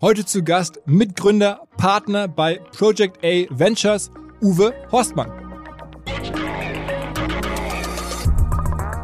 Heute 0.00 0.24
zu 0.24 0.44
Gast 0.44 0.80
Mitgründer, 0.86 1.62
Partner 1.76 2.28
bei 2.28 2.60
Project 2.76 3.18
A 3.24 3.46
Ventures, 3.50 4.12
Uwe 4.40 4.72
Horstmann. 4.92 5.28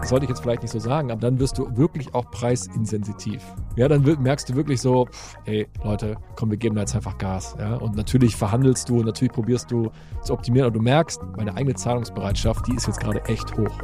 Das 0.00 0.08
sollte 0.08 0.26
ich 0.26 0.28
jetzt 0.28 0.42
vielleicht 0.42 0.62
nicht 0.62 0.70
so 0.70 0.78
sagen, 0.78 1.10
aber 1.10 1.20
dann 1.20 1.40
wirst 1.40 1.58
du 1.58 1.76
wirklich 1.76 2.14
auch 2.14 2.30
preisinsensitiv. 2.30 3.42
Ja, 3.74 3.88
dann 3.88 4.04
merkst 4.22 4.48
du 4.48 4.54
wirklich 4.54 4.80
so, 4.80 5.08
hey 5.42 5.66
Leute, 5.82 6.16
komm, 6.36 6.52
wir 6.52 6.58
geben 6.58 6.76
da 6.76 6.82
jetzt 6.82 6.94
einfach 6.94 7.18
Gas. 7.18 7.56
Ja? 7.58 7.74
Und 7.74 7.96
natürlich 7.96 8.36
verhandelst 8.36 8.88
du, 8.88 9.02
natürlich 9.02 9.32
probierst 9.32 9.72
du 9.72 9.90
zu 10.22 10.32
optimieren, 10.32 10.68
aber 10.68 10.78
du 10.78 10.80
merkst, 10.80 11.20
meine 11.36 11.56
eigene 11.56 11.74
Zahlungsbereitschaft, 11.74 12.68
die 12.68 12.76
ist 12.76 12.86
jetzt 12.86 13.00
gerade 13.00 13.20
echt 13.24 13.50
hoch. 13.56 13.76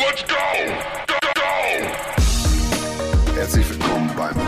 Let's 0.00 0.24
go! 0.26 0.34
Go, 1.06 1.14
go! 1.36 1.42
Herzlich 3.36 3.75
willkommen 4.16 4.34
beim 4.34 4.45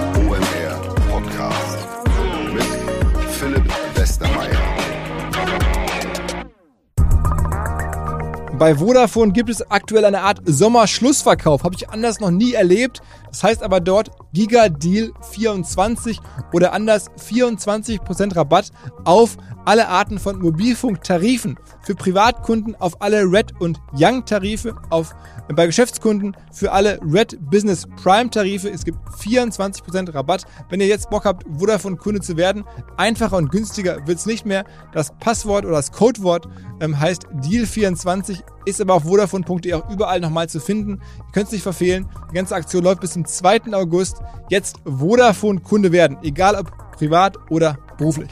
Bei 8.58 8.74
Vodafone 8.74 9.30
gibt 9.30 9.50
es 9.50 9.62
aktuell 9.70 10.04
eine 10.04 10.22
Art 10.22 10.40
Sommerschlussverkauf. 10.44 11.62
Habe 11.62 11.76
ich 11.76 11.90
anders 11.90 12.18
noch 12.18 12.32
nie 12.32 12.54
erlebt. 12.54 13.00
Das 13.28 13.44
heißt 13.44 13.62
aber 13.62 13.78
dort 13.78 14.10
Giga 14.32 14.68
Deal 14.68 15.12
24 15.30 16.18
oder 16.52 16.72
anders 16.72 17.08
24% 17.12 18.34
Rabatt 18.34 18.72
auf 19.04 19.36
alle 19.64 19.88
Arten 19.88 20.18
von 20.18 20.40
Mobilfunktarifen. 20.40 21.56
Für 21.82 21.94
Privatkunden 21.94 22.74
auf 22.74 23.00
alle 23.00 23.22
Red 23.22 23.52
und 23.60 23.78
Young 23.94 24.24
Tarife, 24.24 24.74
auf, 24.90 25.14
bei 25.54 25.66
Geschäftskunden 25.66 26.36
für 26.50 26.72
alle 26.72 26.98
Red 27.02 27.38
Business 27.50 27.86
Prime 28.02 28.30
Tarife. 28.30 28.70
Es 28.70 28.84
gibt 28.84 28.98
24% 29.20 30.14
Rabatt. 30.14 30.46
Wenn 30.70 30.80
ihr 30.80 30.86
jetzt 30.86 31.10
Bock 31.10 31.26
habt, 31.26 31.45
Vodafone 31.59 31.96
Kunde 31.96 32.22
zu 32.22 32.36
werden, 32.36 32.64
einfacher 32.96 33.37
und 33.37 33.52
günstiger 33.52 34.06
wird 34.06 34.18
es 34.18 34.26
nicht 34.26 34.46
mehr. 34.46 34.65
Das 34.93 35.12
Passwort 35.18 35.65
oder 35.65 35.76
das 35.76 35.93
Codewort 35.93 36.48
ähm, 36.80 36.98
heißt 36.98 37.28
Deal24 37.28 38.40
ist 38.65 38.80
aber 38.80 38.95
auf 38.95 39.04
vodafone.de 39.04 39.74
auch 39.74 39.88
überall 39.91 40.21
nochmal 40.21 40.49
zu 40.49 40.60
finden. 40.60 41.01
Ihr 41.18 41.32
könnt 41.32 41.46
es 41.46 41.52
nicht 41.52 41.63
verfehlen. 41.63 42.09
Die 42.30 42.35
ganze 42.35 42.55
Aktion 42.55 42.85
läuft 42.85 43.01
bis 43.01 43.13
zum 43.13 43.24
2. 43.24 43.73
August. 43.73 44.18
Jetzt 44.51 44.77
Vodafone-Kunde 44.85 45.93
werden, 45.93 46.18
egal 46.23 46.55
ob 46.55 46.71
privat 46.93 47.37
oder 47.51 47.79
beruflich. 47.96 48.30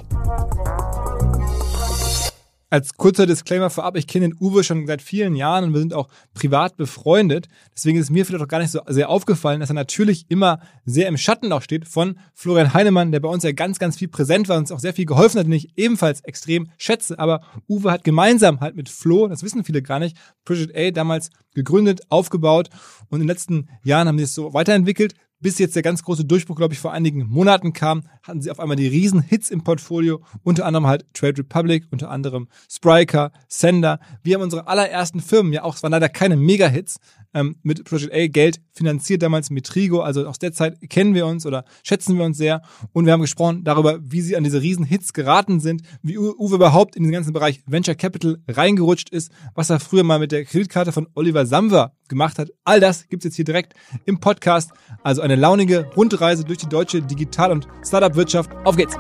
Als 2.69 2.95
kurzer 2.95 3.27
Disclaimer 3.27 3.71
vorab, 3.71 3.97
ich 3.97 4.09
kenne 4.09 4.29
den 4.29 4.37
Uwe 4.41 4.65
schon 4.65 4.89
seit 4.89 5.01
vielen 5.01 5.37
Jahren 5.37 5.65
und 5.65 5.73
wir 5.73 5.79
sind 5.79 5.95
auch 5.95 6.09
privat 6.35 6.77
befreundet. 6.77 7.47
Deswegen 7.73 7.97
ist 7.97 8.11
mir 8.11 8.27
vielleicht 8.27 8.43
auch 8.43 8.49
gar 8.49 8.59
nicht 8.59 8.73
so 8.73 8.81
sehr 8.89 9.09
aufgefallen, 9.09 9.61
dass 9.61 9.71
er 9.71 9.75
natürlich 9.75 10.27
immer 10.31 10.59
sehr 10.85 11.07
im 11.07 11.17
Schatten 11.17 11.53
auch 11.53 11.63
steht 11.63 11.87
von 11.87 12.19
Florian 12.35 12.75
Heinemann, 12.75 13.13
der 13.13 13.21
bei 13.21 13.29
uns 13.29 13.45
ja 13.45 13.53
ganz, 13.53 13.79
ganz 13.79 13.97
viel 13.97 14.09
präsent 14.09 14.49
war 14.49 14.57
und 14.57 14.63
uns 14.63 14.73
auch 14.73 14.81
sehr 14.81 14.95
viel 14.95 15.07
geholfen 15.07 15.39
hat, 15.39 15.47
den 15.47 15.53
ich 15.53 15.79
ebenfalls 15.79 16.23
extrem 16.23 16.69
schätze. 16.77 17.21
Aber 17.21 17.43
Uwe 17.69 17.93
hat 17.93 18.03
gemeinsam 18.03 18.59
halt 18.59 18.75
mit 18.75 18.89
Flo, 18.89 19.29
das 19.29 19.45
wissen 19.45 19.63
viele 19.63 19.81
gar 19.81 20.01
nicht, 20.01 20.17
Project 20.45 20.77
A 20.77 20.91
damals 20.91 21.31
gegründet, 21.55 22.01
aufgebaut 22.09 22.69
und 23.11 23.21
in 23.21 23.23
den 23.23 23.29
letzten 23.29 23.69
Jahren 23.85 24.09
haben 24.09 24.19
sie 24.19 24.25
es 24.25 24.35
so 24.35 24.55
weiterentwickelt 24.55 25.15
bis 25.41 25.59
jetzt 25.59 25.77
der 25.77 25.83
ganz 25.83 26.03
große 26.03 26.25
Durchbruch, 26.25 26.57
glaube 26.57 26.75
ich, 26.75 26.81
vor 26.81 26.93
einigen 26.93 27.27
Monaten 27.29 27.73
kam, 27.73 28.05
hatten 28.27 28.43
sie 28.43 28.51
auf 28.51 28.61
einmal 28.61 28.77
die 28.77 28.89
riesen 28.89 29.23
Hits 29.23 29.51
im 29.51 29.63
Portfolio, 29.63 30.21
unter 30.43 30.67
anderem 30.67 30.87
halt 30.87 31.05
Trade 31.15 31.39
Republic, 31.39 31.87
unter 31.91 32.11
anderem 32.11 32.49
Spriker, 32.71 33.33
Sender. 33.49 34.01
Wir 34.23 34.35
haben 34.35 34.43
unsere 34.43 34.67
allerersten 34.67 35.21
Firmen, 35.21 35.53
ja 35.53 35.63
auch, 35.63 35.77
es 35.77 35.83
waren 35.83 35.93
leider 35.93 36.09
keine 36.09 36.37
Mega-Hits, 36.37 36.99
ähm, 37.37 37.57
mit 37.63 37.85
Project 37.85 38.13
A 38.15 38.27
Geld 38.29 38.61
finanziert, 38.73 39.23
damals 39.23 39.51
mit 39.51 39.67
Trigo, 39.67 40.01
also 40.01 40.27
aus 40.27 40.39
der 40.39 40.53
Zeit 40.53 40.79
kennen 40.89 41.15
wir 41.15 41.27
uns 41.27 41.45
oder 41.45 41.65
schätzen 41.83 42.17
wir 42.17 42.25
uns 42.25 42.39
sehr 42.39 42.63
und 42.93 43.05
wir 43.05 43.13
haben 43.13 43.21
gesprochen 43.21 43.63
darüber, 43.63 43.99
wie 44.03 44.23
sie 44.23 44.37
an 44.37 44.45
diese 44.45 44.63
riesen 44.63 44.85
Hits 44.85 45.13
geraten 45.13 45.61
sind, 45.61 45.83
wie 46.03 46.19
Uwe 46.19 46.55
überhaupt 46.55 46.97
in 46.97 47.03
den 47.03 47.13
ganzen 47.13 47.33
Bereich 47.33 47.63
Venture 47.67 47.95
Capital 47.95 48.39
reingerutscht 48.49 49.11
ist, 49.11 49.31
was 49.55 49.71
er 49.71 49.81
früher 49.81 50.03
mal 50.03 50.19
mit 50.19 50.33
der 50.33 50.45
Kreditkarte 50.45 50.93
von 50.93 51.09
Oliver 51.15 51.45
Samwer 51.45 51.93
gemacht 52.09 52.39
hat. 52.39 52.51
All 52.65 52.81
das 52.81 53.09
gibt's 53.09 53.25
jetzt 53.25 53.37
hier 53.37 53.45
direkt 53.45 53.75
im 54.07 54.19
Podcast, 54.19 54.71
also 55.03 55.21
eine 55.21 55.37
launige 55.37 55.87
Rundreise 55.97 56.45
durch 56.45 56.59
die 56.59 56.69
deutsche 56.69 57.03
Digital- 57.03 57.53
und 57.53 57.69
Startup-Wirtschaft. 58.17 58.51
Auf 58.65 58.77
geht's! 58.77 58.97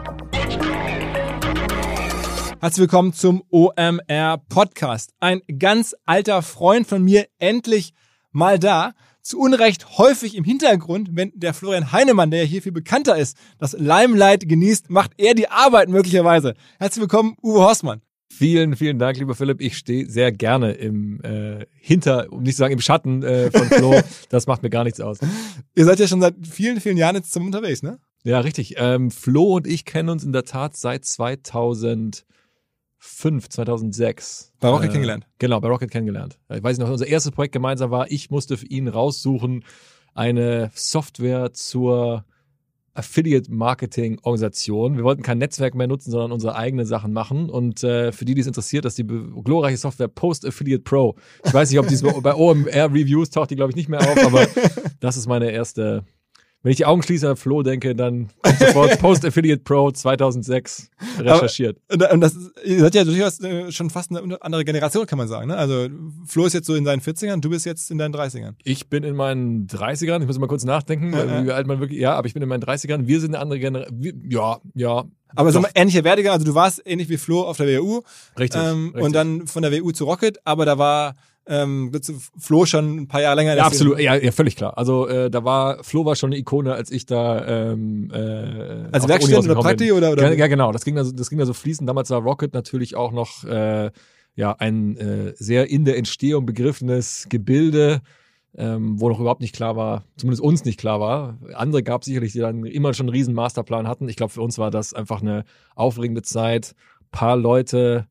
Herzlich 2.60 2.80
willkommen 2.80 3.12
zum 3.12 3.42
OMR 3.50 4.38
Podcast. 4.48 5.12
Ein 5.20 5.40
ganz 5.58 5.94
alter 6.04 6.42
Freund 6.42 6.86
von 6.86 7.02
mir, 7.02 7.26
endlich 7.38 7.92
mal 8.32 8.58
da. 8.58 8.92
Zu 9.22 9.40
Unrecht 9.40 9.98
häufig 9.98 10.36
im 10.36 10.44
Hintergrund, 10.44 11.10
wenn 11.12 11.32
der 11.34 11.52
Florian 11.52 11.90
Heinemann, 11.90 12.30
der 12.30 12.44
ja 12.44 12.46
hier 12.46 12.62
viel 12.62 12.72
bekannter 12.72 13.16
ist, 13.16 13.36
das 13.58 13.72
Limelight 13.72 14.48
genießt, 14.48 14.88
macht 14.88 15.12
er 15.16 15.34
die 15.34 15.48
Arbeit 15.48 15.88
möglicherweise. 15.88 16.54
Herzlich 16.78 17.00
willkommen, 17.00 17.36
Uwe 17.42 17.60
Horstmann. 17.60 18.02
Vielen, 18.28 18.76
vielen 18.76 18.98
Dank, 18.98 19.18
lieber 19.18 19.34
Philipp. 19.34 19.60
Ich 19.60 19.78
stehe 19.78 20.08
sehr 20.08 20.30
gerne 20.30 20.72
im 20.72 21.20
äh, 21.22 21.66
Hinter, 21.80 22.30
um 22.30 22.42
nicht 22.42 22.56
zu 22.56 22.60
sagen 22.60 22.74
im 22.74 22.80
Schatten 22.80 23.22
äh, 23.22 23.50
von 23.50 23.66
Flo. 23.66 24.00
das 24.28 24.46
macht 24.46 24.62
mir 24.62 24.70
gar 24.70 24.84
nichts 24.84 25.00
aus. 25.00 25.18
Ihr 25.74 25.84
seid 25.84 25.98
ja 25.98 26.06
schon 26.06 26.20
seit 26.20 26.34
vielen, 26.46 26.80
vielen 26.80 26.96
Jahren 26.96 27.16
jetzt 27.16 27.32
zusammen 27.32 27.46
unterwegs, 27.46 27.82
ne? 27.82 27.98
Ja, 28.26 28.40
richtig. 28.40 28.74
Ähm, 28.78 29.10
Flo 29.10 29.56
und 29.56 29.66
ich 29.66 29.84
kennen 29.84 30.08
uns 30.08 30.24
in 30.24 30.32
der 30.32 30.44
Tat 30.44 30.76
seit 30.76 31.04
2000 31.04 32.26
2005, 32.98 33.48
2006. 33.48 34.52
Bei 34.60 34.68
Rocket 34.68 34.86
äh, 34.86 34.88
kennengelernt? 34.88 35.26
Genau, 35.38 35.60
bei 35.60 35.68
Rocket 35.68 35.90
kennengelernt. 35.90 36.38
Ich 36.48 36.62
weiß 36.62 36.76
nicht 36.76 36.86
noch, 36.86 36.92
unser 36.92 37.06
erstes 37.06 37.32
Projekt 37.32 37.52
gemeinsam 37.52 37.90
war, 37.90 38.10
ich 38.10 38.30
musste 38.30 38.56
für 38.56 38.66
ihn 38.66 38.88
raussuchen, 38.88 39.64
eine 40.14 40.70
Software 40.74 41.52
zur 41.52 42.24
Affiliate 42.94 43.52
Marketing 43.52 44.18
Organisation. 44.22 44.96
Wir 44.96 45.04
wollten 45.04 45.22
kein 45.22 45.36
Netzwerk 45.36 45.74
mehr 45.74 45.86
nutzen, 45.86 46.10
sondern 46.10 46.32
unsere 46.32 46.56
eigenen 46.56 46.86
Sachen 46.86 47.12
machen. 47.12 47.50
Und 47.50 47.84
äh, 47.84 48.10
für 48.10 48.24
die, 48.24 48.34
die 48.34 48.40
es 48.40 48.46
interessiert, 48.46 48.86
dass 48.86 48.94
die 48.94 49.06
glorreiche 49.06 49.76
Software 49.76 50.08
Post 50.08 50.46
Affiliate 50.46 50.82
Pro. 50.82 51.14
Ich 51.44 51.52
weiß 51.52 51.70
nicht, 51.70 51.78
ob 51.78 51.88
die 51.88 51.96
bei 52.22 52.34
OMR 52.34 52.90
Reviews 52.90 53.30
taucht 53.30 53.50
die, 53.50 53.56
glaube 53.56 53.70
ich, 53.70 53.76
nicht 53.76 53.90
mehr 53.90 54.00
auf, 54.00 54.24
aber 54.24 54.46
das 55.00 55.18
ist 55.18 55.26
meine 55.26 55.50
erste 55.50 56.04
wenn 56.66 56.72
ich 56.72 56.78
die 56.78 56.84
Augen 56.84 57.00
schließe 57.00 57.30
an 57.30 57.36
Flo 57.36 57.62
denke, 57.62 57.94
dann 57.94 58.30
sofort 58.58 58.98
Post 59.00 59.24
Affiliate 59.24 59.62
Pro 59.62 59.92
2006 59.92 60.90
recherchiert. 61.20 61.78
Aber, 61.88 62.10
und 62.10 62.20
das 62.20 62.34
ist, 62.34 62.50
ihr 62.64 62.80
seid 62.80 62.96
ja 62.96 63.04
durchaus 63.04 63.38
äh, 63.38 63.70
schon 63.70 63.88
fast 63.88 64.10
eine 64.10 64.42
andere 64.42 64.64
Generation, 64.64 65.06
kann 65.06 65.16
man 65.16 65.28
sagen. 65.28 65.46
Ne? 65.46 65.56
Also 65.56 65.86
Flo 66.26 66.44
ist 66.44 66.54
jetzt 66.54 66.66
so 66.66 66.74
in 66.74 66.84
seinen 66.84 67.00
40ern, 67.00 67.40
du 67.40 67.50
bist 67.50 67.66
jetzt 67.66 67.88
in 67.92 67.98
deinen 67.98 68.12
30ern. 68.12 68.54
Ich 68.64 68.88
bin 68.88 69.04
in 69.04 69.14
meinen 69.14 69.68
30ern, 69.68 70.22
ich 70.22 70.26
muss 70.26 70.40
mal 70.40 70.48
kurz 70.48 70.64
nachdenken, 70.64 71.12
ja, 71.12 71.44
wie 71.44 71.52
alt 71.52 71.68
man 71.68 71.78
wirklich, 71.78 72.00
ja, 72.00 72.16
aber 72.16 72.26
ich 72.26 72.34
bin 72.34 72.42
in 72.42 72.48
meinen 72.48 72.64
30ern, 72.64 73.06
wir 73.06 73.20
sind 73.20 73.36
eine 73.36 73.42
andere 73.42 73.60
Generation, 73.60 74.22
ja, 74.28 74.58
ja, 74.74 75.04
aber 75.36 75.52
so 75.52 75.64
ähnlicher 75.72 76.02
Werdegang, 76.02 76.32
also 76.32 76.46
du 76.46 76.54
warst 76.56 76.82
ähnlich 76.84 77.08
wie 77.08 77.16
Flo 77.16 77.42
auf 77.42 77.58
der 77.58 77.80
WU. 77.80 78.00
Richtig, 78.36 78.60
ähm, 78.60 78.86
richtig. 78.86 79.02
Und 79.04 79.12
dann 79.14 79.46
von 79.46 79.62
der 79.62 79.70
WU 79.70 79.92
zu 79.92 80.04
Rocket, 80.04 80.38
aber 80.44 80.64
da 80.64 80.78
war 80.78 81.14
ähm, 81.48 81.92
Flo 82.38 82.66
schon 82.66 82.96
ein 82.96 83.08
paar 83.08 83.22
Jahre 83.22 83.36
länger. 83.36 83.56
Ja, 83.56 83.66
absolut, 83.66 84.00
ja, 84.00 84.16
ja, 84.16 84.32
völlig 84.32 84.56
klar. 84.56 84.76
Also 84.76 85.06
äh, 85.06 85.30
da 85.30 85.44
war 85.44 85.82
Flo 85.84 86.04
war 86.04 86.16
schon 86.16 86.30
eine 86.30 86.38
Ikone, 86.38 86.74
als 86.74 86.90
ich 86.90 87.06
da 87.06 87.72
ähm, 87.72 88.10
äh, 88.12 88.88
als 88.92 89.06
Werkstudent 89.06 89.44
oder 89.44 89.60
Prakti 89.60 89.92
oder, 89.92 90.12
oder? 90.12 90.34
Ja, 90.34 90.46
genau, 90.48 90.72
das 90.72 90.84
ging 90.84 90.98
also 90.98 91.12
das 91.12 91.30
ging 91.30 91.38
also 91.40 91.52
fließend. 91.52 91.88
Damals 91.88 92.10
war 92.10 92.20
Rocket 92.20 92.52
natürlich 92.52 92.96
auch 92.96 93.12
noch 93.12 93.44
äh, 93.44 93.90
ja 94.34 94.52
ein 94.58 94.96
äh, 94.96 95.34
sehr 95.36 95.70
in 95.70 95.84
der 95.84 95.96
Entstehung 95.96 96.46
begriffenes 96.46 97.26
Gebilde. 97.28 98.00
Ähm, 98.58 98.98
wo 98.98 99.10
noch 99.10 99.20
überhaupt 99.20 99.42
nicht 99.42 99.54
klar 99.54 99.76
war, 99.76 100.04
zumindest 100.16 100.42
uns 100.42 100.64
nicht 100.64 100.80
klar 100.80 100.98
war. 100.98 101.36
Andere 101.52 101.82
gab 101.82 102.00
es 102.00 102.06
sicherlich, 102.06 102.32
die 102.32 102.38
dann 102.38 102.64
immer 102.64 102.94
schon 102.94 103.04
einen 103.04 103.14
riesen 103.14 103.34
Masterplan 103.34 103.86
hatten. 103.86 104.08
Ich 104.08 104.16
glaube, 104.16 104.32
für 104.32 104.40
uns 104.40 104.56
war 104.56 104.70
das 104.70 104.94
einfach 104.94 105.20
eine 105.20 105.44
aufregende 105.74 106.22
Zeit. 106.22 106.74
Paar 107.10 107.36
Leute, 107.36 108.06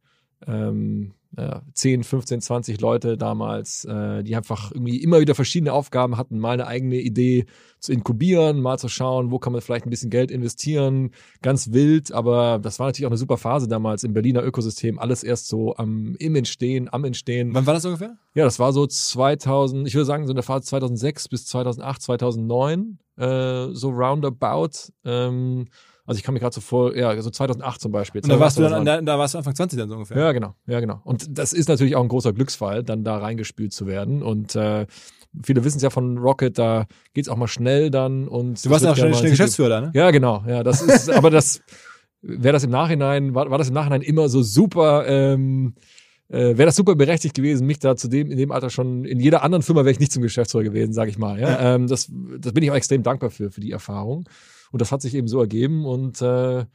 ähm, 0.46 1.16
äh, 1.38 1.59
10, 1.73 2.03
15, 2.03 2.41
20 2.41 2.81
Leute 2.81 3.18
damals, 3.18 3.85
äh, 3.85 4.23
die 4.23 4.35
einfach 4.35 4.72
irgendwie 4.72 4.97
immer 4.97 5.19
wieder 5.19 5.35
verschiedene 5.35 5.73
Aufgaben 5.73 6.18
hatten, 6.18 6.40
mal 6.40 6.51
eine 6.51 6.68
eigene 6.68 6.97
Idee 6.97 7.46
zu 7.79 7.94
inkubieren, 7.94 8.62
mal 8.62 8.79
zu 8.79 8.90
schauen, 8.90 9.31
wo 9.31 9.40
kann 9.40 9.53
man 9.53 9.62
vielleicht 9.62 9.85
ein 9.85 9.90
bisschen 9.90 10.09
Geld 10.09 10.32
investieren, 10.32 11.11
ganz 11.41 11.72
wild, 11.72 12.11
aber 12.11 12.59
das 12.59 12.79
war 12.79 12.87
natürlich 12.87 13.05
auch 13.05 13.11
eine 13.11 13.17
super 13.17 13.37
Phase 13.37 13.67
damals 13.67 14.03
im 14.03 14.14
Berliner 14.14 14.43
Ökosystem, 14.43 14.99
alles 14.99 15.23
erst 15.23 15.47
so 15.47 15.76
am 15.76 16.16
im 16.17 16.35
Entstehen, 16.35 16.91
am 16.91 17.05
Entstehen. 17.05 17.53
Wann 17.53 17.66
war 17.66 17.73
das 17.73 17.85
ungefähr? 17.85 18.17
Ja, 18.34 18.43
das 18.43 18.59
war 18.59 18.73
so 18.73 18.87
2000, 18.87 19.87
ich 19.87 19.93
würde 19.93 20.05
sagen 20.05 20.26
so 20.26 20.32
in 20.32 20.35
der 20.35 20.43
Phase 20.43 20.66
2006 20.66 21.28
bis 21.29 21.46
2008, 21.46 22.02
2009, 22.02 22.99
äh, 23.17 23.67
so 23.73 23.90
roundabout. 23.90 24.91
Ähm, 25.03 25.67
also 26.06 26.20
ich 26.20 26.23
kann 26.23 26.34
mich 26.34 26.41
gerade 26.41 26.53
so 26.53 26.62
vor, 26.62 26.96
ja, 26.96 27.20
so 27.22 27.29
2008 27.32 27.82
zum 27.82 27.91
Beispiel. 27.91 28.22
Und 28.22 28.29
da 28.29 28.40
warst 28.40 28.58
du 28.58 28.62
dann, 28.62 28.85
da, 28.85 29.02
da 29.02 29.17
warst 29.17 29.34
du 29.34 29.40
Anfang 29.40 29.56
20 29.56 29.79
dann 29.79 29.90
so 29.90 29.96
ungefähr. 29.96 30.17
Ja, 30.17 30.32
genau, 30.34 30.53
ja, 30.67 30.79
genau. 30.79 31.02
Und 31.03 31.38
das 31.38 31.52
ist 31.52 31.67
natürlich 31.67 31.96
auch 31.96 32.03
ein 32.03 32.09
großer 32.09 32.32
Glücksfall, 32.32 32.84
dann 32.84 33.03
da 33.03 33.17
reingespült 33.17 33.73
zu 33.73 33.88
werden. 33.88 34.22
Und 34.22 34.56
äh, 34.56 34.85
viele 35.44 35.64
wissen 35.64 35.78
es 35.78 35.84
ja 35.84 35.90
von 35.90 36.20
Rocket, 36.20 36.59
da 36.59 36.85
geht's 37.14 37.28
auch 37.28 37.38
mal 37.38 37.47
schnell 37.47 37.90
dann. 37.90 38.28
Und 38.28 38.64
du 38.64 38.70
warst 38.70 38.85
ja 38.85 38.91
auch 38.91 38.96
schnell, 38.96 39.16
schnell 39.16 39.32
Geschäftsführer, 39.32 39.82
ne? 39.82 39.91
Ja, 39.96 40.11
genau. 40.11 40.44
Ja, 40.47 40.61
das 40.61 40.82
ist, 40.84 41.09
aber 41.09 41.32
das 41.32 41.61
wäre 42.22 42.53
das 42.53 42.64
im 42.64 42.72
Nachhinein, 42.72 43.34
war, 43.34 43.50
war 43.50 43.58
das 43.58 43.70
im 43.70 43.73
Nachhinein 43.73 44.02
immer 44.02 44.29
so 44.29 44.44
super. 44.44 45.08
Ähm, 45.08 45.73
äh, 46.29 46.57
wäre 46.57 46.66
das 46.66 46.75
super 46.75 46.95
berechtigt 46.95 47.35
gewesen, 47.35 47.67
mich 47.67 47.79
da 47.79 47.95
zu 47.95 48.07
dem, 48.07 48.31
in 48.31 48.37
dem 48.37 48.51
Alter 48.51 48.69
schon, 48.69 49.05
in 49.05 49.19
jeder 49.19 49.43
anderen 49.43 49.61
Firma 49.61 49.81
wäre 49.81 49.91
ich 49.91 49.99
nicht 49.99 50.11
zum 50.11 50.23
Geschäftsführer 50.23 50.63
gewesen, 50.63 50.93
sage 50.93 51.09
ich 51.09 51.17
mal. 51.17 51.39
Ja? 51.39 51.49
Ja. 51.49 51.75
Ähm, 51.75 51.87
das, 51.87 52.11
das 52.39 52.53
bin 52.53 52.63
ich 52.63 52.72
auch 52.72 52.75
extrem 52.75 53.03
dankbar 53.03 53.29
für, 53.29 53.51
für 53.51 53.61
die 53.61 53.72
Erfahrung. 53.72 54.27
Und 54.72 54.81
das 54.81 54.91
hat 54.91 55.01
sich 55.01 55.13
eben 55.16 55.27
so 55.27 55.39
ergeben 55.39 55.85
und 55.85 56.22
äh, 56.22 56.66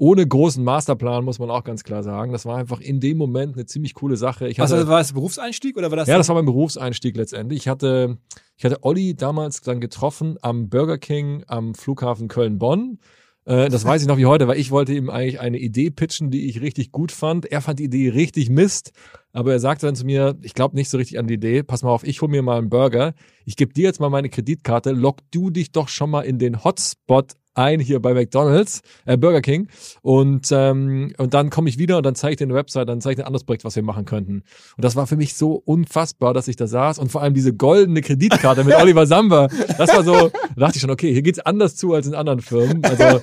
ohne 0.00 0.24
großen 0.28 0.62
Masterplan, 0.62 1.24
muss 1.24 1.40
man 1.40 1.50
auch 1.50 1.64
ganz 1.64 1.82
klar 1.82 2.04
sagen. 2.04 2.30
Das 2.30 2.46
war 2.46 2.56
einfach 2.56 2.80
in 2.80 3.00
dem 3.00 3.18
Moment 3.18 3.56
eine 3.56 3.66
ziemlich 3.66 3.94
coole 3.94 4.16
Sache. 4.16 4.46
Ich 4.46 4.60
hatte, 4.60 4.74
Also 4.76 4.88
war 4.88 4.98
das 4.98 5.12
Berufseinstieg 5.12 5.76
oder 5.76 5.90
war 5.90 5.96
das? 5.96 6.06
ja, 6.06 6.16
das 6.16 6.28
war 6.28 6.36
mein 6.36 6.44
Berufseinstieg 6.44 7.16
letztendlich. 7.16 7.62
Ich 7.62 7.68
hatte, 7.68 8.16
ich 8.56 8.64
hatte 8.64 8.84
Olli 8.84 9.16
damals 9.16 9.60
dann 9.60 9.80
getroffen 9.80 10.36
am 10.40 10.68
Burger 10.68 10.98
King 10.98 11.42
am 11.48 11.74
Flughafen 11.74 12.28
Köln-Bonn. 12.28 13.00
Äh, 13.48 13.70
das 13.70 13.84
weiß 13.84 14.02
ich 14.02 14.08
noch 14.08 14.18
wie 14.18 14.26
heute, 14.26 14.46
weil 14.46 14.58
ich 14.58 14.70
wollte 14.70 14.92
ihm 14.92 15.08
eigentlich 15.08 15.40
eine 15.40 15.58
Idee 15.58 15.90
pitchen, 15.90 16.30
die 16.30 16.48
ich 16.48 16.60
richtig 16.60 16.92
gut 16.92 17.10
fand. 17.10 17.46
Er 17.46 17.62
fand 17.62 17.78
die 17.78 17.84
Idee 17.84 18.10
richtig 18.10 18.50
Mist, 18.50 18.92
aber 19.32 19.52
er 19.52 19.58
sagte 19.58 19.86
dann 19.86 19.96
zu 19.96 20.04
mir, 20.04 20.36
ich 20.42 20.52
glaube 20.52 20.76
nicht 20.76 20.90
so 20.90 20.98
richtig 20.98 21.18
an 21.18 21.26
die 21.26 21.34
Idee, 21.34 21.62
pass 21.62 21.82
mal 21.82 21.90
auf, 21.90 22.04
ich 22.04 22.20
hol 22.20 22.28
mir 22.28 22.42
mal 22.42 22.58
einen 22.58 22.68
Burger, 22.68 23.14
ich 23.46 23.56
gebe 23.56 23.72
dir 23.72 23.84
jetzt 23.84 24.00
mal 24.00 24.10
meine 24.10 24.28
Kreditkarte, 24.28 24.90
lock 24.90 25.20
du 25.30 25.48
dich 25.48 25.72
doch 25.72 25.88
schon 25.88 26.10
mal 26.10 26.22
in 26.22 26.38
den 26.38 26.62
Hotspot 26.62 27.32
ein 27.58 27.80
hier 27.80 28.00
bei 28.00 28.14
McDonald's, 28.14 28.82
äh, 29.04 29.16
Burger 29.16 29.42
King 29.42 29.68
und 30.02 30.48
ähm, 30.52 31.12
und 31.18 31.34
dann 31.34 31.50
komme 31.50 31.68
ich 31.68 31.78
wieder 31.78 31.98
und 31.98 32.06
dann 32.06 32.14
zeige 32.14 32.32
ich 32.32 32.36
dir 32.38 32.44
eine 32.44 32.54
Website, 32.54 32.88
dann 32.88 33.00
zeige 33.00 33.12
ich 33.12 33.16
dir 33.16 33.24
ein 33.24 33.26
anderes 33.26 33.44
Projekt, 33.44 33.64
was 33.64 33.76
wir 33.76 33.82
machen 33.82 34.04
könnten. 34.04 34.42
Und 34.76 34.84
das 34.84 34.96
war 34.96 35.06
für 35.06 35.16
mich 35.16 35.34
so 35.34 35.62
unfassbar, 35.64 36.32
dass 36.32 36.48
ich 36.48 36.56
da 36.56 36.66
saß 36.66 36.98
und 36.98 37.10
vor 37.10 37.22
allem 37.22 37.34
diese 37.34 37.52
goldene 37.52 38.00
Kreditkarte 38.00 38.64
mit 38.64 38.74
Oliver 38.80 39.06
Samba, 39.06 39.48
das 39.76 39.94
war 39.94 40.04
so, 40.04 40.30
da 40.30 40.30
dachte 40.56 40.76
ich 40.76 40.80
schon, 40.80 40.90
okay, 40.90 41.12
hier 41.12 41.22
geht's 41.22 41.40
anders 41.40 41.76
zu 41.76 41.92
als 41.92 42.06
in 42.06 42.14
anderen 42.14 42.40
Firmen. 42.40 42.84
Also 42.84 43.20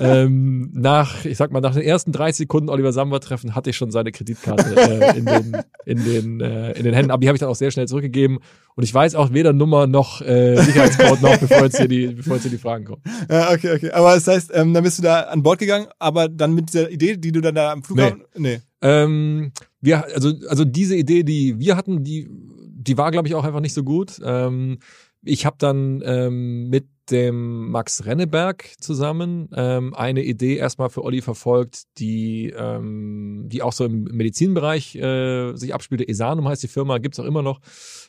ähm, 0.00 0.70
nach, 0.72 1.24
ich 1.24 1.36
sag 1.36 1.50
mal, 1.50 1.60
nach 1.60 1.74
den 1.74 1.82
ersten 1.82 2.12
30 2.12 2.36
Sekunden 2.36 2.68
Oliver 2.68 2.92
Samba 2.92 3.18
treffen 3.18 3.54
hatte 3.54 3.70
ich 3.70 3.76
schon 3.76 3.90
seine 3.90 4.12
Kreditkarte 4.12 4.76
äh, 4.76 5.18
in 5.18 5.24
den 5.24 5.56
in 5.84 6.04
den 6.04 6.40
äh, 6.40 6.72
in 6.72 6.84
den 6.84 6.94
Händen, 6.94 7.10
aber 7.10 7.20
die 7.20 7.28
habe 7.28 7.36
ich 7.36 7.40
dann 7.40 7.48
auch 7.48 7.56
sehr 7.56 7.70
schnell 7.70 7.88
zurückgegeben 7.88 8.38
und 8.74 8.84
ich 8.84 8.92
weiß 8.92 9.14
auch 9.14 9.32
weder 9.32 9.52
Nummer 9.52 9.86
noch 9.86 10.20
äh, 10.20 10.56
Sicherheitscode 10.56 11.22
noch, 11.22 11.36
bevor 11.38 11.64
jetzt 11.64 11.78
hier 11.78 11.88
die 11.88 12.08
bevor 12.08 12.34
jetzt 12.34 12.42
hier 12.42 12.52
die 12.52 12.58
Fragen 12.58 12.84
kommen. 12.84 13.02
Ja, 13.30 13.52
okay, 13.52 13.74
okay. 13.74 13.90
Aber 13.90 14.14
das 14.14 14.26
heißt, 14.26 14.50
ähm, 14.54 14.74
dann 14.74 14.84
bist 14.84 14.98
du 14.98 15.02
da 15.02 15.22
an 15.22 15.42
Bord 15.42 15.58
gegangen, 15.58 15.86
aber 15.98 16.28
dann 16.28 16.54
mit 16.54 16.68
dieser 16.68 16.90
Idee, 16.90 17.16
die 17.16 17.32
du 17.32 17.40
dann 17.40 17.54
da 17.54 17.72
am 17.72 17.82
Flughafen. 17.82 18.24
Nee. 18.36 18.60
Ähm, 18.80 19.52
wir, 19.80 20.04
also, 20.14 20.32
also 20.48 20.64
diese 20.64 20.96
Idee, 20.96 21.22
die 21.22 21.58
wir 21.58 21.76
hatten, 21.76 22.04
die, 22.04 22.28
die 22.30 22.96
war, 22.96 23.10
glaube 23.10 23.28
ich, 23.28 23.34
auch 23.34 23.44
einfach 23.44 23.60
nicht 23.60 23.74
so 23.74 23.82
gut. 23.82 24.20
Ähm, 24.24 24.78
ich 25.22 25.46
habe 25.46 25.56
dann 25.58 26.02
ähm, 26.04 26.68
mit 26.68 26.86
dem 27.10 27.70
Max 27.70 28.04
Renneberg 28.04 28.74
zusammen 28.80 29.48
ähm, 29.54 29.94
eine 29.94 30.22
Idee 30.22 30.56
erstmal 30.56 30.90
für 30.90 31.04
Olli 31.04 31.22
verfolgt, 31.22 31.84
die, 31.98 32.52
ähm, 32.56 33.44
die 33.46 33.62
auch 33.62 33.72
so 33.72 33.84
im 33.84 34.04
Medizinbereich 34.04 34.96
äh, 34.96 35.54
sich 35.54 35.74
abspielte. 35.74 36.08
Esanum 36.08 36.48
heißt 36.48 36.62
die 36.62 36.68
Firma, 36.68 36.98
gibt's 36.98 37.18
auch 37.18 37.24
immer 37.24 37.42
noch. 37.42 37.60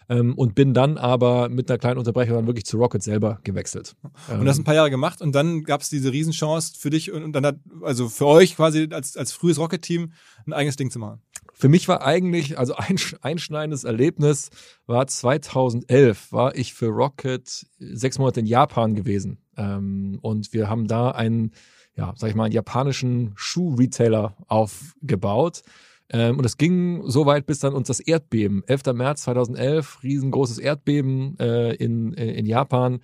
Ähm, 0.10 0.34
und 0.36 0.56
bin 0.56 0.74
dann 0.74 0.98
aber 0.98 1.50
mit 1.50 1.70
einer 1.70 1.78
kleinen 1.78 2.00
Unterbrechung 2.00 2.36
dann 2.36 2.48
wirklich 2.48 2.66
zu 2.66 2.78
Rocket 2.78 3.04
selber 3.04 3.40
gewechselt. 3.44 3.96
Und 4.28 4.46
das 4.46 4.58
ein 4.58 4.64
paar 4.64 4.76
Jahre 4.76 4.90
gemacht 4.90 5.22
und 5.22 5.34
dann 5.34 5.64
gab 5.64 5.82
es 5.82 5.90
diese 5.90 6.12
Riesenchance 6.12 6.74
für 6.78 6.90
dich 6.90 7.12
und, 7.12 7.24
und 7.24 7.34
dann 7.34 7.46
hat, 7.46 7.58
also 7.84 8.10
für 8.10 8.26
euch 8.26 8.56
quasi 8.56 8.88
als, 8.92 9.16
als 9.16 9.32
frühes 9.32 9.60
Rocket-Team 9.60 10.12
ein 10.48 10.54
eigenes 10.54 10.78
Ding 10.78 10.90
zu 10.90 11.00
machen. 11.00 11.22
Für 11.60 11.68
mich 11.68 11.90
war 11.90 12.02
eigentlich, 12.06 12.58
also 12.58 12.76
ein 12.76 12.98
einschneidendes 13.22 13.84
Erlebnis 13.84 14.50
war 14.88 15.08
2011, 15.08 16.32
war 16.32 16.56
ich 16.56 16.74
für 16.74 16.88
Rocket 16.88 17.68
sechs 17.78 18.18
Monate 18.18 18.40
in 18.40 18.46
Japan 18.46 18.96
gewesen. 18.96 19.40
Ähm, 19.58 20.20
und 20.22 20.54
wir 20.54 20.70
haben 20.70 20.88
da 20.88 21.12
einen, 21.12 21.52
ja, 21.98 22.14
sag 22.16 22.30
ich 22.30 22.36
mal, 22.36 22.46
einen 22.46 22.54
japanischen 22.54 23.34
Schuh-Retailer 23.36 24.38
aufgebaut. 24.48 25.64
Ähm, 26.12 26.38
und 26.38 26.46
es 26.46 26.56
ging 26.56 27.04
so 27.06 27.26
weit, 27.26 27.46
bis 27.46 27.60
dann 27.60 27.74
uns 27.74 27.90
das 27.90 28.00
Erdbeben, 28.00 28.64
11. 28.66 28.94
März 28.94 29.24
2011, 29.24 30.02
riesengroßes 30.02 30.60
Erdbeben 30.60 31.38
äh, 31.40 31.74
in, 31.74 32.14
in 32.14 32.46
Japan. 32.46 33.02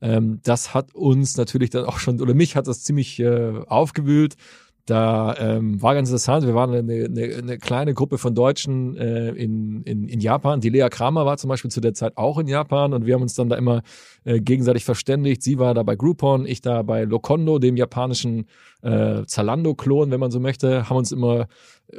Ähm, 0.00 0.40
das 0.44 0.72
hat 0.72 0.94
uns 0.94 1.36
natürlich 1.36 1.68
dann 1.68 1.84
auch 1.84 1.98
schon, 1.98 2.22
oder 2.22 2.32
mich 2.32 2.56
hat 2.56 2.68
das 2.68 2.82
ziemlich 2.82 3.20
äh, 3.20 3.60
aufgewühlt. 3.66 4.36
Da 4.88 5.34
ähm, 5.38 5.82
war 5.82 5.94
ganz 5.94 6.08
interessant, 6.08 6.46
wir 6.46 6.54
waren 6.54 6.72
eine, 6.72 7.04
eine, 7.04 7.34
eine 7.36 7.58
kleine 7.58 7.92
Gruppe 7.92 8.16
von 8.16 8.34
Deutschen 8.34 8.96
äh, 8.96 9.28
in, 9.32 9.82
in, 9.82 10.08
in 10.08 10.18
Japan. 10.18 10.62
Die 10.62 10.70
Lea 10.70 10.88
Kramer 10.88 11.26
war 11.26 11.36
zum 11.36 11.48
Beispiel 11.48 11.70
zu 11.70 11.82
der 11.82 11.92
Zeit 11.92 12.16
auch 12.16 12.38
in 12.38 12.48
Japan 12.48 12.94
und 12.94 13.04
wir 13.04 13.14
haben 13.14 13.20
uns 13.20 13.34
dann 13.34 13.50
da 13.50 13.56
immer 13.56 13.82
äh, 14.24 14.40
gegenseitig 14.40 14.86
verständigt. 14.86 15.42
Sie 15.42 15.58
war 15.58 15.74
da 15.74 15.82
bei 15.82 15.94
Groupon, 15.94 16.46
ich 16.46 16.62
da 16.62 16.80
bei 16.80 17.04
Lokondo, 17.04 17.58
dem 17.58 17.76
japanischen 17.76 18.46
äh, 18.82 19.24
Zalando-Klon, 19.26 20.10
wenn 20.10 20.20
man 20.20 20.30
so 20.30 20.40
möchte, 20.40 20.88
haben 20.88 20.96
uns 20.96 21.12
immer 21.12 21.48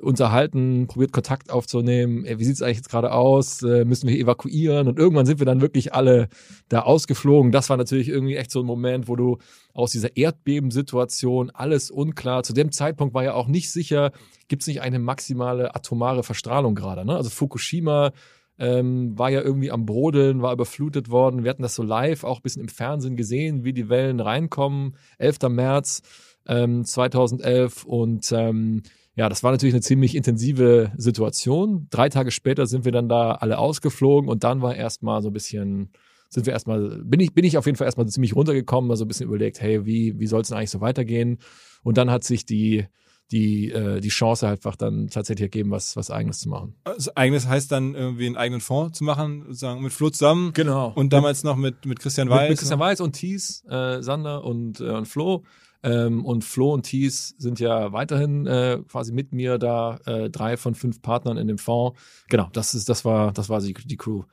unterhalten, 0.01 0.87
probiert 0.87 1.11
Kontakt 1.11 1.51
aufzunehmen. 1.51 2.23
Ey, 2.23 2.39
wie 2.39 2.45
sieht's 2.45 2.61
eigentlich 2.61 2.77
jetzt 2.77 2.89
gerade 2.89 3.11
aus? 3.11 3.63
Äh, 3.63 3.85
müssen 3.85 4.07
wir 4.07 4.17
evakuieren? 4.17 4.87
Und 4.87 4.99
irgendwann 4.99 5.25
sind 5.25 5.39
wir 5.39 5.45
dann 5.45 5.61
wirklich 5.61 5.93
alle 5.93 6.29
da 6.69 6.81
ausgeflogen. 6.81 7.51
Das 7.51 7.69
war 7.69 7.77
natürlich 7.77 8.07
irgendwie 8.07 8.35
echt 8.35 8.51
so 8.51 8.59
ein 8.61 8.65
Moment, 8.65 9.07
wo 9.07 9.15
du 9.15 9.37
aus 9.73 9.91
dieser 9.91 10.15
Erdbebensituation 10.15 11.49
alles 11.49 11.89
unklar. 11.89 12.43
Zu 12.43 12.53
dem 12.53 12.71
Zeitpunkt 12.71 13.13
war 13.13 13.23
ja 13.23 13.33
auch 13.33 13.47
nicht 13.47 13.71
sicher, 13.71 14.11
gibt's 14.47 14.67
nicht 14.67 14.81
eine 14.81 14.99
maximale 14.99 15.75
atomare 15.75 16.23
Verstrahlung 16.23 16.75
gerade. 16.75 17.03
Ne? 17.03 17.15
Also 17.15 17.29
Fukushima 17.29 18.11
ähm, 18.59 19.17
war 19.17 19.29
ja 19.29 19.41
irgendwie 19.41 19.71
am 19.71 19.85
Brodeln, 19.85 20.41
war 20.41 20.53
überflutet 20.53 21.09
worden. 21.09 21.43
Wir 21.43 21.49
hatten 21.49 21.63
das 21.63 21.75
so 21.75 21.83
live 21.83 22.23
auch 22.23 22.39
ein 22.39 22.43
bisschen 22.43 22.61
im 22.61 22.67
Fernsehen 22.67 23.15
gesehen, 23.15 23.63
wie 23.63 23.73
die 23.73 23.89
Wellen 23.89 24.19
reinkommen. 24.19 24.95
11. 25.17 25.49
März 25.49 26.01
ähm, 26.49 26.83
2011 26.83 27.85
und 27.85 28.31
ähm, 28.33 28.83
ja, 29.15 29.29
das 29.29 29.43
war 29.43 29.51
natürlich 29.51 29.73
eine 29.73 29.81
ziemlich 29.81 30.15
intensive 30.15 30.91
Situation. 30.97 31.87
Drei 31.89 32.09
Tage 32.09 32.31
später 32.31 32.67
sind 32.67 32.85
wir 32.85 32.91
dann 32.91 33.09
da 33.09 33.31
alle 33.33 33.57
ausgeflogen 33.57 34.29
und 34.29 34.43
dann 34.43 34.61
war 34.61 34.75
erstmal 34.75 35.21
so 35.21 35.29
ein 35.29 35.33
bisschen, 35.33 35.91
sind 36.29 36.45
wir 36.45 36.53
erstmal, 36.53 37.01
bin 37.03 37.19
ich, 37.19 37.33
bin 37.33 37.43
ich 37.43 37.57
auf 37.57 37.65
jeden 37.65 37.77
Fall 37.77 37.85
erstmal 37.85 38.07
ziemlich 38.07 38.35
runtergekommen, 38.35 38.87
mal 38.87 38.95
so 38.95 39.05
ein 39.05 39.07
bisschen 39.07 39.27
überlegt, 39.27 39.61
hey, 39.61 39.85
wie, 39.85 40.17
wie 40.19 40.27
soll 40.27 40.41
es 40.41 40.47
denn 40.47 40.57
eigentlich 40.57 40.69
so 40.69 40.81
weitergehen? 40.81 41.39
Und 41.83 41.97
dann 41.97 42.09
hat 42.09 42.23
sich 42.23 42.45
die, 42.45 42.85
die, 43.31 43.71
äh, 43.71 43.99
die 43.99 44.09
Chance 44.09 44.47
einfach 44.47 44.75
dann 44.75 45.07
tatsächlich 45.07 45.43
ergeben, 45.43 45.71
was, 45.71 45.95
was 45.95 46.09
Eigenes 46.09 46.39
zu 46.39 46.49
machen. 46.49 46.75
Also 46.83 47.11
eigenes 47.15 47.47
heißt 47.47 47.71
dann 47.71 47.95
irgendwie 47.95 48.25
einen 48.25 48.37
eigenen 48.37 48.61
Fonds 48.61 48.97
zu 48.97 49.03
machen, 49.03 49.43
sozusagen 49.47 49.83
mit 49.83 49.93
Flo 49.93 50.09
zusammen. 50.09 50.53
Genau. 50.53 50.93
Und 50.95 51.13
damals 51.13 51.43
noch 51.43 51.55
mit, 51.55 51.85
mit 51.85 51.99
Christian 51.99 52.27
mit, 52.27 52.37
Weiß. 52.37 52.49
mit 52.49 52.59
Christian 52.59 52.79
Weiß 52.79 53.01
und 53.01 53.13
Thies, 53.13 53.63
äh, 53.69 54.01
Sander 54.01 54.43
und, 54.43 54.79
äh, 54.79 54.91
und 54.91 55.07
Flo. 55.07 55.43
Ähm, 55.81 56.25
und 56.25 56.43
Flo 56.43 56.73
und 56.73 56.83
Thies 56.83 57.35
sind 57.37 57.59
ja 57.59 57.93
weiterhin 57.93 58.45
äh, 58.45 58.81
quasi 58.87 59.13
mit 59.13 59.31
mir 59.31 59.57
da 59.57 59.97
äh, 60.05 60.29
drei 60.29 60.57
von 60.57 60.75
fünf 60.75 61.01
Partnern 61.01 61.37
in 61.37 61.47
dem 61.47 61.57
Fonds. 61.57 61.99
Genau, 62.27 62.49
das 62.51 62.75
ist, 62.75 62.89
das 62.89 63.05
war, 63.05 63.31
das 63.31 63.47
war 63.47 63.61
die, 63.61 63.73
die 63.73 63.97
Crew. 63.97 64.23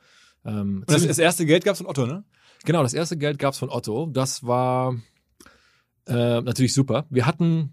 Ähm, 0.43 0.79
Und 0.79 0.91
das, 0.91 1.07
das 1.07 1.19
erste 1.19 1.45
Geld 1.45 1.63
gab's 1.63 1.79
von 1.79 1.87
Otto, 1.87 2.05
ne? 2.05 2.25
Genau, 2.65 2.83
das 2.83 2.93
erste 2.93 3.17
Geld 3.17 3.39
gab's 3.39 3.59
von 3.59 3.69
Otto. 3.69 4.07
Das 4.07 4.45
war 4.45 4.95
äh, 6.05 6.41
natürlich 6.41 6.73
super. 6.73 7.05
Wir 7.09 7.25
hatten 7.25 7.71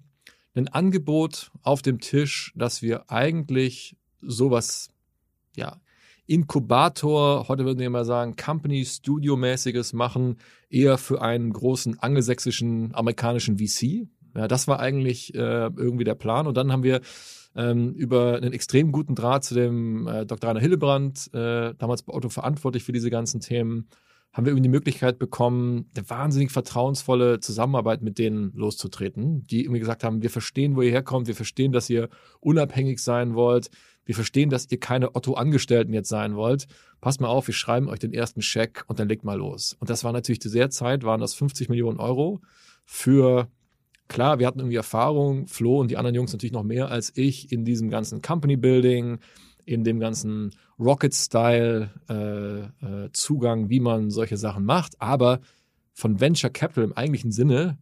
ein 0.55 0.69
Angebot 0.69 1.51
auf 1.63 1.83
dem 1.83 2.01
Tisch, 2.01 2.53
dass 2.55 2.81
wir 2.81 3.11
eigentlich 3.11 3.97
sowas, 4.21 4.91
ja, 5.57 5.81
Inkubator, 6.27 7.49
heute 7.49 7.65
würden 7.65 7.79
wir 7.79 7.91
mal 7.91 8.05
sagen, 8.05 8.35
Company 8.37 8.85
Studio-mäßiges 8.85 9.93
machen, 9.93 10.37
eher 10.71 10.97
für 10.97 11.21
einen 11.21 11.53
großen 11.53 11.99
angelsächsischen 11.99 12.95
amerikanischen 12.95 13.59
VC. 13.59 14.09
Ja, 14.35 14.49
das 14.49 14.67
war 14.67 14.81
eigentlich 14.81 15.35
äh, 15.35 15.67
irgendwie 15.77 16.05
der 16.05 16.15
Plan. 16.15 16.47
Und 16.47 16.57
dann 16.57 16.73
haben 16.73 16.83
wir 16.83 17.03
ähm, 17.55 17.93
über 17.95 18.37
einen 18.37 18.53
extrem 18.53 18.91
guten 18.91 19.15
Draht 19.15 19.45
zu 19.45 19.55
dem 19.55 20.07
äh, 20.07 20.27
Dr. 20.27 20.49
Rainer 20.49 20.61
Hillebrand, 20.61 21.31
äh, 21.35 21.75
damals 21.77 22.03
bei 22.03 22.13
Otto 22.13 22.29
verantwortlich 22.29 22.85
für 22.85 22.93
diese 22.93 23.11
ganzen 23.11 23.41
Themen, 23.41 23.89
haben 24.33 24.47
wir 24.47 24.51
irgendwie 24.51 24.69
die 24.69 24.77
Möglichkeit 24.77 25.21
bekommen, 25.21 25.91
eine 25.95 26.11
wahnsinnig 26.11 26.51
vertrauensvolle 26.51 27.39
Zusammenarbeit 27.39 28.03
mit 28.03 28.19
denen 28.19 28.53
loszutreten, 28.55 29.45
die 29.45 29.63
irgendwie 29.63 29.79
gesagt 29.79 30.03
haben, 30.03 30.23
wir 30.23 30.31
verstehen, 30.31 30.75
wo 30.75 30.83
ihr 30.83 30.91
herkommt, 30.91 31.29
wir 31.29 31.37
verstehen, 31.37 31.71
dass 31.71 31.89
ihr 31.89 32.09
unabhängig 32.41 32.99
sein 32.99 33.35
wollt, 33.35 33.71
wir 34.05 34.15
verstehen, 34.15 34.51
dass 34.51 34.71
ihr 34.71 34.79
keine 34.79 35.15
Otto-Angestellten 35.15 35.93
jetzt 35.93 36.09
sein 36.09 36.37
wollt. 36.37 36.67
Passt 37.01 37.21
mal 37.21 37.29
auf, 37.29 37.47
wir 37.47 37.55
schreiben 37.55 37.89
euch 37.89 37.99
den 37.99 38.13
ersten 38.13 38.43
Scheck 38.43 38.85
und 38.87 38.99
dann 38.99 39.09
legt 39.09 39.25
mal 39.25 39.39
los. 39.39 39.77
Und 39.81 39.91
das 39.91 40.05
war 40.05 40.13
natürlich 40.13 40.41
zu 40.41 40.51
der 40.51 40.71
Zeit, 40.71 41.05
waren 41.05 41.21
das 41.21 41.35
50 41.35 41.69
Millionen 41.69 41.99
Euro 41.99 42.41
für 42.85 43.49
Klar, 44.09 44.39
wir 44.39 44.47
hatten 44.47 44.61
irgendwie 44.61 44.77
Erfahrung, 44.77 45.47
Flo 45.47 45.81
und 45.81 45.91
die 45.91 45.97
anderen 45.97 46.15
Jungs 46.15 46.31
natürlich 46.33 46.53
noch 46.53 46.63
mehr 46.63 46.91
als 46.91 47.11
ich 47.17 47.51
in 47.51 47.65
diesem 47.65 47.89
ganzen 47.89 48.21
Company 48.21 48.57
Building, 48.57 49.19
in 49.65 49.83
dem 49.83 49.99
ganzen 49.99 50.51
Rocket-Style-Zugang, 50.79 53.71
wie 53.71 53.81
man 53.81 54.11
solche 54.11 54.37
Sachen 54.37 54.67
macht. 54.67 55.01
Aber 55.01 55.41
von 55.95 56.21
Venture 56.21 56.51
Capital 56.51 56.85
im 56.85 56.93
eigentlichen 56.93 57.33
Sinne 57.33 57.79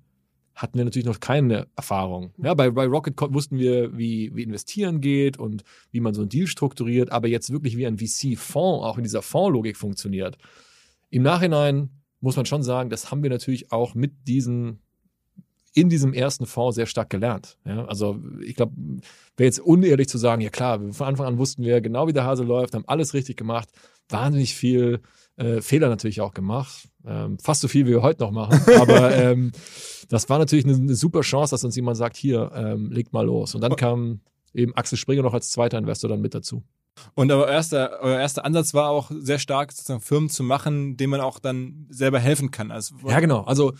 hatten 0.54 0.78
wir 0.78 0.84
natürlich 0.84 1.06
noch 1.06 1.20
keine 1.20 1.66
Erfahrung. 1.76 2.32
Ja, 2.42 2.54
bei, 2.54 2.70
bei 2.70 2.86
Rocket 2.86 3.14
wussten 3.32 3.58
wir, 3.58 3.96
wie, 3.96 4.34
wie 4.34 4.42
investieren 4.42 5.00
geht 5.00 5.38
und 5.38 5.64
wie 5.90 6.00
man 6.00 6.14
so 6.14 6.20
einen 6.20 6.28
Deal 6.28 6.46
strukturiert, 6.46 7.10
aber 7.10 7.28
jetzt 7.28 7.50
wirklich 7.52 7.76
wie 7.76 7.86
ein 7.86 7.98
VC-Fonds 7.98 8.84
auch 8.84 8.98
in 8.98 9.02
dieser 9.02 9.22
Fondslogik 9.22 9.76
funktioniert. 9.76 10.36
Im 11.10 11.22
Nachhinein 11.22 11.90
muss 12.20 12.36
man 12.36 12.46
schon 12.46 12.62
sagen, 12.62 12.90
das 12.90 13.10
haben 13.10 13.22
wir 13.22 13.30
natürlich 13.30 13.72
auch 13.72 13.94
mit 13.94 14.12
diesen 14.28 14.78
in 15.74 15.88
diesem 15.88 16.12
ersten 16.12 16.46
Fonds 16.46 16.74
sehr 16.76 16.86
stark 16.86 17.08
gelernt. 17.08 17.56
Ja, 17.64 17.86
also 17.86 18.20
ich 18.44 18.56
glaube, 18.56 18.74
wäre 19.36 19.46
jetzt 19.46 19.60
unehrlich 19.60 20.08
zu 20.08 20.18
sagen, 20.18 20.42
ja 20.42 20.50
klar, 20.50 20.78
von 20.92 21.06
Anfang 21.06 21.26
an 21.26 21.38
wussten 21.38 21.62
wir 21.62 21.80
genau, 21.80 22.06
wie 22.06 22.12
der 22.12 22.24
Hase 22.24 22.44
läuft, 22.44 22.74
haben 22.74 22.84
alles 22.86 23.14
richtig 23.14 23.38
gemacht, 23.38 23.70
wahnsinnig 24.08 24.54
viel 24.54 25.00
äh, 25.36 25.60
Fehler 25.60 25.88
natürlich 25.88 26.20
auch 26.20 26.34
gemacht, 26.34 26.88
ähm, 27.06 27.38
fast 27.38 27.60
so 27.60 27.68
viel, 27.68 27.86
wie 27.86 27.90
wir 27.90 28.02
heute 28.02 28.22
noch 28.22 28.30
machen. 28.30 28.60
Aber 28.80 29.14
ähm, 29.16 29.52
das 30.08 30.28
war 30.28 30.38
natürlich 30.38 30.64
eine, 30.64 30.74
eine, 30.74 30.94
super 30.94 31.22
Chance, 31.22 31.52
dass 31.52 31.64
uns 31.64 31.76
jemand 31.76 31.96
sagt, 31.96 32.16
hier, 32.16 32.50
ähm, 32.54 32.90
legt 32.90 33.12
mal 33.12 33.24
los. 33.24 33.54
Und 33.54 33.62
dann 33.62 33.76
kam 33.76 34.20
eben 34.54 34.74
Axel 34.74 34.98
Springer 34.98 35.22
noch 35.22 35.34
als 35.34 35.50
zweiter 35.50 35.78
Investor 35.78 36.10
dann 36.10 36.20
mit 36.20 36.34
dazu. 36.34 36.62
Und 37.14 37.32
euer 37.32 37.48
erster, 37.48 38.00
euer 38.02 38.20
erster 38.20 38.44
Ansatz 38.44 38.74
war 38.74 38.90
auch 38.90 39.10
sehr 39.14 39.38
stark, 39.38 39.72
sozusagen 39.72 40.02
Firmen 40.02 40.28
zu 40.28 40.42
machen, 40.42 40.96
denen 40.96 41.10
man 41.10 41.20
auch 41.20 41.38
dann 41.38 41.86
selber 41.88 42.18
helfen 42.18 42.50
kann. 42.50 42.70
Also, 42.70 42.96
ja, 43.06 43.20
genau. 43.20 43.42
Also 43.44 43.72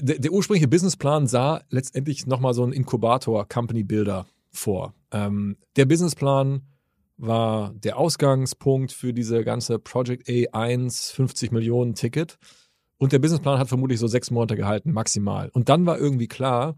der, 0.00 0.18
der 0.18 0.32
ursprüngliche 0.32 0.68
Businessplan 0.68 1.26
sah 1.26 1.62
letztendlich 1.70 2.26
nochmal 2.26 2.54
so 2.54 2.62
einen 2.62 2.72
Inkubator, 2.72 3.48
Company 3.48 3.84
Builder 3.84 4.26
vor. 4.52 4.94
Ähm, 5.10 5.56
der 5.76 5.86
Businessplan 5.86 6.62
war 7.16 7.72
der 7.74 7.96
Ausgangspunkt 7.98 8.92
für 8.92 9.12
diese 9.12 9.44
ganze 9.44 9.78
Project 9.78 10.28
A1 10.28 11.14
50 11.14 11.52
Millionen 11.52 11.94
Ticket. 11.94 12.38
Und 12.98 13.12
der 13.12 13.18
Businessplan 13.18 13.58
hat 13.58 13.68
vermutlich 13.68 13.98
so 13.98 14.06
sechs 14.06 14.30
Monate 14.30 14.56
gehalten, 14.56 14.92
maximal. 14.92 15.48
Und 15.50 15.68
dann 15.68 15.86
war 15.86 15.98
irgendwie 15.98 16.28
klar, 16.28 16.76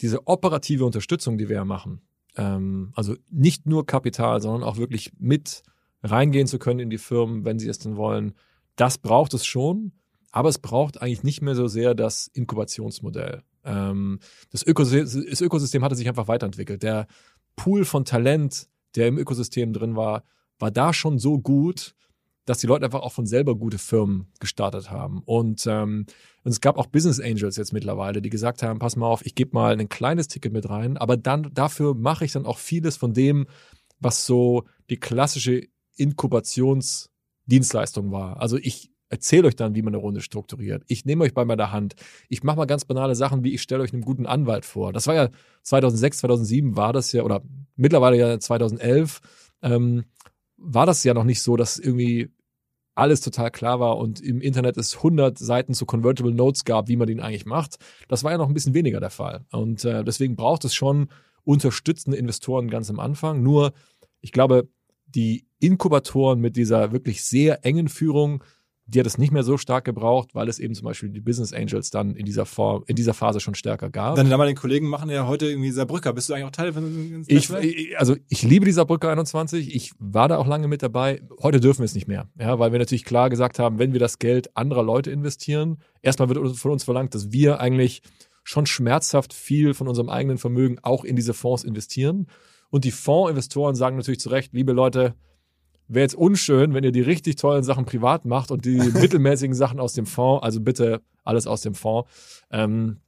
diese 0.00 0.26
operative 0.26 0.84
Unterstützung, 0.84 1.38
die 1.38 1.48
wir 1.48 1.56
ja 1.56 1.64
machen, 1.64 2.02
ähm, 2.36 2.92
also 2.94 3.16
nicht 3.30 3.66
nur 3.66 3.86
Kapital, 3.86 4.40
sondern 4.40 4.62
auch 4.62 4.76
wirklich 4.76 5.12
mit 5.18 5.62
reingehen 6.02 6.46
zu 6.46 6.58
können 6.58 6.80
in 6.80 6.90
die 6.90 6.98
Firmen, 6.98 7.44
wenn 7.44 7.58
sie 7.58 7.68
es 7.68 7.78
denn 7.78 7.96
wollen, 7.96 8.34
das 8.76 8.98
braucht 8.98 9.34
es 9.34 9.44
schon. 9.44 9.92
Aber 10.30 10.48
es 10.48 10.58
braucht 10.58 11.00
eigentlich 11.00 11.22
nicht 11.22 11.40
mehr 11.40 11.54
so 11.54 11.66
sehr 11.68 11.94
das 11.94 12.28
Inkubationsmodell. 12.28 13.42
Ähm, 13.64 14.20
das, 14.50 14.64
Ökosystem, 14.64 15.26
das 15.28 15.40
Ökosystem 15.40 15.82
hatte 15.82 15.96
sich 15.96 16.08
einfach 16.08 16.28
weiterentwickelt. 16.28 16.82
Der 16.82 17.06
Pool 17.56 17.84
von 17.84 18.04
Talent, 18.04 18.68
der 18.96 19.08
im 19.08 19.18
Ökosystem 19.18 19.72
drin 19.72 19.96
war, 19.96 20.24
war 20.58 20.70
da 20.70 20.92
schon 20.92 21.18
so 21.18 21.38
gut, 21.38 21.94
dass 22.44 22.58
die 22.58 22.66
Leute 22.66 22.84
einfach 22.86 23.02
auch 23.02 23.12
von 23.12 23.26
selber 23.26 23.56
gute 23.56 23.78
Firmen 23.78 24.32
gestartet 24.40 24.90
haben. 24.90 25.22
Und, 25.26 25.66
ähm, 25.66 26.06
und 26.44 26.50
es 26.50 26.62
gab 26.62 26.78
auch 26.78 26.86
Business 26.86 27.20
Angels 27.20 27.56
jetzt 27.56 27.74
mittlerweile, 27.74 28.22
die 28.22 28.30
gesagt 28.30 28.62
haben, 28.62 28.78
pass 28.78 28.96
mal 28.96 29.06
auf, 29.06 29.26
ich 29.26 29.34
gebe 29.34 29.50
mal 29.52 29.78
ein 29.78 29.90
kleines 29.90 30.28
Ticket 30.28 30.52
mit 30.52 30.66
rein, 30.68 30.96
aber 30.96 31.18
dann 31.18 31.50
dafür 31.52 31.94
mache 31.94 32.24
ich 32.24 32.32
dann 32.32 32.46
auch 32.46 32.58
vieles 32.58 32.96
von 32.96 33.12
dem, 33.12 33.46
was 34.00 34.24
so 34.24 34.64
die 34.88 34.98
klassische 34.98 35.68
Inkubationsdienstleistung 35.96 38.12
war. 38.12 38.40
Also 38.40 38.56
ich 38.56 38.90
erzähle 39.08 39.48
euch 39.48 39.56
dann, 39.56 39.74
wie 39.74 39.82
man 39.82 39.94
eine 39.94 40.02
Runde 40.02 40.20
strukturiert. 40.20 40.82
Ich 40.86 41.04
nehme 41.04 41.24
euch 41.24 41.34
bei 41.34 41.44
meiner 41.44 41.72
Hand. 41.72 41.94
Ich 42.28 42.42
mache 42.42 42.56
mal 42.56 42.66
ganz 42.66 42.84
banale 42.84 43.14
Sachen, 43.14 43.44
wie 43.44 43.54
ich 43.54 43.62
stelle 43.62 43.82
euch 43.82 43.92
einen 43.92 44.02
guten 44.02 44.26
Anwalt 44.26 44.64
vor. 44.64 44.92
Das 44.92 45.06
war 45.06 45.14
ja 45.14 45.28
2006, 45.62 46.18
2007 46.18 46.76
war 46.76 46.92
das 46.92 47.12
ja, 47.12 47.22
oder 47.22 47.42
mittlerweile 47.76 48.16
ja 48.16 48.38
2011, 48.38 49.20
ähm, 49.62 50.04
war 50.56 50.86
das 50.86 51.04
ja 51.04 51.14
noch 51.14 51.24
nicht 51.24 51.42
so, 51.42 51.56
dass 51.56 51.78
irgendwie 51.78 52.30
alles 52.94 53.20
total 53.20 53.52
klar 53.52 53.78
war 53.78 53.96
und 53.96 54.20
im 54.20 54.40
Internet 54.40 54.76
es 54.76 54.96
100 54.96 55.38
Seiten 55.38 55.72
zu 55.72 55.86
Convertible 55.86 56.34
Notes 56.34 56.64
gab, 56.64 56.88
wie 56.88 56.96
man 56.96 57.06
den 57.06 57.20
eigentlich 57.20 57.46
macht. 57.46 57.76
Das 58.08 58.24
war 58.24 58.32
ja 58.32 58.38
noch 58.38 58.48
ein 58.48 58.54
bisschen 58.54 58.74
weniger 58.74 58.98
der 58.98 59.10
Fall. 59.10 59.44
Und 59.52 59.84
äh, 59.84 60.02
deswegen 60.02 60.34
braucht 60.34 60.64
es 60.64 60.74
schon 60.74 61.08
unterstützende 61.44 62.16
Investoren 62.16 62.68
ganz 62.68 62.90
am 62.90 62.98
Anfang. 62.98 63.42
Nur, 63.42 63.72
ich 64.20 64.32
glaube, 64.32 64.68
die 65.06 65.46
Inkubatoren 65.60 66.40
mit 66.40 66.56
dieser 66.56 66.90
wirklich 66.90 67.24
sehr 67.24 67.64
engen 67.64 67.88
Führung 67.88 68.42
die 68.88 68.98
hat 68.98 69.06
es 69.06 69.18
nicht 69.18 69.32
mehr 69.32 69.42
so 69.42 69.58
stark 69.58 69.84
gebraucht, 69.84 70.34
weil 70.34 70.48
es 70.48 70.58
eben 70.58 70.74
zum 70.74 70.86
Beispiel 70.86 71.10
die 71.10 71.20
Business 71.20 71.52
Angels 71.52 71.90
dann 71.90 72.16
in 72.16 72.24
dieser 72.24 72.46
Form, 72.46 72.84
in 72.86 72.96
dieser 72.96 73.12
Phase 73.12 73.38
schon 73.38 73.54
stärker 73.54 73.90
gab. 73.90 74.16
Deine 74.16 74.30
damaligen 74.30 74.58
Kollegen 74.58 74.88
machen 74.88 75.10
ja 75.10 75.26
heute 75.26 75.46
irgendwie 75.46 75.70
Saarbrücker. 75.70 76.14
Bist 76.14 76.30
du 76.30 76.34
eigentlich 76.34 76.46
auch 76.46 76.50
Teil 76.50 76.72
von 76.72 77.24
ich, 77.26 77.50
Also 77.98 78.16
ich 78.28 78.42
liebe 78.42 78.64
die 78.64 78.72
Saarbrücker 78.72 79.10
21. 79.10 79.74
Ich 79.74 79.92
war 79.98 80.28
da 80.28 80.38
auch 80.38 80.46
lange 80.46 80.68
mit 80.68 80.82
dabei. 80.82 81.20
Heute 81.42 81.60
dürfen 81.60 81.80
wir 81.80 81.84
es 81.84 81.94
nicht 81.94 82.08
mehr. 82.08 82.28
Ja, 82.38 82.58
weil 82.58 82.72
wir 82.72 82.78
natürlich 82.78 83.04
klar 83.04 83.28
gesagt 83.28 83.58
haben, 83.58 83.78
wenn 83.78 83.92
wir 83.92 84.00
das 84.00 84.18
Geld 84.18 84.56
anderer 84.56 84.82
Leute 84.82 85.10
investieren, 85.10 85.78
erstmal 86.00 86.30
wird 86.30 86.56
von 86.56 86.72
uns 86.72 86.82
verlangt, 86.82 87.14
dass 87.14 87.30
wir 87.30 87.60
eigentlich 87.60 88.00
schon 88.42 88.64
schmerzhaft 88.64 89.34
viel 89.34 89.74
von 89.74 89.86
unserem 89.86 90.08
eigenen 90.08 90.38
Vermögen 90.38 90.78
auch 90.80 91.04
in 91.04 91.14
diese 91.14 91.34
Fonds 91.34 91.62
investieren. 91.62 92.26
Und 92.70 92.84
die 92.84 92.90
Fondsinvestoren 92.90 93.74
sagen 93.74 93.96
natürlich 93.96 94.20
zu 94.20 94.30
Recht, 94.30 94.54
liebe 94.54 94.72
Leute, 94.72 95.14
wäre 95.88 96.02
jetzt 96.02 96.14
unschön, 96.14 96.74
wenn 96.74 96.84
ihr 96.84 96.92
die 96.92 97.00
richtig 97.00 97.36
tollen 97.36 97.64
Sachen 97.64 97.84
privat 97.84 98.24
macht 98.24 98.50
und 98.50 98.64
die 98.64 98.76
mittelmäßigen 98.92 99.54
Sachen 99.54 99.80
aus 99.80 99.94
dem 99.94 100.06
Fonds, 100.06 100.42
also 100.44 100.60
bitte 100.60 101.00
alles 101.24 101.46
aus 101.46 101.62
dem 101.62 101.74
Fonds. 101.74 102.08
Ähm, 102.50 102.98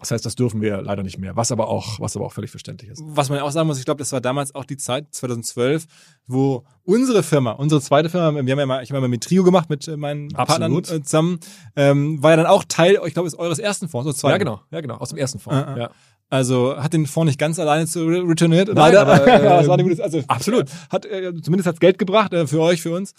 das 0.00 0.12
heißt, 0.12 0.24
das 0.24 0.34
dürfen 0.34 0.62
wir 0.62 0.80
leider 0.80 1.02
nicht 1.02 1.18
mehr, 1.18 1.36
was 1.36 1.52
aber 1.52 1.68
auch, 1.68 2.00
was 2.00 2.16
aber 2.16 2.24
auch 2.24 2.32
völlig 2.32 2.50
verständlich 2.50 2.90
ist. 2.90 3.02
Was 3.04 3.28
man 3.28 3.38
auch 3.40 3.50
sagen 3.50 3.66
muss, 3.66 3.78
ich 3.78 3.84
glaube, 3.84 3.98
das 3.98 4.12
war 4.12 4.22
damals 4.22 4.54
auch 4.54 4.64
die 4.64 4.78
Zeit, 4.78 5.08
2012, 5.10 5.84
wo 6.26 6.64
unsere 6.84 7.22
Firma, 7.22 7.52
unsere 7.52 7.82
zweite 7.82 8.08
Firma, 8.08 8.32
wir 8.32 8.52
haben 8.52 8.58
ja 8.58 8.66
mal, 8.66 8.82
ich 8.82 8.90
habe 8.90 9.00
mal 9.02 9.08
mit 9.08 9.22
Trio 9.22 9.44
gemacht, 9.44 9.68
mit 9.68 9.86
äh, 9.88 9.98
meinen 9.98 10.34
Absolut. 10.34 10.86
Partnern 10.86 11.00
äh, 11.00 11.02
zusammen, 11.02 11.38
ähm, 11.76 12.22
war 12.22 12.30
ja 12.30 12.38
dann 12.38 12.46
auch 12.46 12.64
Teil, 12.66 12.98
ich 13.06 13.12
glaube, 13.12 13.26
ist 13.26 13.38
eures 13.38 13.58
ersten 13.58 13.88
Fonds, 13.88 14.06
so 14.06 14.12
zwei. 14.14 14.30
Ja, 14.30 14.38
genau, 14.38 14.62
ja, 14.70 14.80
genau, 14.80 14.96
aus 14.96 15.10
dem 15.10 15.18
ersten 15.18 15.38
Fonds. 15.38 15.68
Uh, 15.68 15.72
uh. 15.74 15.78
Ja. 15.78 15.90
Also 16.30 16.76
hat 16.76 16.92
den 16.92 17.06
Fonds 17.06 17.30
nicht 17.30 17.40
ganz 17.40 17.58
alleine 17.58 17.86
zu 17.86 18.06
returniert. 18.06 18.68
Nein, 18.68 18.76
leider. 18.76 19.00
Aber, 19.00 19.26
äh, 19.26 19.42
das 19.42 19.66
war 19.66 19.76
nicht, 19.76 20.00
also, 20.00 20.22
absolut. 20.28 20.68
Hat 20.88 21.04
äh, 21.04 21.34
zumindest 21.42 21.66
hat's 21.66 21.80
Geld 21.80 21.98
gebracht 21.98 22.32
äh, 22.32 22.46
für 22.46 22.60
euch, 22.60 22.80
für 22.80 22.92
uns. 22.92 23.14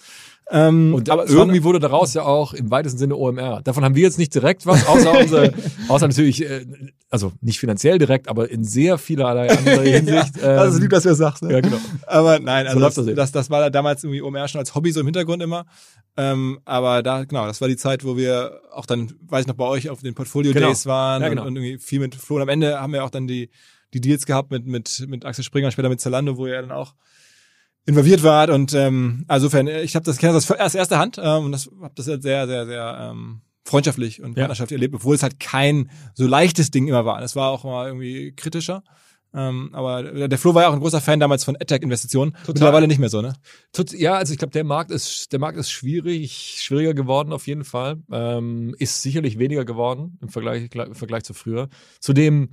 Ähm, 0.50 0.93
und 0.93 1.10
aber 1.10 1.29
irgendwie 1.29 1.63
wurde 1.63 1.79
daraus 1.79 2.13
ja 2.13 2.24
auch 2.24 2.53
im 2.53 2.69
weitesten 2.71 2.98
Sinne 2.98 3.15
OMR. 3.15 3.62
Davon 3.63 3.86
haben 3.86 3.95
wir 3.95 4.03
jetzt 4.03 4.17
nicht 4.17 4.36
direkt 4.36 4.65
was, 4.65 4.86
außer 4.86 5.12
unsere, 5.19 5.53
außer 5.88 6.07
natürlich, 6.07 6.43
äh, 6.43 6.65
also 7.10 7.31
nicht 7.39 7.60
finanziell 7.60 7.98
direkt, 7.98 8.27
aber 8.27 8.50
in 8.50 8.65
sehr 8.65 8.98
vielerlei 8.98 9.50
anderer 9.50 9.81
Hinsicht. 9.83 10.36
Ähm, 10.38 10.41
das 10.41 10.74
ist 10.74 10.81
lieb, 10.81 10.89
dass 10.89 11.03
du 11.03 11.10
das 11.10 11.19
sagst. 11.19 11.43
Ne? 11.43 11.53
Ja, 11.53 11.62
genau. 11.62 11.77
Aber 12.05 12.39
nein, 12.39 12.67
also 12.67 12.79
so 12.79 13.05
das, 13.05 13.15
das, 13.15 13.31
das, 13.31 13.50
war 13.50 13.69
damals 13.69 14.03
irgendwie 14.03 14.21
OMR 14.21 14.48
schon 14.50 14.60
als 14.60 14.75
Hobby 14.75 14.91
so 14.91 15.00
im 15.00 15.07
Hintergrund 15.07 15.41
immer. 15.41 15.65
Ähm, 16.17 16.60
aber 16.65 17.01
da, 17.01 17.24
genau, 17.24 17.48
das 17.48 17.62
war 17.62 17.69
die 17.69 17.77
Zeit, 17.77 18.03
wo 18.03 18.17
wir 18.17 18.60
auch 18.74 18.86
dann, 18.86 19.13
weiß 19.21 19.41
ich 19.41 19.48
noch, 19.48 19.55
bei 19.55 19.65
euch 19.65 19.89
auf 19.89 20.01
den 20.01 20.15
Portfolio 20.15 20.51
genau. 20.51 20.67
Days 20.67 20.86
waren 20.86 21.21
ja, 21.21 21.29
genau. 21.29 21.43
und, 21.43 21.50
und, 21.50 21.55
irgendwie 21.57 21.77
viel 21.77 22.00
mit 22.01 22.15
Flo. 22.15 22.36
Und 22.36 22.41
am 22.41 22.50
Ende 22.50 22.81
haben 22.81 22.91
wir 22.91 23.05
auch 23.05 23.10
dann 23.10 23.27
die, 23.27 23.50
die 23.93 24.01
Deals 24.01 24.25
gehabt 24.25 24.51
mit, 24.51 24.65
mit, 24.65 25.05
mit 25.07 25.24
Axel 25.24 25.45
Springer, 25.45 25.71
später 25.71 25.88
mit 25.88 26.01
Zalando, 26.01 26.38
wo 26.38 26.45
er 26.45 26.62
dann 26.62 26.71
auch 26.71 26.93
involviert 27.85 28.23
wart 28.23 28.50
und 28.50 28.73
ähm, 28.73 29.25
also 29.27 29.47
insofern, 29.47 29.67
ich 29.67 29.95
habe 29.95 30.05
das 30.05 30.17
kenne 30.17 30.33
das 30.33 30.50
aus 30.51 30.75
erster 30.75 31.00
Hand 31.00 31.19
ähm, 31.21 31.45
und 31.45 31.51
das 31.51 31.69
habe 31.81 31.93
das 31.95 32.05
sehr 32.05 32.19
sehr 32.21 32.65
sehr 32.65 33.11
ähm, 33.11 33.41
freundschaftlich 33.63 34.21
und 34.21 34.35
partnerschaftlich 34.35 34.77
ja. 34.77 34.79
erlebt, 34.79 34.95
obwohl 34.95 35.15
es 35.15 35.23
halt 35.23 35.39
kein 35.39 35.89
so 36.13 36.27
leichtes 36.27 36.71
Ding 36.71 36.88
immer 36.88 37.05
war. 37.05 37.21
Es 37.21 37.35
war 37.35 37.50
auch 37.50 37.63
mal 37.63 37.88
irgendwie 37.88 38.33
kritischer. 38.35 38.83
Ähm, 39.33 39.69
aber 39.71 40.27
der 40.27 40.38
Flo 40.38 40.53
war 40.53 40.63
ja 40.63 40.69
auch 40.69 40.73
ein 40.73 40.81
großer 40.81 41.00
Fan 41.00 41.19
damals 41.19 41.45
von 41.45 41.55
AdTech-Investitionen. 41.55 42.35
Mittlerweile 42.47 42.88
nicht 42.88 43.00
mehr 43.00 43.09
so, 43.09 43.21
ne? 43.21 43.33
Ja, 43.91 44.15
also 44.15 44.33
ich 44.33 44.39
glaube, 44.39 44.51
der 44.51 44.65
Markt 44.65 44.91
ist, 44.91 45.31
der 45.31 45.39
Markt 45.39 45.57
ist 45.57 45.71
schwierig, 45.71 46.57
schwieriger 46.61 46.93
geworden 46.93 47.31
auf 47.31 47.47
jeden 47.47 47.63
Fall. 47.63 47.97
Ähm, 48.11 48.75
ist 48.77 49.01
sicherlich 49.01 49.39
weniger 49.39 49.63
geworden 49.63 50.17
im 50.21 50.29
Vergleich, 50.29 50.69
im 50.73 50.95
Vergleich 50.95 51.23
zu 51.23 51.33
früher. 51.33 51.69
Zudem 52.01 52.50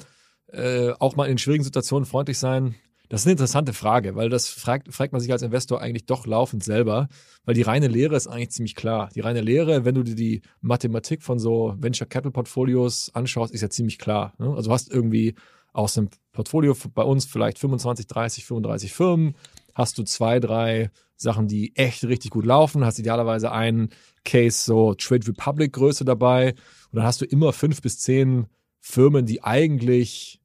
äh, 0.53 0.93
auch 1.01 1.17
mal 1.17 1.29
in 1.29 1.39
schwierigen 1.39 1.65
Situationen 1.65 2.07
freundlich 2.07 2.39
sein. 2.39 2.77
Das 3.09 3.23
ist 3.23 3.27
eine 3.27 3.33
interessante 3.33 3.73
Frage, 3.73 4.17
weil 4.17 4.29
das 4.29 4.49
fragt, 4.49 4.93
fragt 4.93 5.13
man 5.13 5.21
sich 5.21 5.33
als 5.33 5.43
Investor 5.43 5.81
eigentlich 5.81 6.05
doch 6.05 6.27
laufend 6.27 6.63
selber, 6.63 7.09
weil 7.45 7.55
die 7.55 7.63
reine 7.63 7.89
Lehre 7.89 8.17
ist 8.17 8.27
eigentlich 8.27 8.51
ziemlich 8.51 8.75
klar. 8.75 9.09
Die 9.15 9.21
reine 9.21 9.41
Lehre, 9.41 9.85
wenn 9.87 9.95
du 9.95 10.03
dir 10.03 10.15
die 10.15 10.43
Mathematik 10.61 11.23
von 11.23 11.39
so 11.39 11.75
Venture 11.79 12.07
Capital 12.07 12.33
Portfolios 12.33 13.11
anschaust, 13.15 13.55
ist 13.55 13.63
ja 13.63 13.71
ziemlich 13.71 13.99
klar. 13.99 14.35
Ne? 14.39 14.51
Also 14.55 14.69
du 14.69 14.75
hast 14.75 14.93
irgendwie 14.93 15.35
aus 15.73 15.95
dem 15.95 16.11
Portfolio 16.33 16.77
bei 16.95 17.03
uns 17.03 17.25
vielleicht 17.25 17.59
25, 17.59 18.07
30, 18.07 18.45
35 18.45 18.93
Firmen, 18.93 19.35
hast 19.75 19.97
du 19.97 20.03
zwei, 20.03 20.39
drei 20.41 20.91
Sachen, 21.17 21.49
die 21.49 21.75
echt 21.77 22.05
richtig 22.05 22.31
gut 22.31 22.45
laufen, 22.45 22.85
hast 22.85 22.99
idealerweise 22.99 23.53
einen 23.53 23.91
Case 24.25 24.63
so 24.65 24.95
Trade 24.95 25.27
Republic 25.29 25.73
Größe 25.73 26.05
dabei 26.05 26.51
und 26.91 26.97
dann 26.97 27.05
hast 27.05 27.21
du 27.21 27.25
immer 27.25 27.53
fünf 27.53 27.81
bis 27.81 27.99
zehn 27.99 28.47
Firmen, 28.81 29.27
die 29.27 29.43
eigentlich 29.43 30.38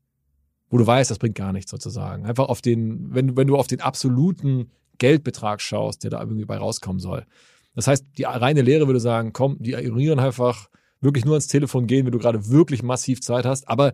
wo 0.74 0.80
du 0.80 0.88
weißt, 0.88 1.12
das 1.12 1.20
bringt 1.20 1.36
gar 1.36 1.54
nichts 1.54 1.70
sozusagen. 1.70 2.26
Einfach 2.26 2.50
auf 2.50 2.60
den, 2.60 3.14
wenn, 3.14 3.38
wenn 3.38 3.46
du 3.46 3.58
auf 3.58 3.68
den 3.68 3.80
absoluten 3.80 4.72
Geldbetrag 4.98 5.62
schaust, 5.62 6.04
der 6.04 6.10
da 6.10 6.20
irgendwie 6.20 6.46
bei 6.46 6.58
rauskommen 6.58 7.00
soll. 7.00 7.28
Das 7.76 7.86
heißt, 7.86 8.04
die 8.18 8.24
reine 8.24 8.64
Lehre 8.64 8.88
würde 8.88 9.00
sagen, 9.00 9.34
komm, 9.34 9.58
die 9.60 9.74
ignorieren 9.74 10.18
einfach 10.18 10.70
wirklich 11.00 11.26
nur 11.26 11.36
ans 11.36 11.46
Telefon 11.46 11.86
gehen, 11.86 12.08
wenn 12.08 12.12
du 12.12 12.18
gerade 12.18 12.50
wirklich 12.50 12.82
massiv 12.82 13.22
Zeit 13.22 13.46
hast, 13.46 13.70
aber 13.70 13.94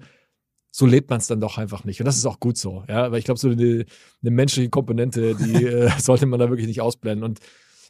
so 0.71 0.85
lebt 0.85 1.09
man 1.09 1.19
es 1.19 1.27
dann 1.27 1.41
doch 1.41 1.57
einfach 1.57 1.83
nicht. 1.83 1.99
Und 1.99 2.05
das 2.05 2.15
ist 2.15 2.25
auch 2.25 2.39
gut 2.39 2.55
so, 2.55 2.85
ja, 2.87 3.11
weil 3.11 3.19
ich 3.19 3.25
glaube, 3.25 3.41
so 3.41 3.49
eine, 3.49 3.83
eine, 4.21 4.31
menschliche 4.31 4.69
Komponente, 4.69 5.35
die 5.35 5.55
äh, 5.65 5.91
sollte 5.99 6.27
man 6.27 6.39
da 6.39 6.49
wirklich 6.49 6.67
nicht 6.67 6.79
ausblenden. 6.79 7.25
Und 7.25 7.41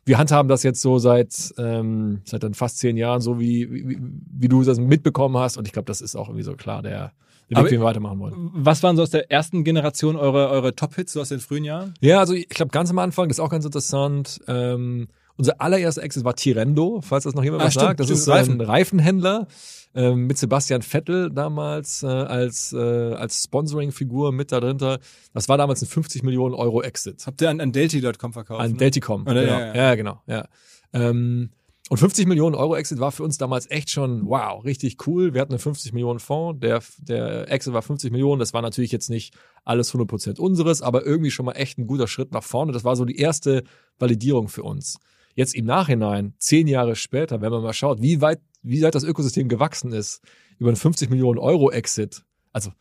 wir 0.04 0.18
handhaben 0.18 0.50
das 0.50 0.64
jetzt 0.64 0.82
so 0.82 0.98
seit, 0.98 1.54
ähm, 1.60 2.22
seit 2.26 2.42
dann 2.42 2.56
fast 2.56 2.80
zehn 2.80 2.98
Jahren, 2.98 3.22
so 3.22 3.40
wie, 3.40 3.70
wie, 3.72 4.00
wie 4.02 4.48
du 4.48 4.64
das 4.64 4.80
mitbekommen 4.80 5.38
hast. 5.38 5.58
Und 5.58 5.68
ich 5.68 5.74
glaube, 5.74 5.86
das 5.86 6.02
ist 6.02 6.16
auch 6.16 6.30
irgendwie 6.30 6.44
so 6.44 6.56
klar 6.56 6.82
der, 6.82 7.14
den 7.58 7.64
Weg, 7.64 7.70
den 7.70 7.80
wir 7.82 7.86
weitermachen 7.86 8.20
wollen. 8.20 8.52
Was 8.54 8.84
waren 8.84 8.96
so 8.96 9.02
aus 9.04 9.10
der 9.10 9.32
ersten 9.32 9.64
Generation 9.64 10.16
eure, 10.16 10.50
eure 10.50 10.76
Top-Hits, 10.76 11.14
so 11.14 11.22
aus 11.22 11.30
den 11.30 11.40
frühen 11.40 11.64
Jahren? 11.64 11.94
Ja, 12.00 12.20
also 12.20 12.34
ich 12.34 12.50
glaube, 12.50 12.72
ganz 12.72 12.90
am 12.90 13.00
Anfang, 13.00 13.28
das 13.28 13.38
ist 13.38 13.44
auch 13.44 13.50
ganz 13.50 13.66
interessant. 13.66 14.40
Ähm, 14.48 15.08
Unser 15.38 15.60
allererster 15.62 16.04
Exit 16.04 16.24
war 16.24 16.36
Tirendo, 16.36 17.02
falls 17.02 17.24
das 17.24 17.34
noch 17.34 17.44
jemand 17.44 17.62
Ah, 17.64 17.66
was 17.66 17.74
stimmt, 17.74 17.86
sagt. 17.88 18.00
Das 18.02 18.08
stimmt, 18.08 18.20
ist 18.20 18.26
so 18.26 18.32
ein 18.52 18.62
Reifenhändler 18.62 19.48
ähm, 19.96 20.28
mit 20.28 20.38
Sebastian 20.38 20.82
Vettel 20.82 21.32
damals 21.32 22.04
äh, 22.04 22.08
als, 22.08 22.74
äh, 22.74 22.78
als 22.78 23.44
Sponsoring-Figur 23.46 24.32
mit 24.32 24.52
da 24.52 24.60
drunter. 24.60 25.00
Das 25.34 25.50
war 25.50 25.58
damals 25.58 25.82
ein 25.82 25.88
50 25.88 26.24
Millionen 26.24 26.54
Euro 26.56 26.82
Exit. 26.84 27.26
Habt 27.26 27.42
ihr 27.42 27.50
an, 27.50 27.60
an 27.62 27.72
Delty.com 27.72 28.34
verkauft? 28.34 28.62
An 28.62 28.72
ne? 28.72 28.78
Delticom. 28.78 29.26
Genau. 29.26 29.40
ja, 29.42 29.60
Ja, 29.60 29.76
ja. 29.76 29.96
genau. 29.96 30.22
Ja. 30.28 30.46
Ähm, 30.94 31.50
und 31.90 31.98
50 31.98 32.28
Millionen 32.28 32.56
Euro 32.56 32.76
Exit 32.76 33.00
war 33.00 33.12
für 33.12 33.24
uns 33.24 33.40
damals 33.40 33.70
echt 33.72 33.90
schon, 33.90 34.28
wow, 34.28 34.64
richtig 34.64 35.08
cool. 35.08 35.34
Wir 35.34 35.42
hatten 35.42 35.54
einen 35.54 35.60
50 35.60 35.92
Millionen 35.92 36.20
Fonds. 36.20 36.60
Der, 36.60 36.84
der 37.00 37.52
Exit 37.52 37.74
war 37.74 37.82
50 37.82 38.12
Millionen. 38.12 38.40
Das 38.40 38.54
war 38.54 38.62
natürlich 38.62 38.92
jetzt 38.92 39.10
nicht 39.10 39.36
alles 39.66 39.90
100 39.90 40.08
Prozent 40.08 40.40
unseres, 40.40 40.84
aber 40.84 41.04
irgendwie 41.04 41.32
schon 41.32 41.48
mal 41.48 41.54
echt 41.54 41.80
ein 41.80 41.88
guter 41.88 42.08
Schritt 42.08 42.32
nach 42.32 42.44
vorne. 42.44 42.74
Das 42.74 42.84
war 42.84 42.96
so 42.96 43.06
die 43.06 43.18
erste 43.18 43.64
Validierung 43.98 44.50
für 44.50 44.62
uns. 44.62 45.00
Jetzt 45.34 45.56
im 45.56 45.66
Nachhinein, 45.66 46.36
zehn 46.38 46.68
Jahre 46.68 46.96
später, 46.96 47.42
wenn 47.42 47.52
man 47.52 47.64
mal 47.64 47.74
schaut, 47.74 48.04
wie 48.04 48.22
weit, 48.22 48.40
wie 48.62 48.84
weit 48.84 48.94
das 48.94 49.04
Ökosystem 49.04 49.50
gewachsen 49.50 49.92
ist, 49.92 50.22
über 50.60 50.70
einen 50.70 50.78
50 50.78 51.10
Millionen 51.10 51.40
Euro 51.40 51.72
Exit. 51.72 52.24
Also, 52.54 52.72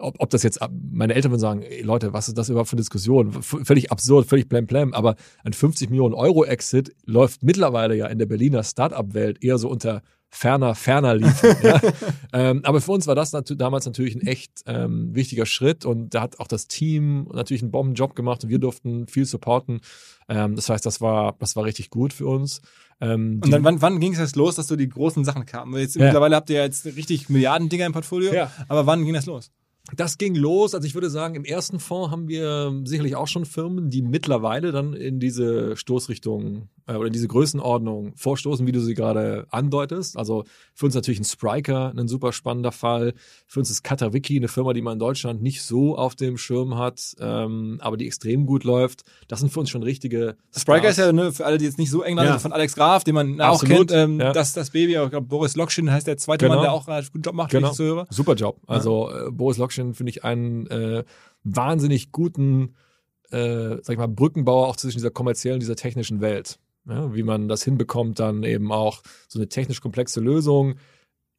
ob, 0.00 0.16
ob 0.18 0.30
das 0.30 0.42
jetzt, 0.42 0.60
meine 0.70 1.14
Eltern 1.14 1.32
würden 1.32 1.40
sagen, 1.40 1.62
ey 1.62 1.82
Leute, 1.82 2.12
was 2.12 2.28
ist 2.28 2.38
das 2.38 2.48
überhaupt 2.48 2.68
für 2.68 2.74
eine 2.74 2.80
Diskussion? 2.80 3.32
V 3.32 3.64
völlig 3.64 3.90
absurd, 3.90 4.26
völlig 4.26 4.48
blam 4.48 4.66
blam, 4.66 4.94
aber 4.94 5.16
ein 5.44 5.52
50 5.52 5.90
Millionen 5.90 6.14
Euro 6.14 6.44
Exit 6.44 6.94
läuft 7.04 7.42
mittlerweile 7.42 7.96
ja 7.96 8.06
in 8.06 8.18
der 8.18 8.26
Berliner 8.26 8.62
Startup-Welt 8.62 9.42
eher 9.42 9.58
so 9.58 9.68
unter 9.68 10.02
ferner, 10.30 10.74
ferner 10.74 11.14
liefen. 11.14 11.56
ja. 11.62 11.80
ähm, 12.32 12.60
aber 12.64 12.80
für 12.80 12.92
uns 12.92 13.06
war 13.06 13.14
das 13.14 13.32
natu 13.32 13.54
damals 13.54 13.86
natürlich 13.86 14.14
ein 14.14 14.26
echt 14.26 14.62
ähm, 14.66 15.14
wichtiger 15.14 15.46
Schritt 15.46 15.84
und 15.84 16.14
da 16.14 16.22
hat 16.22 16.38
auch 16.38 16.46
das 16.46 16.68
Team 16.68 17.28
natürlich 17.32 17.62
einen 17.62 17.70
Bombenjob 17.70 18.14
gemacht 18.14 18.44
und 18.44 18.50
wir 18.50 18.58
durften 18.58 19.06
viel 19.06 19.24
supporten. 19.24 19.80
Ähm, 20.28 20.54
das 20.54 20.68
heißt, 20.68 20.84
das 20.84 21.00
war, 21.00 21.34
das 21.38 21.56
war 21.56 21.64
richtig 21.64 21.90
gut 21.90 22.12
für 22.12 22.26
uns. 22.26 22.60
Ähm, 23.00 23.40
Und 23.42 23.50
dann, 23.50 23.64
wann, 23.64 23.80
wann 23.80 24.00
ging 24.00 24.12
es 24.12 24.18
jetzt 24.18 24.36
los, 24.36 24.56
dass 24.56 24.66
so 24.66 24.76
die 24.76 24.88
großen 24.88 25.24
Sachen 25.24 25.46
kamen? 25.46 25.78
Jetzt, 25.78 25.96
Ja. 25.96 26.06
Mittlerweile 26.06 26.36
habt 26.36 26.50
ihr 26.50 26.56
ja 26.56 26.64
jetzt 26.64 26.84
richtig 26.84 27.28
Milliardendinger 27.28 27.86
im 27.86 27.92
Portfolio. 27.92 28.32
Ja. 28.34 28.50
Aber 28.68 28.86
wann 28.86 29.04
ging 29.04 29.14
das 29.14 29.26
los? 29.26 29.50
Das 29.96 30.18
ging 30.18 30.34
los. 30.34 30.74
Also 30.74 30.86
ich 30.86 30.94
würde 30.94 31.10
sagen, 31.10 31.34
im 31.34 31.44
ersten 31.44 31.78
Fonds 31.80 32.10
haben 32.10 32.28
wir 32.28 32.72
sicherlich 32.84 33.16
auch 33.16 33.26
schon 33.28 33.44
Firmen, 33.44 33.90
die 33.90 34.02
mittlerweile 34.02 34.70
dann 34.72 34.92
in 34.92 35.18
diese 35.18 35.76
Stoßrichtung 35.76 36.68
äh, 36.86 36.94
oder 36.94 37.06
in 37.06 37.12
diese 37.12 37.28
Größenordnung 37.28 38.12
vorstoßen, 38.16 38.66
wie 38.66 38.72
du 38.72 38.80
sie 38.80 38.94
gerade 38.94 39.46
andeutest. 39.50 40.16
Also 40.16 40.44
für 40.74 40.86
uns 40.86 40.94
natürlich 40.94 41.20
ein 41.20 41.24
Spriker, 41.24 41.92
ein 41.96 42.06
super 42.08 42.32
spannender 42.32 42.72
Fall. 42.72 43.14
Für 43.46 43.60
uns 43.60 43.70
ist 43.70 43.82
Katawiki 43.82 44.36
eine 44.36 44.48
Firma, 44.48 44.72
die 44.74 44.82
man 44.82 44.94
in 44.94 44.98
Deutschland 44.98 45.42
nicht 45.42 45.62
so 45.62 45.96
auf 45.96 46.14
dem 46.14 46.36
Schirm 46.38 46.76
hat, 46.76 47.14
ähm, 47.20 47.78
aber 47.80 47.96
die 47.96 48.06
extrem 48.06 48.46
gut 48.46 48.64
läuft. 48.64 49.02
Das 49.28 49.40
sind 49.40 49.50
für 49.52 49.60
uns 49.60 49.70
schon 49.70 49.82
richtige 49.82 50.36
Spriker 50.56 50.92
Stars. 50.92 50.98
ist 50.98 51.04
ja, 51.06 51.12
ne, 51.12 51.32
für 51.32 51.46
alle, 51.46 51.58
die 51.58 51.64
jetzt 51.64 51.78
nicht 51.78 51.90
so 51.90 52.02
eng 52.02 52.18
Ja. 52.18 52.32
sind, 52.32 52.40
von 52.42 52.52
Alex 52.52 52.74
Graf, 52.74 53.04
den 53.04 53.14
man 53.14 53.40
auch 53.40 53.54
Absolut, 53.62 53.88
kennt, 53.88 53.92
ähm, 53.92 54.20
ja. 54.20 54.32
das, 54.32 54.52
das 54.52 54.70
Baby, 54.70 54.96
ich 54.96 55.10
glaube, 55.10 55.26
Boris 55.26 55.56
Lokschin 55.56 55.90
heißt 55.90 56.06
der 56.06 56.16
zweite 56.18 56.44
Genau. 56.44 56.56
Mann, 56.56 56.64
der 56.64 56.72
auch 56.72 56.86
einen 56.88 57.06
guten 57.12 57.22
Job 57.22 57.34
macht, 57.34 57.50
Genau. 57.50 57.68
ich 57.68 57.70
das 57.70 57.76
so 57.78 57.84
höre. 57.84 58.06
Super 58.10 58.34
Job. 58.34 58.58
Also 58.66 59.10
äh, 59.10 59.30
Boris 59.30 59.56
Lokschin 59.58 59.77
finde 59.94 60.10
ich 60.10 60.24
einen 60.24 60.66
äh, 60.68 61.04
wahnsinnig 61.44 62.12
guten, 62.12 62.74
äh, 63.30 63.76
sag 63.82 63.90
ich 63.90 63.98
mal, 63.98 64.08
Brückenbauer 64.08 64.68
auch 64.68 64.76
zwischen 64.76 64.98
dieser 64.98 65.10
kommerziellen 65.10 65.56
und 65.56 65.60
dieser 65.60 65.76
technischen 65.76 66.20
Welt. 66.20 66.58
Ja, 66.86 67.14
wie 67.14 67.22
man 67.22 67.48
das 67.48 67.62
hinbekommt, 67.62 68.18
dann 68.18 68.44
eben 68.44 68.72
auch 68.72 69.02
so 69.28 69.38
eine 69.38 69.48
technisch 69.48 69.80
komplexe 69.80 70.20
Lösung 70.20 70.76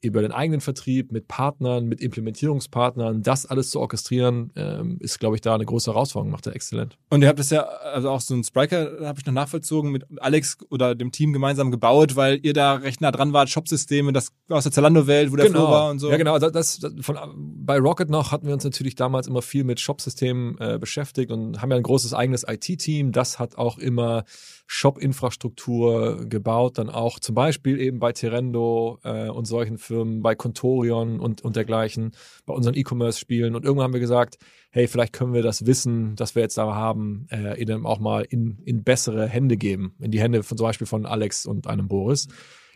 über 0.01 0.21
den 0.21 0.31
eigenen 0.31 0.61
Vertrieb 0.61 1.11
mit 1.11 1.27
Partnern, 1.27 1.85
mit 1.85 1.99
Implementierungspartnern, 1.99 3.21
das 3.21 3.45
alles 3.45 3.69
zu 3.69 3.79
orchestrieren, 3.79 4.51
ähm, 4.55 4.97
ist, 5.01 5.19
glaube 5.19 5.35
ich, 5.35 5.41
da 5.41 5.55
eine 5.55 5.65
große 5.65 5.91
Herausforderung, 5.91 6.31
macht 6.31 6.47
er 6.47 6.55
exzellent. 6.55 6.97
Und 7.09 7.21
ihr 7.21 7.27
habt 7.27 7.39
das 7.39 7.49
ja, 7.49 7.63
also 7.63 8.09
auch 8.09 8.21
so 8.21 8.33
ein 8.33 8.43
Spriker, 8.43 9.05
habe 9.05 9.19
ich 9.19 9.25
noch 9.25 9.33
nachvollzogen, 9.33 9.91
mit 9.91 10.05
Alex 10.21 10.57
oder 10.69 10.95
dem 10.95 11.11
Team 11.11 11.33
gemeinsam 11.33 11.69
gebaut, 11.69 12.15
weil 12.15 12.39
ihr 12.43 12.53
da 12.53 12.75
recht 12.75 13.01
nah 13.01 13.11
dran 13.11 13.33
wart, 13.33 13.49
Shopsysteme, 13.49 14.13
das 14.13 14.31
aus 14.47 14.63
der 14.63 14.71
Zalando-Welt, 14.71 15.31
wo 15.31 15.35
der 15.35 15.47
Flo 15.47 15.63
war 15.63 15.89
und 15.89 15.99
so. 15.99 16.09
Ja, 16.09 16.17
genau. 16.17 16.39
Das, 16.39 16.51
das, 16.53 16.79
das, 16.79 16.93
von, 17.01 17.17
bei 17.35 17.77
Rocket 17.77 18.09
noch 18.09 18.31
hatten 18.31 18.47
wir 18.47 18.53
uns 18.53 18.63
natürlich 18.63 18.95
damals 18.95 19.27
immer 19.27 19.41
viel 19.41 19.65
mit 19.65 19.79
Shop-Systemen 19.81 20.57
äh, 20.59 20.77
beschäftigt 20.79 21.31
und 21.31 21.61
haben 21.61 21.71
ja 21.71 21.77
ein 21.77 21.83
großes 21.83 22.13
eigenes 22.13 22.45
IT-Team. 22.47 23.11
Das 23.11 23.37
hat 23.37 23.57
auch 23.57 23.77
immer 23.77 24.23
Shop-Infrastruktur 24.71 26.25
gebaut, 26.29 26.77
dann 26.77 26.89
auch 26.89 27.19
zum 27.19 27.33
Beispiel 27.33 27.79
eben 27.79 27.99
bei 27.99 28.13
Terendo 28.13 28.99
äh, 29.03 29.27
und 29.27 29.45
solchen 29.45 29.79
Firmen, 29.89 30.21
bei 30.21 30.35
Contorion 30.35 31.19
und, 31.19 31.43
und 31.43 31.55
dergleichen, 31.55 32.11
bei 32.45 32.53
unseren 32.53 32.75
E-Commerce-Spielen. 32.75 33.55
Und 33.55 33.65
irgendwann 33.65 33.85
haben 33.85 33.93
wir 33.93 33.99
gesagt, 33.99 34.37
hey, 34.69 34.87
vielleicht 34.87 35.13
können 35.13 35.33
wir 35.33 35.41
das 35.41 35.65
Wissen, 35.65 36.15
das 36.15 36.35
wir 36.35 36.43
jetzt 36.43 36.59
da 36.59 36.75
haben, 36.75 37.25
äh, 37.31 37.59
eben 37.59 37.87
auch 37.87 37.99
mal 37.99 38.21
in, 38.21 38.59
in 38.65 38.83
bessere 38.83 39.27
Hände 39.27 39.57
geben. 39.57 39.95
In 39.99 40.11
die 40.11 40.21
Hände 40.21 40.43
von 40.43 40.57
zum 40.57 40.67
Beispiel 40.67 40.85
von 40.85 41.07
Alex 41.07 41.47
und 41.47 41.65
einem 41.65 41.87
Boris. 41.87 42.27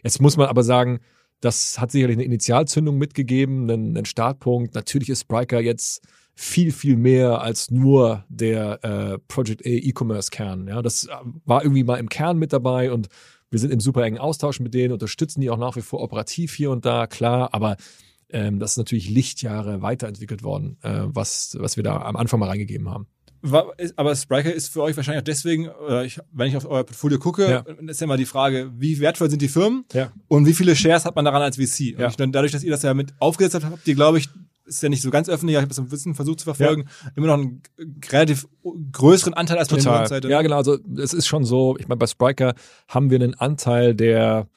Jetzt 0.03 0.21
muss 0.21 0.37
man 0.37 0.47
aber 0.47 0.63
sagen, 0.63 1.01
das 1.39 1.79
hat 1.79 1.91
sicherlich 1.91 2.15
eine 2.15 2.25
Initialzündung 2.25 2.97
mitgegeben, 2.97 3.69
einen, 3.69 3.95
einen 3.95 4.05
Startpunkt. 4.05 4.73
Natürlich 4.73 5.09
ist 5.09 5.21
Spriker 5.21 5.59
jetzt 5.59 6.01
viel, 6.33 6.71
viel 6.71 6.97
mehr 6.97 7.41
als 7.41 7.69
nur 7.69 8.25
der 8.27 8.83
äh, 8.83 9.19
Project 9.27 9.63
A 9.65 9.69
E-Commerce-Kern. 9.69 10.67
Ja, 10.67 10.81
das 10.81 11.05
äh, 11.05 11.11
war 11.45 11.61
irgendwie 11.61 11.83
mal 11.83 11.99
im 11.99 12.09
Kern 12.09 12.39
mit 12.39 12.53
dabei 12.53 12.91
und 12.91 13.07
wir 13.53 13.59
sind 13.59 13.71
im 13.71 13.79
super 13.79 14.03
engen 14.03 14.17
Austausch 14.17 14.59
mit 14.59 14.73
denen, 14.73 14.91
unterstützen 14.93 15.39
die 15.39 15.49
auch 15.51 15.57
nach 15.57 15.75
wie 15.75 15.81
vor 15.81 16.01
operativ 16.01 16.53
hier 16.55 16.71
und 16.71 16.85
da, 16.85 17.05
klar, 17.07 17.53
aber 17.53 17.77
ähm, 18.29 18.59
das 18.59 18.71
ist 18.71 18.77
natürlich 18.77 19.09
Lichtjahre 19.09 19.81
weiterentwickelt 19.83 20.41
worden, 20.43 20.77
äh, 20.81 21.01
was, 21.05 21.55
was 21.59 21.77
wir 21.77 21.83
da 21.83 22.01
am 22.01 22.15
Anfang 22.15 22.39
mal 22.39 22.49
reingegeben 22.49 22.89
haben. 22.89 23.05
Aber 23.97 24.15
Spriker 24.15 24.53
ist 24.53 24.69
für 24.71 24.81
euch 24.81 24.95
wahrscheinlich 24.95 25.19
auch 25.21 25.25
deswegen, 25.25 25.69
ich, 26.05 26.17
wenn 26.31 26.47
ich 26.47 26.55
auf 26.55 26.65
euer 26.65 26.85
Portfolio 26.85 27.19
gucke, 27.19 27.49
Ja. 27.49 27.65
ist 27.87 27.99
ja 27.99 28.05
immer 28.05 28.15
die 28.15 28.25
Frage, 28.25 28.71
wie 28.77 28.99
wertvoll 29.01 29.29
sind 29.29 29.41
die 29.41 29.49
Firmen 29.49 29.83
Ja. 29.93 30.13
und 30.29 30.45
wie 30.47 30.53
viele 30.53 30.75
Shares 30.77 31.03
hat 31.03 31.15
man 31.17 31.25
daran 31.25 31.41
als 31.41 31.57
VC? 31.57 31.93
Und 31.95 31.99
Ja. 32.01 32.07
ich, 32.07 32.15
dann, 32.15 32.31
dadurch, 32.31 32.53
dass 32.53 32.63
ihr 32.63 32.71
das 32.71 32.83
ja 32.83 32.93
mit 32.93 33.13
aufgesetzt 33.19 33.55
habt, 33.55 33.65
habt 33.65 33.85
ihr, 33.87 33.95
glaube 33.95 34.17
ich, 34.17 34.29
ist 34.65 34.83
ja 34.83 34.89
nicht 34.89 35.01
so 35.01 35.09
ganz 35.09 35.29
öffentlich, 35.29 35.55
ich 35.55 35.61
habe 35.61 35.67
das 35.67 35.79
ein 35.79 35.89
bisschen 35.89 36.15
versucht 36.15 36.39
zu 36.39 36.45
verfolgen, 36.45 36.85
immer 37.15 37.27
noch 37.27 37.33
einen 37.33 37.61
relativ 38.09 38.47
größeren 38.91 39.33
Anteil 39.33 39.57
als 39.57 39.69
bei 39.69 39.77
der 39.77 40.07
Seite. 40.07 40.29
Ja, 40.29 40.41
genau. 40.41 40.57
Also 40.57 40.77
es 40.97 41.13
ist 41.13 41.27
schon 41.27 41.43
so, 41.43 41.75
ich 41.77 41.87
meine, 41.87 41.97
bei 41.97 42.07
Spriker 42.07 42.53
haben 42.87 43.09
wir 43.09 43.19
einen 43.19 43.35
Anteil, 43.35 43.95
der 43.95 44.47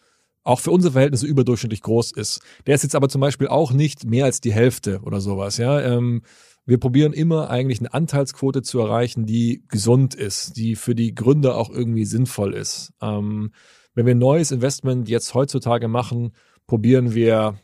auch 0.44 0.60
für 0.60 0.70
unsere 0.70 0.92
Verhältnisse 0.92 1.26
überdurchschnittlich 1.26 1.82
groß 1.82 2.12
ist. 2.12 2.40
Der 2.66 2.76
ist 2.76 2.84
jetzt 2.84 2.94
aber 2.94 3.08
zum 3.08 3.20
Beispiel 3.20 3.48
auch 3.48 3.72
nicht 3.72 4.04
mehr 4.04 4.24
als 4.26 4.40
die 4.40 4.52
Hälfte 4.52 5.00
oder 5.02 5.20
sowas. 5.20 5.56
Ja, 5.56 5.80
ähm, 5.80 6.22
wir 6.66 6.78
probieren 6.78 7.12
immer 7.12 7.50
eigentlich 7.50 7.80
eine 7.80 7.92
Anteilsquote 7.92 8.62
zu 8.62 8.78
erreichen, 8.80 9.26
die 9.26 9.64
gesund 9.68 10.14
ist, 10.14 10.56
die 10.56 10.76
für 10.76 10.94
die 10.94 11.14
Gründer 11.14 11.56
auch 11.56 11.70
irgendwie 11.70 12.04
sinnvoll 12.04 12.54
ist. 12.54 12.92
Ähm, 13.00 13.52
wenn 13.94 14.06
wir 14.06 14.14
ein 14.14 14.18
neues 14.18 14.52
Investment 14.52 15.08
jetzt 15.08 15.34
heutzutage 15.34 15.88
machen, 15.88 16.32
probieren 16.66 17.14
wir 17.14 17.58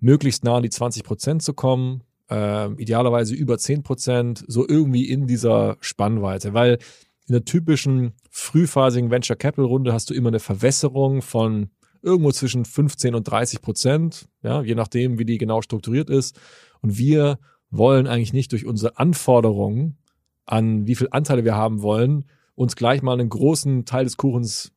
möglichst 0.00 0.44
nah 0.44 0.56
an 0.56 0.62
die 0.62 0.70
20 0.70 1.04
Prozent 1.04 1.42
zu 1.42 1.54
kommen, 1.54 2.02
äh, 2.30 2.72
idealerweise 2.74 3.34
über 3.34 3.58
10 3.58 3.82
Prozent, 3.82 4.44
so 4.46 4.66
irgendwie 4.68 5.08
in 5.08 5.26
dieser 5.26 5.76
Spannweite, 5.80 6.54
weil 6.54 6.78
in 7.26 7.32
der 7.32 7.44
typischen 7.44 8.12
frühphasigen 8.30 9.10
Venture 9.10 9.36
Capital 9.36 9.66
Runde 9.66 9.92
hast 9.92 10.10
du 10.10 10.14
immer 10.14 10.28
eine 10.28 10.40
Verwässerung 10.40 11.20
von 11.20 11.70
irgendwo 12.02 12.32
zwischen 12.32 12.64
15 12.64 13.14
und 13.14 13.24
30 13.24 13.60
Prozent, 13.60 14.28
ja, 14.42 14.62
je 14.62 14.74
nachdem, 14.74 15.18
wie 15.18 15.24
die 15.24 15.38
genau 15.38 15.62
strukturiert 15.62 16.10
ist. 16.10 16.38
Und 16.80 16.96
wir 16.96 17.38
wollen 17.70 18.06
eigentlich 18.06 18.32
nicht 18.32 18.52
durch 18.52 18.64
unsere 18.64 18.98
Anforderungen 18.98 19.98
an 20.46 20.86
wie 20.86 20.94
viel 20.94 21.08
Anteile 21.10 21.44
wir 21.44 21.56
haben 21.56 21.82
wollen, 21.82 22.24
uns 22.54 22.74
gleich 22.74 23.02
mal 23.02 23.12
einen 23.12 23.28
großen 23.28 23.84
Teil 23.84 24.04
des 24.04 24.16
Kuchens 24.16 24.72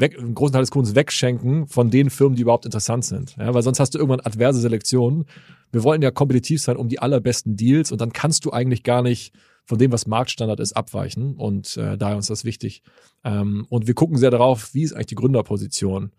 weg, 0.00 0.18
einen 0.18 0.34
großen 0.34 0.52
Teil 0.52 0.62
des 0.62 0.70
Kuchens 0.70 0.94
wegschenken 0.94 1.66
von 1.66 1.90
den 1.90 2.10
Firmen, 2.10 2.36
die 2.36 2.42
überhaupt 2.42 2.64
interessant 2.64 3.04
sind. 3.04 3.36
Ja, 3.36 3.54
weil 3.54 3.62
sonst 3.62 3.80
hast 3.80 3.94
du 3.94 3.98
irgendwann 3.98 4.20
adverse 4.20 4.60
Selektionen. 4.60 5.24
Wir 5.72 5.82
wollen 5.82 6.02
ja 6.02 6.10
kompetitiv 6.10 6.62
sein 6.62 6.76
um 6.76 6.88
die 6.88 6.98
allerbesten 6.98 7.56
Deals 7.56 7.92
und 7.92 8.00
dann 8.00 8.12
kannst 8.12 8.44
du 8.44 8.52
eigentlich 8.52 8.82
gar 8.82 9.02
nicht 9.02 9.34
von 9.64 9.78
dem, 9.78 9.92
was 9.92 10.06
Marktstandard 10.06 10.60
ist, 10.60 10.74
abweichen. 10.74 11.34
Und 11.34 11.76
äh, 11.76 11.98
daher 11.98 12.18
ist 12.18 12.30
das 12.30 12.44
wichtig. 12.44 12.82
Ähm, 13.24 13.66
und 13.68 13.86
wir 13.86 13.94
gucken 13.94 14.16
sehr 14.16 14.30
darauf, 14.30 14.72
wie 14.74 14.82
ist 14.82 14.92
eigentlich 14.92 15.06
die 15.06 15.14
Gründerposition. 15.16 16.12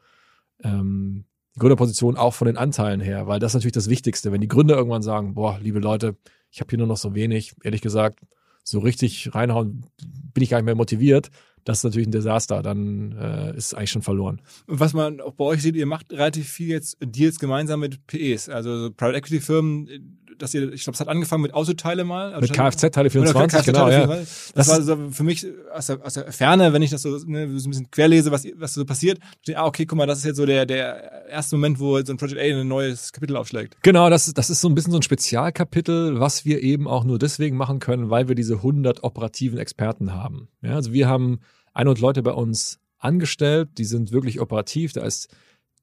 Ähm, 0.64 1.26
die 1.56 1.60
Gründerposition 1.60 2.18
auch 2.18 2.34
von 2.34 2.48
den 2.48 2.58
Anteilen 2.58 3.00
her, 3.00 3.28
weil 3.28 3.40
das 3.40 3.52
ist 3.52 3.56
natürlich 3.56 3.74
das 3.74 3.90
Wichtigste. 3.90 4.32
Wenn 4.32 4.42
die 4.42 4.48
Gründer 4.48 4.76
irgendwann 4.76 5.02
sagen, 5.02 5.34
boah, 5.34 5.60
liebe 5.62 5.80
Leute, 5.80 6.18
ich 6.52 6.60
habe 6.60 6.70
hier 6.70 6.78
nur 6.78 6.88
noch 6.88 6.98
so 6.98 7.16
wenig, 7.16 7.56
ehrlich 7.64 7.82
gesagt, 7.82 8.20
so 8.64 8.80
richtig 8.80 9.34
reinhauen 9.34 9.86
bin 10.34 10.44
ich 10.44 10.50
gar 10.50 10.58
nicht 10.58 10.66
mehr 10.66 10.76
motiviert, 10.76 11.32
das 11.68 11.80
ist 11.80 11.84
natürlich 11.84 12.08
ein 12.08 12.12
Desaster, 12.12 12.62
dann 12.64 13.12
äh, 13.12 13.58
ist 13.58 13.68
es 13.68 13.74
eigentlich 13.74 13.92
schon 13.92 14.02
verloren. 14.02 14.42
Und 14.68 14.80
was 14.80 14.94
man 14.94 15.20
auch 15.20 15.34
bei 15.34 15.44
euch 15.44 15.62
sieht, 15.62 15.76
ihr 15.76 15.86
macht 15.86 16.12
relativ 16.14 16.48
viel 16.48 16.70
jetzt 16.70 16.98
Deals 17.02 17.40
gemeinsam 17.40 17.82
mit 17.82 18.08
PEs, 18.08 18.48
also 18.48 18.78
so 18.78 18.92
Private 18.92 19.18
Equity 19.18 19.42
Firmen, 19.42 20.18
dass 20.38 20.54
ihr, 20.54 20.72
ich 20.72 20.84
glaube, 20.84 20.96
es 20.96 21.00
hat 21.00 21.08
angefangen 21.08 21.42
mit 21.42 21.54
Autoteile 21.54 22.04
mal. 22.04 22.34
Also 22.34 22.42
Mit 22.42 22.54
Kfz-Teile 22.54 23.08
Oder 23.08 23.12
24, 23.12 23.60
Kfz 23.60 23.66
genau, 23.66 23.80
Teile 23.86 23.94
ja. 23.94 24.00
24. 24.08 24.54
Das, 24.54 24.68
Das 24.68 24.68
war 24.68 24.82
so 24.84 25.12
für 25.12 25.24
mich 25.24 25.46
aus 25.74 25.88
der, 25.88 26.06
aus 26.06 26.14
der 26.14 26.32
Ferne, 26.32 26.74
wenn 26.74 26.82
ich 26.82 26.92
das 26.92 27.02
so, 27.02 27.10
ne, 27.26 27.60
so 27.60 27.68
ein 27.68 27.72
bisschen 27.72 27.92
querlese, 27.92 28.32
was, 28.32 28.46
was 28.56 28.74
so 28.74 28.86
passiert, 28.86 29.20
ah, 29.56 29.66
okay, 29.66 29.86
guck 29.86 29.98
mal, 29.98 30.06
das 30.06 30.20
ist 30.20 30.26
jetzt 30.26 30.38
so 30.38 30.46
der, 30.46 30.66
der 30.66 31.28
erste 31.30 31.56
Moment, 31.56 31.80
wo 31.80 32.02
so 32.02 32.14
ein 32.14 32.18
Project 32.18 32.40
A 32.40 32.44
ein 32.44 32.68
neues 32.68 33.12
Kapitel 33.12 33.36
aufschlägt. 33.36 33.78
Genau, 33.84 34.10
das, 34.10 34.34
das 34.34 34.50
ist 34.50 34.62
so 34.62 34.70
ein 34.70 34.76
bisschen 34.76 34.92
so 34.92 35.00
ein 35.00 35.04
Spezialkapitel, 35.04 36.20
was 36.20 36.46
wir 36.46 36.62
eben 36.62 36.88
auch 36.88 37.04
nur 37.04 37.20
deswegen 37.20 37.58
machen 37.58 37.80
können, 37.80 38.10
weil 38.10 38.28
wir 38.28 38.36
diese 38.36 38.56
100 38.56 39.04
operativen 39.04 39.58
Experten 39.58 40.14
haben. 40.14 40.48
Ja, 40.62 40.76
also 40.76 40.94
wir 40.94 41.08
haben 41.08 41.40
100 41.78 42.00
Leute 42.00 42.24
bei 42.24 42.32
uns 42.32 42.80
angestellt, 42.98 43.70
die 43.78 43.86
sind 43.86 44.12
wirklich 44.12 44.40
operativ, 44.40 44.94
da 44.94 45.04
ist 45.04 45.34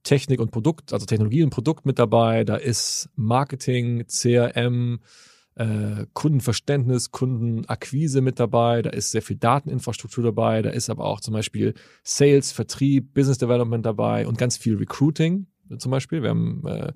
Technik 0.02 0.40
und 0.40 0.50
Produkt, 0.50 0.92
also 0.92 1.06
Technologie 1.06 1.44
und 1.44 1.50
Produkt 1.50 1.86
mit 1.86 1.98
dabei, 1.98 2.44
da 2.44 2.56
ist 2.56 3.08
Marketing, 3.14 4.04
CRM, 4.06 5.00
äh, 5.54 6.06
Kundenverständnis, 6.12 7.12
Kundenakquise 7.12 8.20
mit 8.20 8.40
dabei, 8.40 8.82
da 8.82 8.90
ist 8.90 9.12
sehr 9.12 9.22
viel 9.22 9.36
Dateninfrastruktur 9.36 10.24
dabei, 10.24 10.62
da 10.62 10.70
ist 10.70 10.90
aber 10.90 11.04
auch 11.04 11.20
zum 11.20 11.32
Beispiel 11.32 11.74
Sales, 12.02 12.50
Vertrieb, 12.50 13.14
Business 13.14 13.38
Development 13.38 13.86
dabei 13.86 14.26
und 14.26 14.36
ganz 14.36 14.56
viel 14.56 14.76
Recruiting 14.76 15.46
zum 15.78 15.90
Beispiel. 15.90 16.22
Wir 16.22 16.30
haben 16.30 16.62
äh, 16.66 16.92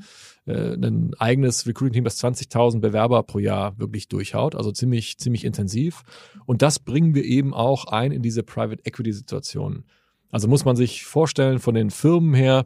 äh, 0.46 0.74
ein 0.74 1.14
eigenes 1.18 1.66
Recruiting-Team, 1.66 2.04
das 2.04 2.22
20.000 2.22 2.80
Bewerber 2.80 3.22
pro 3.22 3.38
Jahr 3.38 3.78
wirklich 3.78 4.08
durchhaut, 4.08 4.54
also 4.54 4.72
ziemlich, 4.72 5.18
ziemlich 5.18 5.44
intensiv. 5.44 6.02
Und 6.46 6.62
das 6.62 6.78
bringen 6.78 7.14
wir 7.14 7.24
eben 7.24 7.54
auch 7.54 7.86
ein 7.86 8.12
in 8.12 8.22
diese 8.22 8.42
Private 8.42 8.84
Equity-Situation. 8.84 9.84
Also 10.30 10.48
muss 10.48 10.64
man 10.64 10.76
sich 10.76 11.04
vorstellen, 11.04 11.58
von 11.58 11.74
den 11.74 11.90
Firmen 11.90 12.34
her 12.34 12.64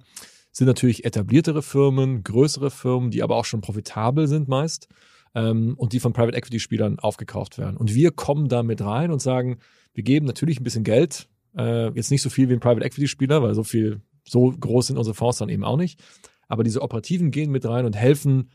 sind 0.51 0.67
natürlich 0.67 1.05
etabliertere 1.05 1.62
Firmen, 1.62 2.23
größere 2.23 2.71
Firmen, 2.71 3.11
die 3.11 3.23
aber 3.23 3.37
auch 3.37 3.45
schon 3.45 3.61
profitabel 3.61 4.29
sind 4.29 4.49
meist 4.49 4.88
ähm, 5.35 5.75
und 5.77 5.93
die 5.93 6.01
von 6.01 6.12
Private 6.12 6.37
Equity 6.37 6.61
Spielern 6.61 6.99
aufgekauft 6.99 7.59
werden. 7.59 7.77
Und 7.77 7.95
wir 7.95 8.11
kommen 8.11 8.49
da 8.49 8.62
mit 8.62 8.83
rein 8.83 9.11
und 9.11 9.23
sagen, 9.23 9.59
wir 9.95 10.05
geben 10.05 10.27
natürlich 10.27 10.61
ein 10.61 10.65
bisschen 10.65 10.85
Geld, 10.85 11.29
äh, 11.57 11.88
jetzt 11.95 12.11
nicht 12.11 12.23
so 12.23 12.31
viel 12.31 12.49
wie 12.49 12.55
ein 12.55 12.61
Private 12.61 12.85
Equity 12.85 13.09
Spieler, 13.09 13.43
weil 13.43 13.55
so 13.55 13.65
viel, 13.65 14.01
so 14.29 14.51
groß 14.51 14.89
sind 14.89 14.99
unsere 14.99 15.15
Fonds 15.15 15.39
dann 15.39 15.49
eben 15.49 15.65
auch 15.65 15.77
nicht. 15.77 16.01
Aber 16.49 16.65
diese 16.65 16.83
Operativen 16.83 17.31
gehen 17.31 17.51
mit 17.51 17.65
rein 17.65 17.87
und 17.87 17.97
helfen 17.97 18.51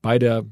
bei 0.00 0.18
der 0.18 0.44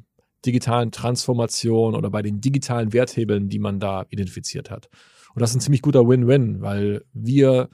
digitalen 0.45 0.91
Transformation 0.91 1.95
oder 1.95 2.11
bei 2.11 2.23
den 2.23 2.41
digitalen 2.41 2.93
Werthebeln, 2.93 3.49
die 3.49 3.59
man 3.59 3.81
da 3.81 4.07
identifiziert 4.11 4.71
hat. 4.71 4.89
Und 5.35 5.41
das 5.41 5.51
ist 5.51 5.57
ein 5.57 5.61
ziemlich 5.61 5.83
guter 5.83 6.09
Win-Win, 6.09 6.61
weil 6.61 7.05
wir 7.13 7.69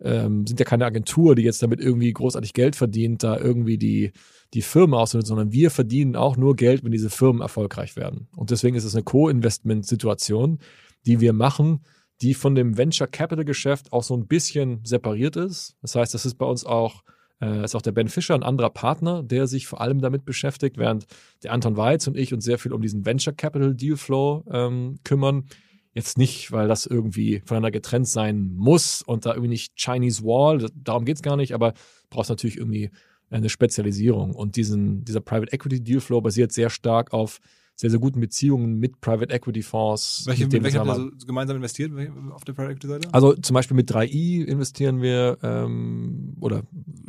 ähm, 0.00 0.46
sind 0.46 0.58
ja 0.58 0.64
keine 0.64 0.86
Agentur, 0.86 1.34
die 1.34 1.42
jetzt 1.42 1.62
damit 1.62 1.80
irgendwie 1.80 2.12
großartig 2.12 2.54
Geld 2.54 2.76
verdient, 2.76 3.22
da 3.22 3.38
irgendwie 3.38 3.78
die, 3.78 4.12
die 4.54 4.62
Firmen 4.62 4.94
auszunutzen, 4.94 5.28
sondern 5.28 5.52
wir 5.52 5.70
verdienen 5.70 6.16
auch 6.16 6.36
nur 6.36 6.56
Geld, 6.56 6.84
wenn 6.84 6.92
diese 6.92 7.10
Firmen 7.10 7.42
erfolgreich 7.42 7.96
werden. 7.96 8.28
Und 8.36 8.50
deswegen 8.50 8.76
ist 8.76 8.84
es 8.84 8.94
eine 8.94 9.04
Co-Investment-Situation, 9.04 10.58
die 11.06 11.20
wir 11.20 11.32
machen, 11.32 11.80
die 12.22 12.34
von 12.34 12.54
dem 12.54 12.78
Venture 12.78 13.08
Capital 13.08 13.44
Geschäft 13.44 13.92
auch 13.92 14.04
so 14.04 14.16
ein 14.16 14.26
bisschen 14.26 14.80
separiert 14.84 15.36
ist. 15.36 15.76
Das 15.82 15.94
heißt, 15.96 16.14
das 16.14 16.24
ist 16.24 16.36
bei 16.36 16.46
uns 16.46 16.64
auch 16.64 17.02
äh, 17.40 17.64
ist 17.64 17.74
auch 17.74 17.82
der 17.82 17.92
Ben 17.92 18.08
Fischer 18.08 18.34
ein 18.34 18.44
anderer 18.44 18.70
Partner, 18.70 19.22
der 19.22 19.48
sich 19.48 19.66
vor 19.66 19.80
allem 19.80 20.00
damit 20.00 20.24
beschäftigt, 20.24 20.78
während 20.78 21.06
der 21.42 21.52
Anton 21.52 21.76
Weiz 21.76 22.06
und 22.06 22.16
ich 22.16 22.32
uns 22.32 22.44
sehr 22.44 22.58
viel 22.58 22.72
um 22.72 22.80
diesen 22.80 23.04
Venture 23.04 23.32
Capital 23.32 23.74
Deal 23.74 23.96
Flow 23.96 24.44
ähm, 24.50 25.00
kümmern. 25.02 25.46
Jetzt 25.92 26.16
nicht, 26.16 26.52
weil 26.52 26.68
das 26.68 26.86
irgendwie 26.86 27.42
voneinander 27.44 27.72
getrennt 27.72 28.08
sein 28.08 28.52
muss 28.54 29.02
und 29.02 29.26
da 29.26 29.30
irgendwie 29.30 29.48
nicht 29.48 29.74
Chinese 29.76 30.22
Wall, 30.22 30.70
darum 30.74 31.04
geht's 31.04 31.20
gar 31.20 31.36
nicht, 31.36 31.52
aber 31.52 31.74
brauchst 32.08 32.30
natürlich 32.30 32.56
irgendwie 32.56 32.90
eine 33.28 33.48
Spezialisierung. 33.48 34.34
Und 34.34 34.56
diesen, 34.56 35.04
dieser 35.04 35.20
Private 35.20 35.52
Equity 35.52 35.82
Deal 35.82 36.00
Flow 36.00 36.20
basiert 36.20 36.52
sehr 36.52 36.70
stark 36.70 37.12
auf 37.12 37.40
sehr, 37.74 37.90
sehr 37.90 37.98
guten 37.98 38.20
Beziehungen 38.20 38.78
mit 38.78 39.00
Private 39.00 39.32
Equity 39.34 39.62
Fonds. 39.62 40.22
Welche, 40.26 40.44
mit 40.44 40.62
welche 40.62 40.78
habt 40.78 40.86
ihr 40.88 40.94
zusammen- 40.94 41.14
so 41.18 41.26
gemeinsam 41.26 41.56
investiert 41.56 41.90
auf 42.32 42.44
der 42.44 42.52
Private 42.52 42.72
Equity 42.72 42.86
Seite? 42.86 43.08
also 43.12 43.32
zum 43.34 43.54
Beispiel 43.54 43.76
mit 43.76 43.90
3i 43.90 44.44
investieren 44.44 45.00
wir 45.02 45.38
ähm, 45.42 46.36
oder 46.40 46.62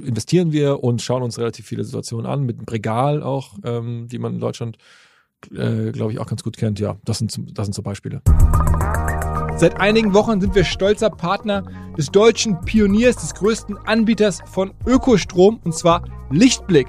investieren 0.04 0.52
wir 0.52 0.84
und 0.84 1.02
schauen 1.02 1.22
uns 1.22 1.38
relativ 1.38 1.66
viele 1.68 1.84
Situationen 1.84 2.26
an, 2.26 2.44
mit 2.44 2.66
Bregal 2.66 3.22
auch, 3.22 3.58
ähm, 3.64 4.08
die 4.12 4.18
man 4.18 4.34
in 4.36 4.40
Deutschland, 4.40 4.78
äh, 5.54 5.92
glaube 5.92 6.14
ich, 6.14 6.20
auch 6.20 6.28
ganz 6.28 6.42
gut 6.44 6.58
kennt. 6.58 6.80
Ja, 6.80 6.96
das 7.06 7.20
sind, 7.20 7.30
zum- 7.32 7.54
das 7.54 7.68
sind 7.68 7.74
so 7.74 7.82
Beispiele. 7.84 8.22
Seit 9.58 9.80
einigen 9.80 10.14
Wochen 10.14 10.42
sind 10.42 10.56
wir 10.56 10.64
stolzer 10.64 11.10
Partner 11.12 11.64
des 11.98 12.08
deutschen 12.08 12.60
Pioniers, 12.62 13.16
des 13.18 13.36
größten 13.36 13.78
Anbieters 13.78 14.40
von 14.48 14.74
Ökostrom, 14.88 15.60
und 15.64 15.76
zwar 15.76 16.04
Lichtblick. 16.32 16.88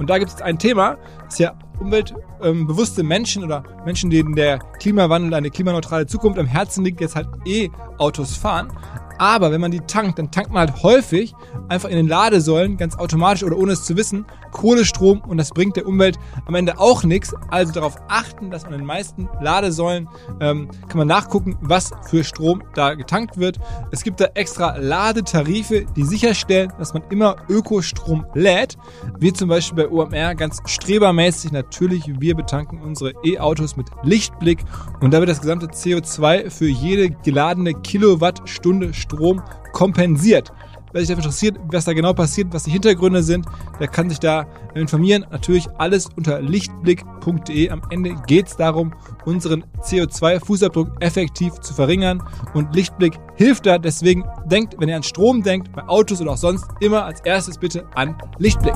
Und 0.00 0.10
da 0.10 0.18
gibt 0.18 0.30
es 0.32 0.42
ein 0.42 0.58
Thema, 0.58 0.98
das 1.26 1.38
ja 1.38 1.56
umweltbewusste 1.80 3.02
Menschen 3.02 3.42
oder 3.44 3.64
Menschen, 3.84 4.10
denen 4.10 4.34
der 4.34 4.58
Klimawandel 4.78 5.34
eine 5.34 5.50
klimaneutrale 5.50 6.06
Zukunft 6.06 6.38
am 6.38 6.46
Herzen 6.46 6.84
liegt, 6.84 7.00
jetzt 7.00 7.16
halt 7.16 7.28
E-Autos 7.46 8.36
fahren. 8.36 8.72
Aber 9.18 9.52
wenn 9.52 9.60
man 9.60 9.70
die 9.70 9.80
tankt, 9.80 10.18
dann 10.18 10.30
tankt 10.30 10.50
man 10.50 10.60
halt 10.60 10.82
häufig 10.82 11.34
einfach 11.68 11.90
in 11.90 11.96
den 11.96 12.08
Ladesäulen, 12.08 12.78
ganz 12.78 12.96
automatisch 12.96 13.44
oder 13.44 13.58
ohne 13.58 13.72
es 13.72 13.84
zu 13.84 13.96
wissen, 13.96 14.24
Kohlestrom 14.50 15.20
und 15.20 15.38
das 15.38 15.50
bringt 15.50 15.76
der 15.76 15.86
Umwelt 15.86 16.18
am 16.46 16.54
Ende 16.54 16.78
auch 16.78 17.04
nichts. 17.04 17.34
Also 17.50 17.72
darauf 17.72 17.96
achten, 18.08 18.50
dass 18.50 18.64
an 18.64 18.72
den 18.72 18.84
meisten 18.84 19.28
Ladesäulen 19.40 20.08
ähm, 20.40 20.68
kann 20.88 20.98
man 20.98 21.08
nachgucken, 21.08 21.56
was 21.60 21.90
für 22.08 22.24
Strom 22.24 22.62
da 22.74 22.94
getankt 22.94 23.38
wird. 23.38 23.58
Es 23.90 24.02
gibt 24.02 24.20
da 24.20 24.26
extra 24.34 24.76
Ladetarife, 24.76 25.86
die 25.96 26.04
sicherstellen, 26.04 26.72
dass 26.78 26.94
man 26.94 27.02
immer 27.10 27.36
Ökostrom 27.48 28.26
lädt. 28.34 28.76
Wir 29.18 29.34
zum 29.34 29.48
Beispiel 29.48 29.84
bei 29.84 29.90
OMR 29.90 30.34
ganz 30.34 30.58
strebermäßig 30.64 31.52
natürlich, 31.52 32.04
wir 32.20 32.34
betanken 32.34 32.80
unsere 32.82 33.12
E-Autos 33.24 33.76
mit 33.76 33.86
Lichtblick 34.02 34.64
und 35.00 35.12
da 35.12 35.18
wird 35.18 35.30
das 35.30 35.40
gesamte 35.40 35.66
CO2 35.66 36.50
für 36.50 36.68
jede 36.68 37.10
geladene 37.10 37.74
Kilowattstunde 37.74 38.94
Strom 38.94 39.42
kompensiert. 39.72 40.52
Wer 40.92 41.00
sich 41.00 41.08
dafür 41.08 41.24
interessiert, 41.24 41.56
was 41.70 41.84
da 41.84 41.92
genau 41.92 42.12
passiert, 42.12 42.48
was 42.52 42.64
die 42.64 42.70
Hintergründe 42.70 43.22
sind, 43.22 43.46
der 43.78 43.88
kann 43.88 44.10
sich 44.10 44.18
da 44.18 44.46
informieren. 44.74 45.24
Natürlich 45.30 45.68
alles 45.78 46.08
unter 46.16 46.40
lichtblick.de. 46.40 47.70
Am 47.70 47.82
Ende 47.90 48.14
geht 48.26 48.48
es 48.48 48.56
darum, 48.56 48.92
unseren 49.24 49.64
CO2-Fußabdruck 49.82 51.00
effektiv 51.00 51.54
zu 51.60 51.74
verringern. 51.74 52.22
Und 52.54 52.74
Lichtblick 52.74 53.18
hilft 53.36 53.66
da. 53.66 53.78
Deswegen 53.78 54.24
denkt, 54.46 54.74
wenn 54.78 54.88
ihr 54.88 54.96
an 54.96 55.02
Strom 55.02 55.42
denkt, 55.42 55.72
bei 55.72 55.86
Autos 55.86 56.20
oder 56.20 56.32
auch 56.32 56.36
sonst, 56.36 56.66
immer 56.80 57.04
als 57.04 57.20
erstes 57.20 57.58
bitte 57.58 57.86
an 57.94 58.16
Lichtblick. 58.38 58.74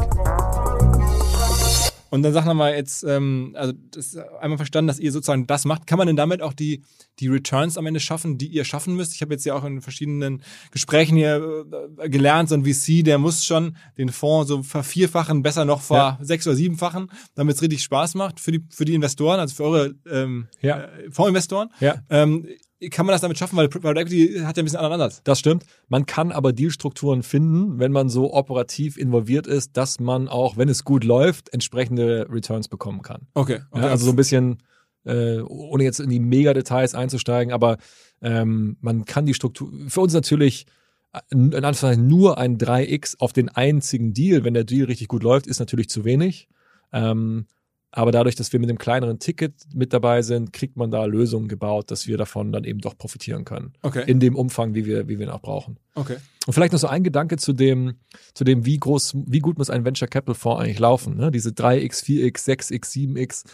Und 2.14 2.22
dann 2.22 2.32
sag 2.32 2.44
nochmal 2.44 2.74
jetzt, 2.76 3.02
ähm, 3.02 3.56
also 3.58 3.72
das 3.90 4.06
ist 4.14 4.18
einmal 4.40 4.56
verstanden, 4.56 4.86
dass 4.86 5.00
ihr 5.00 5.10
sozusagen 5.10 5.48
das 5.48 5.64
macht. 5.64 5.88
Kann 5.88 5.98
man 5.98 6.06
denn 6.06 6.14
damit 6.14 6.42
auch 6.42 6.52
die, 6.52 6.82
die 7.18 7.26
Returns 7.26 7.76
am 7.76 7.86
Ende 7.86 7.98
schaffen, 7.98 8.38
die 8.38 8.46
ihr 8.46 8.64
schaffen 8.64 8.94
müsst? 8.94 9.16
Ich 9.16 9.20
habe 9.20 9.34
jetzt 9.34 9.44
ja 9.44 9.56
auch 9.56 9.64
in 9.64 9.80
verschiedenen 9.80 10.40
Gesprächen 10.70 11.16
hier 11.16 11.64
äh, 11.98 12.08
gelernt, 12.08 12.50
so 12.50 12.54
ein 12.54 12.64
VC, 12.64 13.04
der 13.04 13.18
muss 13.18 13.44
schon 13.44 13.76
den 13.98 14.10
Fonds 14.10 14.46
so 14.48 14.62
vervierfachen, 14.62 15.42
besser 15.42 15.64
noch 15.64 15.80
ver 15.82 16.16
sechs- 16.22 16.46
oder 16.46 16.54
siebenfachen, 16.54 17.10
damit 17.34 17.56
es 17.56 17.62
richtig 17.62 17.82
Spaß 17.82 18.14
macht 18.14 18.38
für 18.38 18.52
die, 18.52 18.62
für 18.70 18.84
die 18.84 18.94
Investoren, 18.94 19.40
also 19.40 19.52
für 19.56 19.64
eure 19.64 19.94
ähm, 20.08 20.46
Ja. 20.60 20.82
äh, 20.84 21.10
Fondsinvestoren. 21.10 21.70
Ja. 21.80 21.96
Ähm, 22.10 22.46
kann 22.90 23.06
man 23.06 23.12
das 23.12 23.20
damit 23.20 23.38
schaffen? 23.38 23.56
Weil 23.56 23.68
Private 23.68 24.00
Equity 24.00 24.40
hat 24.44 24.56
ja 24.56 24.62
ein 24.62 24.64
bisschen 24.64 24.78
anderen 24.78 25.00
Ansatz. 25.00 25.22
Das 25.24 25.38
stimmt. 25.38 25.64
Man 25.88 26.06
kann 26.06 26.32
aber 26.32 26.52
Dealstrukturen 26.52 27.22
finden, 27.22 27.78
wenn 27.78 27.92
man 27.92 28.08
so 28.08 28.32
operativ 28.32 28.96
involviert 28.96 29.46
ist, 29.46 29.76
dass 29.76 30.00
man 30.00 30.28
auch, 30.28 30.56
wenn 30.56 30.68
es 30.68 30.84
gut 30.84 31.04
läuft, 31.04 31.52
entsprechende 31.52 32.26
Returns 32.30 32.68
bekommen 32.68 33.02
kann. 33.02 33.26
Okay. 33.34 33.60
Ja, 33.74 33.82
also 33.82 34.06
so 34.06 34.12
ein 34.12 34.16
bisschen, 34.16 34.62
äh, 35.04 35.40
ohne 35.40 35.84
jetzt 35.84 36.00
in 36.00 36.10
die 36.10 36.20
Mega-Details 36.20 36.94
einzusteigen, 36.94 37.52
aber 37.52 37.78
ähm, 38.22 38.76
man 38.80 39.04
kann 39.04 39.26
die 39.26 39.34
Struktur, 39.34 39.70
für 39.88 40.00
uns 40.00 40.12
natürlich 40.12 40.66
äh, 41.12 41.20
in 41.30 41.54
Anführungszeichen 41.54 42.06
nur 42.06 42.38
ein 42.38 42.58
3x 42.58 43.16
auf 43.18 43.32
den 43.32 43.48
einzigen 43.48 44.14
Deal, 44.14 44.44
wenn 44.44 44.54
der 44.54 44.64
Deal 44.64 44.86
richtig 44.86 45.08
gut 45.08 45.22
läuft, 45.22 45.46
ist 45.46 45.60
natürlich 45.60 45.88
zu 45.88 46.04
wenig. 46.04 46.48
Ähm, 46.92 47.46
aber 47.96 48.10
dadurch, 48.10 48.34
dass 48.34 48.52
wir 48.52 48.58
mit 48.58 48.68
einem 48.68 48.78
kleineren 48.78 49.20
Ticket 49.20 49.54
mit 49.72 49.92
dabei 49.92 50.22
sind, 50.22 50.52
kriegt 50.52 50.76
man 50.76 50.90
da 50.90 51.04
Lösungen 51.04 51.46
gebaut, 51.46 51.92
dass 51.92 52.08
wir 52.08 52.18
davon 52.18 52.50
dann 52.50 52.64
eben 52.64 52.80
doch 52.80 52.98
profitieren 52.98 53.44
können. 53.44 53.72
Okay. 53.82 54.02
In 54.08 54.18
dem 54.18 54.34
Umfang, 54.34 54.74
wie 54.74 54.84
wir, 54.84 55.06
wie 55.06 55.20
wir 55.20 55.26
ihn 55.26 55.32
auch 55.32 55.40
brauchen. 55.40 55.78
okay. 55.94 56.16
Und 56.44 56.52
vielleicht 56.52 56.72
noch 56.72 56.80
so 56.80 56.88
ein 56.88 57.04
Gedanke 57.04 57.36
zu 57.36 57.52
dem, 57.52 57.94
zu 58.34 58.42
dem, 58.42 58.66
wie 58.66 58.78
groß, 58.78 59.14
wie 59.26 59.38
gut 59.38 59.58
muss 59.58 59.70
ein 59.70 59.84
Venture 59.84 60.08
Capital 60.08 60.34
Fonds 60.34 60.60
eigentlich 60.60 60.80
laufen, 60.80 61.16
ne? 61.16 61.30
Diese 61.30 61.50
3x, 61.50 62.04
4x, 62.04 62.48
6x, 62.48 62.92
7x. 62.92 63.44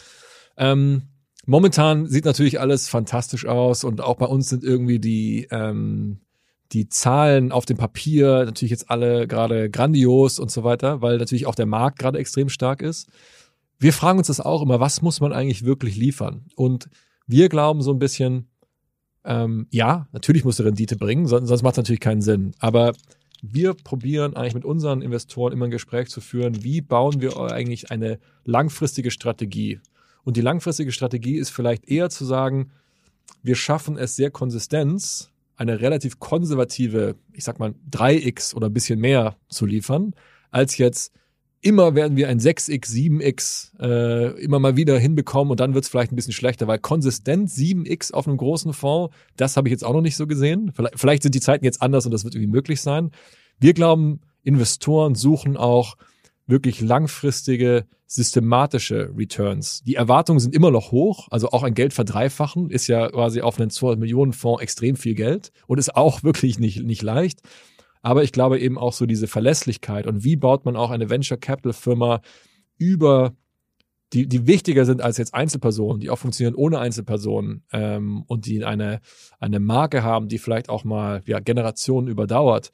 Ähm, 0.57 1.03
momentan 1.45 2.07
sieht 2.07 2.25
natürlich 2.25 2.59
alles 2.59 2.89
fantastisch 2.89 3.45
aus 3.45 3.83
und 3.83 4.01
auch 4.01 4.15
bei 4.15 4.25
uns 4.25 4.49
sind 4.49 4.63
irgendwie 4.63 4.99
die, 4.99 5.47
ähm, 5.51 6.21
die 6.71 6.89
Zahlen 6.89 7.51
auf 7.51 7.65
dem 7.65 7.77
Papier 7.77 8.45
natürlich 8.45 8.71
jetzt 8.71 8.89
alle 8.89 9.27
gerade 9.27 9.69
grandios 9.69 10.39
und 10.39 10.49
so 10.49 10.63
weiter, 10.63 11.03
weil 11.03 11.19
natürlich 11.19 11.45
auch 11.45 11.55
der 11.55 11.67
Markt 11.67 11.99
gerade 11.99 12.17
extrem 12.17 12.49
stark 12.49 12.81
ist. 12.81 13.07
Wir 13.81 13.93
fragen 13.93 14.19
uns 14.19 14.27
das 14.27 14.39
auch 14.39 14.61
immer, 14.61 14.79
was 14.79 15.01
muss 15.01 15.21
man 15.21 15.33
eigentlich 15.33 15.65
wirklich 15.65 15.95
liefern? 15.95 16.45
Und 16.55 16.87
wir 17.25 17.49
glauben 17.49 17.81
so 17.81 17.91
ein 17.91 17.97
bisschen, 17.97 18.47
ähm, 19.25 19.65
ja, 19.71 20.07
natürlich 20.11 20.45
muss 20.45 20.59
er 20.59 20.65
Rendite 20.65 20.97
bringen, 20.97 21.25
sonst, 21.25 21.47
sonst 21.47 21.63
macht 21.63 21.73
es 21.73 21.77
natürlich 21.77 21.99
keinen 21.99 22.21
Sinn. 22.21 22.51
Aber 22.59 22.93
wir 23.41 23.73
probieren 23.73 24.35
eigentlich 24.35 24.53
mit 24.53 24.65
unseren 24.65 25.01
Investoren 25.01 25.51
immer 25.51 25.65
ein 25.65 25.71
Gespräch 25.71 26.09
zu 26.09 26.21
führen, 26.21 26.63
wie 26.63 26.81
bauen 26.81 27.21
wir 27.21 27.35
eigentlich 27.39 27.89
eine 27.89 28.19
langfristige 28.45 29.09
Strategie? 29.09 29.79
Und 30.23 30.37
die 30.37 30.41
langfristige 30.41 30.91
Strategie 30.91 31.37
ist 31.37 31.49
vielleicht 31.49 31.89
eher 31.89 32.11
zu 32.11 32.23
sagen, 32.23 32.69
wir 33.41 33.55
schaffen 33.55 33.97
es 33.97 34.15
sehr 34.15 34.29
Konsistenz, 34.29 35.31
eine 35.55 35.81
relativ 35.81 36.19
konservative, 36.19 37.15
ich 37.33 37.43
sag 37.43 37.57
mal, 37.57 37.73
3x 37.89 38.53
oder 38.53 38.67
ein 38.67 38.73
bisschen 38.73 38.99
mehr 38.99 39.37
zu 39.49 39.65
liefern, 39.65 40.13
als 40.51 40.77
jetzt 40.77 41.13
immer 41.61 41.95
werden 41.95 42.17
wir 42.17 42.27
ein 42.27 42.39
6x, 42.39 42.91
7x 42.91 43.79
äh, 43.79 44.41
immer 44.41 44.59
mal 44.59 44.75
wieder 44.75 44.97
hinbekommen 44.97 45.51
und 45.51 45.59
dann 45.59 45.73
wird 45.73 45.83
es 45.83 45.89
vielleicht 45.89 46.11
ein 46.11 46.15
bisschen 46.15 46.33
schlechter, 46.33 46.67
weil 46.67 46.79
konsistent 46.79 47.49
7x 47.49 48.13
auf 48.13 48.27
einem 48.27 48.37
großen 48.37 48.73
Fonds, 48.73 49.15
das 49.37 49.57
habe 49.57 49.67
ich 49.67 49.71
jetzt 49.71 49.83
auch 49.83 49.93
noch 49.93 50.01
nicht 50.01 50.15
so 50.15 50.27
gesehen. 50.27 50.71
Vielleicht, 50.75 50.99
vielleicht 50.99 51.23
sind 51.23 51.35
die 51.35 51.41
Zeiten 51.41 51.63
jetzt 51.63 51.81
anders 51.81 52.05
und 52.05 52.11
das 52.11 52.23
wird 52.23 52.35
irgendwie 52.35 52.51
möglich 52.51 52.81
sein. 52.81 53.11
Wir 53.59 53.73
glauben, 53.73 54.21
Investoren 54.43 55.13
suchen 55.13 55.55
auch 55.55 55.97
wirklich 56.47 56.81
langfristige, 56.81 57.85
systematische 58.07 59.11
Returns. 59.15 59.83
Die 59.83 59.95
Erwartungen 59.95 60.39
sind 60.39 60.55
immer 60.55 60.71
noch 60.71 60.91
hoch, 60.91 61.27
also 61.31 61.49
auch 61.51 61.63
ein 61.63 61.75
Geld 61.75 61.93
verdreifachen 61.93 62.69
ist 62.69 62.87
ja 62.87 63.09
quasi 63.09 63.41
auf 63.41 63.59
einen 63.59 63.69
200 63.69 63.99
Millionen 63.99 64.33
Fonds 64.33 64.61
extrem 64.61 64.95
viel 64.95 65.15
Geld 65.15 65.51
und 65.67 65.77
ist 65.77 65.95
auch 65.95 66.23
wirklich 66.23 66.59
nicht, 66.59 66.83
nicht 66.83 67.03
leicht. 67.03 67.39
Aber 68.01 68.23
ich 68.23 68.31
glaube 68.31 68.59
eben 68.59 68.77
auch 68.77 68.93
so 68.93 69.05
diese 69.05 69.27
Verlässlichkeit 69.27 70.07
und 70.07 70.23
wie 70.23 70.35
baut 70.35 70.65
man 70.65 70.75
auch 70.75 70.89
eine 70.89 71.09
Venture 71.09 71.37
Capital 71.37 71.73
Firma 71.73 72.21
über 72.77 73.35
die, 74.13 74.27
die 74.27 74.47
wichtiger 74.47 74.85
sind 74.85 75.01
als 75.01 75.17
jetzt 75.17 75.33
Einzelpersonen, 75.33 76.01
die 76.01 76.09
auch 76.09 76.17
funktionieren 76.17 76.55
ohne 76.55 76.79
Einzelpersonen 76.79 77.63
ähm, 77.71 78.23
und 78.27 78.45
die 78.45 78.63
eine, 78.65 78.99
eine 79.39 79.59
Marke 79.59 80.03
haben, 80.03 80.27
die 80.27 80.37
vielleicht 80.37 80.69
auch 80.69 80.83
mal 80.83 81.21
ja, 81.25 81.39
Generationen 81.39 82.07
überdauert 82.07 82.71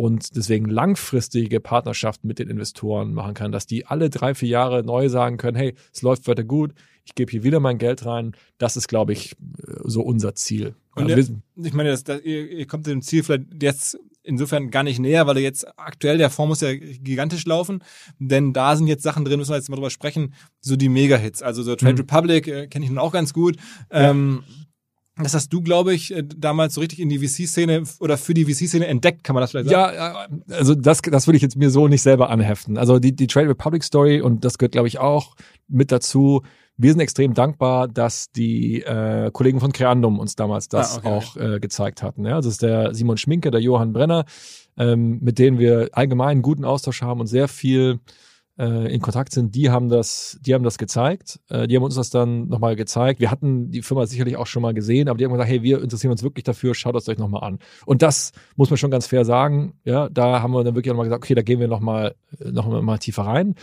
und 0.00 0.34
deswegen 0.34 0.64
langfristige 0.70 1.60
Partnerschaften 1.60 2.26
mit 2.26 2.38
den 2.38 2.48
Investoren 2.48 3.12
machen 3.12 3.34
kann, 3.34 3.52
dass 3.52 3.66
die 3.66 3.84
alle 3.84 4.08
drei, 4.08 4.34
vier 4.34 4.48
Jahre 4.48 4.82
neu 4.82 5.10
sagen 5.10 5.36
können, 5.36 5.58
hey, 5.58 5.74
es 5.92 6.00
läuft 6.00 6.26
weiter 6.26 6.42
gut, 6.42 6.72
ich 7.04 7.14
gebe 7.14 7.30
hier 7.30 7.42
wieder 7.42 7.60
mein 7.60 7.76
Geld 7.76 8.06
rein. 8.06 8.32
Das 8.56 8.78
ist, 8.78 8.88
glaube 8.88 9.12
ich, 9.12 9.36
so 9.84 10.00
unser 10.00 10.34
Ziel. 10.34 10.74
Und 10.94 11.10
ja, 11.10 11.18
ich 11.18 11.74
meine, 11.74 11.90
das, 11.90 12.04
das, 12.04 12.22
ihr, 12.22 12.50
ihr 12.50 12.66
kommt 12.66 12.86
dem 12.86 13.02
Ziel 13.02 13.22
vielleicht 13.22 13.62
jetzt 13.62 13.98
insofern 14.22 14.70
gar 14.70 14.84
nicht 14.84 15.00
näher, 15.00 15.26
weil 15.26 15.36
jetzt 15.36 15.66
aktuell 15.78 16.16
der 16.16 16.30
Fonds 16.30 16.48
muss 16.48 16.60
ja 16.62 16.74
gigantisch 16.74 17.44
laufen, 17.44 17.84
denn 18.18 18.54
da 18.54 18.76
sind 18.76 18.86
jetzt 18.86 19.02
Sachen 19.02 19.26
drin, 19.26 19.38
müssen 19.38 19.50
wir 19.50 19.56
jetzt 19.56 19.68
mal 19.68 19.76
drüber 19.76 19.90
sprechen, 19.90 20.32
so 20.60 20.76
die 20.76 20.88
Mega-Hits. 20.88 21.42
Also 21.42 21.62
so 21.62 21.76
Trade 21.76 21.92
mhm. 21.92 22.00
Republic 22.00 22.48
äh, 22.48 22.68
kenne 22.68 22.86
ich 22.86 22.90
nun 22.90 22.98
auch 22.98 23.12
ganz 23.12 23.34
gut. 23.34 23.56
Ja. 23.92 24.12
Das 25.16 25.34
hast 25.34 25.52
du, 25.52 25.60
glaube 25.60 25.94
ich, 25.94 26.14
äh, 26.14 26.22
damals 26.24 26.74
so 26.74 26.80
richtig 26.80 27.00
in 27.00 27.08
die 27.08 27.18
VC-Szene 27.18 27.82
oder 27.98 28.16
für 28.16 28.34
die 28.34 28.44
VC-Szene 28.44 28.86
entdeckt, 28.86 29.24
kann 29.24 29.34
man 29.34 29.42
das 29.42 29.50
vielleicht 29.50 29.68
sagen? 29.68 29.94
Ja, 29.94 30.26
also 30.56 30.74
das, 30.74 31.02
das 31.02 31.26
würde 31.26 31.36
ich 31.36 31.42
jetzt 31.42 31.56
mir 31.56 31.70
so 31.70 31.88
nicht 31.88 32.02
selber 32.02 32.30
anheften. 32.30 32.78
Also 32.78 32.98
die, 32.98 33.14
die 33.14 33.26
Trade 33.26 33.48
Republic 33.48 33.84
Story, 33.84 34.20
und 34.20 34.44
das 34.44 34.58
gehört, 34.58 34.72
glaube 34.72 34.88
ich, 34.88 34.98
auch 34.98 35.34
mit 35.68 35.92
dazu, 35.92 36.42
wir 36.76 36.92
sind 36.92 37.00
extrem 37.00 37.34
dankbar, 37.34 37.88
dass 37.88 38.30
die 38.32 38.82
äh, 38.82 39.30
Kollegen 39.32 39.60
von 39.60 39.72
Creandum 39.72 40.18
uns 40.18 40.34
damals 40.34 40.68
das 40.68 40.94
ah, 40.94 40.98
okay. 40.98 41.08
auch 41.08 41.36
äh, 41.36 41.60
gezeigt 41.60 42.02
hatten. 42.02 42.24
Ja? 42.24 42.36
Also 42.36 42.48
es 42.48 42.54
ist 42.54 42.62
der 42.62 42.94
Simon 42.94 43.18
Schminke, 43.18 43.50
der 43.50 43.60
Johann 43.60 43.92
Brenner, 43.92 44.24
ähm, 44.78 45.18
mit 45.20 45.38
denen 45.38 45.58
wir 45.58 45.90
allgemein 45.92 46.30
einen 46.30 46.42
guten 46.42 46.64
Austausch 46.64 47.02
haben 47.02 47.20
und 47.20 47.26
sehr 47.26 47.48
viel 47.48 48.00
äh, 48.60 48.92
in 48.92 49.00
Kontakt 49.00 49.32
sind, 49.32 49.54
die 49.54 49.70
haben 49.70 49.88
das, 49.88 50.38
die 50.42 50.52
haben 50.52 50.64
das 50.64 50.76
gezeigt. 50.76 51.40
Äh, 51.48 51.66
die 51.66 51.76
haben 51.76 51.82
uns 51.82 51.94
das 51.94 52.10
dann 52.10 52.48
nochmal 52.48 52.76
gezeigt. 52.76 53.18
Wir 53.18 53.30
hatten 53.30 53.70
die 53.70 53.80
Firma 53.80 54.04
sicherlich 54.04 54.36
auch 54.36 54.46
schon 54.46 54.60
mal 54.60 54.74
gesehen, 54.74 55.08
aber 55.08 55.16
die 55.16 55.24
haben 55.24 55.32
gesagt, 55.32 55.48
hey, 55.48 55.62
wir 55.62 55.82
interessieren 55.82 56.12
uns 56.12 56.22
wirklich 56.22 56.44
dafür, 56.44 56.74
schaut 56.74 56.94
es 56.94 57.08
euch 57.08 57.16
nochmal 57.16 57.42
an. 57.42 57.58
Und 57.86 58.02
das 58.02 58.32
muss 58.56 58.68
man 58.68 58.76
schon 58.76 58.90
ganz 58.90 59.06
fair 59.06 59.24
sagen. 59.24 59.72
Ja, 59.84 60.10
da 60.10 60.42
haben 60.42 60.52
wir 60.52 60.62
dann 60.62 60.74
wirklich 60.74 60.90
nochmal 60.90 61.06
gesagt, 61.06 61.24
okay, 61.24 61.34
da 61.34 61.42
gehen 61.42 61.58
wir 61.58 61.68
nochmal 61.68 62.14
noch 62.38 62.68
mal 62.82 62.98
tiefer 62.98 63.22
rein. 63.22 63.54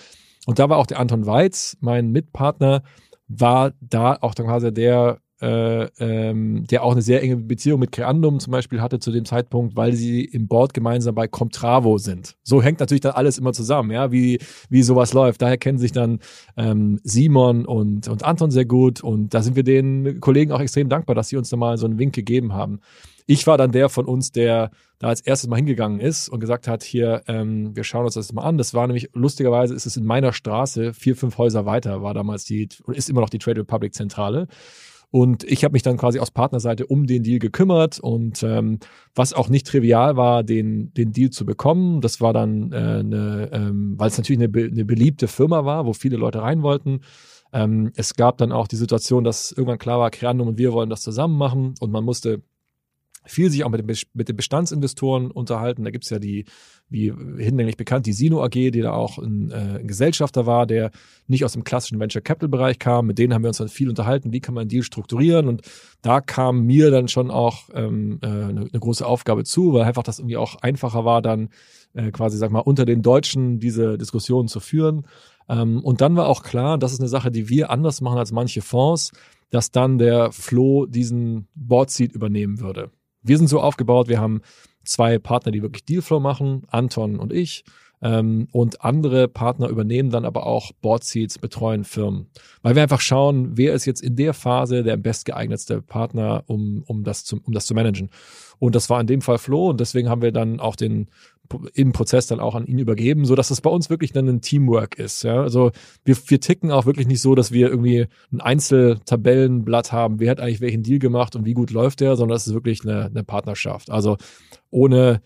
Und 0.47 0.57
da 0.59 0.67
war 0.69 0.77
auch 0.77 0.87
der 0.87 0.99
Anton 0.99 1.27
Weiz, 1.27 1.77
mein 1.79 2.11
Mitpartner, 2.11 2.81
war 3.27 3.73
da 3.81 4.17
auch 4.19 4.33
dann 4.33 4.47
quasi 4.47 4.73
der 4.73 5.19
äh, 5.41 5.85
ähm, 5.99 6.65
der 6.67 6.83
auch 6.83 6.91
eine 6.91 7.01
sehr 7.01 7.21
enge 7.21 7.37
Beziehung 7.37 7.79
mit 7.79 7.91
Creandum 7.91 8.39
zum 8.39 8.51
Beispiel 8.51 8.81
hatte 8.81 8.99
zu 8.99 9.11
dem 9.11 9.25
Zeitpunkt, 9.25 9.75
weil 9.75 9.93
sie 9.93 10.23
im 10.23 10.47
Board 10.47 10.73
gemeinsam 10.73 11.15
bei 11.15 11.27
Comtravo 11.27 11.97
sind. 11.97 12.35
So 12.43 12.61
hängt 12.61 12.79
natürlich 12.79 13.01
dann 13.01 13.13
alles 13.13 13.37
immer 13.37 13.53
zusammen, 13.53 13.91
ja, 13.91 14.11
wie, 14.11 14.39
wie 14.69 14.83
sowas 14.83 15.13
läuft. 15.13 15.41
Daher 15.41 15.57
kennen 15.57 15.77
sich 15.77 15.91
dann 15.91 16.19
ähm, 16.55 16.99
Simon 17.03 17.65
und, 17.65 18.07
und 18.07 18.23
Anton 18.23 18.51
sehr 18.51 18.65
gut 18.65 19.01
und 19.01 19.33
da 19.33 19.41
sind 19.41 19.55
wir 19.55 19.63
den 19.63 20.19
Kollegen 20.19 20.51
auch 20.51 20.61
extrem 20.61 20.89
dankbar, 20.89 21.15
dass 21.15 21.29
sie 21.29 21.37
uns 21.37 21.49
da 21.49 21.57
mal 21.57 21.77
so 21.77 21.85
einen 21.85 21.99
Wink 21.99 22.15
gegeben 22.15 22.53
haben. 22.53 22.79
Ich 23.29 23.45
war 23.45 23.57
dann 23.57 23.73
der 23.73 23.89
von 23.89 24.05
uns, 24.05 24.31
der 24.31 24.71
da 24.99 25.09
als 25.09 25.21
erstes 25.21 25.49
mal 25.49 25.57
hingegangen 25.57 25.99
ist 25.99 26.29
und 26.29 26.39
gesagt 26.39 26.67
hat, 26.67 26.81
hier, 26.81 27.23
ähm, 27.27 27.75
wir 27.75 27.83
schauen 27.83 28.05
uns 28.05 28.15
das 28.15 28.31
mal 28.33 28.43
an. 28.43 28.57
Das 28.57 28.73
war 28.73 28.87
nämlich, 28.87 29.09
lustigerweise 29.13 29.75
ist 29.75 29.85
es 29.85 29.97
in 29.97 30.05
meiner 30.05 30.33
Straße, 30.33 30.93
vier, 30.93 31.15
fünf 31.15 31.37
Häuser 31.37 31.65
weiter, 31.65 32.01
war 32.01 32.13
damals 32.13 32.45
die, 32.45 32.69
ist 32.87 33.09
immer 33.09 33.21
noch 33.21 33.29
die 33.29 33.37
Trade 33.37 33.61
Republic 33.61 33.93
Zentrale. 33.93 34.47
Und 35.17 35.43
ich 35.45 35.63
habe 35.63 35.73
mich 35.73 35.81
dann 35.81 35.97
quasi 35.97 36.19
aus 36.19 36.29
Partnerseite 36.29 36.85
um 36.85 37.07
den 37.07 37.23
Deal 37.23 37.39
gekümmert 37.39 37.99
und 37.99 38.43
ähm, 38.43 38.77
was 39.15 39.33
auch 39.33 39.49
nicht 39.49 39.65
trivial 39.65 40.15
war, 40.15 40.43
den, 40.43 40.93
den 40.93 41.11
Deal 41.11 41.31
zu 41.31 41.43
bekommen. 41.43 42.01
Das 42.01 42.21
war 42.21 42.33
dann 42.33 42.71
äh, 42.71 42.75
eine, 42.75 43.49
ähm, 43.51 43.95
weil 43.97 44.09
es 44.09 44.17
natürlich 44.19 44.39
eine, 44.39 44.55
eine 44.55 44.85
beliebte 44.85 45.27
Firma 45.27 45.65
war, 45.65 45.87
wo 45.87 45.93
viele 45.93 46.17
Leute 46.17 46.43
rein 46.43 46.61
wollten. 46.61 46.99
Ähm, 47.51 47.91
es 47.95 48.13
gab 48.13 48.37
dann 48.37 48.51
auch 48.51 48.67
die 48.67 48.75
Situation, 48.75 49.23
dass 49.23 49.51
irgendwann 49.51 49.79
klar 49.79 49.97
war, 49.97 50.11
Creandum 50.11 50.49
und 50.49 50.59
wir 50.59 50.71
wollen 50.71 50.91
das 50.91 51.01
zusammen 51.01 51.35
machen 51.35 51.73
und 51.79 51.89
man 51.89 52.03
musste 52.03 52.43
viel 53.27 53.49
sich 53.49 53.63
auch 53.63 53.69
mit 53.69 53.79
den, 53.79 53.97
mit 54.13 54.29
den 54.29 54.35
Bestandsinvestoren 54.35 55.31
unterhalten. 55.31 55.83
Da 55.83 55.91
gibt's 55.91 56.09
ja 56.09 56.19
die, 56.19 56.45
wie 56.89 57.13
hinlänglich 57.37 57.77
bekannt, 57.77 58.05
die 58.05 58.13
Sino 58.13 58.43
AG, 58.43 58.51
die 58.51 58.81
da 58.81 58.93
auch 58.93 59.17
ein, 59.17 59.51
äh, 59.51 59.79
ein 59.79 59.87
Gesellschafter 59.87 60.45
war, 60.45 60.65
der 60.65 60.91
nicht 61.27 61.45
aus 61.45 61.53
dem 61.53 61.63
klassischen 61.63 61.99
Venture 61.99 62.21
Capital 62.21 62.49
Bereich 62.49 62.79
kam. 62.79 63.07
Mit 63.07 63.17
denen 63.19 63.33
haben 63.33 63.43
wir 63.43 63.49
uns 63.49 63.57
dann 63.57 63.67
viel 63.67 63.89
unterhalten, 63.89 64.33
wie 64.33 64.39
kann 64.39 64.53
man 64.53 64.61
einen 64.61 64.69
Deal 64.69 64.83
strukturieren. 64.83 65.47
Und 65.47 65.61
da 66.01 66.21
kam 66.21 66.63
mir 66.63 66.91
dann 66.91 67.07
schon 67.07 67.29
auch 67.29 67.69
ähm, 67.73 68.19
äh, 68.21 68.27
eine, 68.27 68.61
eine 68.61 68.79
große 68.79 69.05
Aufgabe 69.05 69.43
zu, 69.43 69.73
weil 69.73 69.83
einfach 69.83 70.03
das 70.03 70.19
irgendwie 70.19 70.37
auch 70.37 70.55
einfacher 70.55 71.05
war, 71.05 71.21
dann 71.21 71.49
äh, 71.93 72.11
quasi, 72.11 72.37
sag 72.37 72.51
mal, 72.51 72.59
unter 72.59 72.85
den 72.85 73.01
Deutschen 73.01 73.59
diese 73.59 73.97
Diskussionen 73.97 74.47
zu 74.47 74.59
führen. 74.59 75.05
Ähm, 75.49 75.83
und 75.83 76.01
dann 76.01 76.15
war 76.15 76.27
auch 76.27 76.43
klar, 76.43 76.77
das 76.77 76.93
ist 76.93 76.99
eine 76.99 77.09
Sache, 77.09 77.31
die 77.31 77.49
wir 77.49 77.69
anders 77.69 78.01
machen 78.01 78.17
als 78.17 78.31
manche 78.31 78.61
Fonds, 78.61 79.11
dass 79.49 79.71
dann 79.71 79.97
der 79.97 80.31
Flo 80.31 80.85
diesen 80.85 81.47
Board 81.55 81.89
Seat 81.89 82.11
übernehmen 82.11 82.59
würde. 82.59 82.91
Wir 83.21 83.37
sind 83.37 83.47
so 83.47 83.59
aufgebaut, 83.59 84.07
wir 84.07 84.19
haben 84.19 84.41
zwei 84.83 85.19
Partner, 85.19 85.51
die 85.51 85.61
wirklich 85.61 85.85
Dealflow 85.85 86.19
machen, 86.19 86.63
Anton 86.69 87.19
und 87.19 87.33
ich. 87.33 87.63
Ähm, 87.99 88.47
und 88.51 88.83
andere 88.83 89.27
Partner 89.27 89.69
übernehmen 89.69 90.11
dann 90.11 90.23
aber 90.23 90.45
auch 90.45 90.71
Board 90.81 91.03
Seats, 91.03 91.39
betreuen 91.39 91.83
Firmen. 91.83 92.27
Weil 92.61 92.75
wir 92.75 92.83
einfach 92.83 93.01
schauen, 93.01 93.57
wer 93.57 93.73
ist 93.73 93.85
jetzt 93.85 94.01
in 94.01 94.15
der 94.15 94.35
Phase 94.35 94.83
der 94.83 94.97
bestgeeignetste 94.97 95.81
Partner, 95.81 96.43
um, 96.45 96.83
um, 96.85 97.03
das 97.03 97.25
zu, 97.25 97.39
um 97.43 97.53
das 97.53 97.65
zu 97.65 97.73
managen. 97.73 98.11
Und 98.59 98.75
das 98.75 98.89
war 98.89 99.01
in 99.01 99.07
dem 99.07 99.21
Fall 99.21 99.39
Flo 99.39 99.69
und 99.69 99.79
deswegen 99.79 100.09
haben 100.09 100.21
wir 100.21 100.31
dann 100.31 100.59
auch 100.59 100.75
den 100.75 101.09
im 101.73 101.91
Prozess 101.91 102.27
dann 102.27 102.39
auch 102.39 102.55
an 102.55 102.65
ihn 102.65 102.79
übergeben, 102.79 103.25
so 103.25 103.35
dass 103.35 103.51
es 103.51 103.61
bei 103.61 103.69
uns 103.69 103.89
wirklich 103.89 104.11
dann 104.11 104.27
ein 104.27 104.41
Teamwork 104.41 104.97
ist. 104.99 105.23
Ja? 105.23 105.41
Also 105.41 105.71
wir, 106.05 106.15
wir 106.27 106.39
ticken 106.39 106.71
auch 106.71 106.85
wirklich 106.85 107.07
nicht 107.07 107.21
so, 107.21 107.35
dass 107.35 107.51
wir 107.51 107.69
irgendwie 107.69 108.07
ein 108.31 108.41
Einzeltabellenblatt 108.41 109.91
haben, 109.91 110.19
wer 110.19 110.31
hat 110.31 110.39
eigentlich 110.39 110.61
welchen 110.61 110.83
Deal 110.83 110.99
gemacht 110.99 111.35
und 111.35 111.45
wie 111.45 111.53
gut 111.53 111.71
läuft 111.71 111.99
der, 111.99 112.15
sondern 112.15 112.35
es 112.35 112.47
ist 112.47 112.53
wirklich 112.53 112.83
eine, 112.83 113.05
eine 113.05 113.23
Partnerschaft. 113.23 113.89
Also 113.89 114.17
ohne 114.69 115.21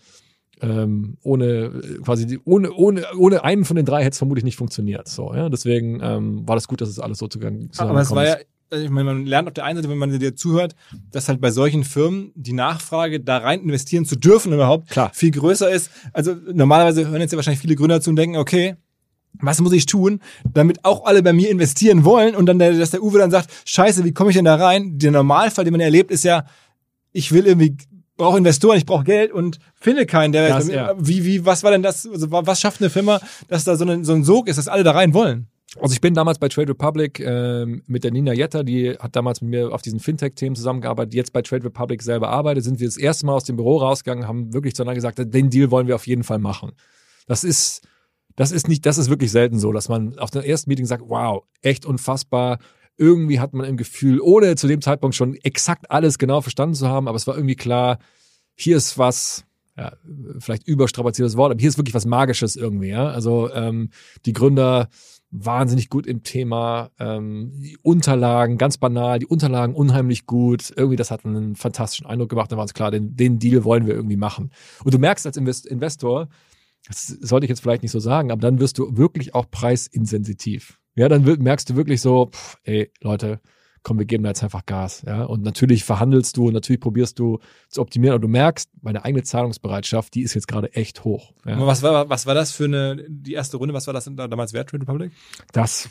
ähm, 0.60 1.16
ohne 1.22 1.70
quasi 2.04 2.38
ohne 2.44 2.72
ohne 2.72 3.04
ohne 3.18 3.42
einen 3.42 3.64
von 3.64 3.76
den 3.76 3.84
drei 3.84 4.02
hätte 4.02 4.12
es 4.12 4.18
vermutlich 4.18 4.44
nicht 4.44 4.56
funktioniert. 4.56 5.08
So, 5.08 5.34
ja, 5.34 5.48
deswegen 5.48 6.00
ähm, 6.00 6.48
war 6.48 6.54
das 6.54 6.68
gut, 6.68 6.80
dass 6.80 6.88
es 6.88 7.00
alles 7.00 7.18
so 7.18 7.26
zusammen 7.26 7.68
Aber 7.76 8.00
es 8.00 8.12
war 8.12 8.24
ja 8.24 8.36
ich 8.72 8.90
meine, 8.90 9.04
man 9.04 9.26
lernt 9.26 9.48
auf 9.48 9.54
der 9.54 9.64
einen 9.64 9.76
Seite, 9.76 9.88
wenn 9.88 9.98
man 9.98 10.18
dir 10.18 10.36
zuhört, 10.36 10.74
dass 11.10 11.28
halt 11.28 11.40
bei 11.40 11.50
solchen 11.50 11.84
Firmen 11.84 12.32
die 12.34 12.52
Nachfrage, 12.52 13.20
da 13.20 13.38
rein 13.38 13.60
investieren 13.60 14.04
zu 14.04 14.16
dürfen 14.16 14.52
überhaupt, 14.52 14.90
Klar. 14.90 15.10
viel 15.12 15.30
größer 15.30 15.70
ist. 15.70 15.90
Also 16.12 16.34
normalerweise 16.52 17.08
hören 17.08 17.20
jetzt 17.20 17.32
ja 17.32 17.36
wahrscheinlich 17.36 17.60
viele 17.60 17.76
Gründer 17.76 18.00
zu 18.00 18.10
und 18.10 18.16
denken, 18.16 18.36
okay, 18.36 18.76
was 19.40 19.60
muss 19.60 19.72
ich 19.72 19.86
tun, 19.86 20.20
damit 20.52 20.84
auch 20.84 21.04
alle 21.04 21.22
bei 21.22 21.32
mir 21.32 21.50
investieren 21.50 22.04
wollen 22.04 22.34
und 22.34 22.46
dann, 22.46 22.58
der, 22.58 22.72
dass 22.74 22.90
der 22.90 23.02
Uwe 23.02 23.18
dann 23.18 23.30
sagt, 23.30 23.50
scheiße, 23.64 24.04
wie 24.04 24.12
komme 24.12 24.30
ich 24.30 24.36
denn 24.36 24.44
da 24.44 24.56
rein? 24.56 24.98
Der 24.98 25.10
Normalfall, 25.10 25.64
den 25.64 25.72
man 25.72 25.80
erlebt, 25.80 26.10
ist 26.10 26.24
ja, 26.24 26.44
ich 27.12 27.32
will 27.32 27.46
irgendwie 27.46 27.76
brauche 28.16 28.38
Investoren, 28.38 28.76
ich 28.76 28.86
brauche 28.86 29.04
Geld 29.04 29.32
und 29.32 29.58
finde 29.74 30.06
keinen, 30.06 30.32
der 30.32 30.48
das, 30.48 30.68
ja. 30.68 30.94
wie 30.98 31.24
wie 31.24 31.44
was 31.44 31.62
war 31.62 31.70
denn 31.70 31.82
das 31.82 32.06
also 32.06 32.30
was 32.30 32.60
schafft 32.60 32.80
eine 32.80 32.90
Firma, 32.90 33.20
dass 33.48 33.64
da 33.64 33.76
so, 33.76 33.84
ein 33.84 34.04
so 34.04 34.12
ein 34.12 34.22
Sog 34.22 34.48
ist, 34.48 34.58
dass 34.58 34.68
alle 34.68 34.84
da 34.84 34.92
rein 34.92 35.14
wollen? 35.14 35.48
Also 35.80 35.94
ich 35.94 36.00
bin 36.00 36.12
damals 36.12 36.38
bei 36.38 36.48
Trade 36.48 36.70
Republic 36.70 37.18
äh, 37.20 37.64
mit 37.64 38.04
der 38.04 38.10
Nina 38.10 38.32
Jetter, 38.32 38.62
die 38.62 38.90
hat 38.98 39.16
damals 39.16 39.40
mit 39.40 39.50
mir 39.50 39.72
auf 39.72 39.80
diesen 39.80 40.00
Fintech-Themen 40.00 40.54
zusammengearbeitet, 40.54 41.14
jetzt 41.14 41.32
bei 41.32 41.40
Trade 41.40 41.64
Republic 41.64 42.02
selber 42.02 42.28
arbeitet, 42.28 42.64
sind 42.64 42.78
wir 42.78 42.86
das 42.86 42.98
erste 42.98 43.24
Mal 43.24 43.34
aus 43.34 43.44
dem 43.44 43.56
Büro 43.56 43.78
rausgegangen, 43.78 44.28
haben 44.28 44.52
wirklich 44.52 44.74
zueinander 44.74 44.96
gesagt, 44.96 45.18
den 45.18 45.50
Deal 45.50 45.70
wollen 45.70 45.86
wir 45.86 45.94
auf 45.94 46.06
jeden 46.06 46.24
Fall 46.24 46.38
machen. 46.38 46.72
Das 47.26 47.42
ist, 47.42 47.86
das 48.36 48.52
ist 48.52 48.68
nicht, 48.68 48.84
das 48.84 48.98
ist 48.98 49.08
wirklich 49.08 49.30
selten 49.30 49.58
so, 49.58 49.72
dass 49.72 49.88
man 49.88 50.18
auf 50.18 50.30
dem 50.30 50.42
ersten 50.42 50.68
Meeting 50.68 50.86
sagt, 50.86 51.04
wow, 51.06 51.44
echt 51.62 51.86
unfassbar. 51.86 52.58
Irgendwie 52.98 53.40
hat 53.40 53.54
man 53.54 53.66
im 53.66 53.78
Gefühl, 53.78 54.20
ohne 54.20 54.56
zu 54.56 54.66
dem 54.68 54.82
Zeitpunkt 54.82 55.16
schon 55.16 55.34
exakt 55.36 55.90
alles 55.90 56.18
genau 56.18 56.42
verstanden 56.42 56.74
zu 56.74 56.88
haben, 56.88 57.08
aber 57.08 57.16
es 57.16 57.26
war 57.26 57.34
irgendwie 57.34 57.56
klar, 57.56 57.98
hier 58.54 58.76
ist 58.76 58.98
was, 58.98 59.46
ja, 59.78 59.94
vielleicht 60.38 60.68
überstrapaziertes 60.68 61.38
Wort, 61.38 61.52
aber 61.52 61.60
hier 61.60 61.70
ist 61.70 61.78
wirklich 61.78 61.94
was 61.94 62.04
Magisches 62.04 62.56
irgendwie, 62.56 62.88
ja. 62.88 63.08
Also 63.08 63.50
ähm, 63.54 63.88
die 64.26 64.34
Gründer 64.34 64.90
wahnsinnig 65.32 65.88
gut 65.88 66.06
im 66.06 66.22
Thema. 66.22 66.90
Ähm, 67.00 67.52
die 67.56 67.78
Unterlagen, 67.82 68.58
ganz 68.58 68.76
banal, 68.76 69.18
die 69.18 69.26
Unterlagen 69.26 69.74
unheimlich 69.74 70.26
gut. 70.26 70.72
Irgendwie, 70.76 70.96
das 70.96 71.10
hat 71.10 71.24
einen 71.24 71.56
fantastischen 71.56 72.06
Eindruck 72.06 72.28
gemacht. 72.28 72.52
Da 72.52 72.56
war 72.56 72.62
uns 72.62 72.74
klar, 72.74 72.90
den, 72.90 73.16
den 73.16 73.38
Deal 73.38 73.64
wollen 73.64 73.86
wir 73.86 73.94
irgendwie 73.94 74.16
machen. 74.16 74.52
Und 74.84 74.94
du 74.94 74.98
merkst 74.98 75.26
als 75.26 75.36
Invest 75.36 75.66
Investor, 75.66 76.28
das 76.86 77.06
sollte 77.06 77.46
ich 77.46 77.50
jetzt 77.50 77.60
vielleicht 77.60 77.82
nicht 77.82 77.92
so 77.92 78.00
sagen, 78.00 78.30
aber 78.30 78.40
dann 78.40 78.60
wirst 78.60 78.78
du 78.78 78.96
wirklich 78.96 79.34
auch 79.34 79.50
preisinsensitiv. 79.50 80.78
Ja, 80.94 81.08
dann 81.08 81.22
merkst 81.24 81.70
du 81.70 81.76
wirklich 81.76 82.02
so, 82.02 82.26
pff, 82.26 82.58
ey, 82.64 82.92
Leute, 83.00 83.40
komm, 83.82 83.98
wir 83.98 84.06
geben 84.06 84.22
da 84.22 84.30
jetzt 84.30 84.42
einfach 84.42 84.64
Gas. 84.66 85.02
Ja, 85.06 85.24
und 85.24 85.42
natürlich 85.42 85.84
verhandelst 85.84 86.36
du, 86.36 86.50
natürlich 86.50 86.80
probierst 86.80 87.18
du 87.18 87.38
zu 87.68 87.80
optimieren, 87.80 88.14
aber 88.14 88.22
du 88.22 88.28
merkst, 88.28 88.68
meine 88.80 89.04
eigene 89.04 89.22
Zahlungsbereitschaft, 89.22 90.14
die 90.14 90.22
ist 90.22 90.34
jetzt 90.34 90.48
gerade 90.48 90.72
echt 90.74 91.04
hoch. 91.04 91.32
Ja. 91.46 91.64
Was 91.66 91.82
war, 91.82 92.08
was 92.08 92.26
war 92.26 92.34
das 92.34 92.52
für 92.52 92.64
eine, 92.64 93.04
die 93.08 93.32
erste 93.32 93.56
Runde, 93.56 93.74
was 93.74 93.86
war 93.86 93.94
das 93.94 94.10
damals 94.14 94.52
wert, 94.52 94.70
Trade 94.70 94.82
Republic? 94.82 95.12
Das 95.52 95.88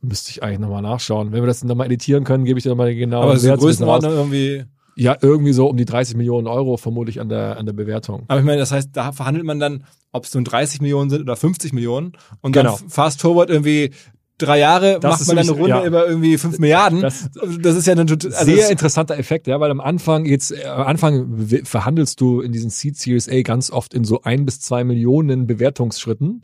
müsste 0.00 0.30
ich 0.30 0.42
eigentlich 0.42 0.58
nochmal 0.58 0.82
nachschauen. 0.82 1.32
Wenn 1.32 1.42
wir 1.42 1.46
das 1.46 1.64
nochmal 1.64 1.86
editieren 1.86 2.24
können, 2.24 2.44
gebe 2.44 2.58
ich 2.58 2.64
dir 2.64 2.70
nochmal 2.70 2.94
genau. 2.94 3.22
Aber 3.22 3.36
so 3.36 3.54
Größenordnung 3.54 4.12
irgendwie. 4.12 4.64
Ja, 4.96 5.16
irgendwie 5.20 5.52
so 5.52 5.68
um 5.68 5.76
die 5.76 5.84
30 5.84 6.16
Millionen 6.16 6.48
Euro 6.48 6.76
vermutlich 6.76 7.20
an 7.20 7.28
der, 7.28 7.56
an 7.56 7.66
der 7.66 7.72
Bewertung. 7.72 8.24
Aber 8.26 8.40
ich 8.40 8.44
meine, 8.44 8.58
das 8.58 8.72
heißt, 8.72 8.90
da 8.94 9.12
verhandelt 9.12 9.46
man 9.46 9.60
dann, 9.60 9.84
ob 10.10 10.24
es 10.24 10.34
nun 10.34 10.42
30 10.42 10.80
Millionen 10.80 11.08
sind 11.08 11.20
oder 11.20 11.36
50 11.36 11.72
Millionen 11.72 12.14
und 12.40 12.50
genau. 12.50 12.76
dann 12.76 12.88
fast 12.88 13.20
forward 13.20 13.48
irgendwie 13.48 13.92
drei 14.38 14.60
Jahre 14.60 14.98
das 15.00 15.20
macht 15.20 15.26
man 15.28 15.36
dann 15.36 15.48
eine 15.48 15.56
Runde 15.56 15.68
ja. 15.70 15.84
über 15.84 16.08
irgendwie 16.08 16.38
fünf 16.38 16.58
Milliarden. 16.58 17.00
Das, 17.00 17.28
das 17.60 17.76
ist 17.76 17.86
ja 17.86 17.94
ein 17.94 18.00
also 18.00 18.28
sehr 18.44 18.70
interessanter 18.70 19.18
Effekt, 19.18 19.46
ja, 19.46 19.60
weil 19.60 19.70
am 19.70 19.80
Anfang 19.80 20.24
jetzt, 20.24 20.52
äh, 20.52 20.64
am 20.64 20.86
Anfang 20.86 21.46
verhandelst 21.64 22.20
du 22.20 22.40
in 22.40 22.52
diesen 22.52 22.70
Seed 22.70 22.96
Series 22.96 23.28
A 23.28 23.42
ganz 23.42 23.70
oft 23.70 23.94
in 23.94 24.04
so 24.04 24.22
ein 24.22 24.44
bis 24.44 24.60
zwei 24.60 24.84
Millionen 24.84 25.46
Bewertungsschritten. 25.46 26.42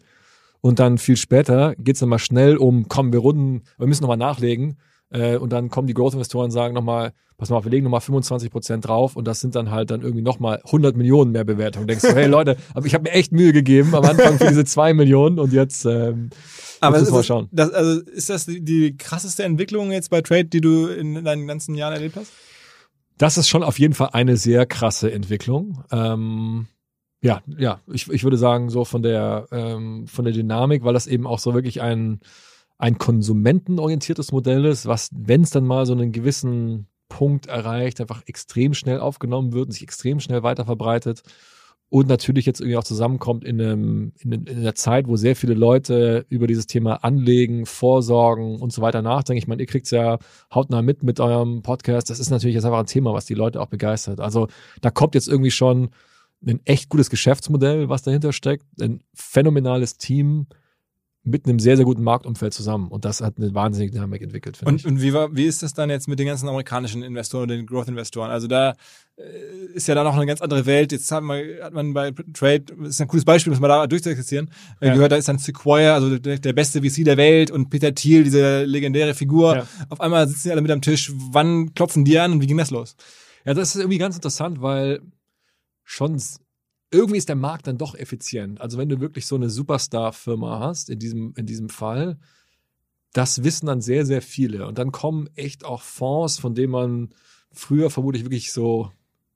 Und 0.60 0.78
dann 0.78 0.96
viel 0.98 1.16
später 1.16 1.74
geht's 1.78 2.00
dann 2.00 2.08
mal 2.08 2.18
schnell 2.18 2.56
um, 2.56 2.88
komm, 2.88 3.12
wir 3.12 3.20
runden, 3.20 3.62
wir 3.76 3.86
müssen 3.86 4.02
nochmal 4.02 4.16
nachlegen. 4.16 4.78
Äh, 5.10 5.36
und 5.36 5.52
dann 5.52 5.70
kommen 5.70 5.86
die 5.86 5.94
Growth-Investoren 5.94 6.46
und 6.46 6.50
sagen 6.50 6.74
nochmal, 6.74 7.12
pass 7.36 7.50
mal 7.50 7.56
auf, 7.56 7.64
wir 7.64 7.70
legen 7.70 7.84
nochmal 7.84 8.00
25 8.00 8.50
Prozent 8.50 8.86
drauf 8.86 9.16
und 9.16 9.26
das 9.26 9.40
sind 9.40 9.54
dann 9.54 9.70
halt 9.70 9.90
dann 9.90 10.02
irgendwie 10.02 10.22
nochmal 10.22 10.60
100 10.64 10.96
Millionen 10.96 11.32
mehr 11.32 11.44
Bewertungen. 11.44 11.86
Denkst 11.86 12.02
du, 12.02 12.14
hey 12.14 12.26
Leute, 12.26 12.56
aber 12.74 12.86
ich 12.86 12.94
habe 12.94 13.04
mir 13.04 13.12
echt 13.12 13.32
Mühe 13.32 13.52
gegeben 13.52 13.94
am 13.94 14.04
Anfang 14.04 14.38
für 14.38 14.48
diese 14.48 14.64
zwei 14.64 14.94
Millionen 14.94 15.38
und 15.38 15.52
jetzt 15.52 15.84
ähm, 15.84 16.30
aber 16.80 16.98
ist, 16.98 17.10
mal 17.10 17.24
schauen. 17.24 17.48
Das, 17.52 17.70
also 17.70 18.00
ist 18.02 18.30
das 18.30 18.46
die, 18.46 18.64
die 18.64 18.96
krasseste 18.96 19.44
Entwicklung 19.44 19.90
jetzt 19.90 20.10
bei 20.10 20.20
Trade, 20.20 20.46
die 20.46 20.60
du 20.60 20.86
in 20.86 21.24
deinen 21.24 21.46
ganzen 21.46 21.74
Jahren 21.74 21.94
erlebt 21.94 22.16
hast? 22.16 22.32
Das 23.18 23.38
ist 23.38 23.48
schon 23.48 23.62
auf 23.62 23.78
jeden 23.78 23.94
Fall 23.94 24.10
eine 24.12 24.36
sehr 24.36 24.66
krasse 24.66 25.10
Entwicklung. 25.12 25.84
Ähm, 25.90 26.66
ja, 27.20 27.42
ja, 27.58 27.80
ich, 27.90 28.10
ich 28.10 28.22
würde 28.24 28.36
sagen, 28.36 28.68
so 28.68 28.84
von 28.84 29.02
der, 29.02 29.46
ähm, 29.50 30.06
von 30.06 30.24
der 30.24 30.34
Dynamik, 30.34 30.84
weil 30.84 30.92
das 30.92 31.06
eben 31.06 31.26
auch 31.26 31.38
so 31.38 31.54
wirklich 31.54 31.80
ein, 31.80 32.20
ein 32.84 32.98
konsumentenorientiertes 32.98 34.30
Modell 34.30 34.66
ist, 34.66 34.84
was, 34.84 35.08
wenn 35.14 35.40
es 35.40 35.48
dann 35.48 35.64
mal 35.64 35.86
so 35.86 35.94
einen 35.94 36.12
gewissen 36.12 36.86
Punkt 37.08 37.46
erreicht, 37.46 37.98
einfach 37.98 38.22
extrem 38.26 38.74
schnell 38.74 39.00
aufgenommen 39.00 39.54
wird 39.54 39.66
und 39.66 39.72
sich 39.72 39.82
extrem 39.82 40.20
schnell 40.20 40.42
weiter 40.42 40.66
verbreitet 40.66 41.22
und 41.88 42.08
natürlich 42.08 42.44
jetzt 42.44 42.60
irgendwie 42.60 42.76
auch 42.76 42.84
zusammenkommt 42.84 43.42
in, 43.42 43.58
einem, 43.58 44.12
in, 44.18 44.32
in 44.32 44.58
einer 44.58 44.74
Zeit, 44.74 45.08
wo 45.08 45.16
sehr 45.16 45.34
viele 45.34 45.54
Leute 45.54 46.26
über 46.28 46.46
dieses 46.46 46.66
Thema 46.66 46.96
Anlegen, 46.96 47.64
Vorsorgen 47.64 48.60
und 48.60 48.70
so 48.70 48.82
weiter 48.82 49.00
nachdenken. 49.00 49.38
Ich 49.38 49.48
meine, 49.48 49.62
ihr 49.62 49.66
kriegt's 49.66 49.90
ja 49.90 50.18
hautnah 50.54 50.82
mit 50.82 51.02
mit 51.02 51.20
eurem 51.20 51.62
Podcast. 51.62 52.10
Das 52.10 52.20
ist 52.20 52.28
natürlich 52.28 52.54
jetzt 52.54 52.66
einfach 52.66 52.80
ein 52.80 52.86
Thema, 52.86 53.14
was 53.14 53.24
die 53.24 53.32
Leute 53.32 53.62
auch 53.62 53.68
begeistert. 53.68 54.20
Also 54.20 54.48
da 54.82 54.90
kommt 54.90 55.14
jetzt 55.14 55.28
irgendwie 55.28 55.52
schon 55.52 55.88
ein 56.46 56.60
echt 56.66 56.90
gutes 56.90 57.08
Geschäftsmodell, 57.08 57.88
was 57.88 58.02
dahinter 58.02 58.34
steckt, 58.34 58.66
ein 58.78 59.02
phänomenales 59.14 59.96
Team, 59.96 60.48
mit 61.26 61.46
einem 61.46 61.58
sehr, 61.58 61.76
sehr 61.76 61.86
guten 61.86 62.02
Marktumfeld 62.02 62.52
zusammen. 62.52 62.88
Und 62.88 63.06
das 63.06 63.22
hat 63.22 63.38
eine 63.38 63.54
wahnsinnige 63.54 63.92
Dynamik 63.92 64.20
entwickelt. 64.20 64.60
Und, 64.62 64.80
ich. 64.80 64.86
und 64.86 65.00
wie, 65.00 65.14
war, 65.14 65.34
wie 65.34 65.46
ist 65.46 65.62
das 65.62 65.72
dann 65.72 65.88
jetzt 65.88 66.06
mit 66.06 66.18
den 66.18 66.26
ganzen 66.26 66.48
amerikanischen 66.48 67.02
Investoren, 67.02 67.48
den 67.48 67.64
Growth-Investoren? 67.64 68.30
Also 68.30 68.46
da 68.46 68.74
äh, 69.16 69.22
ist 69.72 69.88
ja 69.88 69.94
da 69.94 70.04
noch 70.04 70.14
eine 70.14 70.26
ganz 70.26 70.42
andere 70.42 70.66
Welt. 70.66 70.92
Jetzt 70.92 71.10
hat 71.10 71.22
man, 71.22 71.42
hat 71.62 71.72
man 71.72 71.94
bei 71.94 72.12
Trade, 72.34 72.64
das 72.78 72.90
ist 72.90 73.00
ein 73.00 73.08
cooles 73.08 73.24
Beispiel, 73.24 73.52
muss 73.52 73.60
man 73.60 73.70
da 73.70 73.86
durchexerzieren. 73.86 74.50
Äh, 74.80 74.88
ja. 74.88 74.94
Gehört, 74.94 75.12
da 75.12 75.16
ist 75.16 75.26
dann 75.26 75.38
Sequoia, 75.38 75.94
also 75.94 76.18
der, 76.18 76.38
der, 76.38 76.52
beste 76.52 76.82
VC 76.82 77.04
der 77.04 77.16
Welt 77.16 77.50
und 77.50 77.70
Peter 77.70 77.94
Thiel, 77.94 78.24
diese 78.24 78.64
legendäre 78.64 79.14
Figur. 79.14 79.56
Ja. 79.56 79.66
Auf 79.88 80.02
einmal 80.02 80.28
sitzen 80.28 80.48
die 80.48 80.52
alle 80.52 80.60
mit 80.62 80.70
am 80.70 80.82
Tisch. 80.82 81.10
Wann 81.30 81.72
klopfen 81.72 82.04
die 82.04 82.18
an 82.18 82.32
und 82.32 82.42
wie 82.42 82.46
ging 82.46 82.58
das 82.58 82.70
los? 82.70 82.96
Ja, 83.46 83.54
das 83.54 83.74
ist 83.74 83.80
irgendwie 83.80 83.98
ganz 83.98 84.16
interessant, 84.16 84.60
weil 84.60 85.00
schon 85.84 86.20
irgendwie 86.94 87.18
ist 87.18 87.28
der 87.28 87.36
Markt 87.36 87.66
dann 87.66 87.78
doch 87.78 87.94
effizient. 87.94 88.60
Also 88.60 88.78
wenn 88.78 88.88
du 88.88 89.00
wirklich 89.00 89.26
so 89.26 89.34
eine 89.34 89.50
Superstar-Firma 89.50 90.60
hast, 90.60 90.88
in 90.88 90.98
diesem, 90.98 91.34
in 91.36 91.46
diesem 91.46 91.68
Fall, 91.68 92.18
das 93.12 93.44
wissen 93.44 93.66
dann 93.66 93.80
sehr, 93.80 94.06
sehr 94.06 94.22
viele. 94.22 94.66
Und 94.66 94.78
dann 94.78 94.92
kommen 94.92 95.28
echt 95.34 95.64
auch 95.64 95.82
Fonds, 95.82 96.38
von 96.38 96.54
denen 96.54 96.72
man 96.72 97.10
früher 97.52 97.90
vermutlich 97.90 98.24
wirklich 98.24 98.52
so, 98.52 98.90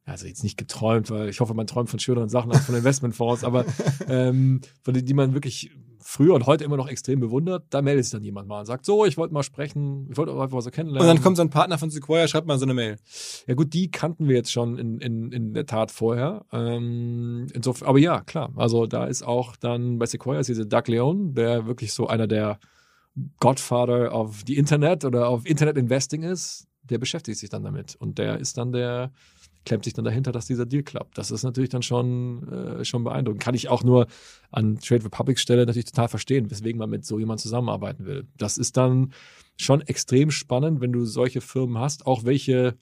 also 0.09 0.27
jetzt 0.27 0.43
nicht 0.43 0.57
geträumt, 0.57 1.11
weil 1.11 1.29
ich 1.29 1.41
hoffe, 1.41 1.55
man 1.55 1.67
träumt 1.67 1.91
von 1.91 1.99
schöneren 1.99 2.29
Sachen 2.29 2.51
als 2.53 2.65
von 2.65 2.75
Investmentfonds, 2.75 3.45
aber 3.45 3.65
ähm, 4.09 4.61
von 4.83 4.95
denen, 4.95 5.07
die 5.07 5.15
man 5.15 5.35
wirklich 5.35 5.71
früher 6.01 6.35
und 6.35 6.47
heute 6.47 6.65
immer 6.65 6.79
noch 6.79 6.89
extrem 6.89 7.21
bewundert, 7.21 7.67
da 7.69 7.83
meldet 7.83 8.07
sich 8.07 8.13
dann 8.13 8.23
jemand 8.23 8.49
mal 8.49 8.61
und 8.61 8.67
sagt, 8.67 8.87
so, 8.87 9.05
ich 9.05 9.19
wollte 9.19 9.35
mal 9.35 9.43
sprechen, 9.43 10.09
ich 10.11 10.17
wollte 10.17 10.33
einfach 10.33 10.63
so 10.63 10.71
kennenlernen. 10.71 11.07
Und 11.07 11.15
dann 11.15 11.23
kommt 11.23 11.37
so 11.37 11.43
ein 11.43 11.51
Partner 11.51 11.77
von 11.77 11.91
Sequoia, 11.91 12.27
schreibt 12.27 12.47
mal 12.47 12.59
so 12.59 12.65
eine 12.65 12.73
Mail. 12.73 12.97
Ja 13.47 13.55
gut, 13.55 13.75
die 13.75 13.91
kannten 13.91 14.27
wir 14.27 14.37
jetzt 14.37 14.51
schon 14.51 14.79
in, 14.79 14.99
in, 15.01 15.33
in 15.33 15.53
der 15.53 15.67
Tat 15.67 15.91
vorher. 15.91 16.47
Ähm, 16.51 17.49
insofern, 17.53 17.89
aber 17.89 17.99
ja, 17.99 18.23
klar, 18.23 18.51
also 18.57 18.87
da 18.87 19.05
ist 19.05 19.23
auch 19.23 19.55
dann 19.57 19.99
bei 19.99 20.07
Sequoia 20.07 20.41
ist 20.41 20.49
diese 20.49 20.67
Doug 20.67 20.85
Leon, 20.87 21.35
der 21.35 21.67
wirklich 21.67 21.93
so 21.93 22.07
einer 22.07 22.27
der 22.27 22.59
Godfather 23.41 24.15
of 24.15 24.45
the 24.47 24.57
Internet 24.57 25.05
oder 25.05 25.29
auf 25.29 25.45
Internet 25.45 25.77
Investing 25.77 26.23
ist, 26.23 26.69
der 26.85 26.97
beschäftigt 26.97 27.39
sich 27.39 27.51
dann 27.51 27.65
damit 27.65 27.97
und 27.97 28.17
der 28.17 28.39
ist 28.39 28.57
dann 28.57 28.73
der 28.73 29.13
klemmt 29.69 29.85
sich 29.85 29.93
dann 29.93 30.05
dahinter, 30.05 30.33
dass 30.33 30.47
dieser 30.47 30.67
Deal 30.67 30.83
klappt. 30.83 31.19
Das 31.19 31.31
ist 31.31 31.45
natürlich 31.45 31.69
dann 31.69 31.83
schon, 31.83 32.49
äh, 32.49 32.85
schon 32.85 33.05
beeindruckend. 33.05 33.43
Kann 33.43 33.55
ich 33.55 33.69
auch 33.69 33.85
nur 33.85 34.07
an 34.51 34.79
Trade 34.79 35.05
Republic 35.05 35.39
Stelle 35.39 35.67
natürlich 35.67 35.85
total 35.85 36.09
verstehen, 36.09 36.51
weswegen 36.51 36.79
man 36.79 36.91
mit 36.91 37.05
so 37.05 37.19
jemand 37.19 37.41
zusammenarbeiten 37.41 38.07
will. 38.07 38.27
Das 38.39 38.59
ist 38.59 38.77
dann 38.79 39.13
schon 39.59 39.83
extrem 39.83 40.31
spannend, 40.31 40.81
wenn 40.81 40.93
du 40.93 41.05
solche 41.05 41.43
Firmen 41.43 41.79
hast, 41.79 42.07
auch 42.07 42.25
welche 42.25 42.77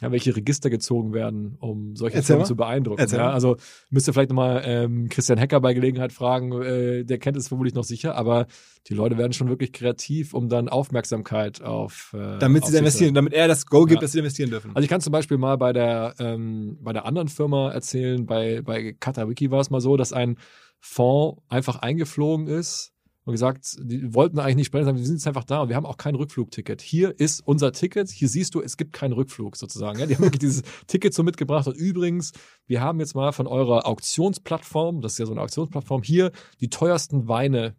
ja, 0.00 0.10
welche 0.10 0.34
Register 0.34 0.70
gezogen 0.70 1.12
werden, 1.12 1.56
um 1.60 1.94
solche 1.96 2.16
Erzähl 2.16 2.26
Firmen 2.26 2.42
mal. 2.42 2.46
zu 2.46 2.56
beeindrucken. 2.56 3.06
Ja, 3.10 3.30
also 3.30 3.56
müsst 3.90 4.08
ihr 4.08 4.12
vielleicht 4.12 4.30
nochmal 4.30 4.62
ähm, 4.64 5.08
Christian 5.08 5.38
Hecker 5.38 5.60
bei 5.60 5.74
Gelegenheit 5.74 6.12
fragen, 6.12 6.52
äh, 6.62 7.04
der 7.04 7.18
kennt 7.18 7.36
es 7.36 7.48
vermutlich 7.48 7.74
noch 7.74 7.84
sicher, 7.84 8.14
aber 8.14 8.46
die 8.88 8.94
Leute 8.94 9.18
werden 9.18 9.32
schon 9.32 9.48
wirklich 9.48 9.72
kreativ, 9.72 10.32
um 10.32 10.48
dann 10.48 10.68
Aufmerksamkeit 10.68 11.62
auf 11.62 12.14
äh, 12.14 12.38
Damit 12.38 12.62
auf 12.62 12.70
sie 12.70 12.78
investieren, 12.78 13.14
damit 13.14 13.34
er 13.34 13.46
das 13.46 13.66
Go 13.66 13.84
gibt, 13.84 14.00
ja. 14.00 14.00
dass 14.00 14.12
sie 14.12 14.18
investieren 14.20 14.50
dürfen. 14.50 14.70
Also 14.74 14.84
ich 14.84 14.88
kann 14.88 15.00
zum 15.00 15.12
Beispiel 15.12 15.38
mal 15.38 15.56
bei 15.56 15.72
der 15.72 16.14
ähm, 16.18 16.78
bei 16.80 16.92
der 16.92 17.04
anderen 17.04 17.28
Firma 17.28 17.70
erzählen, 17.70 18.24
bei, 18.24 18.62
bei 18.62 18.94
Katawiki 18.98 19.50
war 19.50 19.60
es 19.60 19.70
mal 19.70 19.80
so, 19.80 19.96
dass 19.96 20.12
ein 20.12 20.36
Fonds 20.78 21.42
einfach 21.48 21.76
eingeflogen 21.76 22.46
ist 22.46 22.89
und 23.24 23.32
gesagt, 23.32 23.76
die 23.82 24.14
wollten 24.14 24.38
eigentlich 24.38 24.56
nicht 24.56 24.66
sprechen, 24.66 24.86
wir 24.86 25.04
sind 25.04 25.16
jetzt 25.16 25.26
einfach 25.26 25.44
da 25.44 25.62
und 25.62 25.68
wir 25.68 25.76
haben 25.76 25.86
auch 25.86 25.96
kein 25.96 26.14
Rückflugticket. 26.14 26.80
Hier 26.80 27.18
ist 27.18 27.46
unser 27.46 27.72
Ticket, 27.72 28.08
hier 28.08 28.28
siehst 28.28 28.54
du, 28.54 28.62
es 28.62 28.76
gibt 28.76 28.92
keinen 28.92 29.12
Rückflug 29.12 29.56
sozusagen. 29.56 29.98
Ja, 29.98 30.06
die 30.06 30.14
haben 30.14 30.24
wirklich 30.24 30.40
dieses 30.40 30.62
Ticket 30.86 31.12
so 31.12 31.22
mitgebracht 31.22 31.66
und 31.66 31.76
übrigens, 31.76 32.32
wir 32.66 32.80
haben 32.80 33.00
jetzt 33.00 33.14
mal 33.14 33.32
von 33.32 33.46
eurer 33.46 33.86
Auktionsplattform, 33.86 35.00
das 35.00 35.12
ist 35.12 35.18
ja 35.18 35.26
so 35.26 35.32
eine 35.32 35.42
Auktionsplattform, 35.42 36.02
hier 36.02 36.32
die 36.60 36.70
teuersten 36.70 37.28
Weine 37.28 37.76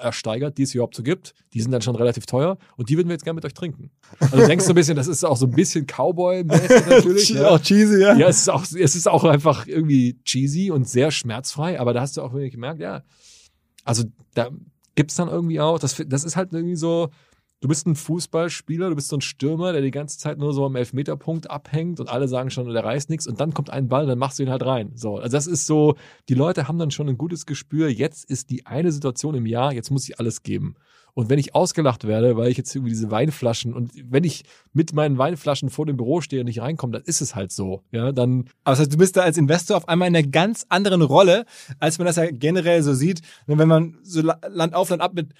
ersteigert, 0.00 0.58
die 0.58 0.62
es 0.62 0.74
überhaupt 0.74 0.94
so 0.94 1.02
gibt. 1.02 1.34
Die 1.52 1.60
sind 1.60 1.70
dann 1.70 1.82
schon 1.82 1.96
relativ 1.96 2.26
teuer 2.26 2.56
und 2.76 2.88
die 2.88 2.96
würden 2.96 3.08
wir 3.08 3.14
jetzt 3.14 3.24
gerne 3.24 3.34
mit 3.34 3.44
euch 3.44 3.54
trinken. 3.54 3.90
Also 4.18 4.38
du 4.38 4.46
denkst 4.46 4.64
so 4.64 4.72
ein 4.72 4.74
bisschen, 4.74 4.96
das 4.96 5.06
ist 5.06 5.22
auch 5.24 5.36
so 5.36 5.46
ein 5.46 5.52
bisschen 5.52 5.86
Cowboy-mäßig 5.86 6.86
natürlich. 6.88 7.28
ja. 7.28 7.48
Auch 7.48 7.60
cheesy, 7.60 8.00
ja. 8.00 8.16
Ja, 8.16 8.28
es 8.28 8.38
ist 8.38 8.48
auch, 8.48 8.62
es 8.62 8.96
ist 8.96 9.06
auch 9.06 9.24
einfach 9.24 9.66
irgendwie 9.66 10.18
cheesy 10.24 10.70
und 10.70 10.88
sehr 10.88 11.10
schmerzfrei, 11.10 11.78
aber 11.78 11.92
da 11.92 12.00
hast 12.00 12.16
du 12.16 12.22
auch 12.22 12.32
wirklich 12.32 12.52
gemerkt, 12.52 12.80
ja, 12.80 13.02
also 13.84 14.04
da 14.34 14.50
gibt's 14.94 15.16
dann 15.16 15.28
irgendwie 15.28 15.60
auch, 15.60 15.78
das, 15.78 16.02
das 16.06 16.24
ist 16.24 16.36
halt 16.36 16.52
irgendwie 16.52 16.76
so, 16.76 17.10
du 17.60 17.68
bist 17.68 17.86
ein 17.86 17.96
Fußballspieler, 17.96 18.90
du 18.90 18.94
bist 18.94 19.08
so 19.08 19.16
ein 19.16 19.22
Stürmer, 19.22 19.72
der 19.72 19.80
die 19.80 19.90
ganze 19.90 20.18
Zeit 20.18 20.38
nur 20.38 20.52
so 20.52 20.66
am 20.66 20.76
Elfmeterpunkt 20.76 21.50
abhängt 21.50 21.98
und 21.98 22.08
alle 22.08 22.28
sagen 22.28 22.50
schon, 22.50 22.68
der 22.68 22.84
reißt 22.84 23.08
nichts 23.08 23.26
und 23.26 23.40
dann 23.40 23.54
kommt 23.54 23.70
ein 23.70 23.88
Ball, 23.88 24.06
dann 24.06 24.18
machst 24.18 24.38
du 24.38 24.42
ihn 24.42 24.50
halt 24.50 24.64
rein. 24.64 24.92
So, 24.94 25.16
also 25.16 25.34
das 25.34 25.46
ist 25.46 25.66
so, 25.66 25.96
die 26.28 26.34
Leute 26.34 26.68
haben 26.68 26.78
dann 26.78 26.90
schon 26.90 27.08
ein 27.08 27.18
gutes 27.18 27.46
Gespür, 27.46 27.88
jetzt 27.88 28.28
ist 28.28 28.50
die 28.50 28.66
eine 28.66 28.92
Situation 28.92 29.34
im 29.34 29.46
Jahr, 29.46 29.72
jetzt 29.72 29.90
muss 29.90 30.08
ich 30.08 30.18
alles 30.18 30.42
geben. 30.42 30.74
Und 31.14 31.30
wenn 31.30 31.38
ich 31.38 31.54
ausgelacht 31.54 32.06
werde, 32.06 32.36
weil 32.36 32.50
ich 32.50 32.56
jetzt 32.56 32.74
irgendwie 32.74 32.90
diese 32.90 33.10
Weinflaschen 33.10 33.72
und 33.72 33.92
wenn 34.10 34.24
ich 34.24 34.44
mit 34.72 34.92
meinen 34.92 35.16
Weinflaschen 35.16 35.70
vor 35.70 35.86
dem 35.86 35.96
Büro 35.96 36.20
stehe 36.20 36.40
und 36.40 36.46
nicht 36.46 36.60
reinkomme, 36.60 36.92
dann 36.92 37.02
ist 37.02 37.20
es 37.20 37.36
halt 37.36 37.52
so. 37.52 37.82
Ja, 37.92 38.10
dann. 38.10 38.46
Aber 38.64 38.72
das 38.72 38.80
heißt, 38.80 38.92
du 38.92 38.98
bist 38.98 39.16
da 39.16 39.22
als 39.22 39.38
Investor 39.38 39.76
auf 39.76 39.88
einmal 39.88 40.08
in 40.08 40.16
einer 40.16 40.26
ganz 40.26 40.66
anderen 40.68 41.02
Rolle, 41.02 41.46
als 41.78 41.98
man 41.98 42.06
das 42.06 42.16
ja 42.16 42.30
generell 42.30 42.82
so 42.82 42.94
sieht. 42.94 43.20
Wenn 43.46 43.68
man 43.68 43.96
so 44.02 44.22
Land 44.22 44.74
auf, 44.74 44.90
Land 44.90 45.02
ab 45.02 45.14
mit 45.14 45.34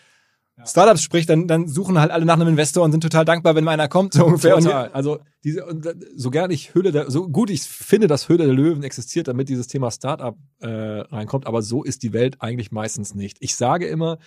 Startups 0.65 1.03
spricht, 1.03 1.29
dann, 1.29 1.49
dann 1.49 1.67
suchen 1.67 1.99
halt 1.99 2.13
alle 2.13 2.25
nach 2.25 2.35
einem 2.35 2.47
Investor 2.47 2.85
und 2.85 2.93
sind 2.93 3.01
total 3.01 3.25
dankbar, 3.25 3.57
wenn 3.57 3.65
mal 3.65 3.73
einer 3.73 3.89
kommt, 3.89 4.15
so 4.15 4.25
ungefähr. 4.27 4.55
Total. 4.55 4.91
Also 4.93 5.19
diese, 5.43 5.67
und 5.67 5.89
so 6.15 6.31
gern 6.31 6.53
ich 6.53 6.75
Höhle 6.75 6.93
der, 6.93 7.11
so 7.11 7.29
gut 7.29 7.51
ich 7.51 7.63
finde, 7.63 8.07
dass 8.07 8.29
Höhle 8.29 8.45
der 8.45 8.55
Löwen 8.55 8.85
existiert, 8.85 9.27
damit 9.27 9.49
dieses 9.49 9.67
Thema 9.67 9.91
Startup 9.91 10.37
äh, 10.61 10.69
reinkommt, 10.69 11.49
aber 11.49 11.63
so 11.63 11.83
ist 11.83 12.05
die 12.05 12.13
Welt 12.13 12.37
eigentlich 12.39 12.71
meistens 12.71 13.17
nicht. 13.17 13.39
Ich 13.41 13.57
sage 13.57 13.89
immer, 13.89 14.19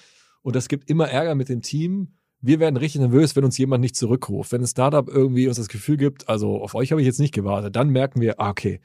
und 0.47 0.55
das 0.55 0.69
gibt 0.69 0.89
immer 0.89 1.09
Ärger 1.09 1.35
mit 1.35 1.49
dem 1.49 1.61
Team. 1.61 2.13
Wir 2.39 2.61
werden 2.61 2.77
richtig 2.77 3.01
nervös, 3.01 3.35
wenn 3.35 3.43
uns 3.43 3.57
jemand 3.57 3.81
nicht 3.81 3.97
zurückruft. 3.97 4.53
Wenn 4.53 4.61
ein 4.61 4.67
Startup 4.67 5.05
irgendwie 5.05 5.45
uns 5.49 5.57
das 5.57 5.67
Gefühl 5.67 5.97
gibt, 5.97 6.29
also 6.29 6.61
auf 6.61 6.73
euch 6.73 6.91
habe 6.91 7.01
ich 7.01 7.05
jetzt 7.05 7.19
nicht 7.19 7.33
gewartet, 7.33 7.75
dann 7.75 7.89
merken 7.89 8.21
wir, 8.21 8.39
ah, 8.39 8.51
okay, 8.51 8.79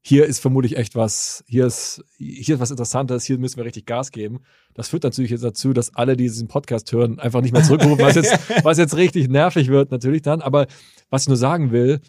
hier 0.00 0.26
ist 0.26 0.40
vermutlich 0.40 0.76
echt 0.76 0.96
was, 0.96 1.44
hier 1.46 1.66
ist, 1.66 2.04
hier 2.18 2.56
ist 2.56 2.60
was 2.60 2.72
Interessantes, 2.72 3.22
hier 3.22 3.38
müssen 3.38 3.58
wir 3.58 3.64
richtig 3.64 3.86
Gas 3.86 4.10
geben. 4.10 4.40
Das 4.74 4.88
führt 4.88 5.04
natürlich 5.04 5.30
jetzt 5.30 5.44
dazu, 5.44 5.72
dass 5.72 5.94
alle, 5.94 6.16
die 6.16 6.24
diesen 6.24 6.48
Podcast 6.48 6.90
hören, 6.90 7.20
einfach 7.20 7.42
nicht 7.42 7.52
mehr 7.52 7.62
zurückrufen, 7.62 8.04
was 8.04 8.16
jetzt, 8.16 8.36
was 8.64 8.78
jetzt 8.78 8.96
richtig 8.96 9.28
nervig 9.28 9.68
wird, 9.68 9.92
natürlich 9.92 10.22
dann. 10.22 10.42
Aber 10.42 10.66
was 11.10 11.22
ich 11.22 11.28
nur 11.28 11.36
sagen 11.36 11.70
will, 11.70 12.00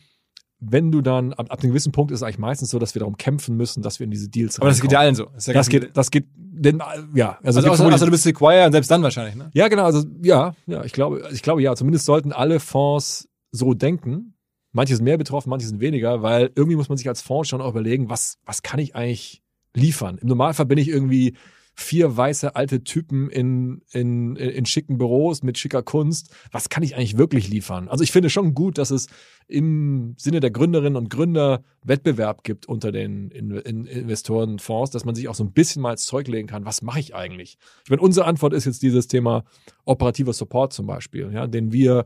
wenn 0.60 0.92
du 0.92 1.02
dann, 1.02 1.34
ab, 1.34 1.48
ab 1.50 1.60
einem 1.62 1.72
gewissen 1.72 1.92
Punkt 1.92 2.12
ist 2.12 2.20
es 2.20 2.24
eigentlich 2.24 2.38
meistens 2.38 2.70
so, 2.70 2.80
dass 2.80 2.96
wir 2.96 3.00
darum 3.00 3.18
kämpfen 3.18 3.58
müssen, 3.58 3.82
dass 3.84 4.00
wir 4.00 4.06
in 4.06 4.12
diese 4.12 4.30
Deals 4.30 4.60
Aber 4.60 4.70
das 4.70 4.82
geht 4.82 4.92
ja 4.92 5.00
allen 5.00 5.16
so. 5.16 5.26
Das, 5.34 5.46
ja 5.48 5.54
das 5.54 5.70
geht, 5.70 5.96
das 5.96 6.12
geht, 6.12 6.28
denn, 6.36 6.82
ja. 7.14 7.38
Also, 7.44 7.60
also 7.60 7.72
außer, 7.72 7.94
außer 7.94 8.06
du 8.06 8.12
bist 8.12 8.24
Sequoia 8.24 8.66
und 8.66 8.72
selbst 8.72 8.90
dann 8.90 9.04
wahrscheinlich, 9.04 9.36
ne? 9.36 9.50
Ja, 9.54 9.68
genau, 9.68 9.84
also, 9.84 10.04
ja, 10.22 10.56
ja, 10.66 10.84
ich 10.84 10.94
glaube, 10.94 11.28
ich 11.32 11.42
glaube, 11.42 11.62
ja, 11.62 11.76
zumindest 11.76 12.06
sollten 12.06 12.32
alle 12.32 12.60
Fonds 12.60 13.28
so 13.52 13.74
denken. 13.74 14.34
Manche 14.72 14.96
sind 14.96 15.06
mehr 15.06 15.18
betroffen, 15.18 15.50
manche 15.50 15.68
sind 15.68 15.80
weniger, 15.80 16.22
weil 16.22 16.52
irgendwie 16.56 16.76
muss 16.76 16.90
man 16.90 16.98
sich 16.98 17.08
als 17.08 17.22
Fonds 17.22 17.48
schon 17.50 17.62
auch 17.62 17.70
überlegen, 17.70 18.10
was, 18.10 18.38
was 18.46 18.62
kann 18.62 18.80
ich 18.80 18.96
eigentlich 18.96 19.42
liefern? 19.74 20.18
Im 20.18 20.28
Normalfall 20.28 20.66
bin 20.66 20.78
ich 20.78 20.90
irgendwie 20.90 21.36
vier 21.76 22.16
weiße 22.16 22.56
alte 22.56 22.84
Typen 22.84 23.30
in, 23.30 23.82
in, 23.92 24.38
in 24.38 24.66
schicken 24.66 24.98
Büros 24.98 25.44
mit 25.44 25.58
schicker 25.58 25.84
Kunst. 25.84 26.34
Was 26.52 26.70
kann 26.70 26.84
ich 26.84 26.96
eigentlich 26.96 27.18
wirklich 27.18 27.50
liefern? 27.50 27.90
Also 27.90 28.04
ich 28.04 28.12
finde 28.12 28.30
schon 28.30 28.54
gut, 28.54 28.78
dass 28.78 28.92
es 28.92 29.08
im 29.48 30.16
Sinne 30.18 30.40
der 30.40 30.52
Gründerinnen 30.52 30.96
und 30.96 31.10
Gründer 31.10 31.64
Wettbewerb 31.84 32.44
gibt 32.44 32.66
unter 32.66 32.92
den 32.92 33.30
in, 33.30 33.52
in 33.52 33.86
Investorenfonds, 33.86 34.92
dass 34.92 35.06
man 35.06 35.16
sich 35.16 35.28
auch 35.28 35.36
so 35.36 35.44
ein 35.44 35.52
bisschen 35.52 35.82
mal 35.82 35.92
ins 35.92 36.06
Zeug 36.06 36.28
legen 36.28 36.48
kann, 36.48 36.66
was 36.66 36.82
mache 36.82 37.00
ich 37.00 37.14
eigentlich? 37.14 37.58
Ich 37.84 37.90
meine, 37.90 38.02
unsere 38.02 38.26
Antwort 38.26 38.54
ist 38.54 38.66
jetzt 38.66 38.82
dieses 38.82 39.08
Thema 39.08 39.44
operativer 39.84 40.34
Support 40.34 40.74
zum 40.74 40.88
Beispiel, 40.88 41.32
ja, 41.34 41.46
den 41.46 41.74
wir 41.74 42.06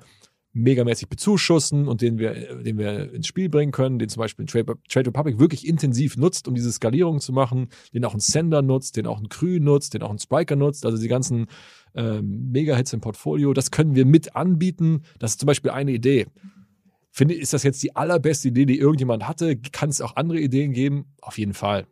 megamäßig 0.62 1.10
bezuschussen 1.10 1.88
und 1.88 2.02
den 2.02 2.18
wir, 2.18 2.64
den 2.64 2.78
wir 2.78 3.14
ins 3.14 3.28
Spiel 3.28 3.50
bringen 3.50 3.72
können, 3.72 4.00
den 4.00 4.10
zum 4.10 4.22
Beispiel 4.22 4.46
Trade, 4.46 4.76
Trade 4.88 5.08
Republic 5.08 5.40
wirklich 5.40 5.68
intensiv 5.68 6.18
nutzt, 6.18 6.48
um 6.48 6.56
diese 6.56 6.72
Skalierung 6.72 7.20
zu 7.20 7.34
machen, 7.34 7.70
den 7.94 8.06
auch 8.06 8.14
ein 8.14 8.20
Sender 8.20 8.62
nutzt, 8.62 8.98
den 8.98 9.08
auch 9.08 9.20
ein 9.20 9.30
Krü 9.30 9.60
nutzt, 9.60 9.94
den 9.94 10.04
auch 10.04 10.12
ein 10.12 10.20
Spiker 10.20 10.56
nutzt, 10.56 10.86
also 10.86 10.98
die 10.98 11.08
ganzen 11.08 11.48
ähm, 11.96 12.52
Mega-Hits 12.52 12.94
im 12.94 13.02
Portfolio, 13.02 13.54
das 13.54 13.72
können 13.72 13.96
wir 13.96 14.06
mit 14.06 14.36
anbieten. 14.36 15.04
Das 15.20 15.32
ist 15.32 15.40
zum 15.40 15.48
Beispiel 15.48 15.72
eine 15.72 15.92
Idee. 15.92 16.28
Finde, 17.12 17.34
ist 17.34 17.54
das 17.54 17.64
jetzt 17.64 17.82
die 17.82 17.96
allerbeste 17.96 18.50
Idee, 18.50 18.66
die 18.66 18.78
irgendjemand 18.78 19.28
hatte? 19.28 19.58
Kann 19.58 19.90
es 19.90 20.02
auch 20.02 20.16
andere 20.16 20.40
Ideen 20.40 20.74
geben? 20.74 21.06
Auf 21.22 21.38
jeden 21.38 21.54
Fall. 21.54 21.88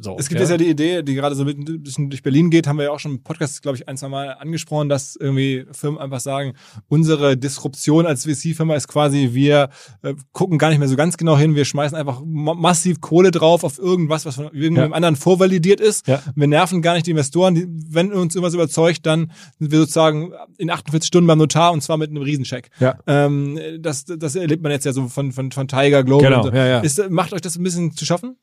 So, 0.00 0.16
es 0.18 0.28
gibt 0.28 0.40
ja. 0.40 0.44
jetzt 0.44 0.50
ja 0.50 0.56
die 0.56 0.68
Idee, 0.68 1.02
die 1.02 1.14
gerade 1.14 1.34
so 1.34 1.44
ein 1.44 1.82
bisschen 1.82 2.10
durch 2.10 2.22
Berlin 2.22 2.50
geht, 2.50 2.66
haben 2.66 2.78
wir 2.78 2.86
ja 2.86 2.90
auch 2.90 2.98
schon 2.98 3.12
im 3.12 3.22
Podcast, 3.22 3.62
glaube 3.62 3.76
ich, 3.76 3.88
ein, 3.88 3.96
zwei 3.96 4.08
Mal 4.08 4.30
angesprochen, 4.38 4.88
dass 4.88 5.16
irgendwie 5.16 5.66
Firmen 5.72 6.00
einfach 6.00 6.20
sagen, 6.20 6.54
unsere 6.88 7.36
Disruption 7.36 8.06
als 8.06 8.24
VC-Firma 8.24 8.74
ist 8.74 8.88
quasi, 8.88 9.30
wir 9.32 9.70
äh, 10.02 10.14
gucken 10.32 10.58
gar 10.58 10.70
nicht 10.70 10.78
mehr 10.78 10.88
so 10.88 10.96
ganz 10.96 11.16
genau 11.16 11.36
hin, 11.36 11.54
wir 11.54 11.64
schmeißen 11.64 11.96
einfach 11.96 12.22
ma 12.24 12.54
massiv 12.54 13.00
Kohle 13.00 13.30
drauf 13.30 13.64
auf 13.64 13.78
irgendwas, 13.78 14.26
was 14.26 14.36
von 14.36 14.52
irgendeinem 14.52 14.90
ja. 14.90 14.96
anderen 14.96 15.16
vorvalidiert 15.16 15.80
ist. 15.80 16.06
Ja. 16.06 16.22
Wir 16.34 16.46
nerven 16.46 16.82
gar 16.82 16.94
nicht 16.94 17.06
die 17.06 17.12
Investoren. 17.12 17.54
Die, 17.54 17.66
wenn 17.68 18.12
uns 18.12 18.34
irgendwas 18.34 18.54
überzeugt, 18.54 19.06
dann 19.06 19.32
sind 19.58 19.70
wir 19.70 19.78
sozusagen 19.78 20.32
in 20.58 20.70
48 20.70 21.06
Stunden 21.06 21.26
beim 21.26 21.38
Notar 21.38 21.72
und 21.72 21.82
zwar 21.82 21.96
mit 21.96 22.10
einem 22.10 22.22
Riesencheck. 22.22 22.70
Ähm, 23.06 23.58
das, 23.80 24.04
das 24.04 24.34
erlebt 24.36 24.62
man 24.62 24.72
jetzt 24.72 24.84
ja 24.84 24.92
so 24.92 25.08
von, 25.08 25.32
von, 25.32 25.52
von 25.52 25.68
Tiger 25.68 26.02
Global. 26.04 26.42
Genau, 26.42 26.42
so. 26.80 26.86
Ist, 26.86 27.10
macht 27.10 27.32
euch 27.32 27.40
das 27.40 27.56
ein 27.56 27.62
bisschen 27.62 27.92
zu 27.92 28.04
schaffen? 28.04 28.36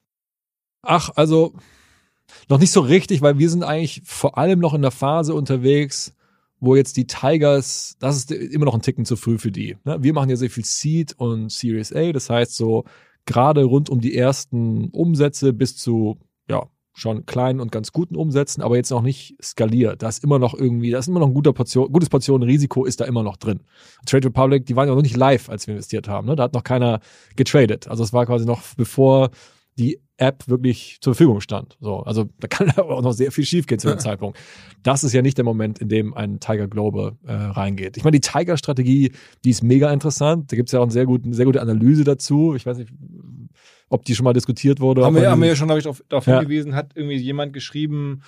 Ach, 0.81 1.09
also 1.15 1.53
noch 2.47 2.59
nicht 2.59 2.71
so 2.71 2.81
richtig, 2.81 3.21
weil 3.21 3.37
wir 3.37 3.49
sind 3.49 3.63
eigentlich 3.63 4.01
vor 4.05 4.37
allem 4.37 4.59
noch 4.59 4.73
in 4.73 4.81
der 4.81 4.91
Phase 4.91 5.33
unterwegs, 5.33 6.13
wo 6.59 6.75
jetzt 6.75 6.97
die 6.97 7.07
Tigers, 7.07 7.95
das 7.99 8.17
ist 8.17 8.31
immer 8.31 8.65
noch 8.65 8.75
ein 8.75 8.81
Ticken 8.81 9.05
zu 9.05 9.15
früh 9.15 9.37
für 9.37 9.51
die. 9.51 9.77
Ne? 9.85 9.97
Wir 10.01 10.13
machen 10.13 10.29
ja 10.29 10.35
sehr 10.35 10.49
viel 10.49 10.65
Seed 10.65 11.13
und 11.17 11.51
Series 11.51 11.93
A, 11.93 12.11
das 12.11 12.29
heißt 12.29 12.55
so 12.55 12.85
gerade 13.25 13.63
rund 13.63 13.89
um 13.89 14.01
die 14.01 14.15
ersten 14.15 14.89
Umsätze 14.89 15.53
bis 15.53 15.77
zu 15.77 16.19
ja 16.49 16.67
schon 16.93 17.25
kleinen 17.25 17.61
und 17.61 17.71
ganz 17.71 17.93
guten 17.93 18.15
Umsätzen, 18.15 18.61
aber 18.61 18.75
jetzt 18.75 18.89
noch 18.89 19.01
nicht 19.01 19.37
skaliert. 19.41 20.01
Da 20.01 20.09
ist 20.09 20.23
immer 20.23 20.37
noch 20.37 20.53
irgendwie, 20.53 20.91
da 20.91 20.99
ist 20.99 21.07
immer 21.07 21.21
noch 21.21 21.27
ein 21.27 21.33
guter 21.33 21.53
Portion, 21.53 21.91
gutes 21.91 22.09
Portion 22.09 22.43
Risiko 22.43 22.83
ist 22.83 22.99
da 22.99 23.05
immer 23.05 23.23
noch 23.23 23.37
drin. 23.37 23.61
Trade 24.05 24.27
Republic, 24.27 24.65
die 24.65 24.75
waren 24.75 24.89
ja 24.89 24.95
noch 24.95 25.01
nicht 25.01 25.15
live, 25.15 25.49
als 25.49 25.65
wir 25.67 25.75
investiert 25.75 26.09
haben. 26.09 26.27
Ne? 26.27 26.35
Da 26.35 26.43
hat 26.43 26.53
noch 26.53 26.63
keiner 26.63 26.99
getradet. 27.37 27.87
Also 27.87 28.03
es 28.03 28.11
war 28.11 28.25
quasi 28.25 28.45
noch 28.45 28.61
bevor 28.75 29.29
die 29.77 30.01
App 30.19 30.47
wirklich 30.47 30.97
zur 31.01 31.13
Verfügung 31.13 31.41
stand. 31.41 31.77
So, 31.79 31.99
also 31.99 32.29
da 32.39 32.47
kann 32.47 32.69
aber 32.75 32.89
auch 32.97 33.01
noch 33.01 33.13
sehr 33.13 33.31
viel 33.31 33.45
schiefgehen 33.45 33.79
zu 33.79 33.87
dem 33.87 33.99
Zeitpunkt. 33.99 34.37
Das 34.83 35.03
ist 35.03 35.13
ja 35.13 35.21
nicht 35.21 35.37
der 35.37 35.45
Moment, 35.45 35.79
in 35.79 35.89
dem 35.89 36.13
ein 36.13 36.39
Tiger 36.39 36.67
Global 36.67 37.13
äh, 37.25 37.33
reingeht. 37.33 37.97
Ich 37.97 38.03
meine, 38.03 38.19
die 38.19 38.27
Tiger-Strategie, 38.27 39.11
die 39.43 39.49
ist 39.49 39.63
mega 39.63 39.91
interessant. 39.91 40.51
Da 40.51 40.55
gibt 40.55 40.69
es 40.69 40.73
ja 40.73 40.79
auch 40.79 40.83
eine 40.83 40.91
sehr, 40.91 41.05
gute, 41.05 41.33
sehr 41.33 41.45
gute 41.45 41.61
Analyse 41.61 42.03
dazu. 42.03 42.55
Ich 42.55 42.65
weiß 42.65 42.77
nicht, 42.77 42.91
ob 43.89 44.05
die 44.05 44.15
schon 44.15 44.23
mal 44.23 44.33
diskutiert 44.33 44.79
wurde. 44.79 45.03
Haben, 45.03 45.15
wir, 45.15 45.31
haben 45.31 45.41
wir 45.41 45.49
ja 45.49 45.55
schon, 45.55 45.67
glaube 45.67 45.79
ich, 45.79 45.83
darauf, 45.83 46.03
darauf 46.09 46.27
ja. 46.27 46.39
hingewiesen, 46.39 46.75
hat 46.75 46.91
irgendwie 46.95 47.17
jemand 47.17 47.53
geschrieben, 47.53 48.21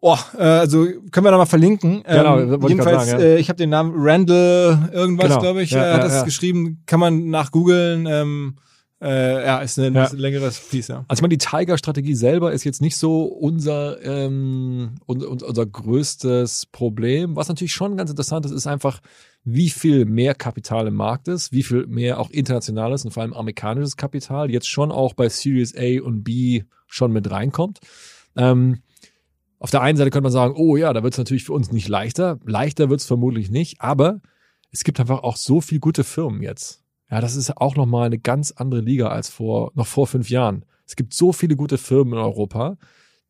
Oh, 0.00 0.16
äh, 0.38 0.42
also 0.42 0.84
können 1.10 1.26
wir 1.26 1.30
da 1.30 1.38
mal 1.38 1.46
verlinken. 1.46 2.02
Genau, 2.04 2.38
ähm, 2.38 2.60
jedenfalls, 2.68 3.04
ich, 3.04 3.10
sagen, 3.10 3.22
ja. 3.22 3.28
äh, 3.28 3.38
ich 3.38 3.48
habe 3.48 3.56
den 3.56 3.70
Namen 3.70 3.92
Randall 3.96 4.90
irgendwas, 4.92 5.28
genau. 5.28 5.40
glaube 5.40 5.62
ich, 5.62 5.70
ja, 5.70 5.84
äh, 5.84 5.92
hat 5.94 6.02
ja, 6.02 6.08
das 6.08 6.24
geschrieben. 6.24 6.82
Kann 6.86 7.00
man 7.00 7.30
nachgoogeln. 7.30 8.06
Ähm, 8.06 8.56
äh, 9.00 9.44
ja, 9.44 9.58
ist 9.58 9.78
ein 9.78 9.94
ja. 9.94 10.08
längeres 10.12 10.58
Piece, 10.58 10.88
ja. 10.88 11.04
Also 11.08 11.18
ich 11.18 11.22
meine, 11.22 11.36
die 11.36 11.44
Tiger-Strategie 11.44 12.14
selber 12.14 12.52
ist 12.52 12.64
jetzt 12.64 12.80
nicht 12.80 12.96
so 12.96 13.24
unser, 13.24 14.02
ähm, 14.02 14.94
unser, 15.04 15.28
unser 15.30 15.66
größtes 15.66 16.66
Problem. 16.72 17.36
Was 17.36 17.48
natürlich 17.48 17.74
schon 17.74 17.98
ganz 17.98 18.10
interessant 18.10 18.46
ist, 18.46 18.52
ist 18.52 18.66
einfach, 18.66 19.00
wie 19.44 19.68
viel 19.68 20.06
mehr 20.06 20.34
Kapital 20.34 20.86
im 20.86 20.94
Markt 20.94 21.28
ist, 21.28 21.52
wie 21.52 21.62
viel 21.62 21.86
mehr 21.86 22.18
auch 22.18 22.30
internationales 22.30 23.04
und 23.04 23.10
vor 23.10 23.22
allem 23.22 23.34
amerikanisches 23.34 23.98
Kapital 23.98 24.50
jetzt 24.50 24.68
schon 24.68 24.90
auch 24.90 25.12
bei 25.12 25.28
Series 25.28 25.74
A 25.76 26.02
und 26.02 26.24
B 26.24 26.64
schon 26.86 27.12
mit 27.12 27.30
reinkommt. 27.30 27.80
Ähm, 28.34 28.82
auf 29.58 29.70
der 29.70 29.82
einen 29.82 29.98
Seite 29.98 30.10
könnte 30.10 30.24
man 30.24 30.32
sagen, 30.32 30.54
oh 30.56 30.76
ja, 30.76 30.92
da 30.92 31.02
wird 31.02 31.14
es 31.14 31.18
natürlich 31.18 31.44
für 31.44 31.52
uns 31.52 31.70
nicht 31.70 31.88
leichter. 31.88 32.38
Leichter 32.44 32.88
wird 32.88 33.00
es 33.00 33.06
vermutlich 33.06 33.50
nicht, 33.50 33.80
aber 33.80 34.20
es 34.70 34.84
gibt 34.84 35.00
einfach 35.00 35.22
auch 35.22 35.36
so 35.36 35.60
viel 35.60 35.80
gute 35.80 36.02
Firmen 36.02 36.42
jetzt. 36.42 36.82
Ja, 37.10 37.20
das 37.20 37.36
ist 37.36 37.56
auch 37.56 37.76
nochmal 37.76 38.06
eine 38.06 38.18
ganz 38.18 38.52
andere 38.52 38.80
Liga 38.80 39.08
als 39.08 39.28
vor, 39.28 39.70
noch 39.74 39.86
vor 39.86 40.06
fünf 40.06 40.28
Jahren. 40.28 40.64
Es 40.86 40.96
gibt 40.96 41.14
so 41.14 41.32
viele 41.32 41.56
gute 41.56 41.78
Firmen 41.78 42.14
in 42.14 42.18
Europa, 42.18 42.76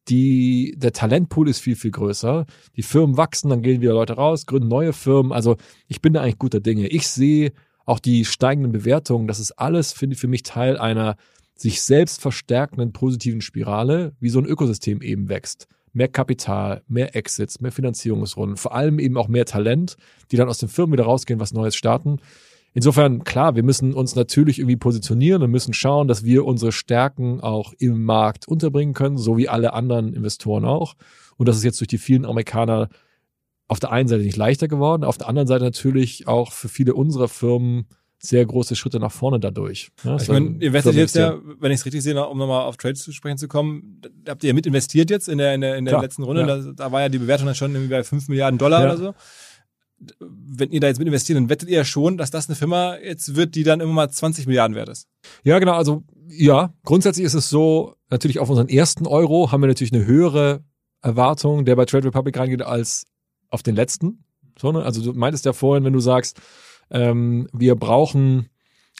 die, 0.09 0.75
der 0.77 0.93
Talentpool 0.93 1.49
ist 1.49 1.59
viel, 1.59 1.77
viel 1.77 1.91
größer. 1.91 2.47
Die 2.77 2.83
Firmen 2.83 3.17
wachsen, 3.17 3.51
dann 3.51 3.63
gehen 3.63 3.81
wieder 3.81 3.95
Leute 3.95 4.15
raus, 4.15 4.47
gründen 4.47 4.69
neue 4.69 4.93
Firmen. 4.93 5.33
Also 5.33 5.57
ich 5.89 6.01
bin 6.01 6.13
da 6.13 6.23
eigentlich 6.23 6.39
guter 6.39 6.61
Dinge. 6.61 6.87
Ich 6.89 7.09
sehe 7.09 7.53
auch 7.85 7.99
die 7.99 8.25
steigenden 8.25 8.73
Bewertungen. 8.73 9.27
Das 9.27 9.41
ist 9.41 9.53
alles, 9.53 9.93
finde 9.93 10.15
ich, 10.15 10.21
für 10.21 10.29
mich 10.29 10.43
Teil 10.43 10.79
einer 10.79 11.17
sich 11.57 11.83
selbst 11.83 12.21
verstärkenden 12.21 12.93
positiven 12.93 13.41
Spirale, 13.41 14.15
wie 14.21 14.29
so 14.29 14.39
ein 14.39 14.45
Ökosystem 14.45 15.03
eben 15.03 15.29
wächst. 15.29 15.67
Mehr 15.93 16.09
Kapital, 16.09 16.83
mehr 16.87 17.17
Exits, 17.17 17.61
mehr 17.61 17.73
Finanzierungsrunden, 17.73 18.59
vor 18.59 18.75
allem 18.75 18.99
eben 18.99 19.17
auch 19.17 19.29
mehr 19.29 19.47
Talent, 19.47 19.97
die 20.31 20.37
dann 20.37 20.49
aus 20.49 20.59
den 20.59 20.69
Firmen 20.69 20.93
wieder 20.93 21.05
rausgehen, 21.05 21.41
was 21.41 21.55
Neues 21.55 21.75
starten. 21.75 22.19
Insofern, 22.77 23.25
klar, 23.25 23.57
wir 23.57 23.63
müssen 23.63 23.95
uns 23.95 24.17
natürlich 24.17 24.59
irgendwie 24.59 24.77
positionieren 24.77 25.43
und 25.43 25.51
müssen 25.51 25.73
schauen, 25.73 26.09
dass 26.09 26.25
wir 26.25 26.45
unsere 26.45 26.73
Stärken 26.73 27.41
auch 27.41 27.73
im 27.79 28.05
Markt 28.05 28.47
unterbringen 28.47 28.93
können, 28.93 29.17
so 29.17 29.39
wie 29.39 29.49
alle 29.49 29.73
anderen 29.73 30.13
Investoren 30.13 30.67
auch. 30.67 30.95
Und 31.39 31.49
das 31.49 31.57
ist 31.57 31.65
jetzt 31.65 31.81
durch 31.81 31.89
die 31.89 31.97
vielen 31.97 32.27
Amerikaner 32.27 32.91
auf 33.67 33.81
der 33.81 33.93
einen 33.93 34.09
Seite 34.09 34.25
nicht 34.25 34.37
leichter 34.37 34.69
geworden, 34.69 35.05
auf 35.05 35.17
der 35.17 35.27
anderen 35.27 35.49
Seite 35.49 35.65
natürlich 35.65 36.29
auch 36.29 36.53
für 36.53 36.69
viele 36.69 36.93
unserer 36.93 37.29
Firmen 37.29 37.87
sehr 38.19 38.45
große 38.45 38.77
Schritte 38.77 39.01
nach 39.01 39.13
vorne 39.13 39.41
dadurch. 39.41 39.89
Ja, 40.05 40.17
ich 40.17 40.29
meine, 40.29 40.57
ihr 40.59 40.67
investet 40.67 40.97
jetzt 40.97 41.17
ja, 41.17 41.39
wenn 41.59 41.73
ich 41.73 41.81
es 41.81 41.87
richtig 41.87 42.03
sehe, 42.03 42.27
um 42.27 42.37
nochmal 42.37 42.67
auf 42.67 42.77
Trades 42.77 43.03
zu 43.03 43.13
sprechen 43.13 43.39
zu 43.39 43.49
kommen, 43.49 44.03
habt 44.29 44.45
ihr 44.45 44.49
ja 44.49 44.55
mit 44.55 44.67
investiert 44.67 45.09
jetzt 45.09 45.31
in 45.31 45.39
der, 45.39 45.55
in 45.55 45.63
der, 45.63 45.77
in 45.77 45.87
der 45.87 45.93
Klar, 45.93 46.03
letzten 46.03 46.25
Runde. 46.25 46.43
Ja. 46.43 46.59
Da, 46.59 46.73
da, 46.73 46.93
war 46.93 47.01
ja 47.01 47.09
die 47.09 47.19
Bewertung 47.19 47.47
dann 47.47 47.55
schon 47.55 47.73
irgendwie 47.73 47.91
bei 47.91 48.05
5 48.05 48.29
Milliarden 48.29 48.59
Dollar 48.59 48.81
ja. 48.81 48.87
oder 48.87 48.97
so 48.99 49.15
wenn 50.21 50.71
ihr 50.71 50.81
da 50.81 50.89
jetzt 50.89 50.99
mit 50.99 51.09
investiert, 51.09 51.37
dann 51.37 51.49
wettet 51.49 51.69
ihr 51.69 51.85
schon, 51.85 52.19
dass 52.19 52.31
das 52.31 52.49
eine 52.49 52.57
Firma 52.57 52.97
jetzt 52.97 53.35
wird, 53.35 53.55
die 53.55 53.63
dann 53.63 53.81
immer 53.81 53.93
mal 53.93 54.11
20 54.11 54.47
Milliarden 54.47 54.77
wert 54.77 54.89
ist. 54.89 55.09
Ja, 55.43 55.59
genau. 55.59 55.75
Also 55.75 56.05
ja, 56.29 56.75
grundsätzlich 56.85 57.25
ist 57.25 57.35
es 57.35 57.49
so, 57.49 57.95
natürlich 58.11 58.39
auf 58.39 58.51
unseren 58.51 58.69
ersten 58.69 59.07
Euro 59.07 59.53
haben 59.53 59.63
wir 59.63 59.69
natürlich 59.69 59.93
eine 59.93 60.07
höhere 60.07 60.65
Erwartung, 61.03 61.65
der 61.65 61.77
bei 61.77 61.85
Trade 61.85 62.07
Republic 62.07 62.39
reingeht, 62.39 62.63
als 62.63 63.07
auf 63.49 63.63
den 63.63 63.77
letzten. 63.77 64.25
So, 64.59 64.73
ne? 64.73 64.83
Also 64.83 65.03
du 65.03 65.19
meintest 65.19 65.45
ja 65.45 65.53
vorhin, 65.53 65.85
wenn 65.85 65.93
du 65.93 66.01
sagst, 66.01 66.41
ähm, 66.91 67.49
wir 67.53 67.75
brauchen 67.77 68.49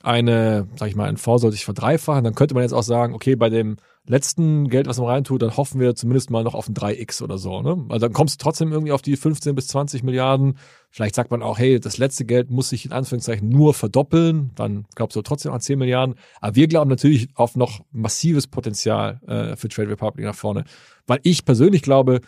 eine, 0.07 0.69
sag 0.77 0.89
ich 0.89 0.95
mal, 0.95 1.09
ein 1.09 1.17
Fonds 1.17 1.43
soll 1.43 1.51
sich 1.51 1.65
verdreifachen, 1.65 2.23
dann 2.23 2.35
könnte 2.35 2.55
man 2.55 2.63
jetzt 2.63 2.73
auch 2.73 2.85
sagen, 2.85 3.13
okay, 3.13 3.35
bei 3.35 3.51
dem 3.51 3.77
letzten 4.07 4.69
Geld, 4.69 4.87
was 4.87 4.99
man 4.99 5.09
reintut, 5.09 5.43
dann 5.43 5.57
hoffen 5.57 5.81
wir 5.81 5.97
zumindest 5.97 6.31
mal 6.31 6.45
noch 6.45 6.55
auf 6.55 6.69
ein 6.69 6.75
3x 6.75 7.23
oder 7.23 7.39
so. 7.39 7.61
Ne? 7.61 7.85
Also 7.89 8.07
dann 8.07 8.13
kommst 8.13 8.41
du 8.41 8.45
trotzdem 8.45 8.71
irgendwie 8.71 8.93
auf 8.93 9.03
die 9.03 9.17
15 9.17 9.57
bis 9.57 9.67
20 9.67 10.05
Milliarden. 10.05 10.59
Vielleicht 10.91 11.17
sagt 11.17 11.33
man 11.33 11.43
auch, 11.43 11.59
hey, 11.59 11.81
das 11.81 11.99
letzte 11.99 12.25
Geld 12.25 12.51
muss 12.51 12.69
sich 12.69 12.85
in 12.85 12.93
Anführungszeichen 12.93 13.49
nur 13.49 13.75
verdoppeln. 13.75 14.53
Dann 14.55 14.87
glaubst 14.95 15.17
du 15.17 15.23
trotzdem 15.23 15.53
an 15.53 15.61
10 15.61 15.77
Milliarden. 15.77 16.15
Aber 16.41 16.55
wir 16.55 16.69
glauben 16.69 16.89
natürlich 16.89 17.29
auf 17.35 17.57
noch 17.57 17.81
massives 17.91 18.47
Potenzial 18.47 19.21
äh, 19.27 19.57
für 19.57 19.69
Trade 19.69 19.91
Republic 19.91 20.25
nach 20.25 20.37
vorne. 20.37 20.65
Weil 21.09 21.19
ich 21.25 21.45
persönlich 21.45 21.83
glaube, 21.83 22.21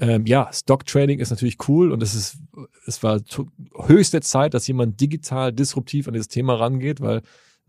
ähm, 0.00 0.24
ja, 0.24 0.48
Stock 0.50 0.86
Trading 0.86 1.18
ist 1.18 1.28
natürlich 1.28 1.68
cool 1.68 1.92
und 1.92 2.02
es 2.02 2.14
ist, 2.14 2.38
es 2.86 3.02
war 3.02 3.20
höchste 3.86 4.22
Zeit, 4.22 4.54
dass 4.54 4.66
jemand 4.66 4.98
digital 4.98 5.52
disruptiv 5.52 6.08
an 6.08 6.14
dieses 6.14 6.28
Thema 6.28 6.54
rangeht, 6.54 7.02
weil 7.02 7.20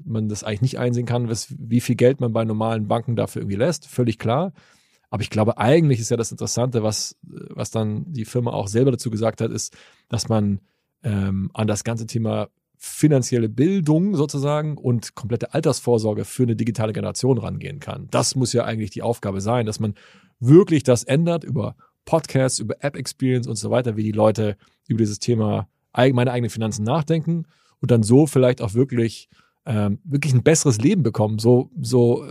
man 0.04 0.30
das 0.30 0.46
eigentlich 0.46 0.62
nicht 0.62 0.80
einsehen 0.80 1.06
kann, 1.06 1.28
was, 1.28 1.54
wie 1.60 1.82
viel 1.82 1.96
Geld 1.96 2.22
man 2.22 2.32
bei 2.32 2.46
normalen 2.46 2.88
Banken 2.88 3.18
dafür 3.18 3.42
irgendwie 3.42 3.58
lässt, 3.58 3.86
völlig 3.86 4.18
klar. 4.18 4.54
Aber 5.10 5.22
ich 5.22 5.30
glaube, 5.30 5.58
eigentlich 5.58 6.00
ist 6.00 6.10
ja 6.10 6.16
das 6.16 6.32
Interessante, 6.32 6.84
was, 6.84 7.18
was 7.22 7.70
dann 7.70 8.06
die 8.08 8.24
Firma 8.24 8.52
auch 8.52 8.70
selber 8.70 8.92
dazu 8.92 9.12
gesagt 9.12 9.42
hat, 9.42 9.52
ist, 9.52 9.76
dass 10.08 10.30
man 10.30 10.62
ähm, 11.04 11.52
an 11.54 11.68
das 11.68 11.84
ganze 11.84 12.08
Thema 12.08 12.48
finanzielle 12.78 13.50
Bildung 13.50 14.16
sozusagen 14.16 14.78
und 14.78 15.16
komplette 15.16 15.54
Altersvorsorge 15.54 16.24
für 16.24 16.44
eine 16.44 16.56
digitale 16.56 16.94
Generation 16.94 17.38
rangehen 17.38 17.82
kann. 17.82 18.08
Das 18.10 18.36
muss 18.36 18.54
ja 18.54 18.64
eigentlich 18.64 18.92
die 18.92 19.02
Aufgabe 19.02 19.42
sein, 19.42 19.66
dass 19.66 19.82
man 19.82 19.96
wirklich 20.40 20.84
das 20.84 21.04
ändert 21.04 21.44
über 21.44 21.76
Podcasts, 22.12 22.60
über 22.60 22.76
App 22.84 22.98
Experience 22.98 23.48
und 23.48 23.56
so 23.56 23.72
weiter, 23.72 23.96
wie 23.96 24.04
die 24.04 24.12
Leute 24.12 24.58
über 24.90 24.98
dieses 24.98 25.20
Thema 25.20 25.70
meine 25.96 26.34
eigenen 26.34 26.50
Finanzen 26.50 26.84
nachdenken 26.84 27.46
und 27.80 27.90
dann 27.90 28.04
so 28.04 28.28
vielleicht 28.28 28.62
auch 28.62 28.74
wirklich 28.74 29.30
ähm, 29.66 30.00
wirklich 30.04 30.34
ein 30.34 30.44
besseres 30.44 30.78
Leben 30.80 31.04
bekommen. 31.04 31.40
So 31.40 31.72
so 31.80 32.26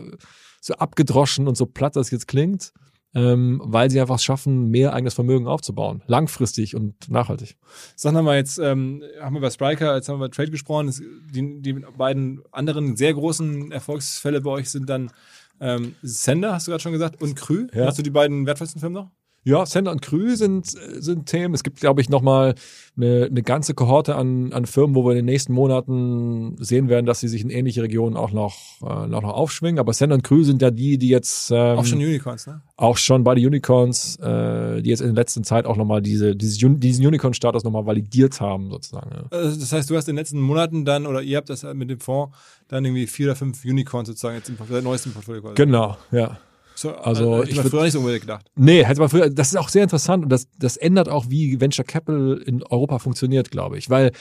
so 0.61 0.74
abgedroschen 0.74 1.49
und 1.49 1.57
so 1.57 1.64
platt 1.64 1.97
das 1.97 2.11
jetzt 2.11 2.28
klingt, 2.28 2.74
ähm, 3.14 3.62
weil 3.64 3.91
sie 3.91 3.99
einfach 3.99 4.18
schaffen, 4.18 4.70
mehr 4.70 4.93
eigenes 4.93 5.14
Vermögen 5.14 5.47
aufzubauen, 5.47 6.03
langfristig 6.07 6.76
und 6.76 7.09
nachhaltig. 7.09 7.57
Sag 7.97 8.12
mal 8.12 8.37
jetzt, 8.37 8.59
ähm, 8.59 9.03
haben 9.18 9.33
wir 9.33 9.39
über 9.39 9.51
Spriker, 9.51 9.97
jetzt 9.97 10.11
haben 10.11 10.20
wir 10.20 10.26
über 10.26 10.31
Trade 10.31 10.51
gesprochen. 10.51 10.95
Die, 11.33 11.62
die 11.62 11.72
beiden 11.72 12.43
anderen 12.53 12.97
sehr 12.97 13.14
großen 13.14 13.72
Erfolgsfälle 13.72 14.43
bei 14.43 14.51
euch 14.51 14.68
sind 14.68 14.91
dann 14.91 15.11
ähm, 15.59 15.95
Sender, 16.03 16.53
hast 16.53 16.66
du 16.66 16.70
gerade 16.70 16.83
schon 16.83 16.93
gesagt, 16.93 17.22
und 17.22 17.35
Krü. 17.35 17.68
Ja. 17.72 17.87
Hast 17.87 17.99
du 17.99 18.03
die 18.03 18.11
beiden 18.11 18.45
wertvollsten 18.45 18.78
Firmen 18.78 19.05
noch? 19.05 19.11
Ja, 19.43 19.64
Sender 19.64 19.91
und 19.91 20.03
Krü 20.03 20.36
sind, 20.36 20.66
sind 20.66 21.26
Themen. 21.26 21.55
Es 21.55 21.62
gibt, 21.62 21.80
glaube 21.80 22.03
ich, 22.03 22.11
nochmal 22.11 22.55
eine, 22.97 23.28
eine 23.30 23.43
ganze 23.43 23.72
Kohorte 23.72 24.14
an, 24.14 24.53
an 24.53 24.66
Firmen, 24.66 24.95
wo 24.95 25.05
wir 25.05 25.12
in 25.12 25.16
den 25.16 25.24
nächsten 25.24 25.55
Monaten 25.55 26.57
sehen 26.59 26.91
werden, 26.91 27.07
dass 27.07 27.20
sie 27.20 27.28
sich 27.28 27.43
in 27.43 27.49
ähnliche 27.49 27.82
Regionen 27.82 28.18
auch 28.18 28.32
noch, 28.32 28.57
äh, 28.82 29.07
noch, 29.07 29.22
noch 29.22 29.32
aufschwingen. 29.32 29.78
Aber 29.78 29.95
Sender 29.95 30.16
und 30.16 30.24
Krü 30.24 30.45
sind 30.45 30.61
ja 30.61 30.70
die, 30.70 30.99
die 30.99 31.09
jetzt 31.09 31.51
ähm, 31.51 31.78
auch 31.78 31.86
schon 31.86 31.99
Unicorns, 31.99 32.47
ne? 32.47 32.61
Auch 32.76 32.99
schon 32.99 33.24
bei 33.24 33.34
den 33.34 33.47
Unicorns, 33.47 34.16
äh, 34.16 34.82
die 34.82 34.91
jetzt 34.91 35.01
in 35.01 35.07
der 35.07 35.14
letzten 35.14 35.43
Zeit 35.43 35.64
auch 35.64 35.76
nochmal 35.76 36.03
diese, 36.03 36.36
dieses, 36.36 36.59
diesen 36.59 37.07
Unicorn-Status 37.07 37.64
nochmal 37.64 37.86
validiert 37.86 38.43
haben, 38.43 38.70
sozusagen. 38.70 39.11
Ja. 39.11 39.24
Also 39.30 39.59
das 39.59 39.72
heißt, 39.72 39.88
du 39.88 39.97
hast 39.97 40.07
in 40.09 40.16
den 40.16 40.20
letzten 40.20 40.41
Monaten 40.41 40.84
dann, 40.84 41.07
oder 41.07 41.22
ihr 41.22 41.38
habt 41.38 41.49
das 41.49 41.62
mit 41.62 41.88
dem 41.88 42.01
Fonds 42.01 42.36
dann 42.68 42.84
irgendwie 42.84 43.07
vier 43.07 43.28
oder 43.28 43.36
fünf 43.36 43.64
Unicorns 43.64 44.09
sozusagen 44.09 44.36
jetzt 44.36 44.51
im 44.51 44.84
neuesten 44.84 45.12
Portfolio 45.12 45.41
quasi. 45.41 45.55
Genau, 45.55 45.97
ja. 46.12 46.38
So, 46.81 46.95
also 46.95 47.43
ich 47.43 47.59
hätte 47.59 47.68
früher 47.68 47.83
nicht 47.83 47.93
so 47.93 47.99
unbedingt 47.99 48.22
gedacht. 48.22 48.51
Nee, 48.57 48.87
hätte 48.87 49.01
man 49.01 49.11
früher, 49.11 49.28
das 49.28 49.49
ist 49.49 49.57
auch 49.57 49.68
sehr 49.68 49.83
interessant 49.83 50.24
und 50.24 50.31
das, 50.31 50.49
das 50.57 50.78
ändert 50.78 51.11
auch, 51.11 51.28
wie 51.28 51.61
Venture 51.61 51.85
Capital 51.85 52.41
in 52.43 52.62
Europa 52.62 52.99
funktioniert, 52.99 53.51
glaube 53.51 53.76
ich. 53.76 53.91
Weil 53.91 54.12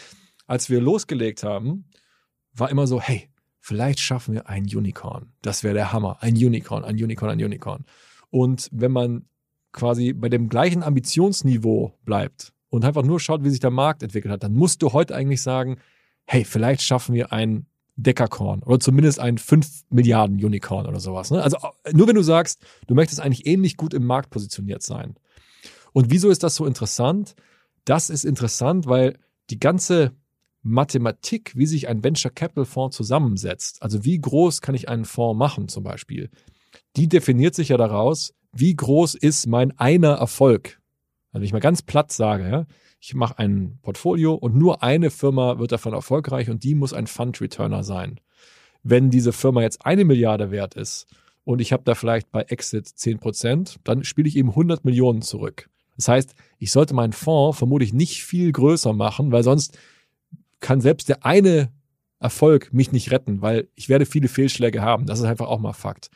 als 0.46 0.70
wir 0.70 0.82
losgelegt 0.82 1.44
haben, 1.44 1.86
war 2.54 2.70
immer 2.70 2.86
so, 2.86 3.00
hey, 3.00 3.30
vielleicht 3.62 4.02
schaffen 4.02 4.34
wir 4.34 4.50
ein 4.50 4.64
Unicorn. 4.64 5.32
Das 5.42 5.64
wäre 5.64 5.74
der 5.74 5.94
Hammer. 5.94 6.18
Ein 6.20 6.34
Unicorn, 6.34 6.84
ein 6.84 6.96
Unicorn, 7.02 7.32
ein 7.32 7.42
Unicorn. 7.42 7.86
Und 8.30 8.68
wenn 8.74 8.92
man 8.92 9.30
quasi 9.72 10.12
bei 10.12 10.28
dem 10.28 10.50
gleichen 10.50 10.84
Ambitionsniveau 10.84 11.98
bleibt 12.04 12.52
und 12.68 12.84
einfach 12.84 13.04
nur 13.04 13.22
schaut, 13.22 13.46
wie 13.46 13.52
sich 13.52 13.62
der 13.62 13.72
Markt 13.72 14.04
entwickelt 14.04 14.34
hat, 14.34 14.44
dann 14.44 14.54
musst 14.54 14.82
du 14.82 14.92
heute 14.92 15.16
eigentlich 15.16 15.42
sagen, 15.42 15.78
hey, 16.26 16.44
vielleicht 16.44 16.82
schaffen 16.82 17.16
wir 17.16 17.32
ein 17.32 17.68
Dekakorn 18.04 18.64
oder 18.64 18.80
zumindest 18.80 19.20
ein 19.20 19.38
5 19.38 19.84
Milliarden 19.90 20.44
Unicorn 20.44 20.86
oder 20.86 21.00
sowas. 21.00 21.32
Ne? 21.32 21.42
Also 21.42 21.58
nur 21.92 22.08
wenn 22.08 22.16
du 22.16 22.24
sagst, 22.24 22.62
du 22.88 22.96
möchtest 22.96 23.20
eigentlich 23.20 23.46
ähnlich 23.46 23.78
gut 23.78 23.94
im 23.94 24.06
Markt 24.06 24.30
positioniert 24.30 24.84
sein. 24.84 25.16
Und 25.92 26.12
wieso 26.12 26.30
ist 26.30 26.44
das 26.44 26.56
so 26.56 26.66
interessant? 26.66 27.36
Das 27.86 28.10
ist 28.10 28.24
interessant, 28.24 28.88
weil 28.88 29.18
die 29.50 29.60
ganze 29.60 30.14
Mathematik, 30.62 31.54
wie 31.56 31.66
sich 31.66 31.88
ein 31.88 32.04
Venture 32.04 32.32
Capital 32.32 32.66
Fonds 32.66 32.96
zusammensetzt, 32.96 33.82
also 33.82 34.04
wie 34.04 34.20
groß 34.20 34.62
kann 34.62 34.76
ich 34.76 34.90
einen 34.90 35.06
Fonds 35.06 35.38
machen 35.38 35.68
zum 35.68 35.84
Beispiel, 35.84 36.30
die 36.96 37.08
definiert 37.08 37.56
sich 37.56 37.70
ja 37.70 37.78
daraus, 37.78 38.34
wie 38.52 38.76
groß 38.76 39.16
ist 39.16 39.48
mein 39.48 39.78
einer 39.78 40.14
Erfolg. 40.14 40.79
Also 41.32 41.42
wenn 41.42 41.44
ich 41.44 41.54
mal 41.54 41.60
ganz 41.60 41.82
platt 41.82 42.12
sage, 42.12 42.50
ja, 42.50 42.66
ich 43.00 43.14
mache 43.14 43.40
ein 43.40 43.80
Portfolio 43.82 44.34
und 44.34 44.56
nur 44.56 44.84
eine 44.84 45.10
Firma 45.10 45.60
wird 45.60 45.72
davon 45.72 45.94
erfolgreich 45.94 46.50
und 46.50 46.64
die 46.64 46.76
muss 46.76 46.94
ein 46.94 47.08
Fund-Returner 47.08 47.84
sein. 47.84 48.20
Wenn 48.84 49.10
diese 49.10 49.32
Firma 49.32 49.62
jetzt 49.62 49.86
eine 49.86 50.06
Milliarde 50.06 50.52
wert 50.52 50.76
ist 50.76 51.08
und 51.44 51.62
ich 51.62 51.72
habe 51.72 51.84
da 51.86 51.96
vielleicht 51.96 52.32
bei 52.32 52.42
Exit 52.42 52.88
10 52.88 53.20
Prozent, 53.20 53.78
dann 53.84 54.04
spiele 54.04 54.28
ich 54.28 54.36
eben 54.36 54.50
100 54.50 54.84
Millionen 54.86 55.22
zurück. 55.22 55.70
Das 55.96 56.08
heißt, 56.08 56.34
ich 56.58 56.72
sollte 56.72 56.94
meinen 56.94 57.14
Fonds 57.14 57.58
vermutlich 57.58 57.94
nicht 57.94 58.24
viel 58.24 58.52
größer 58.52 58.94
machen, 58.94 59.32
weil 59.32 59.44
sonst 59.44 59.78
kann 60.60 60.82
selbst 60.82 61.10
der 61.10 61.26
eine 61.26 61.72
Erfolg 62.20 62.74
mich 62.74 62.92
nicht 62.92 63.12
retten, 63.12 63.42
weil 63.42 63.70
ich 63.76 63.88
werde 63.88 64.06
viele 64.06 64.28
Fehlschläge 64.28 64.82
haben. 64.82 65.06
Das 65.06 65.20
ist 65.20 65.26
einfach 65.26 65.48
auch 65.48 65.60
mal 65.60 65.74
Fakt. 65.74 66.10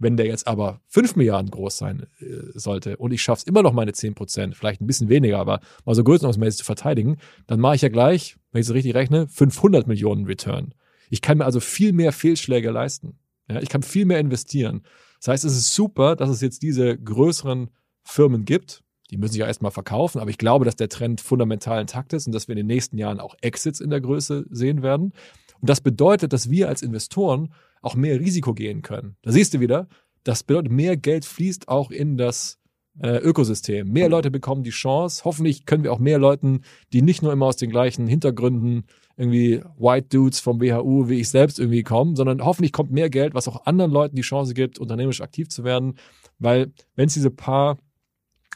Wenn 0.00 0.16
der 0.16 0.26
jetzt 0.26 0.46
aber 0.46 0.80
5 0.88 1.14
Milliarden 1.16 1.50
groß 1.50 1.76
sein 1.76 2.06
äh, 2.20 2.58
sollte 2.58 2.96
und 2.96 3.12
ich 3.12 3.22
schaffe 3.22 3.40
es 3.40 3.46
immer 3.46 3.62
noch 3.62 3.74
meine 3.74 3.92
10 3.92 4.14
Prozent, 4.14 4.56
vielleicht 4.56 4.80
ein 4.80 4.86
bisschen 4.86 5.10
weniger, 5.10 5.38
aber 5.38 5.60
mal 5.84 5.94
so 5.94 6.02
größenordnungsmäßig 6.02 6.58
zu 6.58 6.64
verteidigen, 6.64 7.18
dann 7.46 7.60
mache 7.60 7.76
ich 7.76 7.82
ja 7.82 7.90
gleich, 7.90 8.36
wenn 8.50 8.62
ich 8.62 8.66
es 8.66 8.74
richtig 8.74 8.94
rechne, 8.94 9.28
500 9.28 9.86
Millionen 9.86 10.24
Return. 10.24 10.74
Ich 11.10 11.20
kann 11.20 11.38
mir 11.38 11.44
also 11.44 11.60
viel 11.60 11.92
mehr 11.92 12.12
Fehlschläge 12.12 12.70
leisten. 12.70 13.18
Ja, 13.48 13.60
ich 13.60 13.68
kann 13.68 13.82
viel 13.82 14.06
mehr 14.06 14.20
investieren. 14.20 14.82
Das 15.18 15.28
heißt, 15.28 15.44
es 15.44 15.56
ist 15.56 15.74
super, 15.74 16.16
dass 16.16 16.30
es 16.30 16.40
jetzt 16.40 16.62
diese 16.62 16.96
größeren 16.96 17.70
Firmen 18.02 18.46
gibt. 18.46 18.82
Die 19.10 19.18
müssen 19.18 19.32
sich 19.32 19.40
ja 19.40 19.46
erstmal 19.46 19.72
verkaufen, 19.72 20.20
aber 20.20 20.30
ich 20.30 20.38
glaube, 20.38 20.64
dass 20.64 20.76
der 20.76 20.88
Trend 20.88 21.20
fundamental 21.20 21.80
intakt 21.80 22.14
ist 22.14 22.26
und 22.26 22.32
dass 22.32 22.48
wir 22.48 22.52
in 22.52 22.58
den 22.58 22.68
nächsten 22.68 22.96
Jahren 22.96 23.20
auch 23.20 23.34
Exits 23.42 23.80
in 23.80 23.90
der 23.90 24.00
Größe 24.00 24.46
sehen 24.50 24.82
werden. 24.82 25.12
Und 25.60 25.68
das 25.68 25.80
bedeutet, 25.82 26.32
dass 26.32 26.48
wir 26.48 26.68
als 26.68 26.80
Investoren 26.80 27.52
auch 27.80 27.94
mehr 27.94 28.20
Risiko 28.20 28.54
gehen 28.54 28.82
können. 28.82 29.16
Da 29.22 29.32
siehst 29.32 29.54
du 29.54 29.60
wieder, 29.60 29.88
das 30.24 30.42
bedeutet, 30.42 30.72
mehr 30.72 30.96
Geld 30.96 31.24
fließt 31.24 31.68
auch 31.68 31.90
in 31.90 32.16
das 32.16 32.58
äh, 33.00 33.16
Ökosystem. 33.18 33.90
Mehr 33.90 34.08
Leute 34.08 34.30
bekommen 34.30 34.62
die 34.62 34.70
Chance. 34.70 35.22
Hoffentlich 35.24 35.64
können 35.64 35.84
wir 35.84 35.92
auch 35.92 35.98
mehr 35.98 36.18
Leuten, 36.18 36.62
die 36.92 37.02
nicht 37.02 37.22
nur 37.22 37.32
immer 37.32 37.46
aus 37.46 37.56
den 37.56 37.70
gleichen 37.70 38.06
Hintergründen 38.06 38.84
irgendwie 39.16 39.62
White 39.78 40.08
Dudes 40.08 40.40
vom 40.40 40.60
WHU 40.60 41.08
wie 41.08 41.20
ich 41.20 41.28
selbst 41.28 41.58
irgendwie 41.58 41.82
kommen, 41.82 42.16
sondern 42.16 42.44
hoffentlich 42.44 42.72
kommt 42.72 42.90
mehr 42.90 43.10
Geld, 43.10 43.34
was 43.34 43.48
auch 43.48 43.66
anderen 43.66 43.90
Leuten 43.90 44.16
die 44.16 44.22
Chance 44.22 44.54
gibt, 44.54 44.78
unternehmerisch 44.78 45.20
aktiv 45.20 45.48
zu 45.48 45.64
werden. 45.64 45.94
Weil 46.38 46.72
wenn 46.96 47.06
es 47.06 47.14
diese 47.14 47.30
paar 47.30 47.78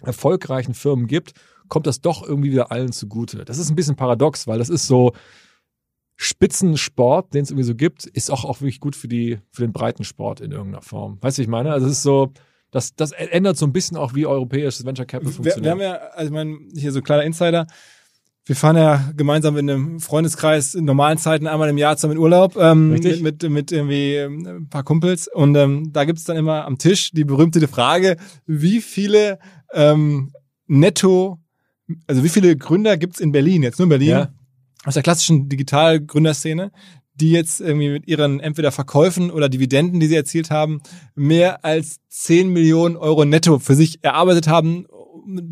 erfolgreichen 0.02 0.74
Firmen 0.74 1.06
gibt, 1.06 1.34
kommt 1.68 1.86
das 1.86 2.00
doch 2.00 2.26
irgendwie 2.26 2.52
wieder 2.52 2.70
allen 2.70 2.92
zugute. 2.92 3.44
Das 3.44 3.58
ist 3.58 3.70
ein 3.70 3.76
bisschen 3.76 3.96
paradox, 3.96 4.46
weil 4.46 4.58
das 4.58 4.68
ist 4.68 4.86
so, 4.86 5.12
Spitzensport, 6.16 7.34
den 7.34 7.42
es 7.42 7.50
irgendwie 7.50 7.66
so 7.66 7.74
gibt, 7.74 8.06
ist 8.06 8.30
auch, 8.30 8.44
auch 8.44 8.60
wirklich 8.60 8.80
gut 8.80 8.94
für 8.94 9.08
die, 9.08 9.38
für 9.50 9.62
den 9.62 9.72
Breitensport 9.72 10.40
in 10.40 10.52
irgendeiner 10.52 10.82
Form. 10.82 11.18
Weißt 11.20 11.38
du, 11.38 11.42
ich 11.42 11.48
meine? 11.48 11.72
Also 11.72 11.86
es 11.86 11.92
ist 11.92 12.02
so, 12.02 12.32
das, 12.70 12.94
das 12.94 13.12
ändert 13.12 13.56
so 13.56 13.66
ein 13.66 13.72
bisschen 13.72 13.96
auch, 13.96 14.14
wie 14.14 14.26
europäisches 14.26 14.84
Venture 14.84 15.06
Capital 15.06 15.32
funktioniert. 15.32 15.78
Wir, 15.78 15.80
wir 15.80 15.90
haben 15.92 16.00
ja, 16.02 16.08
also 16.14 16.26
ich 16.26 16.32
meine, 16.32 16.58
hier 16.76 16.92
so 16.92 17.02
kleiner 17.02 17.24
Insider, 17.24 17.66
wir 18.46 18.56
fahren 18.56 18.76
ja 18.76 19.10
gemeinsam 19.16 19.56
in 19.56 19.70
einem 19.70 20.00
Freundeskreis 20.00 20.74
in 20.74 20.84
normalen 20.84 21.18
Zeiten 21.18 21.46
einmal 21.46 21.70
im 21.70 21.78
Jahr 21.78 21.96
zusammen 21.96 22.14
in 22.14 22.18
Urlaub 22.18 22.56
ähm, 22.56 22.90
mit, 22.90 23.22
mit, 23.22 23.42
mit 23.50 23.72
irgendwie 23.72 24.16
ähm, 24.16 24.46
ein 24.46 24.68
paar 24.68 24.84
Kumpels. 24.84 25.28
Und 25.28 25.56
ähm, 25.56 25.92
da 25.92 26.04
gibt's 26.04 26.24
dann 26.24 26.36
immer 26.36 26.66
am 26.66 26.76
Tisch 26.78 27.10
die 27.10 27.24
berühmte 27.24 27.66
Frage, 27.66 28.18
wie 28.46 28.82
viele 28.82 29.38
ähm, 29.72 30.32
netto, 30.66 31.40
also 32.06 32.22
wie 32.22 32.28
viele 32.28 32.54
Gründer 32.56 32.98
gibt's 32.98 33.18
in 33.18 33.32
Berlin, 33.32 33.62
jetzt 33.62 33.78
nur 33.78 33.86
in 33.86 33.90
Berlin, 33.90 34.10
ja 34.10 34.28
aus 34.84 34.94
der 34.94 35.02
klassischen 35.02 35.48
Digitalgründerszene, 35.48 36.70
die 37.14 37.30
jetzt 37.30 37.60
irgendwie 37.60 37.90
mit 37.90 38.08
ihren 38.08 38.40
entweder 38.40 38.72
Verkäufen 38.72 39.30
oder 39.30 39.48
Dividenden, 39.48 40.00
die 40.00 40.08
sie 40.08 40.16
erzielt 40.16 40.50
haben, 40.50 40.80
mehr 41.14 41.64
als 41.64 42.00
10 42.08 42.48
Millionen 42.48 42.96
Euro 42.96 43.24
netto 43.24 43.58
für 43.58 43.74
sich 43.74 44.02
erarbeitet 44.02 44.48
haben. 44.48 44.86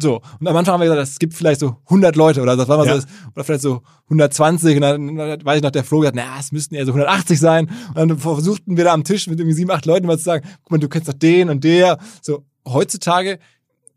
So. 0.01 0.21
Und 0.41 0.49
am 0.49 0.57
Anfang 0.57 0.75
haben 0.75 0.81
wir 0.81 0.89
gesagt, 0.89 1.09
es 1.09 1.19
gibt 1.19 1.35
vielleicht 1.35 1.61
so 1.61 1.77
100 1.85 2.17
Leute 2.17 2.43
oder 2.43 2.57
das 2.57 2.69
war 2.69 2.79
mal 2.79 2.87
ja. 2.87 3.01
so, 3.01 3.07
oder 3.35 3.45
vielleicht 3.45 3.63
so 3.63 3.83
120. 4.05 4.77
Und 4.77 4.83
dann 4.83 5.17
weiß 5.17 5.57
ich 5.57 5.63
noch, 5.63 5.71
der 5.71 5.85
Flo 5.85 6.01
gesagt, 6.01 6.17
naja, 6.17 6.37
es 6.39 6.51
müssten 6.51 6.75
eher 6.75 6.85
so 6.85 6.93
180 6.93 7.39
sein. 7.39 7.71
Und 7.89 7.97
dann 7.97 8.19
versuchten 8.19 8.77
wir 8.77 8.85
da 8.85 8.93
am 8.93 9.05
Tisch 9.05 9.29
mit 9.29 9.39
irgendwie 9.39 9.57
sieben, 9.57 9.71
acht 9.71 9.87
Leuten 9.87 10.07
mal 10.07 10.19
zu 10.19 10.25
sagen, 10.25 10.47
guck 10.63 10.73
mal, 10.73 10.79
du 10.79 10.89
kennst 10.89 11.09
doch 11.09 11.15
den 11.15 11.49
und 11.49 11.63
der. 11.63 11.99
So, 12.21 12.45
heutzutage, 12.67 13.39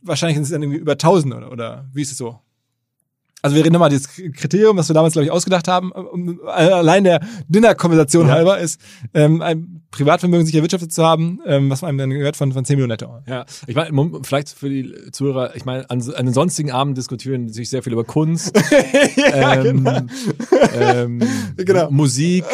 wahrscheinlich 0.04 0.36
sind 0.36 0.44
es 0.44 0.50
dann 0.52 0.62
irgendwie 0.62 0.80
über 0.80 0.94
1000 0.94 1.34
oder, 1.34 1.52
oder 1.52 1.90
wie 1.94 2.04
ist 2.04 2.12
es 2.12 2.18
so? 2.18 2.40
Also 3.42 3.56
wir 3.56 3.64
reden 3.64 3.74
nochmal, 3.74 3.92
dieses 3.92 4.08
Kriterium, 4.08 4.76
was 4.76 4.90
wir 4.90 4.96
damals, 4.96 5.14
glaube 5.14 5.26
ich, 5.26 5.32
ausgedacht 5.32 5.68
haben, 5.68 5.94
allein 6.48 7.04
der 7.04 7.20
Dinner-Konversation 7.48 8.28
ja. 8.28 8.34
halber 8.34 8.58
ist, 8.58 8.82
ähm, 9.14 9.44
ein 9.44 9.84
Privatvermögen 9.92 10.46
sich 10.46 10.56
erwirtschaftet 10.56 10.92
zu 10.92 11.06
haben, 11.06 11.40
ähm, 11.46 11.70
was 11.70 11.82
man 11.82 11.90
einem 11.90 11.98
dann 12.00 12.10
gehört 12.10 12.36
von, 12.36 12.52
von 12.52 12.66
10 12.66 12.76
Millionen 12.76 12.90
netto. 12.90 13.20
Ja, 13.28 13.46
ich 13.68 13.76
meine, 13.76 13.92
vielleicht 14.24 14.50
für 14.50 14.68
die 14.70 14.94
Zuhörer, 15.12 15.56
ich 15.56 15.64
meine, 15.64 15.90
an, 15.90 16.02
an 16.02 16.26
den 16.26 16.34
sonstigen 16.34 16.72
Abend 16.72 16.98
diskutieren 16.98 17.50
sich 17.50 17.70
sehr 17.70 17.84
viel 17.84 17.94
über 17.94 18.04
Kunst, 18.04 18.52
ja, 19.16 19.54
ähm, 19.56 19.84
genau. 19.84 20.02
Ähm, 20.76 21.22
genau. 21.58 21.92
Musik, 21.92 22.46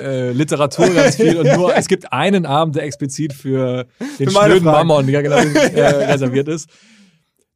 äh, 0.00 0.32
Literatur 0.32 0.90
ganz 0.90 1.16
viel 1.16 1.38
und 1.38 1.56
nur, 1.56 1.74
es 1.74 1.86
gibt 1.86 2.12
einen 2.12 2.44
Abend, 2.44 2.76
der 2.76 2.82
explizit 2.82 3.32
für 3.32 3.86
den 4.18 4.28
für 4.28 4.44
schnöden 4.44 4.64
Mammon 4.64 5.08
ja, 5.08 5.22
genau, 5.22 5.36
äh, 5.36 5.80
reserviert 6.12 6.48
ist. 6.48 6.68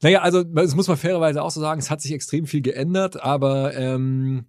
Naja, 0.04 0.20
also 0.20 0.42
das 0.44 0.74
muss 0.74 0.86
man 0.86 0.98
fairerweise 0.98 1.42
auch 1.42 1.50
so 1.50 1.60
sagen, 1.60 1.80
es 1.80 1.90
hat 1.90 2.02
sich 2.02 2.12
extrem 2.12 2.46
viel 2.46 2.60
geändert, 2.60 3.22
aber, 3.22 3.74
ähm, 3.74 4.44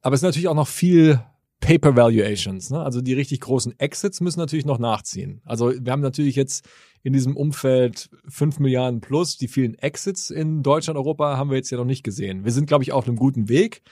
aber 0.00 0.14
es 0.14 0.20
ist 0.20 0.24
natürlich 0.24 0.46
auch 0.46 0.54
noch 0.54 0.68
viel 0.68 1.20
Paper 1.58 1.96
Valuations. 1.96 2.70
Ne? 2.70 2.80
Also 2.80 3.00
die 3.00 3.14
richtig 3.14 3.40
großen 3.40 3.76
Exits 3.80 4.20
müssen 4.20 4.38
natürlich 4.38 4.64
noch 4.64 4.78
nachziehen. 4.78 5.42
Also 5.44 5.72
wir 5.76 5.90
haben 5.90 6.02
natürlich 6.02 6.36
jetzt 6.36 6.68
in 7.02 7.12
diesem 7.12 7.36
Umfeld 7.36 8.10
5 8.28 8.60
Milliarden 8.60 9.00
plus. 9.00 9.38
Die 9.38 9.48
vielen 9.48 9.74
Exits 9.74 10.30
in 10.30 10.62
Deutschland, 10.62 10.96
Europa 10.96 11.36
haben 11.36 11.50
wir 11.50 11.56
jetzt 11.56 11.70
ja 11.70 11.78
noch 11.78 11.84
nicht 11.84 12.04
gesehen. 12.04 12.44
Wir 12.44 12.52
sind, 12.52 12.66
glaube 12.66 12.84
ich, 12.84 12.92
auf 12.92 13.08
einem 13.08 13.16
guten 13.16 13.48
Weg. 13.48 13.82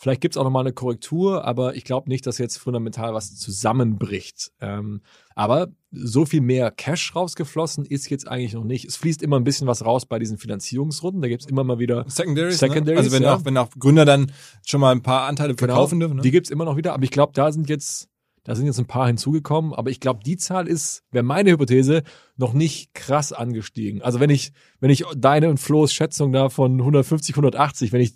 Vielleicht 0.00 0.22
gibt's 0.22 0.38
auch 0.38 0.44
noch 0.44 0.50
mal 0.50 0.60
eine 0.60 0.72
Korrektur, 0.72 1.44
aber 1.44 1.76
ich 1.76 1.84
glaube 1.84 2.08
nicht, 2.08 2.26
dass 2.26 2.38
jetzt 2.38 2.56
fundamental 2.56 3.12
was 3.12 3.36
zusammenbricht. 3.36 4.50
Ähm, 4.58 5.02
aber 5.34 5.68
so 5.90 6.24
viel 6.24 6.40
mehr 6.40 6.70
Cash 6.70 7.14
rausgeflossen 7.14 7.84
ist 7.84 8.08
jetzt 8.08 8.26
eigentlich 8.26 8.54
noch 8.54 8.64
nicht. 8.64 8.86
Es 8.86 8.96
fließt 8.96 9.22
immer 9.22 9.38
ein 9.38 9.44
bisschen 9.44 9.66
was 9.66 9.84
raus 9.84 10.06
bei 10.06 10.18
diesen 10.18 10.38
Finanzierungsrunden. 10.38 11.20
Da 11.20 11.28
gibt's 11.28 11.44
immer 11.44 11.64
mal 11.64 11.80
wieder 11.80 12.06
Secondaries. 12.08 12.58
Secondaries, 12.58 12.86
ne? 12.86 12.96
Also 12.96 13.12
wenn, 13.12 13.22
ja. 13.24 13.34
auch, 13.34 13.44
wenn 13.44 13.58
auch 13.58 13.68
Gründer 13.78 14.06
dann 14.06 14.32
schon 14.66 14.80
mal 14.80 14.92
ein 14.92 15.02
paar 15.02 15.28
Anteile 15.28 15.54
verkaufen 15.54 16.00
dürfen. 16.00 16.16
Ne? 16.16 16.22
Die 16.22 16.30
gibt's 16.30 16.48
immer 16.48 16.64
noch 16.64 16.78
wieder, 16.78 16.94
aber 16.94 17.04
ich 17.04 17.10
glaube, 17.10 17.34
da 17.34 17.52
sind 17.52 17.68
jetzt 17.68 18.08
da 18.44 18.54
sind 18.54 18.64
jetzt 18.64 18.78
ein 18.78 18.86
paar 18.86 19.06
hinzugekommen, 19.06 19.74
aber 19.74 19.90
ich 19.90 20.00
glaube, 20.00 20.20
die 20.24 20.38
Zahl 20.38 20.66
ist, 20.66 21.02
wäre 21.10 21.22
meine 21.22 21.50
Hypothese, 21.50 22.02
noch 22.38 22.54
nicht 22.54 22.94
krass 22.94 23.34
angestiegen. 23.34 24.00
Also 24.00 24.18
wenn 24.18 24.30
ich, 24.30 24.52
wenn 24.80 24.88
ich 24.90 25.04
deine 25.14 25.50
und 25.50 25.58
Flo's 25.58 25.92
Schätzung 25.92 26.32
da 26.32 26.48
von 26.48 26.78
150, 26.78 27.34
180, 27.34 27.92
wenn 27.92 28.00
ich 28.00 28.14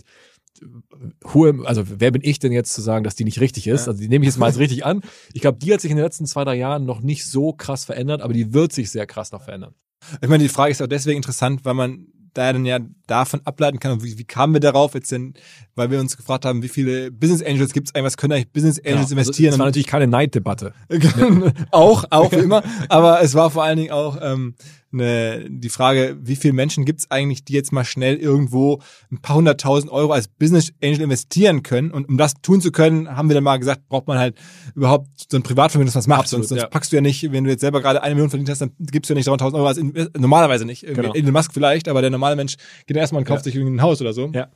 hohe, 1.32 1.54
also 1.64 1.82
wer 1.86 2.10
bin 2.10 2.22
ich 2.24 2.38
denn 2.38 2.52
jetzt 2.52 2.72
zu 2.72 2.80
sagen, 2.80 3.04
dass 3.04 3.16
die 3.16 3.24
nicht 3.24 3.40
richtig 3.40 3.66
ist? 3.66 3.86
Ja. 3.86 3.92
Also 3.92 4.00
die 4.00 4.08
nehme 4.08 4.24
ich 4.24 4.28
jetzt 4.28 4.38
mal 4.38 4.46
als 4.46 4.58
richtig 4.58 4.84
an. 4.84 5.02
Ich 5.32 5.40
glaube, 5.40 5.58
die 5.58 5.72
hat 5.72 5.80
sich 5.80 5.90
in 5.90 5.96
den 5.96 6.04
letzten 6.04 6.26
zwei, 6.26 6.44
drei 6.44 6.54
Jahren 6.54 6.84
noch 6.84 7.00
nicht 7.00 7.26
so 7.26 7.52
krass 7.52 7.84
verändert, 7.84 8.22
aber 8.22 8.32
die 8.32 8.52
wird 8.52 8.72
sich 8.72 8.90
sehr 8.90 9.06
krass 9.06 9.32
noch 9.32 9.42
verändern. 9.42 9.74
Ich 10.20 10.28
meine, 10.28 10.42
die 10.42 10.48
Frage 10.48 10.72
ist 10.72 10.82
auch 10.82 10.86
deswegen 10.86 11.16
interessant, 11.16 11.64
weil 11.64 11.74
man 11.74 12.06
da 12.34 12.52
dann 12.52 12.64
ja 12.64 12.80
davon 13.06 13.40
ableiten 13.44 13.78
kann, 13.78 14.02
wie, 14.02 14.18
wie 14.18 14.24
kamen 14.24 14.54
wir 14.54 14.60
darauf 14.60 14.94
jetzt 14.94 15.10
denn, 15.12 15.34
weil 15.76 15.90
wir 15.90 16.00
uns 16.00 16.16
gefragt 16.16 16.44
haben, 16.44 16.62
wie 16.62 16.68
viele 16.68 17.10
Business 17.10 17.42
Angels 17.42 17.72
gibt 17.72 17.88
es 17.88 17.94
eigentlich, 17.94 18.06
was 18.06 18.16
können 18.16 18.32
eigentlich 18.32 18.52
Business 18.52 18.78
Angels 18.78 18.84
Genau. 18.84 19.00
Also, 19.00 19.14
investieren? 19.14 19.50
das 19.52 19.58
war 19.58 19.66
natürlich 19.66 19.86
keine 19.86 20.06
Neiddebatte. 20.08 20.72
auch, 21.70 22.04
auch 22.10 22.32
wie 22.32 22.36
immer. 22.36 22.62
Aber 22.88 23.22
es 23.22 23.34
war 23.34 23.50
vor 23.50 23.62
allen 23.62 23.78
Dingen 23.78 23.92
auch 23.92 24.18
ähm, 24.20 24.54
ne, 24.94 25.44
die 25.48 25.68
Frage, 25.68 26.16
wie 26.22 26.36
viele 26.36 26.54
Menschen 26.54 26.84
gibt 26.84 27.00
es 27.00 27.10
eigentlich, 27.10 27.44
die 27.44 27.52
jetzt 27.52 27.72
mal 27.72 27.84
schnell 27.84 28.16
irgendwo 28.16 28.80
ein 29.10 29.18
paar 29.20 29.36
hunderttausend 29.36 29.92
Euro 29.92 30.12
als 30.12 30.28
Business 30.28 30.72
Angel 30.82 31.02
investieren 31.02 31.62
können. 31.62 31.90
Und 31.90 32.08
um 32.08 32.16
das 32.16 32.34
tun 32.40 32.60
zu 32.60 32.72
können, 32.72 33.14
haben 33.16 33.28
wir 33.28 33.34
dann 33.34 33.44
mal 33.44 33.58
gesagt, 33.58 33.88
braucht 33.88 34.06
man 34.06 34.18
halt 34.18 34.36
überhaupt 34.74 35.08
so 35.30 35.36
ein 35.36 35.42
Privatvermögen, 35.42 35.86
das 35.86 35.96
was 35.96 36.06
macht. 36.06 36.20
Absolut, 36.20 36.44
sonst, 36.44 36.48
sonst 36.50 36.62
ja. 36.62 36.68
packst 36.68 36.92
du 36.92 36.96
ja 36.96 37.02
nicht, 37.02 37.30
wenn 37.32 37.44
du 37.44 37.50
jetzt 37.50 37.60
selber 37.60 37.80
gerade 37.82 38.02
eine 38.02 38.14
Million 38.14 38.30
verdient 38.30 38.48
hast, 38.48 38.60
dann 38.60 38.70
gibst 38.78 39.10
du 39.10 39.14
ja 39.14 39.16
nicht 39.16 39.28
300.000 39.28 39.54
Euro 39.54 39.66
als 39.66 39.78
in, 39.78 39.92
normalerweise 40.16 40.64
nicht. 40.64 40.82
Genau. 40.86 41.12
Elon 41.12 41.32
Musk 41.32 41.52
vielleicht, 41.52 41.88
aber 41.88 42.00
der 42.00 42.10
normale 42.10 42.36
Mensch 42.36 42.56
geht 42.86 42.96
erstmal 42.96 43.20
und 43.20 43.26
kauft 43.26 43.40
Ja. 43.40 43.44
sich 43.44 43.56
irgendwie 43.56 43.76
ein 43.76 43.82
Haus 43.82 44.00
oder 44.00 44.12
so. 44.12 44.30
Ja. 44.32 44.48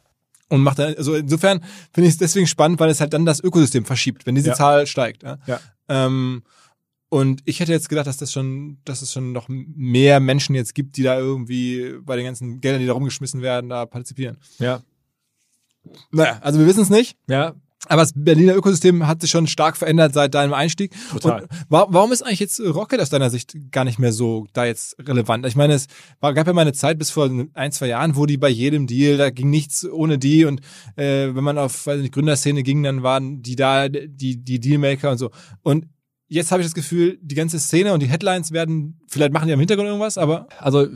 Und 0.50 0.62
macht 0.62 0.78
dann, 0.78 0.94
also 0.94 1.14
insofern 1.14 1.60
finde 1.92 2.08
ich 2.08 2.14
es 2.14 2.18
deswegen 2.18 2.46
spannend, 2.46 2.80
weil 2.80 2.88
es 2.88 3.00
halt 3.00 3.12
dann 3.12 3.26
das 3.26 3.42
Ökosystem 3.42 3.84
verschiebt, 3.84 4.24
wenn 4.24 4.34
diese 4.34 4.48
Ja. 4.48 4.54
Zahl 4.54 4.86
steigt. 4.86 5.22
Ja? 5.22 5.38
Ja. 5.46 5.60
Ähm, 5.88 6.42
und 7.10 7.40
ich 7.46 7.60
hätte 7.60 7.72
jetzt 7.72 7.88
gedacht, 7.88 8.06
dass 8.06 8.18
das 8.18 8.32
schon, 8.32 8.78
dass 8.84 9.00
es 9.02 9.12
schon 9.12 9.32
noch 9.32 9.46
mehr 9.48 10.20
Menschen 10.20 10.54
jetzt 10.54 10.74
gibt, 10.74 10.96
die 10.96 11.02
da 11.02 11.18
irgendwie 11.18 11.94
bei 12.02 12.16
den 12.16 12.26
ganzen 12.26 12.60
Geldern, 12.60 12.80
die 12.80 12.86
da 12.86 12.92
rumgeschmissen 12.92 13.40
werden, 13.40 13.70
da 13.70 13.86
partizipieren. 13.86 14.36
Ja. 14.58 14.82
Naja, 16.10 16.38
also 16.42 16.58
wir 16.58 16.66
wissen 16.66 16.82
es 16.82 16.90
nicht. 16.90 17.16
Ja, 17.28 17.54
Aber 17.86 18.02
das 18.02 18.12
Berliner 18.14 18.54
Ökosystem 18.54 19.06
hat 19.06 19.22
sich 19.22 19.30
schon 19.30 19.46
stark 19.46 19.78
verändert 19.78 20.12
seit 20.12 20.34
deinem 20.34 20.52
Einstieg. 20.52 20.92
Total. 21.10 21.42
Und 21.42 21.50
wa 21.70 21.86
warum 21.88 22.12
ist 22.12 22.20
eigentlich 22.20 22.40
jetzt 22.40 22.60
Rocket 22.60 23.00
aus 23.00 23.08
deiner 23.08 23.30
Sicht 23.30 23.56
gar 23.70 23.84
nicht 23.84 23.98
mehr 23.98 24.12
so 24.12 24.46
da 24.52 24.66
jetzt 24.66 24.96
relevant? 24.98 25.46
Ich 25.46 25.56
meine, 25.56 25.74
es 25.74 25.86
gab 26.20 26.46
ja 26.46 26.52
mal 26.52 26.62
eine 26.62 26.74
Zeit 26.74 26.98
bis 26.98 27.10
vor 27.10 27.30
ein, 27.54 27.72
zwei 27.72 27.86
Jahren, 27.86 28.16
wo 28.16 28.26
die 28.26 28.36
bei 28.36 28.50
jedem 28.50 28.86
Deal, 28.86 29.16
da 29.16 29.30
ging 29.30 29.48
nichts 29.48 29.88
ohne 29.88 30.18
die 30.18 30.44
und 30.44 30.60
äh, 30.96 31.34
wenn 31.34 31.44
man 31.44 31.56
auf 31.56 31.86
weiß 31.86 32.00
nicht, 32.00 32.12
Gründerszene 32.12 32.62
ging, 32.62 32.82
dann 32.82 33.02
waren 33.02 33.40
die 33.40 33.56
da, 33.56 33.88
die, 33.88 34.36
die 34.36 34.60
Dealmaker 34.60 35.10
und 35.12 35.18
so. 35.18 35.30
Und 35.62 35.86
jetzt 36.28 36.52
habe 36.52 36.60
ich 36.62 36.66
das 36.66 36.74
Gefühl, 36.74 37.18
die 37.22 37.34
ganze 37.34 37.58
Szene 37.58 37.92
und 37.94 38.00
die 38.02 38.06
Headlines 38.08 38.52
werden, 38.52 39.00
vielleicht 39.08 39.32
machen 39.32 39.46
die 39.48 39.52
im 39.54 39.58
Hintergrund 39.58 39.88
irgendwas, 39.88 40.18
aber 40.18 40.46
Also 40.58 40.86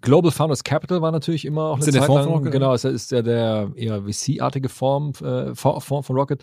Global 0.00 0.30
Founders 0.30 0.62
Capital 0.64 1.02
war 1.02 1.10
natürlich 1.12 1.44
immer 1.44 1.64
auch 1.64 1.76
eine 1.76 1.84
Ist 1.84 1.92
der 1.94 2.00
Zeit 2.02 2.06
von 2.06 2.16
lang, 2.16 2.28
Rocket? 2.28 2.52
genau, 2.52 2.74
ja- 2.74 2.88
ist 2.90 3.10
ja 3.10 3.22
der 3.22 3.72
eher 3.74 4.02
VC-artige 4.02 4.68
Form, 4.68 5.12
äh, 5.22 5.54
Fonds 5.54 5.84
von 6.06 6.16
Rocket. 6.16 6.42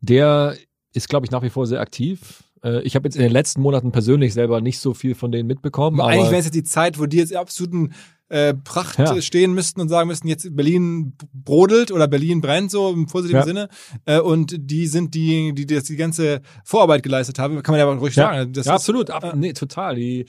Der 0.00 0.56
ist, 0.92 1.08
glaube 1.08 1.24
ich, 1.26 1.30
nach 1.30 1.42
wie 1.42 1.50
vor 1.50 1.66
sehr 1.66 1.80
aktiv. 1.80 2.42
Äh, 2.64 2.82
ich 2.82 2.96
habe 2.96 3.06
jetzt 3.06 3.16
in 3.16 3.22
den 3.22 3.30
letzten 3.32 3.60
Monaten 3.60 3.92
persönlich 3.92 4.34
selber 4.34 4.60
nicht 4.60 4.78
so 4.80 4.92
viel 4.94 5.14
von 5.14 5.30
denen 5.30 5.46
mitbekommen. 5.46 6.00
Aber 6.00 6.08
Aber 6.10 6.12
eigentlich 6.18 6.30
wäre 6.30 6.40
es 6.40 6.46
jetzt 6.46 6.54
die 6.54 6.64
Zeit, 6.64 6.98
wo 6.98 7.06
die 7.06 7.18
jetzt 7.18 7.34
absoluten 7.34 7.92
äh, 8.28 8.54
Pracht 8.54 8.98
Ja. 8.98 9.14
äh, 9.14 9.22
stehen 9.22 9.52
müssten 9.54 9.80
und 9.80 9.88
sagen 9.88 10.08
müssten, 10.08 10.26
jetzt 10.28 10.54
Berlin 10.56 11.12
brodelt 11.32 11.92
oder 11.92 12.08
Berlin 12.08 12.40
brennt, 12.40 12.70
so 12.72 12.92
im 12.92 13.06
positiven 13.06 13.40
Ja. 13.40 13.44
Sinne. 13.46 13.68
Äh, 14.04 14.18
und 14.20 14.56
die 14.58 14.86
sind 14.88 15.14
die, 15.14 15.52
die 15.54 15.66
das 15.66 15.84
die 15.84 15.96
ganze 15.96 16.40
Vorarbeit 16.64 17.02
geleistet 17.02 17.38
haben. 17.38 17.62
Kann 17.62 17.72
man 17.72 17.78
ja 17.78 17.86
aber 17.88 17.98
ruhig 18.00 18.14
sagen. 18.14 18.52
Das 18.52 18.66
ja, 18.66 18.72
ist- 18.74 18.80
absolut. 18.80 19.10
Ab, 19.10 19.34
nee, 19.36 19.52
total. 19.52 19.94
Die 19.96 20.26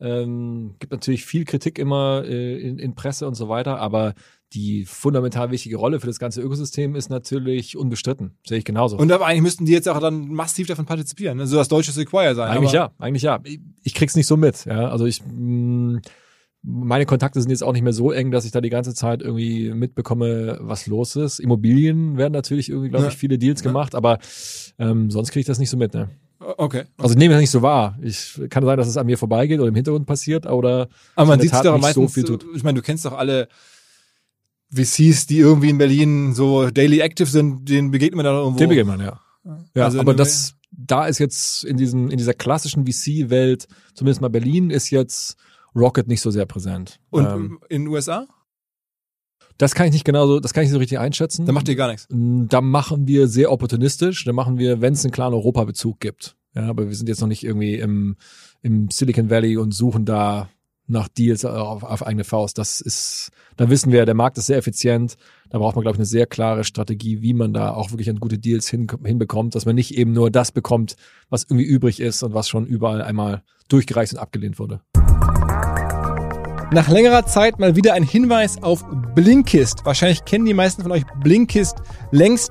ähm, 0.00 0.76
gibt 0.78 0.92
natürlich 0.92 1.24
viel 1.24 1.44
Kritik 1.44 1.78
immer 1.78 2.22
äh, 2.24 2.60
in, 2.60 2.78
in 2.78 2.94
Presse 2.94 3.26
und 3.26 3.34
so 3.34 3.48
weiter, 3.48 3.78
aber 3.80 4.14
die 4.54 4.84
fundamental 4.86 5.50
wichtige 5.50 5.76
Rolle 5.76 6.00
für 6.00 6.06
das 6.06 6.18
ganze 6.18 6.40
Ökosystem 6.40 6.94
ist 6.94 7.10
natürlich 7.10 7.76
unbestritten. 7.76 8.36
Sehe 8.46 8.58
ich 8.58 8.64
genauso. 8.64 8.96
Und 8.96 9.10
aber 9.12 9.26
eigentlich 9.26 9.42
müssten 9.42 9.66
die 9.66 9.72
jetzt 9.72 9.88
auch 9.88 10.00
dann 10.00 10.28
massiv 10.28 10.66
davon 10.68 10.86
partizipieren. 10.86 11.36
Ne? 11.38 11.46
So 11.46 11.56
das 11.56 11.68
deutsche 11.68 11.92
Sequoia 11.92 12.34
sein. 12.34 12.50
Eigentlich 12.56 12.72
ja, 12.72 12.92
eigentlich 12.98 13.24
ja. 13.24 13.40
Ich, 13.44 13.58
ich 13.82 13.94
krieg's 13.94 14.16
nicht 14.16 14.26
so 14.26 14.36
mit. 14.38 14.64
Ja, 14.64 14.88
also 14.88 15.04
ich 15.04 15.20
mh, 15.26 16.00
meine 16.62 17.06
Kontakte 17.06 17.40
sind 17.40 17.50
jetzt 17.50 17.62
auch 17.62 17.72
nicht 17.72 17.82
mehr 17.82 17.92
so 17.92 18.10
eng, 18.10 18.30
dass 18.30 18.44
ich 18.44 18.50
da 18.50 18.60
die 18.60 18.68
ganze 18.70 18.94
Zeit 18.94 19.22
irgendwie 19.22 19.70
mitbekomme, 19.72 20.58
was 20.60 20.86
los 20.86 21.16
ist. 21.16 21.38
Immobilien 21.38 22.16
werden 22.16 22.32
natürlich 22.32 22.68
irgendwie, 22.68 22.88
glaube 22.90 23.06
ich, 23.08 23.16
viele 23.16 23.38
Deals 23.38 23.60
Ja. 23.60 23.68
gemacht, 23.70 23.94
aber 23.94 24.18
ähm, 24.78 25.10
sonst 25.10 25.30
kriege 25.30 25.40
ich 25.40 25.46
das 25.46 25.58
nicht 25.58 25.70
so 25.70 25.76
mit. 25.76 25.94
Ne? 25.94 26.10
Okay. 26.40 26.84
Also 26.98 27.12
ich 27.14 27.18
nehme 27.18 27.34
das 27.34 27.40
nicht 27.40 27.50
so 27.50 27.62
wahr. 27.62 27.98
Ich 28.02 28.40
kann 28.50 28.64
sein, 28.64 28.76
dass 28.76 28.88
es 28.88 28.96
an 28.96 29.06
mir 29.06 29.18
vorbeigeht 29.18 29.58
oder 29.60 29.68
im 29.68 29.74
Hintergrund 29.74 30.06
passiert 30.06 30.46
oder 30.46 30.88
Aber 31.14 31.28
man 31.28 31.40
sieht 31.40 31.52
es 31.52 31.60
doch 31.62 31.74
am 31.74 31.80
nicht 31.80 31.94
so 31.94 32.08
viel 32.08 32.24
tut. 32.24 32.44
ich 32.54 32.62
meine, 32.64 32.76
du 32.76 32.82
kennst 32.82 33.04
doch 33.04 33.12
alle 33.16 33.48
VCs, 34.70 35.26
die 35.26 35.38
irgendwie 35.38 35.70
in 35.70 35.78
Berlin 35.78 36.34
so 36.34 36.70
daily 36.70 37.00
active 37.00 37.28
sind, 37.28 37.68
denen 37.68 37.90
begegnet 37.90 38.16
man 38.16 38.24
dann 38.26 38.34
irgendwo. 38.36 38.58
dem 38.58 38.68
begegnet 38.68 38.98
man, 38.98 39.06
ja. 39.06 39.20
Ja, 39.74 39.84
Also 39.86 39.98
aber 40.00 40.12
das, 40.14 40.54
da 40.70 41.06
ist 41.06 41.18
jetzt 41.18 41.64
in 41.64 41.76
diesem, 41.78 42.10
in 42.10 42.18
dieser 42.18 42.34
klassischen 42.34 42.86
VC-Welt, 42.86 43.66
zumindest 43.94 44.20
mal 44.20 44.28
Berlin, 44.28 44.70
ist 44.70 44.90
jetzt 44.90 45.36
Rocket 45.78 46.08
nicht 46.08 46.20
so 46.20 46.30
sehr 46.30 46.46
präsent. 46.46 47.00
Und 47.10 47.26
ähm, 47.26 47.60
in 47.68 47.84
den 47.84 47.88
USA? 47.88 48.26
das 49.58 49.74
kann 49.74 49.86
ich 49.86 49.92
nicht 49.92 50.04
genau 50.04 50.26
so, 50.26 50.40
das 50.40 50.54
kann 50.54 50.62
ich 50.62 50.68
nicht 50.68 50.74
so 50.74 50.78
richtig 50.78 51.00
einschätzen. 51.00 51.44
Da 51.44 51.52
macht 51.52 51.68
ihr 51.68 51.74
gar 51.74 51.88
nichts. 51.88 52.06
Da 52.08 52.60
machen 52.60 53.08
wir 53.08 53.26
sehr 53.26 53.50
opportunistisch. 53.50 54.24
Da 54.24 54.32
machen 54.32 54.56
wir, 54.56 54.80
wenn 54.80 54.92
es 54.92 55.04
einen 55.04 55.12
klaren 55.12 55.34
Europabezug 55.34 55.98
gibt. 56.00 56.36
Ja, 56.54 56.68
aber 56.68 56.88
wir 56.88 56.94
sind 56.94 57.08
jetzt 57.08 57.20
noch 57.20 57.28
nicht 57.28 57.44
irgendwie 57.44 57.74
im, 57.74 58.16
im 58.62 58.88
Silicon 58.90 59.30
Valley 59.30 59.56
und 59.56 59.72
suchen 59.72 60.04
da 60.04 60.48
nach 60.86 61.08
Deals 61.08 61.44
auf, 61.44 61.82
auf 61.82 62.06
eigene 62.06 62.24
Faust. 62.24 62.56
Das 62.56 62.80
ist, 62.80 63.30
da 63.56 63.68
wissen 63.68 63.92
wir, 63.92 64.06
der 64.06 64.14
Markt 64.14 64.38
ist 64.38 64.46
sehr 64.46 64.56
effizient. 64.56 65.16
Da 65.50 65.58
braucht 65.58 65.74
man, 65.74 65.82
glaube 65.82 65.96
ich, 65.96 66.00
eine 66.00 66.06
sehr 66.06 66.26
klare 66.26 66.64
Strategie, 66.64 67.20
wie 67.20 67.34
man 67.34 67.52
da 67.52 67.72
auch 67.72 67.90
wirklich 67.90 68.08
an 68.08 68.20
gute 68.20 68.38
Deals 68.38 68.68
hin, 68.68 68.86
hinbekommt, 69.04 69.54
dass 69.54 69.66
man 69.66 69.74
nicht 69.74 69.94
eben 69.98 70.12
nur 70.12 70.30
das 70.30 70.52
bekommt, 70.52 70.96
was 71.28 71.44
irgendwie 71.44 71.66
übrig 71.66 72.00
ist 72.00 72.22
und 72.22 72.32
was 72.32 72.48
schon 72.48 72.64
überall 72.64 73.02
einmal 73.02 73.42
durchgereicht 73.68 74.14
und 74.14 74.18
abgelehnt 74.18 74.58
wurde. 74.58 74.80
Nach 76.70 76.88
längerer 76.88 77.24
Zeit 77.24 77.58
mal 77.58 77.76
wieder 77.76 77.94
ein 77.94 78.02
Hinweis 78.02 78.62
auf 78.62 78.84
Blinkist. 79.14 79.86
Wahrscheinlich 79.86 80.26
kennen 80.26 80.44
die 80.44 80.52
meisten 80.52 80.82
von 80.82 80.92
euch 80.92 81.04
Blinkist 81.22 81.78
längst. 82.10 82.50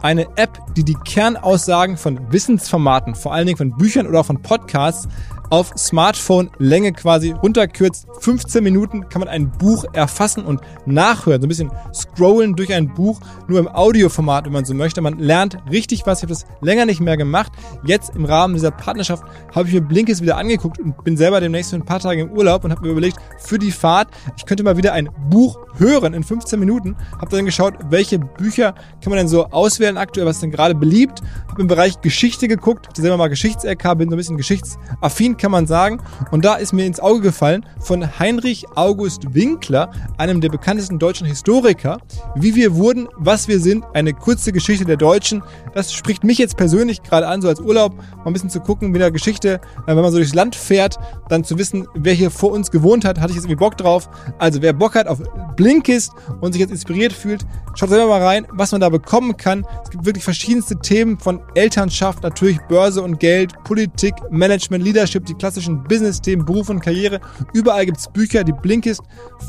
Eine 0.00 0.26
App, 0.36 0.58
die 0.74 0.84
die 0.84 0.96
Kernaussagen 1.04 1.98
von 1.98 2.32
Wissensformaten, 2.32 3.14
vor 3.14 3.34
allen 3.34 3.46
Dingen 3.46 3.58
von 3.58 3.76
Büchern 3.76 4.06
oder 4.06 4.20
auch 4.20 4.26
von 4.26 4.40
Podcasts, 4.40 5.06
auf 5.50 5.72
Smartphone-Länge 5.76 6.92
quasi 6.92 7.32
runterkürzt. 7.32 8.06
15 8.20 8.62
Minuten 8.62 9.08
kann 9.08 9.20
man 9.20 9.28
ein 9.28 9.50
Buch 9.50 9.84
erfassen 9.92 10.44
und 10.44 10.60
nachhören. 10.86 11.40
So 11.40 11.46
ein 11.46 11.48
bisschen 11.48 11.70
scrollen 11.94 12.56
durch 12.56 12.72
ein 12.72 12.92
Buch, 12.94 13.20
nur 13.48 13.58
im 13.58 13.68
Audioformat, 13.68 14.44
wenn 14.46 14.52
man 14.52 14.64
so 14.64 14.74
möchte. 14.74 15.00
Man 15.00 15.18
lernt 15.18 15.58
richtig 15.70 16.06
was. 16.06 16.18
Ich 16.18 16.22
habe 16.24 16.32
das 16.32 16.46
länger 16.60 16.86
nicht 16.86 17.00
mehr 17.00 17.16
gemacht. 17.16 17.52
Jetzt 17.84 18.14
im 18.14 18.24
Rahmen 18.24 18.54
dieser 18.54 18.70
Partnerschaft 18.70 19.24
habe 19.54 19.68
ich 19.68 19.74
mir 19.74 19.80
Blinkist 19.80 20.22
wieder 20.22 20.36
angeguckt 20.36 20.78
und 20.78 21.02
bin 21.04 21.16
selber 21.16 21.40
demnächst 21.40 21.70
für 21.70 21.76
ein 21.76 21.84
paar 21.84 22.00
Tage 22.00 22.22
im 22.22 22.30
Urlaub 22.30 22.64
und 22.64 22.70
habe 22.70 22.82
mir 22.82 22.92
überlegt, 22.92 23.18
für 23.38 23.58
die 23.58 23.72
Fahrt, 23.72 24.08
ich 24.36 24.46
könnte 24.46 24.62
mal 24.62 24.76
wieder 24.76 24.92
ein 24.92 25.08
Buch 25.30 25.58
hören 25.78 26.14
in 26.14 26.22
15 26.22 26.58
Minuten. 26.58 26.96
Habe 27.20 27.34
dann 27.34 27.44
geschaut, 27.44 27.74
welche 27.90 28.18
Bücher 28.18 28.74
kann 29.02 29.10
man 29.10 29.18
denn 29.18 29.28
so 29.28 29.46
auswählen 29.46 29.96
aktuell, 29.96 30.26
was 30.26 30.40
denn 30.40 30.50
gerade 30.50 30.74
beliebt. 30.74 31.22
Habe 31.48 31.62
im 31.62 31.68
Bereich 31.68 32.00
Geschichte 32.00 32.48
geguckt, 32.48 32.88
hatte 32.88 33.00
selber 33.00 33.16
mal 33.16 33.28
Geschichts-LK, 33.28 33.98
bin 33.98 34.10
so 34.10 34.16
ein 34.16 34.18
bisschen 34.18 34.36
geschichtsaffin, 34.36 35.36
kann 35.38 35.50
man 35.50 35.66
sagen. 35.66 36.00
Und 36.30 36.44
da 36.44 36.56
ist 36.56 36.72
mir 36.72 36.84
ins 36.84 37.00
Auge 37.00 37.20
gefallen 37.20 37.64
von 37.80 38.18
Heinrich 38.18 38.66
August 38.74 39.34
Winkler, 39.34 39.90
einem 40.18 40.40
der 40.40 40.48
bekanntesten 40.48 40.98
deutschen 40.98 41.26
Historiker, 41.26 41.98
wie 42.34 42.54
wir 42.54 42.74
wurden, 42.74 43.08
was 43.16 43.48
wir 43.48 43.60
sind, 43.60 43.84
eine 43.94 44.12
kurze 44.12 44.52
Geschichte 44.52 44.84
der 44.84 44.96
Deutschen. 44.96 45.42
Das 45.74 45.92
spricht 45.92 46.24
mich 46.24 46.38
jetzt 46.38 46.56
persönlich 46.56 47.02
gerade 47.02 47.26
an, 47.26 47.40
so 47.40 47.48
als 47.48 47.60
Urlaub, 47.60 47.96
mal 47.96 48.26
ein 48.26 48.32
bisschen 48.32 48.50
zu 48.50 48.60
gucken, 48.60 48.94
wie 48.94 48.98
der 48.98 49.10
Geschichte, 49.10 49.54
äh, 49.54 49.60
wenn 49.86 49.96
man 49.96 50.10
so 50.10 50.18
durchs 50.18 50.34
Land 50.34 50.54
fährt, 50.54 50.98
dann 51.28 51.44
zu 51.44 51.58
wissen, 51.58 51.86
wer 51.94 52.14
hier 52.14 52.30
vor 52.30 52.52
uns 52.52 52.70
gewohnt 52.70 53.04
hat, 53.04 53.18
hatte 53.18 53.30
ich 53.30 53.36
jetzt 53.36 53.44
irgendwie 53.44 53.64
Bock 53.64 53.76
drauf. 53.76 54.08
Also 54.38 54.62
wer 54.62 54.72
Bock 54.72 54.94
hat 54.94 55.06
auf 55.06 55.22
Blinkist 55.56 56.12
und 56.40 56.52
sich 56.52 56.60
jetzt 56.60 56.70
inspiriert 56.70 57.12
fühlt, 57.12 57.46
Schaut 57.78 57.90
selber 57.90 58.08
mal 58.08 58.20
rein, 58.20 58.44
was 58.50 58.72
man 58.72 58.80
da 58.80 58.88
bekommen 58.88 59.36
kann. 59.36 59.64
Es 59.84 59.90
gibt 59.90 60.04
wirklich 60.04 60.24
verschiedenste 60.24 60.80
Themen 60.80 61.16
von 61.16 61.40
Elternschaft, 61.54 62.24
natürlich 62.24 62.58
Börse 62.62 63.00
und 63.00 63.20
Geld, 63.20 63.52
Politik, 63.62 64.14
Management, 64.30 64.82
Leadership, 64.82 65.24
die 65.26 65.34
klassischen 65.34 65.84
Business-Themen, 65.84 66.44
Beruf 66.44 66.70
und 66.70 66.80
Karriere. 66.80 67.20
Überall 67.52 67.86
gibt's 67.86 68.12
Bücher, 68.12 68.42
die 68.42 68.50
Blinkist 68.50 69.02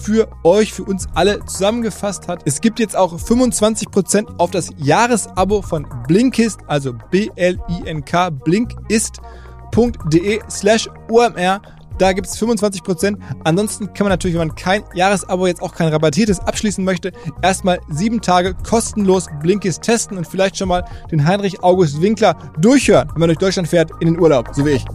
für 0.03 0.27
euch, 0.43 0.71
für 0.71 0.83
uns 0.83 1.07
alle 1.15 1.43
zusammengefasst 1.43 2.27
hat. 2.27 2.43
Es 2.45 2.61
gibt 2.61 2.79
jetzt 2.79 2.95
auch 2.95 3.17
25% 3.17 4.37
auf 4.37 4.51
das 4.51 4.69
Jahresabo 4.77 5.63
von 5.63 5.87
Blinkist, 6.07 6.59
also 6.67 6.93
B-L-I-N-K, 7.09 8.29
blinkist.de 8.29 10.39
slash 10.51 10.87
OMR. 11.09 11.61
Da 11.99 12.13
gibt's 12.13 12.41
25%. 12.41 13.17
Ansonsten 13.43 13.93
kann 13.93 14.05
man 14.05 14.09
natürlich, 14.09 14.37
wenn 14.37 14.47
man 14.47 14.55
kein 14.55 14.83
Jahresabo 14.95 15.45
jetzt 15.47 15.61
auch 15.61 15.75
kein 15.75 15.89
rabattiertes 15.89 16.39
abschließen 16.39 16.83
möchte, 16.83 17.11
erstmal 17.43 17.79
sieben 17.89 18.21
Tage 18.21 18.55
kostenlos 18.67 19.27
Blinkist 19.41 19.83
testen 19.83 20.17
und 20.17 20.25
vielleicht 20.25 20.57
schon 20.57 20.69
mal 20.69 20.85
den 21.11 21.27
Heinrich 21.27 21.61
August 21.61 22.01
Winkler 22.01 22.35
durchhören, 22.59 23.09
wenn 23.13 23.19
man 23.19 23.27
durch 23.27 23.37
Deutschland 23.37 23.67
fährt 23.67 23.91
in 23.99 24.13
den 24.13 24.19
Urlaub, 24.19 24.49
so 24.53 24.65
wie 24.65 24.71
ich. 24.71 24.85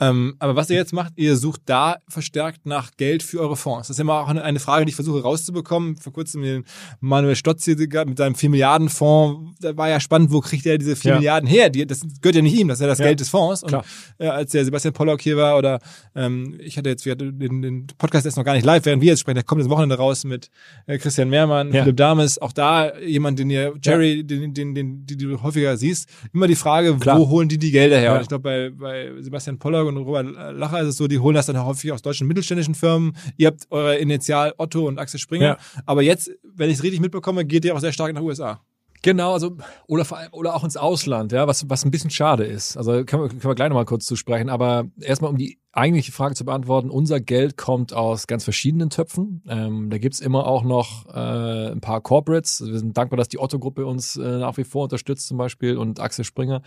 Ähm, 0.00 0.36
aber 0.38 0.56
was 0.56 0.68
ihr 0.70 0.76
jetzt 0.76 0.92
macht, 0.92 1.14
ihr 1.16 1.36
sucht 1.36 1.62
da 1.66 1.96
verstärkt 2.08 2.66
nach 2.66 2.90
Geld 2.96 3.22
für 3.22 3.40
eure 3.40 3.56
Fonds. 3.56 3.88
Das 3.88 3.96
ist 3.96 4.00
immer 4.00 4.14
auch 4.20 4.28
eine, 4.28 4.60
Frage, 4.60 4.84
die 4.84 4.90
ich 4.90 4.94
versuche 4.94 5.22
rauszubekommen. 5.22 5.96
Vor 5.96 6.12
kurzem 6.12 6.42
den 6.42 6.64
Manuel 7.00 7.36
Stotz 7.36 7.64
hier 7.64 7.76
mit 7.76 8.18
seinem 8.18 8.34
4 8.34 8.50
Milliarden 8.50 8.88
Fonds, 8.88 9.58
da 9.60 9.76
war 9.76 9.88
ja 9.88 10.00
spannend, 10.00 10.32
wo 10.32 10.40
kriegt 10.40 10.66
er 10.66 10.78
diese 10.78 10.96
4 10.96 11.10
Ja. 11.12 11.16
Milliarden 11.16 11.48
her? 11.48 11.70
Die, 11.70 11.86
das 11.86 12.00
gehört 12.20 12.36
ja 12.36 12.42
nicht 12.42 12.58
ihm, 12.58 12.68
das 12.68 12.78
ist 12.78 12.82
ja 12.82 12.88
das 12.88 12.98
Ja. 12.98 13.06
Geld 13.06 13.20
des 13.20 13.28
Fonds. 13.30 13.62
Und 13.62 13.68
Klar. 13.70 13.84
äh, 14.18 14.26
als 14.28 14.52
der 14.52 14.64
Sebastian 14.64 14.92
Pollock 14.94 15.20
hier 15.22 15.36
war 15.36 15.56
oder 15.56 15.78
ähm, 16.14 16.58
ich 16.60 16.76
hatte 16.76 16.90
jetzt 16.90 17.04
wir 17.06 17.12
hatten 17.12 17.38
den, 17.38 17.62
den 17.62 17.86
Podcast 17.98 18.26
ist 18.26 18.36
noch 18.36 18.44
gar 18.44 18.54
nicht 18.54 18.64
live, 18.64 18.84
während 18.84 19.02
wir 19.02 19.08
jetzt 19.10 19.20
sprechen, 19.20 19.36
der 19.36 19.44
kommt 19.44 19.60
das 19.62 19.68
Wochenende 19.70 19.96
raus 19.96 20.24
mit 20.24 20.50
äh, 20.86 20.98
Christian 20.98 21.30
Mehrmann, 21.30 21.72
Ja. 21.72 21.82
Philipp 21.84 21.96
Dames, 21.96 22.38
auch 22.38 22.52
da 22.52 22.96
jemand, 22.98 23.38
den 23.38 23.48
ihr, 23.50 23.72
Jerry, 23.82 24.24
den, 24.24 24.52
den, 24.52 24.74
den, 24.74 25.06
die 25.06 25.16
du 25.16 25.42
häufiger 25.42 25.76
siehst, 25.76 26.08
immer 26.32 26.46
die 26.48 26.54
Frage, 26.56 26.94
Klar. 26.96 27.18
wo 27.18 27.28
holen 27.28 27.48
die 27.48 27.58
die 27.58 27.70
Gelder 27.70 27.98
her? 27.98 28.14
Und 28.16 28.22
ich 28.22 28.28
glaube, 28.28 28.42
bei, 28.42 28.70
bei 28.70 29.22
Sebastian 29.22 29.58
Pollock 29.58 29.85
und 29.88 29.96
Robert 29.98 30.26
Lacher 30.54 30.80
ist 30.80 30.88
es 30.88 30.96
so, 30.96 31.08
die 31.08 31.18
holen 31.18 31.34
das 31.34 31.46
dann 31.46 31.64
häufig 31.64 31.92
aus 31.92 32.02
deutschen 32.02 32.26
mittelständischen 32.26 32.74
Firmen. 32.74 33.16
Ihr 33.36 33.48
habt 33.48 33.66
eure 33.70 33.96
Initial 33.96 34.54
Otto 34.58 34.86
und 34.86 34.98
Axel 34.98 35.20
Springer. 35.20 35.44
Ja. 35.44 35.58
Aber 35.84 36.02
jetzt, 36.02 36.30
wenn 36.42 36.70
ich 36.70 36.76
es 36.76 36.82
richtig 36.82 37.00
mitbekomme, 37.00 37.44
geht 37.44 37.64
ihr 37.64 37.74
auch 37.74 37.80
sehr 37.80 37.92
stark 37.92 38.12
nach 38.12 38.22
USA. 38.22 38.60
Genau, 39.02 39.34
also 39.34 39.56
oder 39.86 40.04
vor 40.04 40.18
allem 40.18 40.32
oder 40.32 40.56
auch 40.56 40.64
ins 40.64 40.76
Ausland, 40.76 41.30
ja, 41.30 41.46
was 41.46 41.70
was 41.70 41.84
ein 41.84 41.92
bisschen 41.92 42.10
schade 42.10 42.44
ist. 42.44 42.76
Also 42.76 43.04
können 43.04 43.22
wir, 43.22 43.28
können 43.28 43.44
wir 43.44 43.54
gleich 43.54 43.68
nochmal 43.68 43.84
kurz 43.84 44.04
zu 44.04 44.16
sprechen. 44.16 44.48
Aber 44.48 44.86
erstmal 45.00 45.30
um 45.30 45.38
die 45.38 45.60
eigentliche 45.70 46.12
Frage 46.12 46.34
zu 46.34 46.44
beantworten: 46.44 46.90
Unser 46.90 47.20
Geld 47.20 47.56
kommt 47.56 47.92
aus 47.92 48.26
ganz 48.26 48.44
verschiedenen 48.44 48.90
Töpfen. 48.90 49.42
Ähm, 49.48 49.90
da 49.90 49.98
gibt's 49.98 50.20
immer 50.20 50.46
auch 50.46 50.64
noch 50.64 51.06
äh, 51.14 51.70
ein 51.70 51.80
paar 51.80 52.00
Corporates. 52.00 52.64
Wir 52.66 52.78
sind 52.78 52.96
dankbar, 52.96 53.16
dass 53.16 53.28
die 53.28 53.38
Otto-Gruppe 53.38 53.86
uns 53.86 54.16
äh, 54.16 54.38
nach 54.38 54.56
wie 54.56 54.64
vor 54.64 54.84
unterstützt 54.84 55.28
zum 55.28 55.38
Beispiel 55.38 55.76
und 55.76 56.00
Axel 56.00 56.24
Springer. 56.24 56.62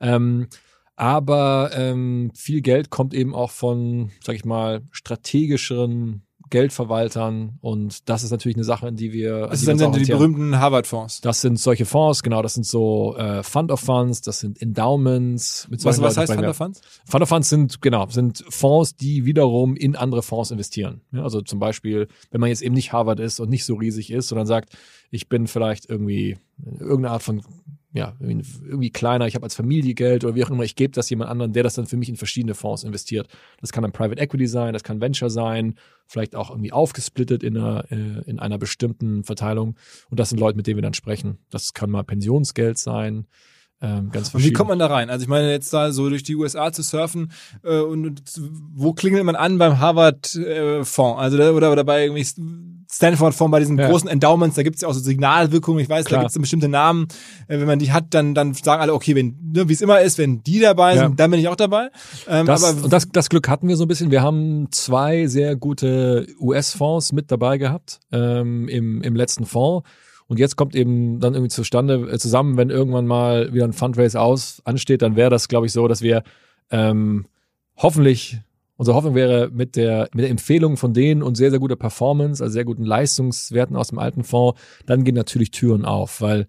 Ähm, 0.00 0.46
aber 1.00 1.70
ähm, 1.72 2.30
viel 2.34 2.60
Geld 2.60 2.90
kommt 2.90 3.14
eben 3.14 3.34
auch 3.34 3.50
von, 3.50 4.10
sag 4.22 4.36
ich 4.36 4.44
mal, 4.44 4.82
strategischeren 4.90 6.26
Geldverwaltern 6.50 7.56
und 7.62 8.06
das 8.10 8.22
ist 8.22 8.32
natürlich 8.32 8.56
eine 8.56 8.64
Sache, 8.64 8.88
in 8.88 8.96
die 8.96 9.10
wir. 9.10 9.46
Das 9.46 9.60
die 9.60 9.64
sind 9.64 9.80
uns 9.80 9.96
die 9.96 10.04
berühmten 10.04 10.58
Harvard-Fonds. 10.58 11.22
Das 11.22 11.40
sind 11.40 11.58
solche 11.58 11.86
Fonds, 11.86 12.22
genau, 12.22 12.42
das 12.42 12.52
sind 12.52 12.66
so 12.66 13.16
äh, 13.16 13.42
Fund 13.42 13.72
of 13.72 13.80
Funds, 13.80 14.20
das 14.20 14.40
sind 14.40 14.60
Endowments. 14.60 15.68
Mit 15.70 15.82
Was, 15.86 16.02
was 16.02 16.18
heißt 16.18 16.34
Fund 16.34 16.46
of 16.46 16.56
Funds? 16.56 16.82
Fund 17.06 17.22
of 17.22 17.28
Funds 17.30 17.48
sind, 17.48 17.80
genau, 17.80 18.06
sind 18.10 18.44
Fonds, 18.50 18.94
die 18.94 19.24
wiederum 19.24 19.76
in 19.76 19.96
andere 19.96 20.22
Fonds 20.22 20.50
investieren. 20.50 21.00
Ja, 21.12 21.22
also 21.22 21.40
zum 21.40 21.60
Beispiel, 21.60 22.08
wenn 22.30 22.42
man 22.42 22.50
jetzt 22.50 22.60
eben 22.60 22.74
nicht 22.74 22.92
Harvard 22.92 23.20
ist 23.20 23.40
und 23.40 23.48
nicht 23.48 23.64
so 23.64 23.76
riesig 23.76 24.10
ist, 24.10 24.28
sondern 24.28 24.46
sagt, 24.46 24.76
ich 25.10 25.30
bin 25.30 25.46
vielleicht 25.46 25.88
irgendwie 25.88 26.36
irgendeine 26.78 27.12
Art 27.12 27.22
von 27.22 27.40
ja, 27.92 28.14
irgendwie 28.20 28.90
kleiner, 28.90 29.26
ich 29.26 29.34
habe 29.34 29.44
als 29.44 29.54
Familie 29.54 29.94
Geld 29.94 30.24
oder 30.24 30.36
wie 30.36 30.44
auch 30.44 30.50
immer, 30.50 30.62
ich 30.62 30.76
gebe 30.76 30.92
das 30.92 31.10
jemand 31.10 31.28
anderen, 31.30 31.52
der 31.52 31.64
das 31.64 31.74
dann 31.74 31.86
für 31.86 31.96
mich 31.96 32.08
in 32.08 32.16
verschiedene 32.16 32.54
Fonds 32.54 32.84
investiert. 32.84 33.28
Das 33.60 33.72
kann 33.72 33.82
dann 33.82 33.90
Private 33.90 34.20
Equity 34.20 34.46
sein, 34.46 34.72
das 34.72 34.84
kann 34.84 35.00
Venture 35.00 35.28
sein, 35.28 35.74
vielleicht 36.06 36.36
auch 36.36 36.50
irgendwie 36.50 36.72
aufgesplittet 36.72 37.42
in 37.42 37.56
einer, 37.56 37.84
äh, 37.90 38.22
in 38.30 38.38
einer 38.38 38.58
bestimmten 38.58 39.24
Verteilung. 39.24 39.76
Und 40.08 40.20
das 40.20 40.28
sind 40.28 40.38
Leute, 40.38 40.56
mit 40.56 40.68
denen 40.68 40.76
wir 40.76 40.82
dann 40.82 40.94
sprechen. 40.94 41.38
Das 41.50 41.74
kann 41.74 41.90
mal 41.90 42.04
Pensionsgeld 42.04 42.78
sein, 42.78 43.26
ähm, 43.82 44.10
ganz 44.10 44.28
Und 44.28 44.34
wie 44.34 44.42
verschieden. 44.42 44.56
kommt 44.56 44.68
man 44.70 44.78
da 44.78 44.86
rein? 44.86 45.08
Also 45.10 45.22
ich 45.22 45.28
meine, 45.28 45.50
jetzt 45.50 45.72
da 45.72 45.92
so 45.92 46.08
durch 46.10 46.22
die 46.22 46.36
USA 46.36 46.70
zu 46.72 46.82
surfen, 46.82 47.30
äh, 47.64 47.78
und, 47.80 48.06
und 48.06 48.22
wo 48.74 48.92
klingelt 48.92 49.24
man 49.24 49.36
an 49.36 49.56
beim 49.58 49.78
Harvard-Fonds? 49.78 51.20
also 51.20 51.36
da, 51.38 51.50
oder, 51.52 51.72
oder 51.72 51.84
bei 51.84 52.04
irgendwie 52.04 52.24
Stanford-Fonds, 52.92 53.50
bei 53.52 53.60
diesen 53.60 53.78
Ja. 53.78 53.88
großen 53.88 54.08
Endowments, 54.08 54.56
da 54.56 54.62
gibt 54.64 54.76
es 54.76 54.82
ja 54.82 54.88
auch 54.88 54.92
so 54.92 55.00
Signalwirkungen, 55.00 55.80
ich 55.80 55.88
weiß, 55.88 56.06
Klar. 56.06 56.18
da 56.20 56.24
gibt 56.24 56.34
es 56.36 56.40
bestimmte 56.40 56.68
Namen. 56.68 57.06
Äh, 57.48 57.58
wenn 57.60 57.66
man 57.66 57.78
die 57.78 57.92
hat, 57.92 58.06
dann, 58.10 58.34
dann 58.34 58.52
sagen 58.54 58.82
alle, 58.82 58.92
okay, 58.94 59.14
wenn, 59.14 59.36
ne, 59.54 59.68
wie 59.68 59.72
es 59.72 59.80
immer 59.80 60.00
ist, 60.00 60.18
wenn 60.18 60.42
die 60.42 60.58
dabei 60.60 60.94
sind, 60.94 61.02
Ja. 61.10 61.14
dann 61.16 61.30
bin 61.30 61.40
ich 61.40 61.48
auch 61.48 61.56
dabei. 61.56 61.88
Ähm, 62.28 62.46
Das, 62.46 62.64
aber 62.64 62.88
das, 62.88 63.08
das 63.10 63.28
Glück 63.28 63.48
hatten 63.48 63.68
wir 63.68 63.76
so 63.76 63.84
ein 63.84 63.88
bisschen. 63.88 64.10
Wir 64.10 64.22
haben 64.22 64.66
zwei 64.72 65.26
sehr 65.28 65.54
gute 65.56 66.26
US-Fonds 66.40 67.12
mit 67.12 67.30
dabei 67.30 67.58
gehabt 67.58 68.00
ähm, 68.12 68.68
im, 68.68 69.02
im 69.02 69.14
letzten 69.16 69.46
Fonds. 69.46 69.88
Und 70.30 70.38
jetzt 70.38 70.54
kommt 70.54 70.76
eben 70.76 71.18
dann 71.18 71.34
irgendwie 71.34 71.50
zustande 71.50 72.08
äh, 72.08 72.16
zusammen, 72.16 72.56
wenn 72.56 72.70
irgendwann 72.70 73.04
mal 73.04 73.52
wieder 73.52 73.64
ein 73.64 73.72
Fundraise 73.72 74.20
aus 74.20 74.62
ansteht, 74.64 75.02
dann 75.02 75.16
wäre 75.16 75.28
das, 75.28 75.48
glaube 75.48 75.66
ich, 75.66 75.72
so, 75.72 75.88
dass 75.88 76.02
wir 76.02 76.22
ähm, 76.70 77.26
hoffentlich 77.76 78.38
unsere 78.76 78.96
Hoffnung 78.96 79.16
wäre 79.16 79.50
mit 79.52 79.74
der 79.74 80.08
mit 80.14 80.22
der 80.22 80.30
Empfehlung 80.30 80.76
von 80.76 80.94
denen 80.94 81.24
und 81.24 81.34
sehr 81.34 81.50
sehr 81.50 81.58
guter 81.58 81.74
Performance, 81.74 82.40
also 82.44 82.52
sehr 82.52 82.64
guten 82.64 82.84
Leistungswerten 82.84 83.74
aus 83.74 83.88
dem 83.88 83.98
alten 83.98 84.22
Fonds, 84.22 84.60
dann 84.86 85.02
gehen 85.02 85.16
natürlich 85.16 85.50
Türen 85.50 85.84
auf, 85.84 86.20
weil 86.20 86.46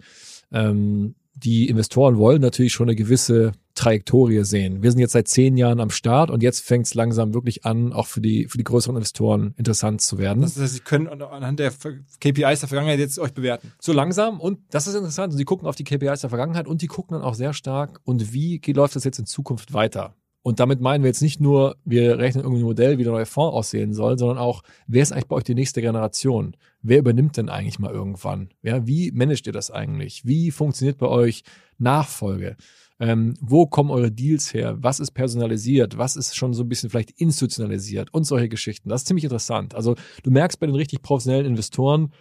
ähm, 0.52 1.16
die 1.34 1.68
Investoren 1.68 2.20
wollen 2.20 2.40
natürlich 2.40 2.74
schon 2.74 2.88
eine 2.88 2.96
gewisse 2.96 3.54
Trajektorie 3.82 4.44
sehen. 4.44 4.84
Wir 4.84 4.92
sind 4.92 5.00
jetzt 5.00 5.14
seit 5.14 5.28
zehn 5.28 5.58
Jahren 5.58 5.80
am 5.80 5.90
Start 5.90 6.30
und 6.30 6.44
jetzt 6.44 6.60
fängt 6.64 6.86
es 6.86 6.94
langsam 6.94 7.34
wirklich 7.34 7.66
an, 7.66 7.94
auch 7.94 8.06
für 8.06 8.22
die, 8.22 8.48
für 8.48 8.60
die 8.60 8.64
größeren 8.64 8.96
Investoren 8.96 9.56
interessant 9.58 10.02
zu 10.02 10.20
werden. 10.20 10.42
das 10.44 10.56
heißt, 10.56 10.74
sie 10.74 10.80
können 10.82 11.08
anhand 11.08 11.60
der 11.60 11.72
KPIs 11.72 12.60
der 12.60 12.70
Vergangenheit 12.70 13.00
jetzt 13.00 13.18
euch 13.18 13.34
bewerten. 13.34 13.72
so 13.80 13.92
langsam 13.92 14.40
und 14.40 14.60
das 14.70 14.86
ist 14.86 14.94
interessant. 14.94 15.34
Sie 15.34 15.46
gucken 15.46 15.68
auf 15.68 15.76
die 15.76 15.84
KPIs 15.84 16.22
der 16.22 16.30
Vergangenheit 16.30 16.68
und 16.68 16.84
die 16.84 16.88
gucken 16.88 17.16
dann 17.16 17.24
auch 17.24 17.34
sehr 17.34 17.54
stark 17.54 18.00
und 18.04 18.34
wie 18.34 18.62
läuft 18.68 18.96
das 18.96 19.04
jetzt 19.04 19.18
in 19.18 19.26
Zukunft 19.26 19.74
weiter? 19.74 20.16
Und 20.44 20.60
damit 20.60 20.82
meinen 20.82 21.04
wir 21.04 21.10
jetzt 21.10 21.22
nicht 21.22 21.40
nur, 21.40 21.76
wir 21.86 22.18
rechnen 22.18 22.44
irgendwie 22.44 22.62
ein 22.62 22.66
Modell, 22.66 22.98
wie 22.98 23.04
der 23.04 23.14
neue 23.14 23.26
Fonds 23.26 23.56
aussehen 23.56 23.94
soll, 23.94 24.18
sondern 24.18 24.40
auch, 24.40 24.64
wer 24.88 25.04
ist 25.04 25.12
eigentlich 25.12 25.28
bei 25.28 25.36
euch 25.36 25.44
die 25.44 25.54
nächste 25.54 25.82
Generation? 25.82 26.56
Wer 26.82 27.00
übernimmt 27.00 27.38
denn 27.38 27.50
eigentlich 27.50 27.78
mal 27.78 27.92
irgendwann? 27.92 28.50
Ja, 28.64 28.88
wie 28.88 29.12
managt 29.12 29.46
ihr 29.46 29.54
das 29.54 29.70
eigentlich? 29.70 30.26
Wie 30.26 30.50
funktioniert 30.50 30.98
bei 30.98 31.08
euch 31.08 31.44
Nachfolge? 31.78 32.58
Ähm, 33.02 33.34
wo 33.42 33.66
kommen 33.66 33.90
eure 33.90 34.12
Deals 34.12 34.54
her? 34.54 34.78
Was 34.80 35.00
ist 35.00 35.12
personalisiert? 35.12 35.98
Was 35.98 36.16
ist 36.16 36.36
schon 36.36 36.54
so 36.54 36.62
ein 36.62 36.70
bisschen 36.70 36.92
vielleicht 36.92 37.20
institutionalisiert? 37.20 38.14
Und 38.14 38.26
solche 38.26 38.48
Geschichten. 38.48 38.90
Das 38.90 39.02
ist 39.02 39.08
ziemlich 39.08 39.24
interessant. 39.24 39.74
Also 39.74 39.96
du 40.22 40.30
merkst 40.30 40.60
bei 40.60 40.68
den 40.68 40.76
richtig 40.76 41.02
professionellen 41.02 41.48
Investoren, 41.48 42.14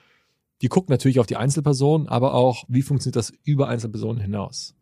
die 0.62 0.68
gucken 0.68 0.90
natürlich 0.90 1.20
auf 1.20 1.26
die 1.26 1.36
Einzelperson, 1.36 2.08
aber 2.08 2.32
auch, 2.32 2.64
wie 2.68 2.80
funktioniert 2.80 3.16
das 3.16 3.30
über 3.44 3.68
Einzelpersonen 3.68 4.22
hinaus. 4.22 4.74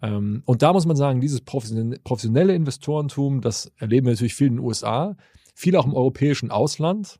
Ähm, 0.00 0.44
und 0.46 0.62
da 0.62 0.72
muss 0.72 0.86
man 0.86 0.96
sagen, 0.96 1.20
dieses 1.20 1.40
professionelle 1.40 2.54
Investorentum, 2.54 3.40
das 3.40 3.72
erleben 3.78 4.06
wir 4.06 4.12
natürlich 4.12 4.34
viel 4.36 4.46
in 4.46 4.56
den 4.58 4.64
USA, 4.64 5.16
viel 5.56 5.74
auch 5.74 5.86
im 5.86 5.94
europäischen 5.94 6.52
Ausland. 6.52 7.18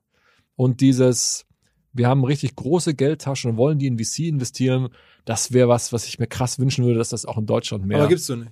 Und 0.54 0.80
dieses, 0.80 1.44
wir 1.92 2.06
haben 2.06 2.22
richtig 2.22 2.54
große 2.54 2.94
Geldtaschen 2.94 3.50
und 3.50 3.56
wollen 3.56 3.80
die 3.80 3.88
in 3.88 3.98
VC 3.98 4.20
investieren, 4.28 4.90
das 5.24 5.52
wäre 5.52 5.68
was, 5.68 5.92
was 5.92 6.06
ich 6.06 6.18
mir 6.18 6.26
krass 6.26 6.58
wünschen 6.58 6.84
würde, 6.84 6.98
dass 6.98 7.10
das 7.10 7.26
auch 7.26 7.38
in 7.38 7.46
Deutschland 7.46 7.86
mehr. 7.86 7.98
Aber 7.98 8.08
gibt's 8.08 8.26
so 8.26 8.36
nicht. 8.36 8.50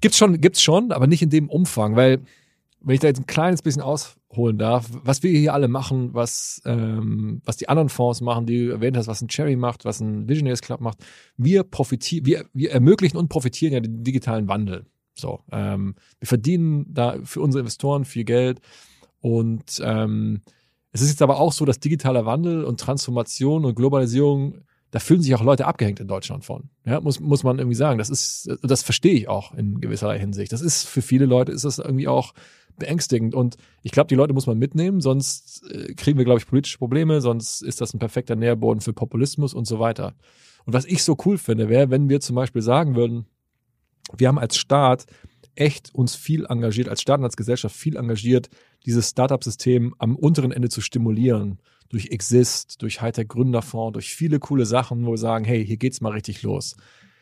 Gibt's 0.00 0.18
schon, 0.18 0.40
gibt's 0.40 0.62
schon, 0.62 0.92
aber 0.92 1.06
nicht 1.06 1.22
in 1.22 1.30
dem 1.30 1.48
Umfang, 1.48 1.96
weil 1.96 2.20
wenn 2.80 2.94
ich 2.94 3.00
da 3.00 3.08
jetzt 3.08 3.18
ein 3.18 3.26
kleines 3.26 3.62
bisschen 3.62 3.82
ausholen 3.82 4.58
darf, 4.58 4.88
was 5.02 5.22
wir 5.22 5.30
hier 5.30 5.54
alle 5.54 5.68
machen, 5.68 6.14
was 6.14 6.60
ähm, 6.64 7.40
was 7.44 7.56
die 7.56 7.68
anderen 7.68 7.88
Fonds 7.88 8.20
machen, 8.20 8.46
die 8.46 8.66
du 8.66 8.72
erwähnt 8.72 8.96
hast, 8.96 9.08
was 9.08 9.22
ein 9.22 9.28
Cherry 9.28 9.56
macht, 9.56 9.84
was 9.84 10.00
ein 10.00 10.28
Visionaries 10.28 10.60
Club 10.60 10.80
macht, 10.80 10.98
wir 11.36 11.64
profitieren, 11.64 12.26
wir, 12.26 12.46
wir 12.52 12.70
ermöglichen 12.70 13.16
und 13.16 13.28
profitieren 13.28 13.72
ja 13.72 13.80
den 13.80 14.04
digitalen 14.04 14.48
Wandel. 14.48 14.86
So, 15.14 15.40
ähm, 15.50 15.94
wir 16.18 16.28
verdienen 16.28 16.86
da 16.92 17.16
für 17.24 17.40
unsere 17.40 17.60
Investoren 17.60 18.04
viel 18.04 18.24
Geld 18.24 18.60
und 19.20 19.80
ähm, 19.82 20.42
es 20.92 21.02
ist 21.02 21.10
jetzt 21.10 21.22
aber 21.22 21.40
auch 21.40 21.52
so, 21.52 21.64
dass 21.64 21.80
digitaler 21.80 22.24
Wandel 22.24 22.64
und 22.64 22.80
Transformation 22.80 23.64
und 23.64 23.74
Globalisierung 23.74 24.62
da 24.90 24.98
fühlen 24.98 25.20
sich 25.20 25.34
auch 25.34 25.42
Leute 25.42 25.66
abgehängt 25.66 26.00
in 26.00 26.08
Deutschland 26.08 26.44
von. 26.44 26.70
Ja, 26.84 27.00
muss, 27.00 27.20
muss 27.20 27.42
man 27.42 27.58
irgendwie 27.58 27.74
sagen. 27.74 27.98
Das 27.98 28.08
ist, 28.08 28.48
das 28.62 28.82
verstehe 28.82 29.14
ich 29.14 29.28
auch 29.28 29.52
in 29.52 29.80
gewisser 29.80 30.12
Hinsicht. 30.14 30.52
Das 30.52 30.62
ist 30.62 30.86
für 30.86 31.02
viele 31.02 31.26
Leute 31.26 31.52
ist 31.52 31.64
das 31.64 31.78
irgendwie 31.78 32.08
auch 32.08 32.32
beängstigend. 32.78 33.34
Und 33.34 33.56
ich 33.82 33.92
glaube, 33.92 34.08
die 34.08 34.14
Leute 34.14 34.32
muss 34.32 34.46
man 34.46 34.58
mitnehmen, 34.58 35.00
sonst 35.00 35.64
äh, 35.70 35.94
kriegen 35.94 36.18
wir, 36.18 36.24
glaube 36.24 36.40
ich, 36.40 36.46
politische 36.46 36.78
Probleme, 36.78 37.20
sonst 37.20 37.62
ist 37.62 37.80
das 37.80 37.94
ein 37.94 37.98
perfekter 37.98 38.36
Nährboden 38.36 38.80
für 38.80 38.92
Populismus 38.92 39.54
und 39.54 39.66
so 39.66 39.80
weiter. 39.80 40.14
Und 40.64 40.72
was 40.72 40.84
ich 40.84 41.02
so 41.02 41.16
cool 41.24 41.38
finde, 41.38 41.68
wäre, 41.68 41.90
wenn 41.90 42.08
wir 42.08 42.20
zum 42.20 42.36
Beispiel 42.36 42.62
sagen 42.62 42.96
würden, 42.96 43.26
wir 44.16 44.28
haben 44.28 44.38
als 44.38 44.56
Staat 44.56 45.06
echt 45.56 45.94
uns 45.94 46.14
viel 46.14 46.46
engagiert, 46.46 46.88
als 46.88 47.02
Staat 47.02 47.18
und 47.18 47.24
als 47.24 47.36
Gesellschaft 47.36 47.74
viel 47.74 47.96
engagiert, 47.96 48.48
dieses 48.84 49.10
Startup-System 49.10 49.94
am 49.98 50.16
unteren 50.16 50.52
Ende 50.52 50.68
zu 50.68 50.80
stimulieren, 50.80 51.58
durch 51.88 52.08
Exist, 52.10 52.82
durch 52.82 53.00
Hightech 53.00 53.28
Gründerfonds, 53.28 53.94
durch 53.94 54.14
viele 54.14 54.38
coole 54.38 54.66
Sachen, 54.66 55.06
wo 55.06 55.12
wir 55.12 55.18
sagen, 55.18 55.44
hey, 55.44 55.64
hier 55.64 55.76
geht's 55.76 56.00
mal 56.00 56.12
richtig 56.12 56.42
los. 56.42 56.76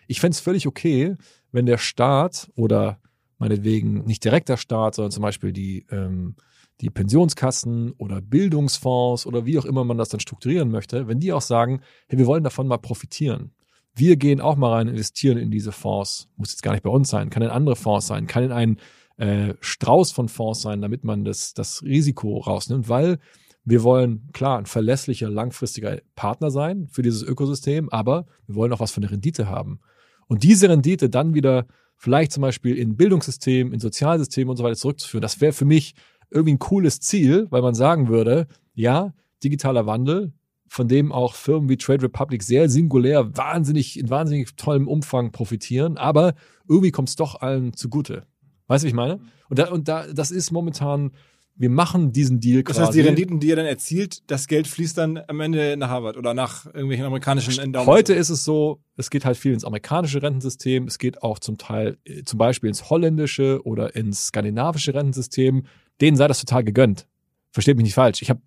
Ich 0.06 0.20
fände 0.20 0.34
es 0.34 0.40
völlig 0.40 0.66
okay, 0.66 1.16
wenn 1.52 1.66
der 1.66 1.78
Staat 1.78 2.50
oder 2.56 3.00
meinetwegen 3.38 4.04
nicht 4.04 4.24
direkt 4.24 4.48
der 4.48 4.56
Staat, 4.56 4.94
sondern 4.94 5.12
zum 5.12 5.22
Beispiel 5.22 5.52
die, 5.52 5.86
ähm, 5.90 6.36
die 6.80 6.90
Pensionskassen 6.90 7.92
oder 7.92 8.20
Bildungsfonds 8.20 9.26
oder 9.26 9.46
wie 9.46 9.58
auch 9.58 9.64
immer 9.64 9.84
man 9.84 9.98
das 9.98 10.08
dann 10.08 10.20
strukturieren 10.20 10.70
möchte, 10.70 11.08
wenn 11.08 11.20
die 11.20 11.32
auch 11.32 11.42
sagen, 11.42 11.80
hey, 12.08 12.18
wir 12.18 12.26
wollen 12.26 12.44
davon 12.44 12.66
mal 12.66 12.78
profitieren. 12.78 13.52
Wir 13.94 14.16
gehen 14.16 14.40
auch 14.40 14.56
mal 14.56 14.72
rein, 14.72 14.88
investieren 14.88 15.38
in 15.38 15.50
diese 15.50 15.72
Fonds. 15.72 16.28
Muss 16.36 16.50
jetzt 16.50 16.62
gar 16.62 16.72
nicht 16.72 16.82
bei 16.82 16.90
uns 16.90 17.08
sein, 17.08 17.30
kann 17.30 17.42
in 17.42 17.50
andere 17.50 17.76
Fonds 17.76 18.06
sein, 18.06 18.26
kann 18.26 18.44
in 18.44 18.52
einen 18.52 18.78
äh, 19.16 19.54
Strauß 19.60 20.12
von 20.12 20.28
Fonds 20.28 20.62
sein, 20.62 20.82
damit 20.82 21.04
man 21.04 21.24
das, 21.24 21.54
das 21.54 21.82
Risiko 21.82 22.38
rausnimmt, 22.38 22.88
weil 22.88 23.18
wir 23.64 23.82
wollen, 23.82 24.28
klar, 24.32 24.58
ein 24.58 24.66
verlässlicher, 24.66 25.30
langfristiger 25.30 25.98
Partner 26.16 26.50
sein 26.50 26.88
für 26.88 27.02
dieses 27.02 27.22
Ökosystem, 27.22 27.88
aber 27.88 28.26
wir 28.46 28.56
wollen 28.56 28.72
auch 28.72 28.80
was 28.80 28.92
von 28.92 29.00
der 29.00 29.10
Rendite 29.10 29.48
haben. 29.48 29.80
Und 30.26 30.42
diese 30.42 30.68
Rendite 30.68 31.08
dann 31.08 31.34
wieder 31.34 31.66
vielleicht 31.96 32.32
zum 32.32 32.42
Beispiel 32.42 32.76
in 32.76 32.96
Bildungssystem, 32.96 33.72
in 33.72 33.80
Sozialsystem 33.80 34.48
und 34.48 34.56
so 34.56 34.64
weiter 34.64 34.76
zurückzuführen, 34.76 35.22
das 35.22 35.40
wäre 35.40 35.52
für 35.52 35.64
mich 35.64 35.94
irgendwie 36.30 36.54
ein 36.54 36.58
cooles 36.58 37.00
Ziel, 37.00 37.46
weil 37.50 37.62
man 37.62 37.74
sagen 37.74 38.08
würde, 38.08 38.48
ja, 38.74 39.14
digitaler 39.42 39.86
Wandel, 39.86 40.32
von 40.74 40.88
dem 40.88 41.12
auch 41.12 41.34
Firmen 41.34 41.68
wie 41.68 41.76
Trade 41.76 42.02
Republic 42.02 42.42
sehr 42.42 42.68
singulär, 42.68 43.36
wahnsinnig, 43.36 43.96
in 43.96 44.10
wahnsinnig 44.10 44.56
tollem 44.56 44.88
Umfang 44.88 45.30
profitieren, 45.30 45.96
aber 45.96 46.34
irgendwie 46.68 46.90
kommt 46.90 47.08
es 47.10 47.14
doch 47.14 47.40
allen 47.40 47.74
zugute. 47.74 48.26
Weißt 48.66 48.82
du, 48.82 48.86
wie 48.86 48.88
ich 48.88 48.94
meine? 48.94 49.20
Und, 49.48 49.60
da, 49.60 49.70
und 49.70 49.86
da, 49.86 50.04
das 50.12 50.32
ist 50.32 50.50
momentan, 50.50 51.12
wir 51.54 51.70
machen 51.70 52.10
diesen 52.10 52.40
Deal 52.40 52.64
Das 52.64 52.74
quasi. 52.74 52.86
heißt, 52.86 52.96
die 52.96 53.00
Renditen, 53.02 53.38
die 53.38 53.46
ihr 53.46 53.56
dann 53.56 53.66
erzielt, 53.66 54.28
das 54.28 54.48
Geld 54.48 54.66
fließt 54.66 54.98
dann 54.98 55.20
am 55.28 55.38
Ende 55.38 55.76
nach 55.76 55.90
Harvard 55.90 56.16
oder 56.16 56.34
nach 56.34 56.66
irgendwelchen 56.66 57.06
amerikanischen 57.06 57.56
Endowments. 57.62 57.86
Heute 57.86 58.14
ist 58.14 58.30
es 58.30 58.42
so, 58.42 58.80
es 58.96 59.10
geht 59.10 59.24
halt 59.24 59.36
viel 59.36 59.52
ins 59.52 59.64
amerikanische 59.64 60.22
Rentensystem, 60.22 60.88
es 60.88 60.98
geht 60.98 61.22
auch 61.22 61.38
zum 61.38 61.56
Teil 61.56 61.98
äh, 62.04 62.24
zum 62.24 62.38
Beispiel 62.38 62.66
ins 62.66 62.90
holländische 62.90 63.60
oder 63.62 63.94
ins 63.94 64.26
skandinavische 64.26 64.92
Rentensystem. 64.92 65.66
Denen 66.00 66.16
sei 66.16 66.26
das 66.26 66.40
total 66.40 66.64
gegönnt. 66.64 67.06
Versteht 67.52 67.76
mich 67.76 67.84
nicht 67.84 67.94
falsch. 67.94 68.22
Ich 68.22 68.30
habe 68.30 68.40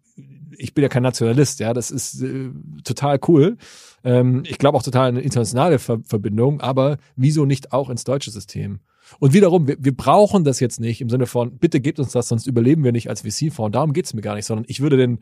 ich 0.57 0.73
bin 0.73 0.83
ja 0.83 0.89
kein 0.89 1.03
Nationalist, 1.03 1.59
ja, 1.59 1.73
das 1.73 1.91
ist 1.91 2.21
äh, 2.21 2.49
total 2.83 3.19
cool. 3.27 3.57
Ähm, 4.03 4.43
ich 4.45 4.57
glaube 4.57 4.77
auch 4.77 4.83
total 4.83 5.09
eine 5.09 5.21
internationale 5.21 5.79
Ver 5.79 5.99
Verbindung, 6.03 6.61
aber 6.61 6.97
wieso 7.15 7.45
nicht 7.45 7.73
auch 7.73 7.89
ins 7.89 8.03
deutsche 8.03 8.31
System? 8.31 8.79
Und 9.19 9.33
wiederum, 9.33 9.67
wir, 9.67 9.77
wir 9.79 9.95
brauchen 9.95 10.43
das 10.43 10.59
jetzt 10.59 10.79
nicht 10.79 11.01
im 11.01 11.09
Sinne 11.09 11.27
von, 11.27 11.57
bitte 11.57 11.79
gebt 11.79 11.99
uns 11.99 12.11
das, 12.11 12.27
sonst 12.27 12.47
überleben 12.47 12.83
wir 12.83 12.91
nicht 12.91 13.09
als 13.09 13.21
VC-Fonds. 13.21 13.73
Darum 13.73 13.93
geht's 13.93 14.13
mir 14.13 14.21
gar 14.21 14.35
nicht, 14.35 14.45
sondern 14.45 14.65
ich 14.67 14.81
würde 14.81 14.97
den 14.97 15.19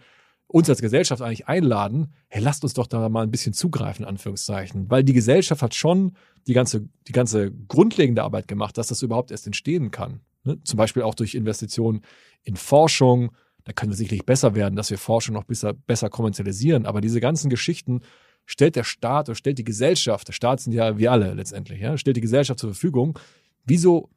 uns 0.47 0.69
als 0.69 0.81
Gesellschaft 0.81 1.21
eigentlich 1.21 1.47
einladen, 1.47 2.13
hey, 2.27 2.41
lasst 2.41 2.63
uns 2.63 2.73
doch 2.73 2.87
da 2.87 3.09
mal 3.09 3.23
ein 3.23 3.31
bisschen 3.31 3.53
zugreifen, 3.53 4.03
in 4.03 4.09
Anführungszeichen. 4.09 4.89
Weil 4.89 5.03
die 5.03 5.13
Gesellschaft 5.13 5.61
hat 5.61 5.73
schon 5.73 6.15
die 6.47 6.53
ganze, 6.53 6.87
die 7.07 7.11
ganze 7.11 7.51
grundlegende 7.51 8.23
Arbeit 8.23 8.47
gemacht, 8.47 8.77
dass 8.77 8.87
das 8.87 9.01
überhaupt 9.01 9.31
erst 9.31 9.47
entstehen 9.47 9.91
kann. 9.91 10.21
Ne? 10.43 10.61
Zum 10.63 10.77
Beispiel 10.77 11.01
auch 11.01 11.15
durch 11.15 11.33
Investitionen 11.33 12.01
in 12.43 12.55
Forschung. 12.55 13.31
Da 13.65 13.73
können 13.73 13.91
wir 13.91 13.97
sicherlich 13.97 14.25
besser 14.25 14.55
werden, 14.55 14.75
dass 14.75 14.91
wir 14.91 14.97
Forschung 14.97 15.33
noch 15.33 15.43
besser, 15.43 15.73
besser 15.73 16.09
kommerzialisieren. 16.09 16.85
Aber 16.85 17.01
diese 17.01 17.19
ganzen 17.19 17.49
Geschichten 17.49 18.01
stellt 18.45 18.75
der 18.75 18.83
Staat 18.83 19.27
oder 19.27 19.35
stellt 19.35 19.57
die 19.57 19.63
Gesellschaft, 19.63 20.27
der 20.27 20.33
Staat 20.33 20.61
sind 20.61 20.73
ja 20.73 20.97
wir 20.97 21.11
alle 21.11 21.33
letztendlich, 21.33 21.81
ja, 21.81 21.97
stellt 21.97 22.17
die 22.17 22.21
Gesellschaft 22.21 22.59
zur 22.59 22.69
Verfügung. 22.69 23.17
Wieso 23.65 24.09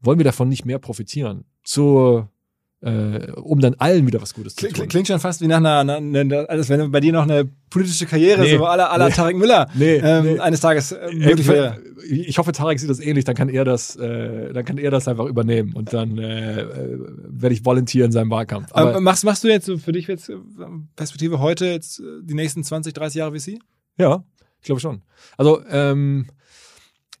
wollen 0.00 0.18
wir 0.18 0.24
davon 0.24 0.48
nicht 0.48 0.64
mehr 0.64 0.80
profitieren? 0.80 1.44
Zur 1.62 2.30
äh, 2.86 3.32
um 3.32 3.60
dann 3.60 3.74
allen 3.74 4.06
wieder 4.06 4.22
was 4.22 4.32
Gutes 4.32 4.54
zu 4.54 4.68
tun. 4.68 4.86
klingt 4.88 5.08
schon 5.08 5.18
fast 5.18 5.40
wie 5.40 5.46
nach 5.48 5.56
einer, 5.56 5.80
einer, 5.80 5.96
einer 6.20 6.48
als 6.48 6.68
wenn 6.68 6.90
bei 6.92 7.00
dir 7.00 7.12
noch 7.12 7.24
eine 7.24 7.48
politische 7.68 8.06
Karriere, 8.06 8.42
Nee. 8.42 8.56
so 8.56 8.64
aller 8.64 8.90
aller 8.92 9.08
Nee. 9.08 9.14
Tarek 9.14 9.36
Müller, 9.36 9.68
Nee, 9.74 9.96
ähm, 9.96 10.24
nee. 10.24 10.38
eines 10.38 10.60
Tages 10.60 10.92
äh, 10.92 10.98
Ey, 11.08 11.16
möglich 11.16 11.48
wäre. 11.48 11.78
Ich 12.08 12.38
hoffe, 12.38 12.52
Tarek 12.52 12.78
sieht 12.78 12.88
das 12.88 13.00
ähnlich, 13.00 13.24
dann 13.24 13.34
kann 13.34 13.48
er 13.48 13.64
das, 13.64 13.96
äh, 13.96 14.52
dann 14.52 14.64
kann 14.64 14.78
er 14.78 14.90
das 14.92 15.08
einfach 15.08 15.26
übernehmen 15.26 15.72
und 15.74 15.92
dann 15.92 16.16
äh, 16.18 16.60
äh, 16.60 16.98
werde 17.28 17.54
ich 17.54 17.64
volontieren 17.64 18.06
in 18.06 18.12
seinem 18.12 18.30
Wahlkampf. 18.30 18.68
Aber 18.70 18.90
Aber 18.90 19.00
machst, 19.00 19.24
machst 19.24 19.42
du 19.42 19.48
jetzt 19.48 19.68
für 19.68 19.92
dich 19.92 20.06
jetzt 20.06 20.28
äh, 20.28 20.36
Perspektive 20.94 21.40
heute 21.40 21.66
jetzt 21.66 21.98
äh, 21.98 22.04
die 22.22 22.34
nächsten 22.34 22.62
20, 22.62 22.94
30 22.94 23.18
Jahre 23.18 23.38
VC? 23.38 23.58
Ja, 23.98 24.22
ich 24.60 24.66
glaube 24.66 24.80
schon. 24.80 25.02
Also 25.36 25.60
ähm, 25.68 26.26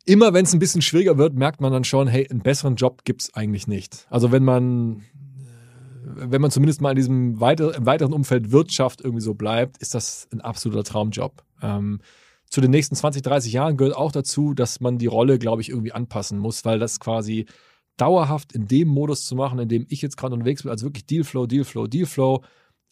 immer 0.04 0.32
wenn 0.32 0.44
es 0.44 0.52
ein 0.52 0.60
bisschen 0.60 0.82
schwieriger 0.82 1.18
wird, 1.18 1.34
merkt 1.34 1.60
man 1.60 1.72
dann 1.72 1.82
schon, 1.84 2.06
hey, 2.06 2.28
einen 2.30 2.40
besseren 2.40 2.76
Job 2.76 3.04
gibt's 3.04 3.34
eigentlich 3.34 3.66
nicht. 3.66 4.06
Also 4.10 4.30
wenn 4.30 4.44
man 4.44 4.98
äh, 4.98 5.00
wenn 6.16 6.40
man 6.40 6.50
zumindest 6.50 6.80
mal 6.80 6.90
in 6.90 6.96
diesem 6.96 7.40
weiter, 7.40 7.74
im 7.74 7.86
weiteren 7.86 8.12
Umfeld 8.12 8.52
Wirtschaft 8.52 9.00
irgendwie 9.00 9.22
so 9.22 9.34
bleibt, 9.34 9.78
ist 9.78 9.94
das 9.94 10.28
ein 10.32 10.40
absoluter 10.40 10.84
Traumjob. 10.84 11.44
Ähm, 11.62 12.00
zu 12.48 12.60
den 12.60 12.70
nächsten 12.70 12.94
20, 12.94 13.22
30 13.22 13.52
Jahren 13.52 13.76
gehört 13.76 13.96
auch 13.96 14.12
dazu, 14.12 14.54
dass 14.54 14.80
man 14.80 14.98
die 14.98 15.06
Rolle, 15.06 15.38
glaube 15.38 15.62
ich, 15.62 15.68
irgendwie 15.68 15.92
anpassen 15.92 16.38
muss, 16.38 16.64
weil 16.64 16.78
das 16.78 17.00
quasi 17.00 17.46
dauerhaft 17.96 18.52
in 18.52 18.68
dem 18.68 18.88
Modus 18.88 19.24
zu 19.24 19.34
machen, 19.34 19.58
in 19.58 19.68
dem 19.68 19.86
ich 19.88 20.02
jetzt 20.02 20.16
gerade 20.16 20.34
unterwegs 20.34 20.62
bin, 20.62 20.70
also 20.70 20.86
wirklich 20.86 21.06
Dealflow, 21.06 21.46
Dealflow, 21.46 21.86
Dealflow, 21.86 22.42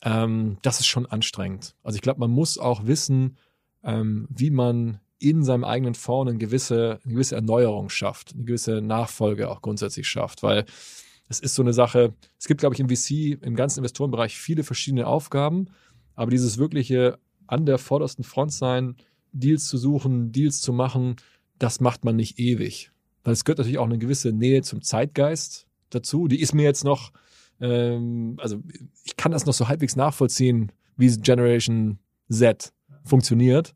ähm, 0.03 0.59
das 0.63 0.81
ist 0.81 0.87
schon 0.87 1.07
anstrengend. 1.07 1.75
Also 1.83 1.97
ich 1.97 2.03
glaube, 2.03 2.21
man 2.21 2.31
muss 2.31 2.59
auch 2.59 2.87
wissen, 2.87 3.37
ähm, 3.83 4.27
wie 4.31 4.51
man 4.51 5.01
in 5.19 5.45
seinem 5.45 5.65
eigenen 5.65 5.95
Fonds 5.95 6.31
eine 6.31 6.39
gewisse, 6.39 7.01
eine 7.05 7.15
gewisse 7.15 7.37
Erneuerung 7.37 7.89
schafft, 7.89 8.35
eine 8.35 8.45
gewisse 8.45 8.81
Nachfolge 8.81 9.51
auch 9.51 9.63
grundsätzlich 9.63 10.09
schafft, 10.09 10.43
weil 10.43 10.65
es 11.35 11.41
ist 11.41 11.55
so 11.55 11.63
eine 11.63 11.73
Sache, 11.73 12.15
es 12.39 12.47
gibt, 12.47 12.61
glaube 12.61 12.75
ich, 12.75 12.81
im 12.81 12.89
VC, 12.89 13.43
im 13.43 13.57
ganzen 13.57 13.81
Investorenbereich 13.81 14.37
viele 14.37 14.63
verschiedene 14.63 15.07
Aufgaben, 15.07 15.67
aber 16.15 16.31
dieses 16.31 16.59
wirkliche 16.59 17.19
an 17.47 17.67
der 17.67 17.79
vordersten 17.79 18.25
Front 18.25 18.53
sein, 18.53 18.97
Deals 19.33 19.67
zu 19.67 19.77
suchen, 19.77 20.33
Deals 20.33 20.61
zu 20.61 20.73
machen, 20.73 21.17
das 21.59 21.81
macht 21.81 22.05
man 22.05 22.17
nicht 22.17 22.39
ewig. 22.39 22.93
Weil 23.25 23.33
es 23.33 23.45
gehört 23.45 23.59
natürlich 23.59 23.79
auch 23.79 23.87
eine 23.87 23.99
gewisse 23.99 24.33
Nähe 24.33 24.63
zum 24.63 24.83
Zeitgeist 24.83 25.67
dazu. 25.91 26.29
Die 26.29 26.41
ist 26.41 26.55
mir 26.55 26.63
jetzt 26.63 26.85
noch, 26.85 27.13
ähm, 27.61 28.37
also 28.39 28.63
ich 29.05 29.17
kann 29.17 29.33
das 29.33 29.47
noch 29.47 29.55
so 29.55 29.69
halbwegs 29.69 29.97
nachvollziehen, 29.97 30.73
wie 30.97 31.09
Generation 31.17 31.99
Z 32.31 32.73
funktioniert. 33.03 33.75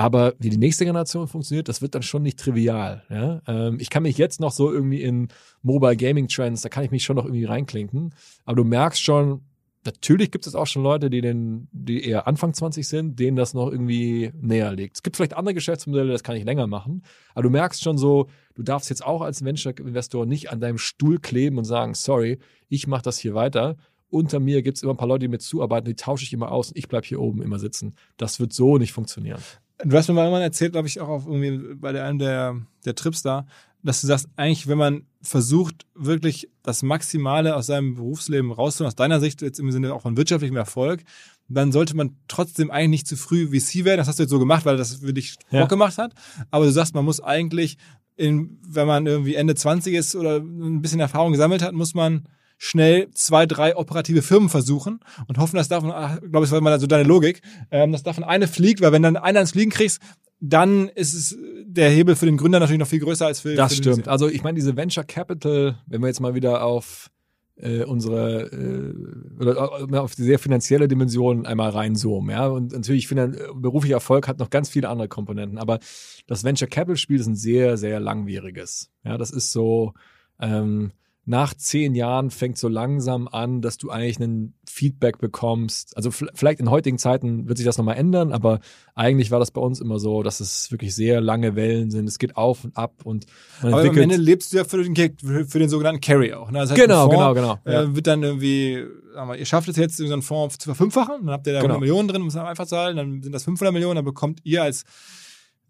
Aber 0.00 0.32
wie 0.38 0.48
die 0.48 0.56
nächste 0.56 0.86
Generation 0.86 1.28
funktioniert, 1.28 1.68
das 1.68 1.82
wird 1.82 1.94
dann 1.94 2.02
schon 2.02 2.22
nicht 2.22 2.38
trivial. 2.38 3.02
Ja? 3.10 3.42
Ähm, 3.46 3.76
ich 3.78 3.90
kann 3.90 4.02
mich 4.02 4.16
jetzt 4.16 4.40
noch 4.40 4.50
so 4.50 4.72
irgendwie 4.72 5.02
in 5.02 5.28
Mobile 5.60 5.94
Gaming 5.94 6.26
Trends, 6.26 6.62
da 6.62 6.70
kann 6.70 6.84
ich 6.84 6.90
mich 6.90 7.04
schon 7.04 7.16
noch 7.16 7.26
irgendwie 7.26 7.44
reinklinken. 7.44 8.14
Aber 8.46 8.56
du 8.56 8.64
merkst 8.64 9.02
schon, 9.02 9.42
natürlich 9.84 10.30
gibt 10.30 10.46
es 10.46 10.54
auch 10.54 10.66
schon 10.66 10.82
Leute, 10.82 11.10
die, 11.10 11.20
den, 11.20 11.68
die 11.72 12.02
eher 12.02 12.26
Anfang 12.26 12.54
20 12.54 12.88
sind, 12.88 13.18
denen 13.18 13.36
das 13.36 13.52
noch 13.52 13.70
irgendwie 13.70 14.32
näher 14.40 14.72
liegt. 14.72 14.96
Es 14.96 15.02
gibt 15.02 15.16
vielleicht 15.16 15.36
andere 15.36 15.52
Geschäftsmodelle, 15.52 16.10
das 16.10 16.22
kann 16.22 16.34
ich 16.34 16.44
länger 16.44 16.66
machen. 16.66 17.02
Aber 17.34 17.42
du 17.42 17.50
merkst 17.50 17.82
schon 17.82 17.98
so, 17.98 18.28
du 18.54 18.62
darfst 18.62 18.88
jetzt 18.88 19.04
auch 19.04 19.20
als 19.20 19.44
Venture-Investor 19.44 20.24
nicht 20.24 20.50
an 20.50 20.60
deinem 20.60 20.78
Stuhl 20.78 21.18
kleben 21.18 21.58
und 21.58 21.64
sagen, 21.64 21.92
sorry, 21.92 22.38
ich 22.70 22.86
mache 22.86 23.02
das 23.02 23.18
hier 23.18 23.34
weiter. 23.34 23.76
Unter 24.08 24.40
mir 24.40 24.62
gibt 24.62 24.78
es 24.78 24.82
immer 24.82 24.94
ein 24.94 24.96
paar 24.96 25.08
Leute, 25.08 25.26
die 25.26 25.28
mir 25.28 25.40
zuarbeiten, 25.40 25.84
die 25.84 25.94
tausche 25.94 26.24
ich 26.24 26.32
immer 26.32 26.52
aus 26.52 26.68
und 26.68 26.78
ich 26.78 26.88
bleib 26.88 27.04
hier 27.04 27.20
oben 27.20 27.42
immer 27.42 27.58
sitzen. 27.58 27.94
Das 28.16 28.40
wird 28.40 28.54
so 28.54 28.78
nicht 28.78 28.92
funktionieren. 28.92 29.42
Du 29.84 29.96
hast 29.96 30.08
mir 30.08 30.14
mal 30.14 30.22
irgendwann 30.24 30.42
erzählt, 30.42 30.72
glaube 30.72 30.88
ich, 30.88 31.00
auch 31.00 31.08
auf 31.08 31.26
irgendwie 31.26 31.74
bei 31.74 31.92
der, 31.92 32.04
einem 32.04 32.18
der, 32.18 32.56
der 32.84 32.94
Trips 32.94 33.22
da, 33.22 33.46
dass 33.82 34.00
du 34.02 34.06
sagst, 34.06 34.28
eigentlich, 34.36 34.68
wenn 34.68 34.78
man 34.78 35.06
versucht, 35.22 35.86
wirklich 35.94 36.48
das 36.62 36.82
Maximale 36.82 37.56
aus 37.56 37.66
seinem 37.66 37.94
Berufsleben 37.94 38.52
rauszuholen, 38.52 38.88
aus 38.88 38.96
deiner 38.96 39.20
Sicht 39.20 39.40
jetzt 39.42 39.58
im 39.58 39.70
Sinne 39.72 39.94
auch 39.94 40.02
von 40.02 40.16
wirtschaftlichem 40.16 40.56
Erfolg, 40.56 41.02
dann 41.48 41.72
sollte 41.72 41.96
man 41.96 42.16
trotzdem 42.28 42.70
eigentlich 42.70 42.90
nicht 42.90 43.06
zu 43.08 43.16
früh 43.16 43.46
VC 43.48 43.84
werden. 43.84 43.98
Das 43.98 44.08
hast 44.08 44.18
du 44.18 44.22
jetzt 44.24 44.30
so 44.30 44.38
gemacht, 44.38 44.64
weil 44.66 44.76
das 44.76 44.96
für 44.96 45.12
dich 45.12 45.36
Ja. 45.50 45.60
Bock 45.60 45.70
gemacht 45.70 45.98
hat. 45.98 46.12
Aber 46.50 46.64
du 46.66 46.72
sagst, 46.72 46.94
man 46.94 47.04
muss 47.04 47.20
eigentlich, 47.20 47.76
in, 48.16 48.58
wenn 48.68 48.86
man 48.86 49.06
irgendwie 49.06 49.34
Ende 49.34 49.54
20 49.54 49.94
ist 49.94 50.14
oder 50.14 50.36
ein 50.36 50.82
bisschen 50.82 51.00
Erfahrung 51.00 51.32
gesammelt 51.32 51.62
hat, 51.62 51.72
muss 51.72 51.94
man 51.94 52.26
schnell 52.62 53.08
zwei, 53.14 53.46
drei 53.46 53.74
operative 53.74 54.20
Firmen 54.20 54.50
versuchen 54.50 55.00
und 55.26 55.38
hoffen, 55.38 55.56
dass 55.56 55.68
davon, 55.68 55.90
glaube 55.90 56.44
ich, 56.44 56.50
das 56.50 56.52
war 56.52 56.60
mal 56.60 56.78
so 56.78 56.86
deine 56.86 57.08
Logik, 57.08 57.40
ähm, 57.70 57.90
dass 57.90 58.02
davon 58.02 58.22
eine 58.22 58.46
fliegt, 58.46 58.82
weil 58.82 58.92
wenn 58.92 59.02
dann 59.02 59.16
einer 59.16 59.40
ins 59.40 59.52
Fliegen 59.52 59.70
kriegst, 59.70 60.02
dann 60.40 60.88
ist 60.90 61.14
es 61.14 61.38
der 61.64 61.88
Hebel 61.88 62.16
für 62.16 62.26
den 62.26 62.36
Gründer 62.36 62.60
natürlich 62.60 62.78
noch 62.78 62.86
viel 62.86 63.00
größer 63.00 63.24
als 63.24 63.40
für 63.40 63.54
Das 63.54 63.72
für 63.72 63.82
stimmt. 63.82 64.08
Also 64.08 64.28
ich 64.28 64.42
meine, 64.42 64.56
diese 64.56 64.76
Venture 64.76 65.04
Capital, 65.04 65.78
wenn 65.86 66.02
wir 66.02 66.08
jetzt 66.08 66.20
mal 66.20 66.34
wieder 66.34 66.62
auf 66.62 67.10
äh, 67.56 67.82
unsere 67.84 68.50
äh, 68.50 69.40
oder 69.40 69.88
äh, 69.90 69.96
auf 69.96 70.14
die 70.14 70.24
sehr 70.24 70.38
finanzielle 70.38 70.86
Dimension 70.86 71.46
einmal 71.46 71.70
reinzoomen, 71.70 72.30
ja. 72.30 72.46
Und 72.46 72.72
natürlich 72.72 73.08
finan 73.08 73.38
beruflicher 73.54 73.96
Erfolg 73.96 74.28
hat 74.28 74.38
noch 74.38 74.50
ganz 74.50 74.68
viele 74.68 74.90
andere 74.90 75.08
Komponenten, 75.08 75.56
aber 75.56 75.78
das 76.26 76.44
Venture 76.44 76.68
Capital 76.68 76.98
Spiel 76.98 77.20
ist 77.20 77.26
ein 77.26 77.36
sehr, 77.36 77.78
sehr 77.78 78.00
langwieriges. 78.00 78.90
Ja, 79.02 79.16
das 79.16 79.30
ist 79.30 79.50
so 79.50 79.94
ähm, 80.40 80.92
nach 81.30 81.54
zehn 81.54 81.94
Jahren 81.94 82.30
fängt 82.30 82.58
so 82.58 82.66
langsam 82.66 83.28
an, 83.28 83.62
dass 83.62 83.78
du 83.78 83.88
eigentlich 83.88 84.20
einen 84.20 84.54
Feedback 84.68 85.18
bekommst. 85.18 85.96
Also 85.96 86.10
vielleicht 86.10 86.58
in 86.58 86.70
heutigen 86.70 86.98
Zeiten 86.98 87.48
wird 87.48 87.56
sich 87.56 87.64
das 87.64 87.78
nochmal 87.78 87.96
ändern, 87.96 88.32
aber 88.32 88.58
eigentlich 88.96 89.30
war 89.30 89.38
das 89.38 89.52
bei 89.52 89.60
uns 89.60 89.80
immer 89.80 90.00
so, 90.00 90.24
dass 90.24 90.40
es 90.40 90.72
wirklich 90.72 90.92
sehr 90.92 91.20
lange 91.20 91.54
Wellen 91.54 91.92
sind. 91.92 92.08
Es 92.08 92.18
geht 92.18 92.36
auf 92.36 92.64
und 92.64 92.76
ab 92.76 92.94
und 93.04 93.26
man 93.62 93.72
aber 93.72 93.82
entwickelt. 93.82 94.06
am 94.06 94.10
Ende 94.10 94.22
lebst 94.22 94.52
du 94.52 94.56
ja 94.56 94.64
für 94.64 94.82
den, 94.82 95.46
für 95.46 95.58
den 95.60 95.68
sogenannten 95.68 96.00
Carry 96.00 96.32
auch. 96.32 96.50
Ne? 96.50 96.58
Das 96.58 96.70
heißt, 96.70 96.80
genau, 96.80 97.08
Fonds, 97.08 97.34
genau, 97.36 97.58
genau. 97.64 97.80
Äh, 97.80 97.94
wird 97.94 98.08
dann 98.08 98.24
irgendwie, 98.24 98.84
sagen 99.14 99.30
wir, 99.30 99.36
ihr 99.36 99.46
schafft 99.46 99.68
es 99.68 99.76
jetzt, 99.76 99.98
so 99.98 100.12
einen 100.12 100.22
Fonds 100.22 100.58
zu 100.58 100.68
verfünffachen, 100.68 101.26
dann 101.26 101.30
habt 101.30 101.46
ihr 101.46 101.52
da 101.52 101.60
genau. 101.60 101.74
100 101.74 101.80
Millionen 101.80 102.08
drin, 102.08 102.22
muss 102.22 102.34
man 102.34 102.46
einfach 102.46 102.66
zahlen, 102.66 102.96
dann 102.96 103.22
sind 103.22 103.32
das 103.32 103.44
500 103.44 103.72
Millionen, 103.72 103.94
dann 103.94 104.04
bekommt 104.04 104.40
ihr 104.42 104.64
als 104.64 104.84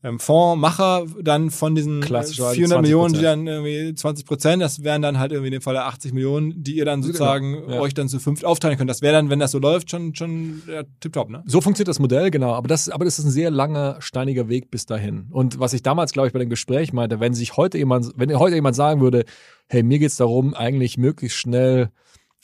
ähm, 0.03 0.19
Fondsmacher 0.19 1.05
dann 1.21 1.51
von 1.51 1.75
diesen 1.75 2.03
400 2.03 2.81
Millionen, 2.81 3.13
die 3.13 3.21
dann 3.21 3.47
irgendwie 3.47 3.95
20 3.95 4.25
Prozent, 4.25 4.63
das 4.63 4.83
wären 4.83 5.03
dann 5.03 5.19
halt 5.19 5.33
irgendwie 5.33 5.49
in 5.49 5.53
dem 5.53 5.63
Fall 5.63 5.77
80 5.77 6.15
Millionen, 6.15 6.63
die 6.63 6.77
ihr 6.77 6.85
dann 6.85 7.03
genau. 7.03 7.13
sozusagen 7.13 7.71
ja. 7.71 7.81
euch 7.81 7.93
dann 7.93 8.09
zu 8.09 8.19
fünft 8.19 8.45
aufteilen 8.45 8.79
könnt. 8.79 8.89
Das 8.89 9.03
wäre 9.03 9.13
dann, 9.13 9.29
wenn 9.29 9.39
das 9.39 9.51
so 9.51 9.59
läuft, 9.59 9.91
schon, 9.91 10.15
schon 10.15 10.63
ja, 10.67 10.85
tipptopp, 11.01 11.29
ne? 11.29 11.43
So 11.47 11.61
funktioniert 11.61 11.89
das 11.89 11.99
Modell, 11.99 12.31
genau. 12.31 12.55
Aber 12.55 12.69
das, 12.69 12.89
aber 12.89 13.05
das 13.05 13.19
ist 13.19 13.27
ein 13.27 13.31
sehr 13.31 13.51
langer, 13.51 13.97
steiniger 14.01 14.49
Weg 14.49 14.71
bis 14.71 14.87
dahin. 14.87 15.27
Und 15.31 15.61
was 15.61 15.75
ich 15.75 15.83
damals, 15.83 16.13
glaube 16.13 16.29
ich, 16.29 16.33
bei 16.33 16.39
dem 16.39 16.51
Gespräch 16.51 16.93
meinte, 16.93 17.21
wenn 17.21 17.35
sich 17.35 17.57
heute 17.57 17.77
jemand, 17.77 18.13
wenn 18.17 18.37
heute 18.39 18.55
jemand 18.55 18.77
sagen 18.77 19.01
würde, 19.03 19.25
hey, 19.69 19.83
mir 19.83 19.99
geht's 19.99 20.17
darum, 20.17 20.55
eigentlich 20.55 20.97
möglichst 20.97 21.37
schnell 21.37 21.91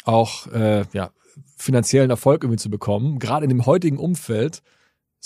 auch, 0.05 0.47
äh, 0.49 0.85
ja, 0.93 1.11
finanziellen 1.57 2.11
Erfolg 2.11 2.45
irgendwie 2.45 2.61
zu 2.61 2.71
bekommen, 2.71 3.19
gerade 3.19 3.45
in 3.45 3.49
dem 3.49 3.65
heutigen 3.65 3.99
Umfeld, 3.99 4.63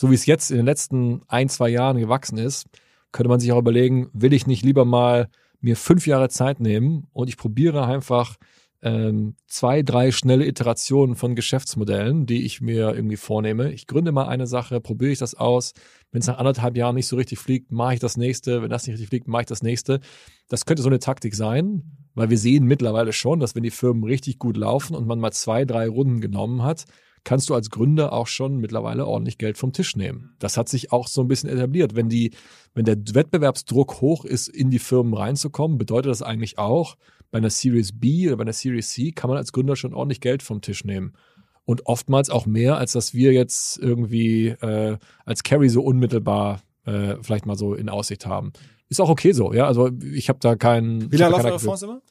so 0.00 0.10
wie 0.10 0.14
es 0.14 0.24
jetzt 0.24 0.50
in 0.50 0.56
den 0.56 0.64
letzten 0.64 1.20
ein, 1.28 1.50
zwei 1.50 1.68
Jahren 1.68 1.98
gewachsen 1.98 2.38
ist, 2.38 2.64
könnte 3.12 3.28
man 3.28 3.38
sich 3.38 3.52
auch 3.52 3.58
überlegen, 3.58 4.08
will 4.14 4.32
ich 4.32 4.46
nicht 4.46 4.64
lieber 4.64 4.86
mal 4.86 5.28
mir 5.60 5.76
fünf 5.76 6.06
Jahre 6.06 6.30
Zeit 6.30 6.58
nehmen 6.58 7.08
und 7.12 7.28
ich 7.28 7.36
probiere 7.36 7.84
einfach 7.84 8.36
ähm, 8.80 9.34
zwei, 9.46 9.82
drei 9.82 10.10
schnelle 10.10 10.46
Iterationen 10.46 11.16
von 11.16 11.34
Geschäftsmodellen, 11.34 12.24
die 12.24 12.46
ich 12.46 12.62
mir 12.62 12.94
irgendwie 12.94 13.18
vornehme. 13.18 13.72
Ich 13.72 13.86
gründe 13.86 14.10
mal 14.10 14.26
eine 14.26 14.46
Sache, 14.46 14.80
probiere 14.80 15.10
ich 15.10 15.18
das 15.18 15.34
aus. 15.34 15.74
Wenn 16.12 16.22
es 16.22 16.28
nach 16.28 16.38
anderthalb 16.38 16.78
Jahren 16.78 16.94
nicht 16.94 17.06
so 17.06 17.16
richtig 17.16 17.38
fliegt, 17.38 17.70
mache 17.70 17.92
ich 17.92 18.00
das 18.00 18.16
nächste. 18.16 18.62
Wenn 18.62 18.70
das 18.70 18.86
nicht 18.86 18.94
richtig 18.94 19.10
fliegt, 19.10 19.28
mache 19.28 19.42
ich 19.42 19.48
das 19.48 19.62
nächste. 19.62 20.00
Das 20.48 20.64
könnte 20.64 20.82
so 20.82 20.88
eine 20.88 21.00
Taktik 21.00 21.34
sein, 21.34 21.82
weil 22.14 22.30
wir 22.30 22.38
sehen 22.38 22.64
mittlerweile 22.64 23.12
schon, 23.12 23.38
dass 23.38 23.54
wenn 23.54 23.64
die 23.64 23.70
Firmen 23.70 24.04
richtig 24.04 24.38
gut 24.38 24.56
laufen 24.56 24.96
und 24.96 25.06
man 25.06 25.20
mal 25.20 25.32
zwei, 25.32 25.66
drei 25.66 25.88
Runden 25.88 26.22
genommen 26.22 26.62
hat, 26.62 26.86
kannst 27.24 27.50
du 27.50 27.54
als 27.54 27.70
Gründer 27.70 28.12
auch 28.12 28.26
schon 28.26 28.56
mittlerweile 28.58 29.06
ordentlich 29.06 29.38
Geld 29.38 29.58
vom 29.58 29.72
Tisch 29.72 29.96
nehmen. 29.96 30.34
Das 30.38 30.56
hat 30.56 30.68
sich 30.68 30.92
auch 30.92 31.08
so 31.08 31.20
ein 31.20 31.28
bisschen 31.28 31.50
etabliert. 31.50 31.94
Wenn 31.94 32.08
die, 32.08 32.32
wenn 32.74 32.84
der 32.84 32.96
Wettbewerbsdruck 32.96 34.00
hoch 34.00 34.24
ist, 34.24 34.48
in 34.48 34.70
die 34.70 34.78
Firmen 34.78 35.14
reinzukommen, 35.14 35.78
bedeutet 35.78 36.10
das 36.10 36.22
eigentlich 36.22 36.58
auch, 36.58 36.96
bei 37.30 37.38
einer 37.38 37.50
Series 37.50 37.92
B 37.98 38.26
oder 38.26 38.36
bei 38.36 38.42
einer 38.42 38.52
Series 38.52 38.90
C 38.90 39.12
kann 39.12 39.30
man 39.30 39.36
als 39.36 39.52
Gründer 39.52 39.76
schon 39.76 39.94
ordentlich 39.94 40.20
Geld 40.20 40.42
vom 40.42 40.60
Tisch 40.60 40.84
nehmen. 40.84 41.12
Und 41.64 41.86
oftmals 41.86 42.30
auch 42.30 42.46
mehr, 42.46 42.76
als 42.78 42.92
dass 42.92 43.14
wir 43.14 43.32
jetzt 43.32 43.78
irgendwie 43.78 44.48
äh, 44.48 44.98
als 45.24 45.44
Carry 45.44 45.68
so 45.68 45.82
unmittelbar 45.82 46.62
äh, 46.84 47.16
vielleicht 47.22 47.46
mal 47.46 47.56
so 47.56 47.74
in 47.74 47.88
Aussicht 47.88 48.26
haben. 48.26 48.52
Ist 48.88 49.00
auch 49.00 49.08
okay 49.08 49.32
so, 49.32 49.52
ja. 49.52 49.66
Also 49.66 49.90
ich 50.12 50.28
habe 50.28 50.40
da 50.40 50.56
keinen. 50.56 51.12
Wie 51.12 51.16
lange 51.16 51.32
laufen 51.32 51.46
eure 51.46 51.60
Fonds 51.60 51.82
immer? 51.82 52.02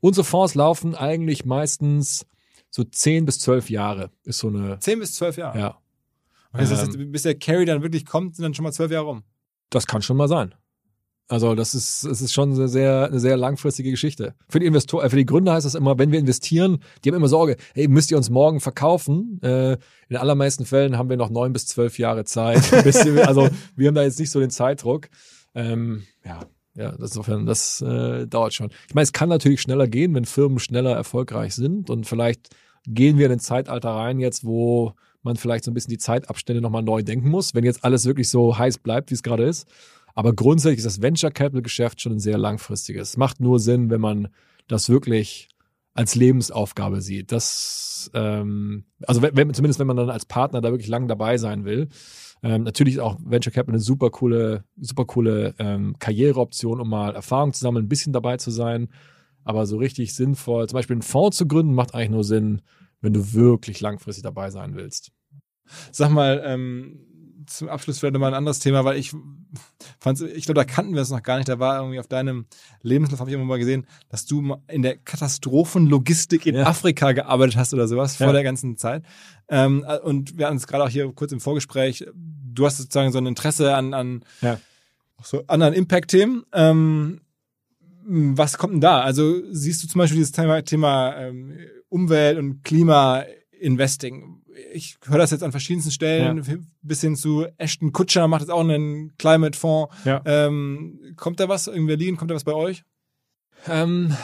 Unsere 0.00 0.24
Fonds 0.24 0.54
laufen 0.54 0.94
eigentlich 0.94 1.44
meistens 1.44 2.26
so 2.70 2.84
zehn 2.84 3.24
bis 3.24 3.38
zwölf 3.40 3.70
Jahre 3.70 4.10
ist 4.24 4.38
so 4.38 4.48
eine. 4.48 4.78
Zehn 4.80 4.98
bis 4.98 5.14
zwölf 5.14 5.36
Jahre? 5.36 5.58
Ja. 5.58 5.78
Also 6.52 6.74
ähm, 6.74 7.12
bis 7.12 7.22
der 7.22 7.38
Carry 7.38 7.64
dann 7.64 7.82
wirklich 7.82 8.06
kommt, 8.06 8.36
sind 8.36 8.42
dann 8.42 8.54
schon 8.54 8.64
mal 8.64 8.72
zwölf 8.72 8.90
Jahre 8.90 9.06
rum. 9.06 9.22
Das 9.70 9.86
kann 9.86 10.02
schon 10.02 10.16
mal 10.16 10.28
sein. 10.28 10.54
Also 11.30 11.54
das 11.54 11.74
ist, 11.74 12.06
das 12.06 12.22
ist 12.22 12.32
schon 12.32 12.54
eine 12.54 12.68
sehr, 12.68 13.06
eine 13.08 13.20
sehr 13.20 13.36
langfristige 13.36 13.90
Geschichte. 13.90 14.34
Für 14.48 14.60
die 14.60 14.66
Investor, 14.66 15.04
äh, 15.04 15.10
für 15.10 15.16
die 15.16 15.26
Gründer 15.26 15.52
heißt 15.52 15.66
das 15.66 15.74
immer, 15.74 15.98
wenn 15.98 16.10
wir 16.10 16.18
investieren, 16.18 16.78
die 17.04 17.10
haben 17.10 17.16
immer 17.16 17.28
Sorge, 17.28 17.56
hey, 17.74 17.86
müsst 17.86 18.10
ihr 18.10 18.16
uns 18.16 18.30
morgen 18.30 18.60
verkaufen? 18.60 19.38
Äh, 19.42 19.76
in 20.08 20.16
allermeisten 20.16 20.64
Fällen 20.64 20.96
haben 20.96 21.10
wir 21.10 21.18
noch 21.18 21.28
neun 21.28 21.52
bis 21.52 21.66
zwölf 21.66 21.98
Jahre 21.98 22.24
Zeit. 22.24 22.72
also 23.26 23.48
wir 23.76 23.88
haben 23.88 23.94
da 23.94 24.02
jetzt 24.02 24.18
nicht 24.18 24.30
so 24.30 24.40
den 24.40 24.48
Zeitdruck. 24.48 25.10
Ähm, 25.54 26.04
ja, 26.24 26.40
ja, 26.78 26.90
insofern, 26.90 27.44
das 27.44 27.80
äh, 27.80 28.26
dauert 28.28 28.54
schon. 28.54 28.70
Ich 28.88 28.94
meine, 28.94 29.02
es 29.02 29.12
kann 29.12 29.28
natürlich 29.28 29.60
schneller 29.60 29.88
gehen, 29.88 30.14
wenn 30.14 30.24
Firmen 30.24 30.60
schneller 30.60 30.94
erfolgreich 30.94 31.54
sind 31.54 31.90
und 31.90 32.06
vielleicht 32.06 32.50
gehen 32.86 33.18
wir 33.18 33.26
in 33.26 33.32
ein 33.32 33.40
Zeitalter 33.40 33.90
rein 33.90 34.20
jetzt, 34.20 34.44
wo 34.44 34.94
man 35.22 35.36
vielleicht 35.36 35.64
so 35.64 35.72
ein 35.72 35.74
bisschen 35.74 35.90
die 35.90 35.98
Zeitabstände 35.98 36.62
nochmal 36.62 36.84
neu 36.84 37.02
denken 37.02 37.28
muss, 37.28 37.52
wenn 37.52 37.64
jetzt 37.64 37.84
alles 37.84 38.06
wirklich 38.06 38.30
so 38.30 38.56
heiß 38.56 38.78
bleibt, 38.78 39.10
wie 39.10 39.14
es 39.14 39.24
gerade 39.24 39.42
ist. 39.44 39.66
Aber 40.14 40.32
grundsätzlich 40.32 40.78
ist 40.78 40.86
das 40.86 41.02
Venture 41.02 41.32
Capital 41.32 41.62
Geschäft 41.62 42.00
schon 42.00 42.12
ein 42.12 42.20
sehr 42.20 42.38
langfristiges. 42.38 43.10
Es 43.10 43.16
macht 43.16 43.40
nur 43.40 43.58
Sinn, 43.58 43.90
wenn 43.90 44.00
man 44.00 44.28
das 44.68 44.88
wirklich 44.88 45.48
als 45.98 46.14
Lebensaufgabe 46.14 47.00
sieht. 47.00 47.32
Das, 47.32 48.08
ähm, 48.14 48.84
also 49.04 49.20
wenn, 49.20 49.52
zumindest 49.52 49.80
wenn 49.80 49.88
man 49.88 49.96
dann 49.96 50.10
als 50.10 50.26
Partner 50.26 50.60
da 50.60 50.70
wirklich 50.70 50.88
lang 50.88 51.08
dabei 51.08 51.38
sein 51.38 51.64
will. 51.64 51.88
Ähm, 52.40 52.62
natürlich 52.62 52.94
ist 52.94 53.00
auch 53.00 53.18
Venture 53.20 53.52
Capital 53.52 53.74
eine 53.74 53.82
super 53.82 54.10
coole, 54.10 54.62
super 54.80 55.06
coole 55.06 55.56
ähm, 55.58 55.96
Karriereoption, 55.98 56.80
um 56.80 56.88
mal 56.88 57.16
Erfahrung 57.16 57.52
zu 57.52 57.58
sammeln, 57.58 57.86
ein 57.86 57.88
bisschen 57.88 58.12
dabei 58.12 58.36
zu 58.36 58.52
sein. 58.52 58.90
Aber 59.42 59.66
so 59.66 59.76
richtig 59.76 60.14
sinnvoll, 60.14 60.68
zum 60.68 60.76
Beispiel 60.76 60.94
einen 60.94 61.02
Fonds 61.02 61.36
zu 61.36 61.48
gründen, 61.48 61.74
macht 61.74 61.94
eigentlich 61.94 62.10
nur 62.10 62.22
Sinn, 62.22 62.62
wenn 63.00 63.12
du 63.12 63.32
wirklich 63.32 63.80
langfristig 63.80 64.22
dabei 64.22 64.50
sein 64.50 64.76
willst. 64.76 65.10
Sag 65.90 66.12
mal, 66.12 66.40
ähm, 66.44 67.07
zum 67.48 67.68
Abschluss 67.68 67.98
vielleicht 67.98 68.14
nochmal 68.14 68.30
ein 68.30 68.36
anderes 68.36 68.58
Thema, 68.58 68.84
weil 68.84 68.96
ich 68.96 69.12
fand, 69.98 70.20
ich 70.20 70.44
glaube, 70.44 70.60
da 70.60 70.64
kannten 70.64 70.94
wir 70.94 71.02
es 71.02 71.10
noch 71.10 71.22
gar 71.22 71.36
nicht. 71.36 71.48
Da 71.48 71.58
war 71.58 71.78
irgendwie 71.78 71.98
auf 71.98 72.06
deinem 72.06 72.46
Lebenslauf, 72.82 73.20
habe 73.20 73.30
ich 73.30 73.34
irgendwann 73.34 73.48
mal 73.48 73.58
gesehen, 73.58 73.86
dass 74.08 74.26
du 74.26 74.56
in 74.68 74.82
der 74.82 74.96
Katastrophenlogistik 74.96 76.46
in 76.46 76.56
ja. 76.56 76.66
Afrika 76.66 77.12
gearbeitet 77.12 77.56
hast 77.56 77.74
oder 77.74 77.88
sowas 77.88 78.18
ja. 78.18 78.26
vor 78.26 78.32
der 78.32 78.42
ganzen 78.42 78.76
Zeit. 78.76 79.02
Ähm, 79.48 79.84
und 80.02 80.38
wir 80.38 80.46
hatten 80.46 80.56
es 80.56 80.66
gerade 80.66 80.84
auch 80.84 80.88
hier 80.88 81.10
kurz 81.12 81.32
im 81.32 81.40
Vorgespräch. 81.40 82.06
Du 82.14 82.66
hast 82.66 82.78
sozusagen 82.78 83.12
so 83.12 83.18
ein 83.18 83.26
Interesse 83.26 83.74
an, 83.74 83.94
an 83.94 84.24
ja. 84.40 84.58
so 85.22 85.42
anderen 85.46 85.74
Impact-Themen. 85.74 86.44
Ähm, 86.52 87.20
was 88.08 88.56
kommt 88.56 88.74
denn 88.74 88.80
da? 88.80 89.00
Also 89.02 89.42
siehst 89.52 89.82
du 89.82 89.88
zum 89.88 89.98
Beispiel 89.98 90.18
dieses 90.18 90.32
Thema, 90.32 90.62
Thema 90.62 91.16
ähm, 91.16 91.58
Umwelt 91.88 92.38
und 92.38 92.62
Klima 92.64 93.24
Investing. 93.60 94.42
Ich 94.72 94.98
höre 95.06 95.18
das 95.18 95.30
jetzt 95.30 95.42
an 95.42 95.50
verschiedensten 95.50 95.90
Stellen, 95.90 96.42
ja. 96.42 96.54
bis 96.82 97.00
hin 97.00 97.16
zu 97.16 97.46
Ashton 97.56 97.92
Kutscher 97.92 98.28
macht 98.28 98.42
jetzt 98.42 98.50
auch 98.50 98.60
einen 98.60 99.16
Climate 99.18 99.58
Fonds. 99.58 99.94
Ja. 100.04 100.22
Ähm, 100.24 101.14
kommt 101.16 101.40
da 101.40 101.48
was 101.48 101.66
in 101.66 101.86
Berlin? 101.86 102.16
Kommt 102.16 102.30
da 102.30 102.34
was 102.34 102.44
bei 102.44 102.54
euch? 102.54 102.84
Ähm, 103.68 104.14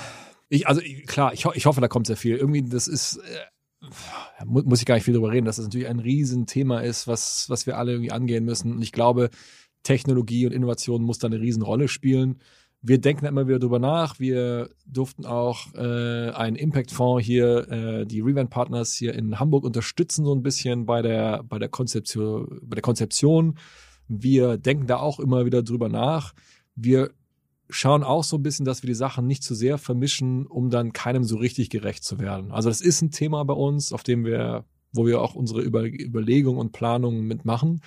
ich, 0.49 0.69
also 0.69 0.81
klar, 1.07 1.33
ich, 1.33 1.45
ich 1.45 1.67
hoffe, 1.67 1.81
da 1.81 1.89
kommt 1.89 2.07
sehr 2.07 2.17
viel. 2.17 2.37
Irgendwie, 2.37 2.63
das 2.63 2.89
ist, 2.89 3.17
äh, 3.17 4.45
muss 4.45 4.81
ich 4.81 4.87
gar 4.87 4.95
nicht 4.95 5.05
viel 5.05 5.15
drüber 5.15 5.31
reden, 5.31 5.47
dass 5.47 5.57
das 5.57 5.67
natürlich 5.67 5.89
ein 5.89 6.01
Riesenthema 6.01 6.81
ist, 6.81 7.07
was, 7.07 7.49
was 7.49 7.67
wir 7.67 7.77
alle 7.77 7.93
irgendwie 7.93 8.13
angehen 8.13 8.45
müssen. 8.45 8.73
Und 8.73 8.83
ich 8.83 8.93
glaube, 8.93 9.31
Technologie 9.83 10.47
und 10.47 10.53
Innovation 10.53 11.03
muss 11.03 11.19
da 11.19 11.27
eine 11.27 11.41
Riesenrolle 11.41 11.89
spielen 11.89 12.41
wir 12.87 13.01
denken 13.01 13.25
immer 13.25 13.49
wieder 13.49 13.59
drüber 13.59 13.79
nach. 13.79 14.21
Wir 14.21 14.69
durften 14.87 15.25
auch 15.25 15.73
äh, 15.75 16.31
einen 16.31 16.57
Impact-Fonds 16.57 17.25
hier, 17.25 17.67
äh, 17.71 18.07
die 18.07 18.21
Revent 18.21 18.51
Partners 18.51 18.95
hier 18.95 19.15
in 19.15 19.41
Hamburg 19.41 19.65
unterstützen, 19.65 20.27
so 20.27 20.35
ein 20.35 20.43
bisschen 20.43 20.85
bei 20.85 21.01
der, 21.01 21.43
bei 21.45 21.59
der 21.59 21.71
Konzeption, 21.71 22.61
bei 22.63 22.75
der 22.75 22.83
Konzeption. 22.83 23.59
Wir 24.07 24.59
denken 24.59 24.87
da 24.87 24.99
auch 24.99 25.19
immer 25.19 25.47
wieder 25.47 25.63
drüber 25.63 25.89
nach. 25.89 26.35
Wir 26.77 27.11
schauen 27.71 28.03
auch 28.03 28.23
so 28.23 28.37
ein 28.37 28.43
bisschen, 28.43 28.67
dass 28.67 28.83
wir 28.83 28.89
die 28.89 28.95
Sachen 28.95 29.27
nicht 29.27 29.43
zu 29.43 29.55
sehr 29.55 29.79
vermischen, 29.79 30.47
um 30.47 30.69
dann 30.69 30.93
keinem 30.93 31.25
so 31.25 31.39
richtig 31.39 31.71
gerecht 31.71 32.05
zu 32.05 32.19
werden. 32.19 32.53
Also 32.53 32.69
das 32.69 32.83
ist 32.83 33.01
ein 33.01 33.11
Thema 33.11 33.43
bei 33.47 33.55
uns, 33.55 33.95
auf 33.95 34.03
dem 34.03 34.27
wir, 34.27 34.67
wo 34.93 35.07
wir 35.07 35.23
auch 35.23 35.35
unsere 35.35 35.63
Über 35.63 35.87
Überlegungen 35.87 36.61
und 36.61 36.73
Planungen 36.73 37.27
mitmachen. 37.27 37.81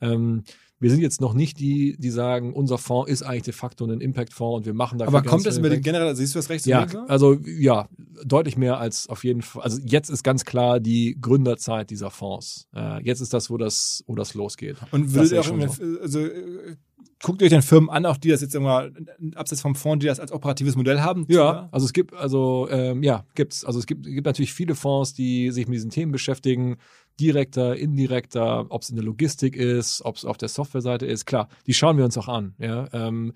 Ähm, 0.00 0.44
wir 0.78 0.90
sind 0.90 1.00
jetzt 1.00 1.20
noch 1.20 1.32
nicht 1.32 1.58
die, 1.58 1.96
die 1.98 2.10
sagen, 2.10 2.52
unser 2.52 2.76
Fonds 2.76 3.10
ist 3.10 3.22
eigentlich 3.22 3.44
de 3.44 3.54
facto 3.54 3.86
ein 3.86 4.00
Impact-Fonds 4.00 4.58
und 4.58 4.66
wir 4.66 4.74
machen 4.74 4.98
da. 4.98 5.06
Aber 5.06 5.22
kommt 5.22 5.46
das 5.46 5.58
über 5.58 5.70
den 5.70 5.80
generell, 5.80 6.14
siehst 6.14 6.34
du 6.34 6.38
das 6.38 6.50
rechts? 6.50 6.66
Ja, 6.66 6.86
also 7.08 7.34
ja, 7.44 7.88
deutlich 8.24 8.56
mehr 8.56 8.78
als 8.78 9.08
auf 9.08 9.24
jeden 9.24 9.42
Fall. 9.42 9.62
Also 9.62 9.80
jetzt 9.84 10.10
ist 10.10 10.22
ganz 10.22 10.44
klar 10.44 10.80
die 10.80 11.16
Gründerzeit 11.20 11.90
dieser 11.90 12.10
Fonds. 12.10 12.68
Äh, 12.74 13.02
jetzt 13.04 13.20
ist 13.20 13.32
das, 13.32 13.48
wo 13.48 13.56
das, 13.56 14.04
wo 14.06 14.14
das 14.14 14.34
losgeht. 14.34 14.76
Und 14.90 15.14
würdet 15.14 15.32
ihr 15.32 15.40
auch, 15.40 15.74
so. 15.74 16.00
also 16.00 16.20
äh, 16.20 16.76
guckt 17.22 17.42
euch 17.42 17.50
dann 17.50 17.62
Firmen 17.62 17.90
an, 17.90 18.06
auch 18.06 18.16
die 18.16 18.28
das 18.28 18.40
jetzt 18.40 18.54
immer 18.54 18.90
abseits 19.34 19.62
vom 19.62 19.74
Fonds, 19.74 20.02
die 20.02 20.06
das 20.06 20.20
als 20.20 20.32
operatives 20.32 20.76
Modell 20.76 21.00
haben? 21.00 21.24
Ja, 21.28 21.68
also 21.72 21.86
es 21.86 21.92
gibt, 21.92 22.14
also 22.14 22.68
ähm, 22.70 23.02
ja, 23.02 23.24
gibt's. 23.34 23.64
Also 23.64 23.78
es 23.78 23.86
gibt, 23.86 24.04
gibt 24.04 24.26
natürlich 24.26 24.52
viele 24.52 24.74
Fonds, 24.74 25.14
die 25.14 25.50
sich 25.50 25.66
mit 25.66 25.76
diesen 25.76 25.90
Themen 25.90 26.12
beschäftigen 26.12 26.76
direkter, 27.18 27.76
indirekter, 27.76 28.66
ob 28.68 28.82
es 28.82 28.90
in 28.90 28.96
der 28.96 29.04
Logistik 29.04 29.56
ist, 29.56 30.04
ob 30.04 30.16
es 30.16 30.24
auf 30.24 30.36
der 30.36 30.48
Softwareseite 30.48 31.06
ist. 31.06 31.24
Klar, 31.24 31.48
die 31.66 31.74
schauen 31.74 31.96
wir 31.96 32.04
uns 32.04 32.18
auch 32.18 32.28
an. 32.28 32.54
Ja, 32.58 32.88
ähm, 32.92 33.32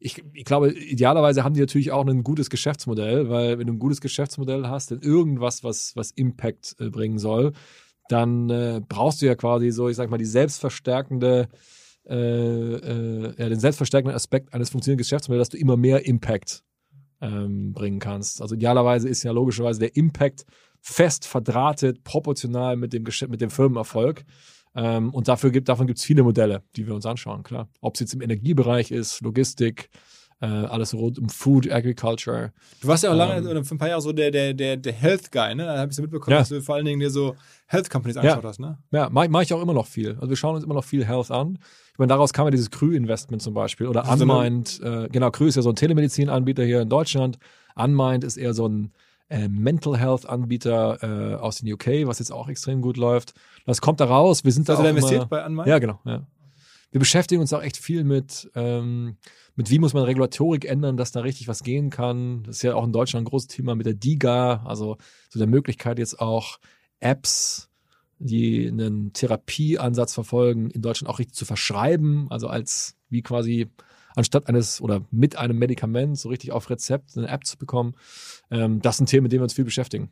ich, 0.00 0.22
ich, 0.32 0.44
glaube, 0.44 0.72
idealerweise 0.72 1.42
haben 1.44 1.54
die 1.54 1.60
natürlich 1.60 1.90
auch 1.90 2.06
ein 2.06 2.22
gutes 2.22 2.50
Geschäftsmodell, 2.50 3.28
weil 3.28 3.58
wenn 3.58 3.66
du 3.66 3.72
ein 3.72 3.78
gutes 3.78 4.00
Geschäftsmodell 4.00 4.66
hast, 4.66 4.92
dann 4.92 5.00
irgendwas, 5.00 5.64
was, 5.64 5.96
was 5.96 6.12
Impact 6.12 6.76
äh, 6.78 6.88
bringen 6.88 7.18
soll, 7.18 7.52
dann 8.08 8.48
äh, 8.48 8.80
brauchst 8.88 9.20
du 9.20 9.26
ja 9.26 9.34
quasi 9.34 9.70
so, 9.70 9.88
ich 9.88 9.96
sag 9.96 10.08
mal, 10.08 10.18
die 10.18 10.24
selbstverstärkende, 10.24 11.48
äh, 12.08 12.14
äh, 12.14 13.34
ja, 13.38 13.48
den 13.48 13.60
selbstverstärkenden 13.60 14.14
Aspekt 14.16 14.54
eines 14.54 14.70
funktionierenden 14.70 15.04
Geschäftsmodells, 15.04 15.48
dass 15.50 15.58
du 15.58 15.62
immer 15.62 15.76
mehr 15.76 16.06
Impact 16.06 16.62
ähm, 17.20 17.72
bringen 17.72 17.98
kannst. 17.98 18.40
Also 18.42 18.54
idealerweise 18.54 19.08
ist 19.08 19.22
ja 19.22 19.32
logischerweise 19.32 19.80
der 19.80 19.96
Impact 19.96 20.44
fest 20.80 21.26
verdrahtet, 21.26 22.04
proportional 22.04 22.76
mit 22.76 22.92
dem, 22.92 23.04
Gesch 23.04 23.26
mit 23.28 23.40
dem 23.40 23.50
Firmenerfolg. 23.50 24.24
Ähm, 24.74 25.12
und 25.12 25.26
dafür 25.28 25.50
gibt, 25.50 25.68
davon 25.68 25.86
gibt 25.86 25.98
es 25.98 26.04
viele 26.04 26.22
Modelle, 26.22 26.62
die 26.76 26.86
wir 26.86 26.94
uns 26.94 27.04
anschauen, 27.06 27.42
klar. 27.42 27.68
Ob 27.80 27.94
es 27.94 28.00
jetzt 28.00 28.14
im 28.14 28.20
Energiebereich 28.20 28.90
ist, 28.92 29.20
Logistik, 29.22 29.88
äh, 30.40 30.46
alles 30.46 30.94
rund 30.94 31.18
um 31.18 31.28
Food, 31.28 31.68
Agriculture. 31.68 32.52
Du 32.80 32.86
warst 32.86 33.02
ja 33.02 33.10
auch 33.10 33.16
lange, 33.16 33.38
Ähm. 33.38 33.46
oder 33.48 33.64
für 33.64 33.74
ein 33.74 33.78
paar 33.78 33.88
Jahre 33.88 34.02
so 34.02 34.12
der, 34.12 34.30
der, 34.30 34.54
der, 34.54 34.76
der 34.76 34.92
Health 34.92 35.32
Guy, 35.32 35.56
ne? 35.56 35.64
Da 35.64 35.78
habe 35.78 35.90
ich 35.90 35.96
so 35.96 36.02
mitbekommen, 36.02 36.34
Ja. 36.34 36.38
dass 36.40 36.50
du 36.50 36.62
vor 36.62 36.76
allen 36.76 36.84
Dingen 36.84 37.00
dir 37.00 37.10
so 37.10 37.34
Health 37.66 37.90
Companies 37.90 38.16
angeschaut 38.18 38.44
hast, 38.44 38.60
ne? 38.60 38.78
Ja, 38.92 39.10
mache 39.10 39.28
mach 39.30 39.42
ich 39.42 39.52
auch 39.52 39.60
immer 39.60 39.74
noch 39.74 39.86
viel. 39.86 40.14
Also 40.14 40.28
wir 40.28 40.36
schauen 40.36 40.54
uns 40.54 40.62
immer 40.64 40.74
noch 40.74 40.84
viel 40.84 41.04
Health 41.04 41.32
an. 41.32 41.58
Ich 41.98 42.00
meine, 42.00 42.10
daraus 42.10 42.32
kam 42.32 42.46
ja 42.46 42.52
dieses 42.52 42.70
Krü-Investment 42.70 43.42
zum 43.42 43.54
Beispiel 43.54 43.88
oder 43.88 44.06
Also 44.08 44.24
so 44.24 44.32
eine- 44.32 44.46
Unmind. 44.46 44.80
Äh, 44.84 45.08
genau, 45.10 45.32
Krü 45.32 45.48
ist 45.48 45.56
ja 45.56 45.62
so 45.62 45.70
ein 45.70 45.74
Telemedizin-Anbieter 45.74 46.62
hier 46.64 46.82
in 46.82 46.88
Deutschland. 46.88 47.40
Unmind 47.74 48.22
ist 48.22 48.36
eher 48.36 48.54
so 48.54 48.68
ein 48.68 48.92
äh, 49.30 49.48
Mental 49.48 49.98
Health-Anbieter 49.98 51.02
äh, 51.02 51.34
aus 51.34 51.56
den 51.58 51.72
UK, 51.72 52.06
was 52.06 52.20
jetzt 52.20 52.30
auch 52.30 52.48
extrem 52.48 52.82
gut 52.82 52.98
läuft. 52.98 53.34
Das 53.66 53.80
kommt 53.80 53.98
da 53.98 54.04
raus. 54.04 54.44
Wir 54.44 54.52
sind 54.52 54.68
da 54.68 54.76
du 54.76 54.84
da 54.84 54.90
investiert 54.90 55.22
immer, 55.22 55.26
bei 55.26 55.42
Anmai? 55.42 55.66
Ja, 55.66 55.80
genau. 55.80 55.98
Ja. 56.04 56.24
Wir 56.92 57.00
beschäftigen 57.00 57.40
uns 57.40 57.52
auch 57.52 57.62
echt 57.64 57.76
viel 57.76 58.04
mit, 58.04 58.48
ähm, 58.54 59.16
mit 59.56 59.68
wie 59.68 59.80
muss 59.80 59.92
man 59.92 60.04
Regulatorik 60.04 60.66
ändern, 60.66 60.96
dass 60.96 61.10
da 61.10 61.18
richtig 61.22 61.48
was 61.48 61.64
gehen 61.64 61.90
kann. 61.90 62.44
Das 62.44 62.58
ist 62.58 62.62
ja 62.62 62.76
auch 62.76 62.84
in 62.84 62.92
Deutschland 62.92 63.26
ein 63.26 63.28
großes 63.28 63.48
Thema 63.48 63.74
mit 63.74 63.86
der 63.86 63.94
DIGA, 63.94 64.62
also 64.64 64.98
so 65.30 65.38
der 65.40 65.48
Möglichkeit 65.48 65.98
jetzt 65.98 66.20
auch 66.20 66.60
Apps, 67.00 67.67
die 68.18 68.66
einen 68.68 69.12
Therapieansatz 69.12 70.14
verfolgen, 70.14 70.70
in 70.70 70.82
Deutschland 70.82 71.08
auch 71.12 71.18
richtig 71.18 71.36
zu 71.36 71.44
verschreiben, 71.44 72.26
also 72.30 72.48
als 72.48 72.96
wie 73.10 73.22
quasi 73.22 73.68
anstatt 74.16 74.48
eines 74.48 74.80
oder 74.80 75.02
mit 75.10 75.36
einem 75.36 75.58
Medikament 75.58 76.18
so 76.18 76.28
richtig 76.28 76.50
auf 76.52 76.68
Rezept 76.70 77.16
eine 77.16 77.28
App 77.28 77.44
zu 77.46 77.56
bekommen. 77.56 77.94
Ähm, 78.50 78.82
das 78.82 78.96
sind 78.96 79.06
Themen, 79.08 79.24
mit 79.24 79.32
denen 79.32 79.40
wir 79.40 79.44
uns 79.44 79.54
viel 79.54 79.64
beschäftigen. 79.64 80.10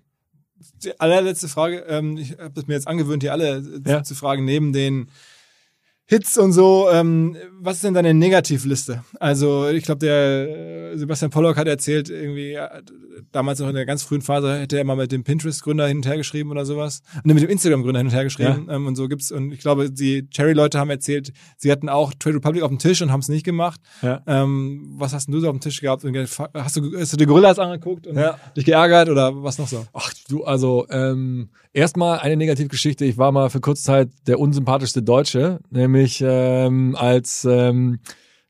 Die 0.83 0.99
allerletzte 1.01 1.49
Frage, 1.49 1.79
ähm, 1.89 2.17
ich 2.17 2.39
habe 2.39 2.59
es 2.61 2.67
mir 2.67 2.75
jetzt 2.75 2.89
angewöhnt, 2.89 3.23
hier 3.23 3.33
alle 3.33 3.63
Ja. 3.87 4.03
zu 4.03 4.15
fragen, 4.15 4.45
neben 4.45 4.73
den 4.73 5.09
Hits 6.09 6.39
und 6.39 6.53
so, 6.53 6.89
ähm, 6.93 7.37
was 7.59 7.77
ist 7.77 7.85
denn 7.85 7.95
deine 7.95 8.15
Negativliste? 8.15 9.03
Also 9.19 9.69
ich 9.69 9.83
glaube, 9.85 9.99
der 9.99 10.93
äh, 10.93 10.97
Sebastian 10.97 11.33
Pollock 11.33 11.57
hat 11.57 11.67
erzählt, 11.67 12.11
irgendwie 12.11 12.53
äh, 12.53 12.69
damals 13.33 13.59
noch 13.59 13.69
in 13.69 13.75
der 13.75 13.87
ganz 13.87 14.05
frühen 14.05 14.23
Phase 14.23 14.57
hätte 14.57 14.79
er 14.79 14.85
mal 14.85 14.95
mit 14.95 15.11
dem 15.11 15.25
Pinterest-Gründer 15.25 15.89
hin 15.89 15.97
und 15.97 16.07
her 16.07 16.17
geschrieben 16.17 16.53
oder 16.53 16.65
sowas. 16.65 17.03
Ne, 17.25 17.35
mit 17.35 17.43
dem 17.43 17.51
Instagram-Gründer 17.51 17.99
hin 17.99 18.07
und 18.07 18.13
her 18.13 18.23
geschrieben. 18.23 18.69
Ähm, 18.71 18.87
und 18.87 18.95
so 18.95 19.09
gibt's, 19.09 19.33
und 19.33 19.51
ich 19.51 19.59
glaube, 19.59 19.91
die 19.91 20.29
Cherry-Leute 20.31 20.79
haben 20.79 20.91
erzählt, 20.91 21.33
sie 21.57 21.73
hatten 21.73 21.89
auch 21.89 22.13
Trade 22.17 22.37
Republic 22.37 22.63
auf 22.63 22.69
dem 22.71 22.79
Tisch 22.79 23.03
und 23.03 23.11
haben 23.11 23.21
es 23.21 23.29
nicht 23.29 23.45
gemacht. 23.45 23.81
Ja. 24.01 24.23
Ähm, 24.29 24.95
was 24.99 25.13
hast 25.13 25.27
denn 25.27 25.33
du 25.35 25.41
so 25.41 25.49
auf 25.49 25.57
dem 25.57 25.61
Tisch 25.61 25.81
gehabt? 25.81 26.05
Und 26.05 26.17
Hast 26.55 26.77
du, 26.77 26.97
hast 26.97 27.13
du 27.13 27.17
die 27.17 27.27
Gorillas 27.27 27.59
angeguckt 27.59 28.07
und 28.07 28.17
Ja. 28.17 28.39
dich 28.57 28.65
geärgert 28.65 29.09
oder 29.09 29.43
was 29.43 29.59
noch 29.59 29.67
so? 29.67 29.85
Ach 29.93 30.13
du, 30.29 30.45
also 30.45 30.87
ähm, 30.89 31.49
erstmal 31.77 32.19
eine 32.21 32.37
Negativgeschichte. 32.37 33.05
Ich 33.05 33.19
war 33.19 33.31
mal 33.33 33.51
für 33.51 33.61
kurze 33.61 33.83
Zeit 33.83 34.09
der 34.27 34.41
unsympathischste 34.41 35.03
Deutsche, 35.03 35.61
nämlich 35.71 36.25
ähm, 36.27 36.97
als 36.99 37.47
ähm, 37.49 38.01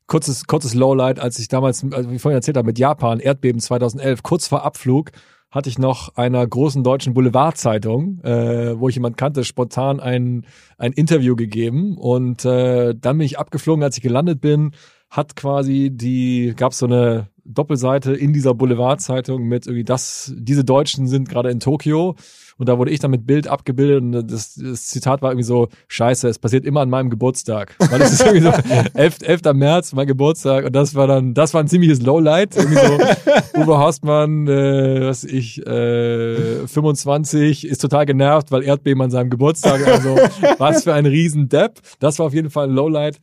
kurzes 0.07 0.47
kurzes 0.47 0.73
Lowlight, 0.73 1.19
als 1.19 1.37
ich 1.37 1.49
damals, 1.49 1.85
also 1.91 2.09
wie 2.09 2.19
vorhin 2.19 2.37
erzählt 2.37 2.57
habe, 2.57 2.65
mit 2.65 2.79
Japan 2.79 3.19
Erdbeben 3.19 3.59
2011 3.59 4.23
kurz 4.23 4.47
vor 4.47 4.63
Abflug 4.63 5.11
hatte 5.51 5.69
ich 5.69 5.77
noch 5.79 6.15
einer 6.15 6.45
großen 6.45 6.83
deutschen 6.83 7.13
Boulevardzeitung, 7.13 8.21
äh, 8.21 8.79
wo 8.79 8.89
ich 8.89 8.95
jemand 8.95 9.17
kannte, 9.17 9.43
spontan 9.43 9.99
ein, 9.99 10.45
ein 10.77 10.91
Interview 10.91 11.35
gegeben 11.35 11.97
und 11.97 12.45
äh, 12.45 12.93
dann 12.95 13.17
bin 13.17 13.25
ich 13.25 13.39
abgeflogen, 13.39 13.83
als 13.83 13.97
ich 13.97 14.03
gelandet 14.03 14.41
bin, 14.41 14.71
hat 15.09 15.35
quasi 15.35 15.89
die, 15.91 16.53
gab 16.55 16.73
so 16.73 16.85
eine 16.85 17.29
Doppelseite 17.45 18.13
in 18.13 18.33
dieser 18.33 18.53
Boulevardzeitung 18.53 19.43
mit 19.43 19.67
irgendwie 19.67 19.85
das, 19.85 20.33
diese 20.37 20.65
Deutschen 20.65 21.07
sind 21.07 21.29
gerade 21.29 21.49
in 21.49 21.61
Tokio 21.61 22.15
und 22.57 22.67
da 22.69 22.77
wurde 22.77 22.91
ich 22.91 22.99
dann 22.99 23.11
mit 23.11 23.27
Bild 23.27 23.47
abgebildet 23.47 24.01
und 24.01 24.31
das, 24.31 24.55
das 24.55 24.87
Zitat 24.87 25.21
war 25.21 25.31
irgendwie 25.31 25.45
so, 25.45 25.67
scheiße, 25.87 26.27
es 26.27 26.39
passiert 26.39 26.65
immer 26.65 26.81
an 26.81 26.89
meinem 26.89 27.09
Geburtstag. 27.09 27.75
Weil 27.79 28.01
es 28.01 28.13
ist 28.13 28.21
irgendwie 28.25 28.41
so 28.41 28.51
11, 28.93 29.17
11. 29.21 29.41
März, 29.53 29.93
mein 29.93 30.07
Geburtstag 30.07 30.65
und 30.65 30.75
das 30.75 30.95
war 30.95 31.07
dann, 31.07 31.33
das 31.33 31.53
war 31.53 31.61
ein 31.61 31.67
ziemliches 31.67 32.01
Lowlight. 32.01 32.55
Irgendwie 32.55 32.77
so, 32.77 32.97
Uwe 33.61 33.77
Horstmann, 33.77 34.47
äh, 34.47 35.01
was 35.07 35.23
ich, 35.23 35.65
äh, 35.65 36.67
25, 36.67 37.67
ist 37.67 37.79
total 37.79 38.05
genervt, 38.05 38.51
weil 38.51 38.63
Erdbeben 38.63 39.01
an 39.03 39.11
seinem 39.11 39.29
Geburtstag, 39.29 39.85
also 39.87 40.17
was 40.57 40.83
für 40.83 40.93
ein 40.93 41.05
riesen 41.05 41.49
Depp. 41.49 41.79
Das 41.99 42.19
war 42.19 42.27
auf 42.27 42.33
jeden 42.33 42.49
Fall 42.49 42.67
ein 42.67 42.73
Lowlight. 42.73 43.19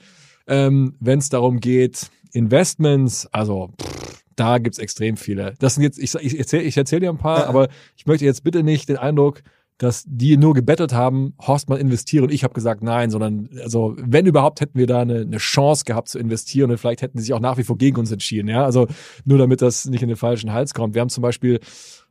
Ähm, 0.47 0.95
Wenn 1.01 1.19
es 1.21 1.31
darum 1.31 1.59
geht, 1.61 2.11
Investments, 2.35 3.27
also 3.33 3.71
pff, 3.81 4.23
da 4.37 4.59
gibt's 4.59 4.79
extrem 4.79 5.17
viele. 5.17 5.55
Das 5.61 5.75
sind 5.75 5.85
jetzt, 5.85 5.99
ich, 5.99 6.15
ich 6.17 6.39
erzähle 6.39 6.63
ich 6.65 6.77
erzähl 6.77 7.01
dir 7.01 7.11
ein 7.11 7.19
paar, 7.19 7.41
Ja. 7.41 7.47
aber 7.47 7.69
ich 7.97 8.07
möchte 8.07 8.25
jetzt 8.25 8.45
bitte 8.45 8.63
nicht 8.63 8.89
den 8.89 8.97
Eindruck, 8.97 9.43
dass 9.79 10.05
die 10.07 10.37
nur 10.37 10.55
gebettelt 10.55 10.93
haben, 10.93 11.35
Horstmann 11.41 11.81
investiere 11.81 12.25
und 12.25 12.33
ich 12.33 12.45
habe 12.45 12.55
gesagt 12.55 12.83
nein, 12.83 13.11
sondern 13.11 13.49
also 13.63 13.95
wenn 13.99 14.25
überhaupt 14.27 14.61
hätten 14.61 14.79
wir 14.79 14.87
da 14.87 15.01
eine, 15.01 15.21
eine 15.23 15.39
Chance 15.39 15.85
gehabt 15.85 16.09
zu 16.09 16.19
investieren 16.19 16.71
und 16.71 16.79
vielleicht 16.79 17.03
hätten 17.03 17.17
die 17.19 17.23
sich 17.25 17.33
auch 17.33 17.41
nach 17.41 17.59
wie 17.59 17.65
vor 17.65 17.77
gegen 17.77 17.97
uns 17.97 18.13
entschieden, 18.13 18.49
ja, 18.49 18.65
also 18.65 18.87
nur 19.25 19.39
damit 19.39 19.63
das 19.63 19.85
nicht 19.87 20.03
in 20.03 20.09
den 20.09 20.17
falschen 20.17 20.53
Hals 20.53 20.75
kommt. 20.75 20.95
Wir 20.95 21.01
haben 21.01 21.09
zum 21.09 21.23
Beispiel 21.23 21.59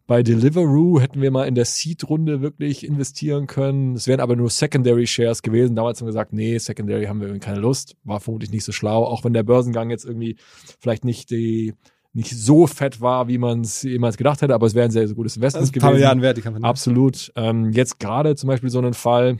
bei 0.05 0.21
Deliveroo 0.21 0.99
hätten 0.99 1.21
wir 1.21 1.31
mal 1.31 1.47
in 1.47 1.55
der 1.55 1.65
Seed-Runde 1.65 2.41
wirklich 2.41 2.85
investieren 2.85 3.47
können. 3.47 3.95
Es 3.95 4.07
wären 4.07 4.19
aber 4.19 4.35
nur 4.35 4.49
Secondary 4.49 5.07
Shares 5.07 5.41
gewesen. 5.41 5.75
Damals 5.75 5.99
haben 5.99 6.07
wir 6.07 6.11
gesagt, 6.11 6.33
nee, 6.33 6.57
Secondary 6.57 7.05
haben 7.05 7.21
wir 7.21 7.27
irgendwie 7.27 7.45
keine 7.45 7.59
Lust. 7.59 7.95
War 8.03 8.19
vermutlich 8.19 8.51
nicht 8.51 8.65
so 8.65 8.71
schlau, 8.73 9.05
auch 9.05 9.23
wenn 9.23 9.33
der 9.33 9.43
Börsengang 9.43 9.89
jetzt 9.89 10.05
irgendwie 10.05 10.35
vielleicht 10.79 11.05
nicht 11.05 11.29
die 11.29 11.73
nicht 12.15 12.37
so 12.37 12.67
fett 12.67 13.01
war, 13.01 13.27
wie 13.27 13.39
man 13.39 13.61
es 13.61 13.81
jemals 13.81 14.17
gedacht 14.17 14.41
hätte, 14.43 14.53
aber 14.53 14.67
es 14.67 14.75
wäre 14.75 14.85
ein 14.85 14.91
sehr, 14.91 15.07
sehr 15.07 15.15
gutes 15.15 15.35
Investment 15.35 15.63
ist 15.63 15.75
ein 15.75 15.79
paar 15.79 15.89
gewesen. 15.89 16.01
Milliarden 16.01 16.21
wert, 16.21 16.37
die 16.37 16.41
Kampagne. 16.41 16.67
Absolut. 16.67 17.31
Ähm, 17.35 17.71
jetzt 17.71 17.99
gerade 17.99 18.35
zum 18.35 18.47
Beispiel 18.49 18.69
so 18.69 18.77
einen 18.77 18.93
Fall. 18.93 19.37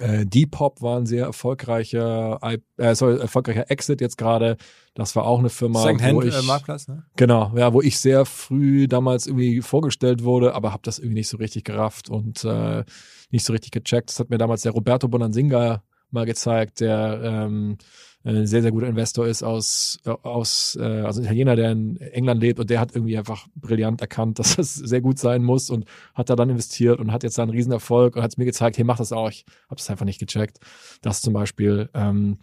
Äh, 0.00 0.24
Depop 0.24 0.80
war 0.80 0.98
ein 0.98 1.06
sehr 1.06 1.26
erfolgreicher, 1.26 2.38
äh, 2.78 2.94
sorry, 2.94 3.18
erfolgreicher 3.20 3.70
Exit 3.70 4.00
jetzt 4.00 4.16
gerade. 4.16 4.56
Das 4.94 5.14
war 5.16 5.24
auch 5.24 5.38
eine 5.38 5.50
Firma, 5.50 5.80
wo 5.80 5.84
Secondhand 5.84 6.24
ich 6.24 6.34
äh, 6.34 6.42
Marktplatz, 6.42 6.88
ne? 6.88 7.04
genau, 7.16 7.52
ja, 7.56 7.72
wo 7.74 7.82
ich 7.82 7.98
sehr 7.98 8.24
früh 8.24 8.88
damals 8.88 9.26
irgendwie 9.26 9.60
vorgestellt 9.60 10.24
wurde, 10.24 10.54
aber 10.54 10.72
habe 10.72 10.82
das 10.84 10.98
irgendwie 10.98 11.18
nicht 11.18 11.28
so 11.28 11.36
richtig 11.36 11.64
gerafft 11.64 12.08
und 12.08 12.44
äh, 12.44 12.84
nicht 13.30 13.44
so 13.44 13.52
richtig 13.52 13.72
gecheckt. 13.72 14.10
Das 14.10 14.18
hat 14.18 14.30
mir 14.30 14.38
damals 14.38 14.62
der 14.62 14.72
Roberto 14.72 15.08
Bonanzinga 15.08 15.82
mal 16.10 16.26
gezeigt, 16.26 16.80
der 16.80 17.20
ähm, 17.22 17.78
ein 18.24 18.46
sehr, 18.46 18.62
sehr 18.62 18.70
guter 18.70 18.86
Investor 18.86 19.26
ist 19.26 19.42
aus, 19.42 19.98
aus 20.04 20.76
äh, 20.80 20.82
also 20.82 21.22
Italiener, 21.22 21.56
der 21.56 21.72
in 21.72 21.96
England 21.96 22.40
lebt 22.40 22.60
und 22.60 22.70
der 22.70 22.78
hat 22.78 22.94
irgendwie 22.94 23.18
einfach 23.18 23.48
brillant 23.56 24.00
erkannt, 24.00 24.38
dass 24.38 24.56
das 24.56 24.74
sehr 24.74 25.00
gut 25.00 25.18
sein 25.18 25.42
muss 25.42 25.70
und 25.70 25.86
hat 26.14 26.30
da 26.30 26.36
dann 26.36 26.50
investiert 26.50 27.00
und 27.00 27.12
hat 27.12 27.22
jetzt 27.24 27.38
da 27.38 27.42
einen 27.42 27.52
Riesenerfolg 27.52 28.16
und 28.16 28.22
hat 28.22 28.30
es 28.30 28.38
mir 28.38 28.44
gezeigt, 28.44 28.78
hey, 28.78 28.84
mach 28.84 28.98
das 28.98 29.12
auch. 29.12 29.28
Ich 29.28 29.44
habe 29.64 29.76
das 29.76 29.90
einfach 29.90 30.06
nicht 30.06 30.20
gecheckt. 30.20 30.58
Das 31.00 31.20
zum 31.20 31.32
Beispiel. 31.32 31.88
Ähm, 31.94 32.38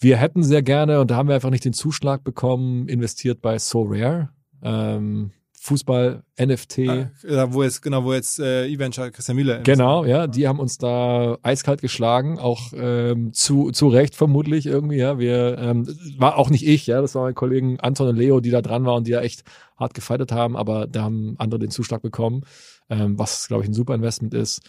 wir 0.00 0.16
hätten 0.16 0.42
sehr 0.42 0.62
gerne, 0.62 1.00
und 1.00 1.10
da 1.10 1.16
haben 1.16 1.28
wir 1.28 1.34
einfach 1.34 1.50
nicht 1.50 1.64
den 1.64 1.72
Zuschlag 1.72 2.22
bekommen, 2.22 2.88
investiert 2.88 3.40
bei 3.40 3.58
So 3.58 3.82
Rare. 3.82 4.30
Ähm, 4.62 5.32
Fußball, 5.60 6.22
NFT. 6.40 6.78
Da, 7.22 7.52
wo 7.52 7.62
jetzt, 7.62 7.82
genau, 7.82 8.04
wo 8.04 8.12
jetzt 8.12 8.38
äh, 8.38 8.66
E-Venture 8.66 9.10
Christian 9.10 9.36
Müller 9.36 9.60
Genau, 9.60 10.04
ja, 10.04 10.26
die 10.26 10.48
haben 10.48 10.60
uns 10.60 10.78
da 10.78 11.38
eiskalt 11.42 11.80
geschlagen, 11.80 12.38
auch 12.38 12.72
ähm, 12.74 13.32
zu, 13.32 13.70
zu 13.70 13.88
Recht 13.88 14.14
vermutlich 14.14 14.66
irgendwie, 14.66 14.96
ja. 14.96 15.18
Wir, 15.18 15.58
ähm, 15.58 15.86
war 16.16 16.36
auch 16.36 16.50
nicht 16.50 16.66
ich, 16.66 16.86
ja, 16.86 17.00
das 17.00 17.14
waren 17.14 17.24
meine 17.24 17.34
Kollegen 17.34 17.80
Anton 17.80 18.08
und 18.08 18.16
Leo, 18.16 18.40
die 18.40 18.50
da 18.50 18.62
dran 18.62 18.84
waren 18.84 18.98
und 18.98 19.06
die 19.06 19.12
da 19.12 19.20
echt 19.20 19.44
hart 19.76 19.94
gefeitet 19.94 20.32
haben, 20.32 20.56
aber 20.56 20.86
da 20.86 21.02
haben 21.02 21.34
andere 21.38 21.60
den 21.60 21.70
Zuschlag 21.70 22.02
bekommen, 22.02 22.42
ähm, 22.88 23.18
was, 23.18 23.48
glaube 23.48 23.62
ich, 23.62 23.68
ein 23.68 23.74
super 23.74 23.94
Investment 23.94 24.34
ist. 24.34 24.60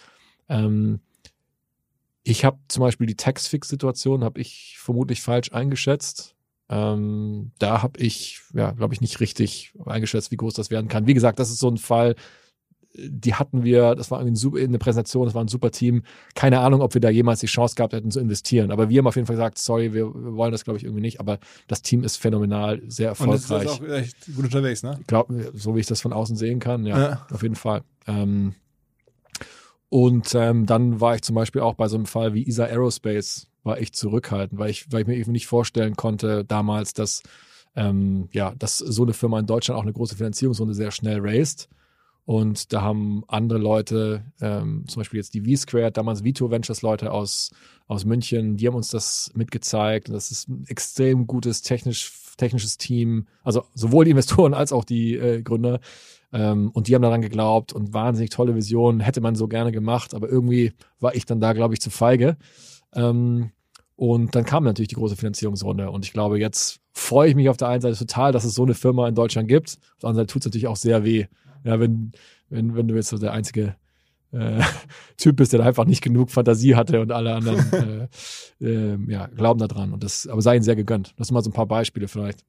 Ähm, 0.49 0.99
ich 2.23 2.45
habe 2.45 2.59
zum 2.67 2.81
Beispiel 2.81 3.07
die 3.07 3.15
Tax-Fix-Situation, 3.15 4.23
habe 4.23 4.39
ich 4.41 4.77
vermutlich 4.79 5.21
falsch 5.21 5.51
eingeschätzt. 5.51 6.35
Ähm, 6.69 7.51
da 7.59 7.81
habe 7.81 7.99
ich, 7.99 8.41
ja, 8.53 8.71
glaube 8.71 8.93
ich, 8.93 9.01
nicht 9.01 9.19
richtig 9.19 9.73
eingeschätzt, 9.85 10.31
wie 10.31 10.37
groß 10.37 10.53
das 10.53 10.69
werden 10.69 10.87
kann. 10.87 11.07
Wie 11.07 11.13
gesagt, 11.15 11.39
das 11.39 11.49
ist 11.49 11.59
so 11.59 11.69
ein 11.69 11.77
Fall, 11.77 12.15
die 12.95 13.35
hatten 13.35 13.63
wir, 13.63 13.95
das 13.95 14.09
war 14.11 14.19
irgendwie 14.19 14.63
eine 14.63 14.79
Präsentation, 14.79 15.25
das 15.25 15.35
war 15.35 15.43
ein 15.43 15.47
super 15.47 15.71
Team. 15.71 16.03
Keine 16.35 16.59
Ahnung, 16.59 16.81
ob 16.81 16.93
wir 16.95 17.01
da 17.01 17.09
jemals 17.09 17.39
die 17.39 17.45
Chance 17.47 17.75
gehabt 17.75 17.93
hätten 17.93 18.11
zu 18.11 18.19
investieren. 18.19 18.71
Aber 18.71 18.89
wir 18.89 18.97
haben 18.99 19.07
auf 19.07 19.15
jeden 19.15 19.25
Fall 19.27 19.35
gesagt, 19.35 19.57
sorry, 19.59 19.93
wir, 19.93 20.13
wir 20.13 20.35
wollen 20.35 20.51
das, 20.51 20.63
glaube 20.63 20.77
ich, 20.77 20.83
irgendwie 20.83 21.01
nicht. 21.01 21.19
Aber 21.19 21.39
das 21.67 21.81
Team 21.81 22.03
ist 22.03 22.17
phänomenal, 22.17 22.81
sehr 22.87 23.11
Und 23.19 23.31
das 23.31 23.43
ist 23.45 23.51
erfolgreich. 23.51 23.81
auch 23.81 23.95
echt 23.95 24.35
gut 24.35 24.45
unterwegs, 24.45 24.81
ne? 24.83 24.97
Ich 24.99 25.07
glaube, 25.07 25.51
so 25.53 25.75
wie 25.75 25.79
ich 25.81 25.85
das 25.87 26.01
von 26.01 26.13
außen 26.13 26.35
sehen 26.35 26.59
kann, 26.59 26.85
ja, 26.85 26.99
Ja. 26.99 27.27
auf 27.31 27.43
jeden 27.43 27.55
Fall. 27.55 27.83
Ähm, 28.07 28.55
und 29.89 30.35
ähm, 30.35 30.65
dann 30.65 30.99
war 31.01 31.15
ich 31.15 31.21
zum 31.23 31.35
Beispiel 31.35 31.61
auch 31.61 31.73
bei 31.75 31.87
so 31.87 31.95
einem 31.95 32.05
Fall 32.05 32.33
wie 32.33 32.47
ESA 32.47 32.65
Aerospace, 32.65 33.47
war 33.63 33.79
ich 33.79 33.93
zurückhaltend, 33.93 34.59
weil 34.59 34.69
ich, 34.69 34.91
weil 34.91 35.01
ich 35.01 35.07
mir 35.07 35.15
eben 35.15 35.31
nicht 35.31 35.47
vorstellen 35.47 35.95
konnte 35.95 36.45
damals, 36.45 36.93
dass, 36.93 37.23
ähm, 37.75 38.29
ja, 38.31 38.53
dass 38.57 38.77
so 38.77 39.03
eine 39.03 39.13
Firma 39.13 39.39
in 39.39 39.45
Deutschland 39.45 39.77
auch 39.77 39.83
eine 39.83 39.93
große 39.93 40.15
Finanzierungsrunde 40.15 40.73
sehr 40.73 40.91
schnell 40.91 41.19
raised. 41.21 41.69
Und 42.25 42.73
da 42.73 42.83
haben 42.83 43.23
andere 43.27 43.57
Leute, 43.57 44.23
ähm, 44.39 44.83
zum 44.87 44.99
Beispiel 44.99 45.17
jetzt 45.17 45.33
die 45.33 45.41
V-Squared, 45.41 45.97
damals 45.97 46.23
Vito 46.23 46.51
Ventures 46.51 46.83
Leute 46.83 47.11
aus, 47.11 47.49
aus 47.87 48.05
München, 48.05 48.55
die 48.55 48.67
haben 48.67 48.75
uns 48.75 48.89
das 48.89 49.31
mitgezeigt. 49.33 50.09
Das 50.09 50.29
ist 50.29 50.47
ein 50.47 50.63
extrem 50.67 51.25
gutes 51.25 51.63
technisch, 51.63 52.11
technisches 52.37 52.77
Team. 52.77 53.25
Also 53.43 53.63
sowohl 53.73 54.05
die 54.05 54.11
Investoren 54.11 54.53
als 54.53 54.71
auch 54.71 54.85
die 54.85 55.15
äh, 55.15 55.41
Gründer. 55.41 55.79
Ähm, 56.31 56.69
und 56.71 56.87
die 56.87 56.93
haben 56.93 57.01
daran 57.01 57.23
geglaubt 57.23 57.73
und 57.73 57.93
wahnsinnig 57.93 58.29
tolle 58.29 58.55
Visionen. 58.55 58.99
Hätte 58.99 59.21
man 59.21 59.33
so 59.33 59.47
gerne 59.47 59.71
gemacht, 59.71 60.13
aber 60.13 60.29
irgendwie 60.29 60.73
war 60.99 61.15
ich 61.15 61.25
dann 61.25 61.41
da, 61.41 61.53
glaube 61.53 61.73
ich, 61.73 61.81
zu 61.81 61.89
feige. 61.89 62.37
Ähm, 62.93 63.51
und 63.95 64.33
dann 64.33 64.45
kam 64.45 64.63
natürlich 64.63 64.87
die 64.87 64.95
große 64.95 65.17
Finanzierungsrunde. 65.17 65.91
Und 65.91 66.05
ich 66.05 66.13
glaube, 66.13 66.39
jetzt 66.39 66.79
freue 66.93 67.29
ich 67.29 67.35
mich 67.35 67.49
auf 67.49 67.57
der 67.57 67.67
einen 67.67 67.81
Seite 67.81 67.97
total, 67.97 68.31
dass 68.31 68.45
es 68.45 68.53
so 68.53 68.63
eine 68.63 68.73
Firma 68.73 69.07
in 69.07 69.15
Deutschland 69.15 69.47
gibt. 69.47 69.77
Auf 69.95 69.99
der 70.01 70.09
anderen 70.09 70.23
Seite 70.23 70.33
tut 70.33 70.41
es 70.41 70.45
natürlich 70.45 70.67
auch 70.67 70.77
sehr 70.77 71.03
weh, 71.03 71.25
ja, 71.65 71.79
wenn, 71.79 72.13
wenn, 72.49 72.75
wenn 72.75 72.87
du 72.87 72.95
jetzt 72.95 73.09
so 73.09 73.17
der 73.17 73.33
einzige 73.33 73.75
äh, 74.31 74.61
Typ 75.17 75.35
bist, 75.35 75.51
der 75.53 75.59
einfach 75.65 75.85
nicht 75.85 76.01
genug 76.01 76.31
Fantasie 76.31 76.75
hatte 76.75 77.01
und 77.01 77.11
alle 77.11 77.35
anderen 77.35 78.07
äh, 78.61 78.65
äh, 78.65 78.97
ja, 79.07 79.27
glauben 79.27 79.59
daran. 79.59 79.91
Und 79.93 80.03
das, 80.03 80.27
aber 80.27 80.41
sei 80.41 80.55
ihnen 80.55 80.63
sehr 80.63 80.75
gegönnt. 80.75 81.13
Das 81.17 81.27
sind 81.27 81.33
mal 81.33 81.43
so 81.43 81.49
ein 81.49 81.53
paar 81.53 81.67
Beispiele 81.67 82.07
vielleicht. 82.07 82.45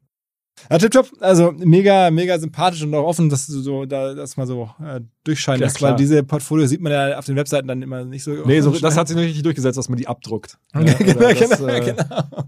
Ja, 0.68 0.78
tipptopp. 0.78 1.08
Also 1.20 1.52
mega, 1.52 2.10
mega 2.10 2.38
sympathisch 2.38 2.82
und 2.82 2.94
auch 2.94 3.04
offen, 3.04 3.28
dass 3.28 3.46
du 3.46 3.60
so 3.60 3.86
da 3.86 4.14
das 4.14 4.36
mal 4.36 4.46
so 4.46 4.70
äh, 4.84 5.00
durchscheinen 5.24 5.60
lässt, 5.60 5.80
weil 5.80 5.96
diese 5.96 6.22
Portfolio 6.22 6.66
sieht 6.66 6.80
man 6.80 6.92
ja 6.92 7.18
auf 7.18 7.26
den 7.26 7.36
Webseiten 7.36 7.68
dann 7.68 7.82
immer 7.82 8.04
nicht 8.04 8.24
so. 8.24 8.32
Nee, 8.44 8.60
so, 8.60 8.70
das 8.80 8.96
hat 8.96 9.08
sich 9.08 9.16
noch 9.16 9.22
nicht 9.22 9.44
durchgesetzt, 9.44 9.78
dass 9.78 9.88
man 9.88 9.98
die 9.98 10.08
abdruckt. 10.08 10.58
Ja, 10.74 10.94
genau, 10.94 11.20
das, 11.20 11.58
genau, 11.58 11.66
äh, 11.66 11.80
genau. 11.80 12.04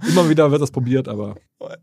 Immer 0.09 0.29
wieder 0.29 0.51
wird 0.51 0.63
das 0.63 0.71
probiert, 0.71 1.07
aber 1.07 1.37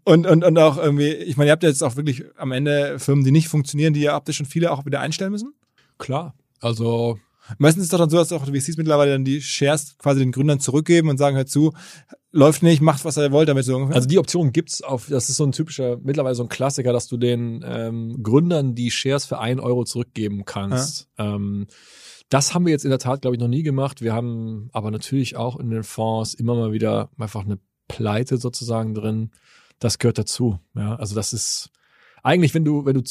Und, 0.04 0.26
und, 0.26 0.44
und 0.44 0.58
auch 0.58 0.78
irgendwie, 0.78 1.10
ich 1.10 1.38
meine, 1.38 1.50
ihr 1.50 1.52
habt 1.52 1.64
ja 1.64 1.70
jetzt 1.70 1.84
auch 1.84 1.96
wirklich 1.96 2.24
am 2.38 2.52
Ende 2.52 2.98
Firmen, 3.00 3.24
die 3.24 3.32
nicht 3.32 3.48
funktionieren, 3.48 3.94
die 3.94 4.02
ihr 4.02 4.14
habt 4.14 4.28
ihr 4.28 4.34
schon 4.34 4.46
viele 4.46 4.72
auch 4.72 4.86
wieder 4.86 5.00
einstellen 5.00 5.32
müssen? 5.32 5.54
klar. 6.00 6.34
Also 6.62 7.20
Meistens 7.58 7.84
ist 7.84 7.88
es 7.88 7.92
doch 7.92 8.00
dann 8.00 8.10
so, 8.10 8.18
dass 8.18 8.32
auch 8.32 8.46
die 8.46 8.60
VCs 8.60 8.78
mittlerweile 8.78 9.14
dann 9.14 9.26
die 9.26 9.42
Shares 9.42 9.98
quasi 9.98 10.20
den 10.20 10.32
Gründern 10.32 10.60
zurückgeben 10.60 11.10
und 11.10 11.18
sagen, 11.18 11.36
hör 11.36 11.46
zu, 11.46 11.74
läuft 12.32 12.64
nicht, 12.64 12.82
macht 12.82 13.06
was 13.06 13.18
ihr 13.18 13.32
wollt 13.32 13.50
damit 13.50 13.66
so 13.66 13.76
ungefähr. 13.76 13.96
Also 13.96 14.08
die 14.08 14.20
Option 14.20 14.52
gibt's 14.52 14.82
auf, 14.82 15.08
das 15.10 15.30
ist 15.30 15.38
so 15.38 15.46
ein 15.46 15.52
typischer, 15.52 15.98
mittlerweile 16.04 16.36
so 16.36 16.44
ein 16.44 16.50
Klassiker, 16.50 16.94
dass 16.94 17.08
du 17.08 17.18
den 17.18 17.64
ähm, 17.66 18.22
Gründern 18.22 18.76
die 18.76 18.92
Shares 18.92 19.26
für 19.26 19.40
ein 19.40 19.60
Euro 19.60 19.84
zurückgeben 19.86 20.46
kannst. 20.46 21.08
Ähm, 21.18 21.68
das 22.30 22.54
haben 22.54 22.66
wir 22.66 22.72
jetzt 22.72 22.86
in 22.86 22.92
der 22.92 23.00
Tat, 23.00 23.22
glaube 23.22 23.36
ich, 23.36 23.42
noch 23.42 23.48
nie 23.48 23.64
gemacht. 23.64 24.02
Wir 24.02 24.14
haben 24.14 24.70
aber 24.72 24.92
natürlich 24.92 25.36
auch 25.36 25.60
in 25.60 25.72
den 25.72 25.84
Fonds 25.84 26.36
immer 26.36 26.54
mal 26.56 26.72
wieder 26.72 27.10
einfach 27.18 27.44
eine 27.44 27.60
Pleite 27.88 28.38
sozusagen 28.38 28.94
drin. 28.94 29.32
Das 29.80 29.98
gehört 29.98 30.20
dazu. 30.20 30.60
Ja, 30.76 30.96
also 30.96 31.16
das 31.16 31.34
ist 31.34 31.72
eigentlich, 32.24 32.54
wenn 32.54 32.66
du, 32.66 32.86
wenn 32.86 32.96
du 32.96 33.02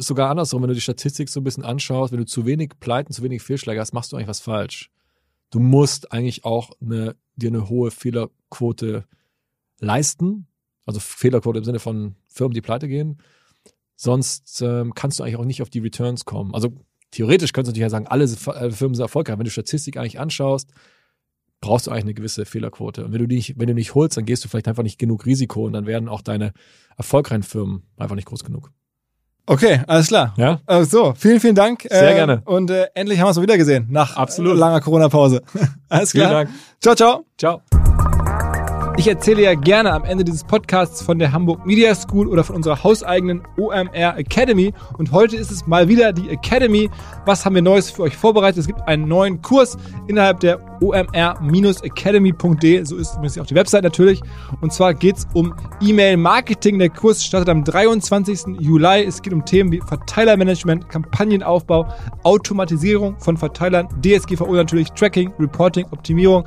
sogar 0.00 0.30
andersrum, 0.30 0.62
wenn 0.62 0.68
du 0.68 0.74
die 0.74 0.80
Statistik 0.80 1.28
so 1.28 1.40
ein 1.40 1.44
bisschen 1.44 1.64
anschaust, 1.64 2.12
wenn 2.12 2.18
du 2.18 2.26
zu 2.26 2.46
wenig 2.46 2.72
Pleiten, 2.80 3.12
zu 3.12 3.22
wenig 3.22 3.42
Fehlschläge 3.42 3.80
hast, 3.80 3.92
machst 3.92 4.12
du 4.12 4.16
eigentlich 4.16 4.28
was 4.28 4.40
falsch. 4.40 4.90
Du 5.50 5.58
musst 5.58 6.12
eigentlich 6.12 6.44
auch 6.44 6.70
eine, 6.80 7.16
dir 7.36 7.48
eine 7.48 7.68
hohe 7.68 7.90
Fehlerquote 7.90 9.04
leisten. 9.80 10.46
Also 10.86 11.00
Fehlerquote 11.00 11.58
im 11.58 11.64
Sinne 11.64 11.80
von 11.80 12.14
Firmen, 12.28 12.54
die 12.54 12.60
pleite 12.60 12.88
gehen. 12.88 13.18
Sonst 13.96 14.62
ähm, 14.62 14.94
kannst 14.94 15.18
du 15.18 15.22
eigentlich 15.22 15.36
auch 15.36 15.44
nicht 15.44 15.62
auf 15.62 15.70
die 15.70 15.80
Returns 15.80 16.24
kommen. 16.24 16.54
Also 16.54 16.72
theoretisch 17.10 17.52
könntest 17.52 17.76
du 17.76 17.80
natürlich 17.80 17.90
sagen, 17.90 18.06
alle 18.06 18.28
Firmen 18.28 18.94
sind 18.94 19.00
erfolgreich. 19.00 19.38
Wenn 19.38 19.44
du 19.44 19.50
Statistik 19.50 19.96
eigentlich 19.96 20.20
anschaust, 20.20 20.70
brauchst 21.60 21.86
du 21.86 21.90
eigentlich 21.90 22.04
eine 22.04 22.14
gewisse 22.14 22.44
Fehlerquote. 22.44 23.04
Und 23.04 23.12
wenn 23.12 23.20
du 23.20 23.28
die 23.28 23.36
nicht, 23.36 23.58
wenn 23.58 23.66
du 23.66 23.74
nicht 23.74 23.94
holst, 23.94 24.16
dann 24.16 24.24
gehst 24.24 24.44
du 24.44 24.48
vielleicht 24.48 24.68
einfach 24.68 24.82
nicht 24.82 24.98
genug 24.98 25.26
Risiko 25.26 25.66
und 25.66 25.72
dann 25.72 25.86
werden 25.86 26.08
auch 26.08 26.22
deine 26.22 26.52
erfolgreichen 26.96 27.42
Firmen 27.42 27.82
einfach 27.96 28.16
nicht 28.16 28.26
groß 28.26 28.44
genug. 28.44 28.70
Okay, 29.46 29.80
alles 29.86 30.08
klar. 30.08 30.34
Ja? 30.36 30.60
Äh, 30.66 30.84
so, 30.84 31.12
vielen, 31.16 31.40
vielen 31.40 31.54
Dank. 31.54 31.82
Sehr 31.90 32.12
äh, 32.12 32.14
gerne. 32.14 32.42
Und 32.44 32.70
äh, 32.70 32.86
endlich 32.94 33.18
haben 33.18 33.24
wir 33.24 33.28
uns 33.30 33.36
mal 33.36 33.42
wieder 33.42 33.58
gesehen 33.58 33.86
nach 33.90 34.16
Absolut. 34.16 34.56
langer 34.56 34.80
Corona-Pause. 34.80 35.42
alles 35.88 36.12
Vielen 36.12 36.28
klar. 36.28 36.44
Dank. 36.44 36.50
Ciao, 36.80 36.94
ciao. 36.94 37.24
Ciao. 37.36 37.79
Ich 38.96 39.08
erzähle 39.08 39.42
ja 39.42 39.54
gerne 39.54 39.92
am 39.92 40.04
Ende 40.04 40.24
dieses 40.24 40.44
Podcasts 40.44 41.00
von 41.00 41.18
der 41.18 41.32
Hamburg 41.32 41.64
Media 41.64 41.94
School 41.94 42.28
oder 42.28 42.44
von 42.44 42.56
unserer 42.56 42.84
hauseigenen 42.84 43.42
OMR 43.56 44.18
Academy. 44.18 44.74
Und 44.98 45.12
heute 45.12 45.36
ist 45.36 45.50
es 45.50 45.66
mal 45.66 45.88
wieder 45.88 46.12
die 46.12 46.28
Academy. 46.28 46.90
Was 47.24 47.46
haben 47.46 47.54
wir 47.54 47.62
Neues 47.62 47.90
für 47.90 48.02
euch 48.02 48.16
vorbereitet? 48.16 48.58
Es 48.58 48.66
gibt 48.66 48.86
einen 48.86 49.08
neuen 49.08 49.40
Kurs 49.40 49.78
innerhalb 50.06 50.40
der 50.40 50.60
omr-academy.de. 50.80 52.84
So 52.84 52.96
ist 52.96 53.12
zumindest 53.12 53.40
auch 53.40 53.46
die 53.46 53.54
Website 53.54 53.84
natürlich. 53.84 54.20
Und 54.60 54.72
zwar 54.72 54.92
geht 54.92 55.18
es 55.18 55.26
um 55.34 55.54
E-Mail-Marketing. 55.80 56.78
Der 56.78 56.90
Kurs 56.90 57.24
startet 57.24 57.48
am 57.48 57.64
23. 57.64 58.60
Juli. 58.60 59.04
Es 59.04 59.22
geht 59.22 59.32
um 59.32 59.44
Themen 59.44 59.72
wie 59.72 59.80
Verteilermanagement, 59.80 60.88
Kampagnenaufbau, 60.88 61.86
Automatisierung 62.24 63.18
von 63.18 63.36
Verteilern, 63.36 63.88
DSGVO 64.02 64.54
natürlich, 64.54 64.90
Tracking, 64.92 65.32
Reporting, 65.38 65.86
Optimierung. 65.90 66.44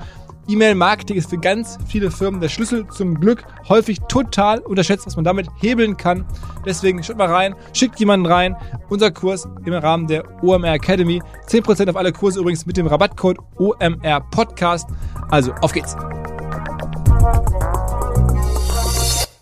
E-Mail-Marketing 0.48 1.18
ist 1.18 1.30
für 1.30 1.38
ganz 1.38 1.78
viele 1.88 2.12
Firmen 2.12 2.42
der 2.42 2.50
Schlüssel 2.50 2.88
zum 2.88 3.20
Glück. 3.20 3.44
Häufig 3.70 4.00
total 4.10 4.60
unterschätzt, 4.60 5.06
was 5.06 5.16
man 5.16 5.26
damit 5.26 5.48
hebeln 5.58 5.98
kann. 5.98 6.26
Deswegen 6.66 7.04
schaut 7.04 7.18
mal 7.18 7.32
rein, 7.32 7.56
schickt 7.74 8.00
jemanden 8.00 8.26
rein. 8.26 8.56
Unser 8.90 9.12
Kurs 9.12 9.48
im 9.66 9.74
Rahmen 9.74 10.08
der 10.08 10.24
OMR 10.44 10.74
Academy. 10.74 11.22
10% 11.48 11.90
auf 11.90 11.96
alle 11.96 12.12
Kurse 12.12 12.40
übrigens 12.40 12.66
mit 12.66 12.78
dem 12.78 12.88
Rabattcode 12.88 13.38
OMR 13.58 14.22
Podcast. 14.32 14.90
Also, 15.30 15.54
auf 15.62 15.72
geht's. 15.72 15.96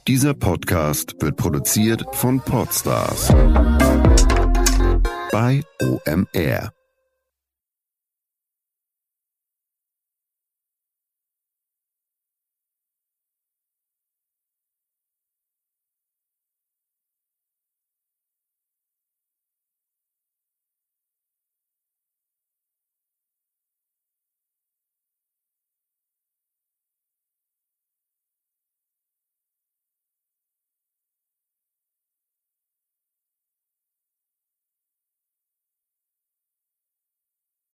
Dieser 0.08 0.34
Podcast 0.34 1.16
wird 1.22 1.38
produziert 1.38 2.04
von 2.14 2.40
Podstars 2.40 3.30
bei 5.32 5.64
OMR. 5.82 6.81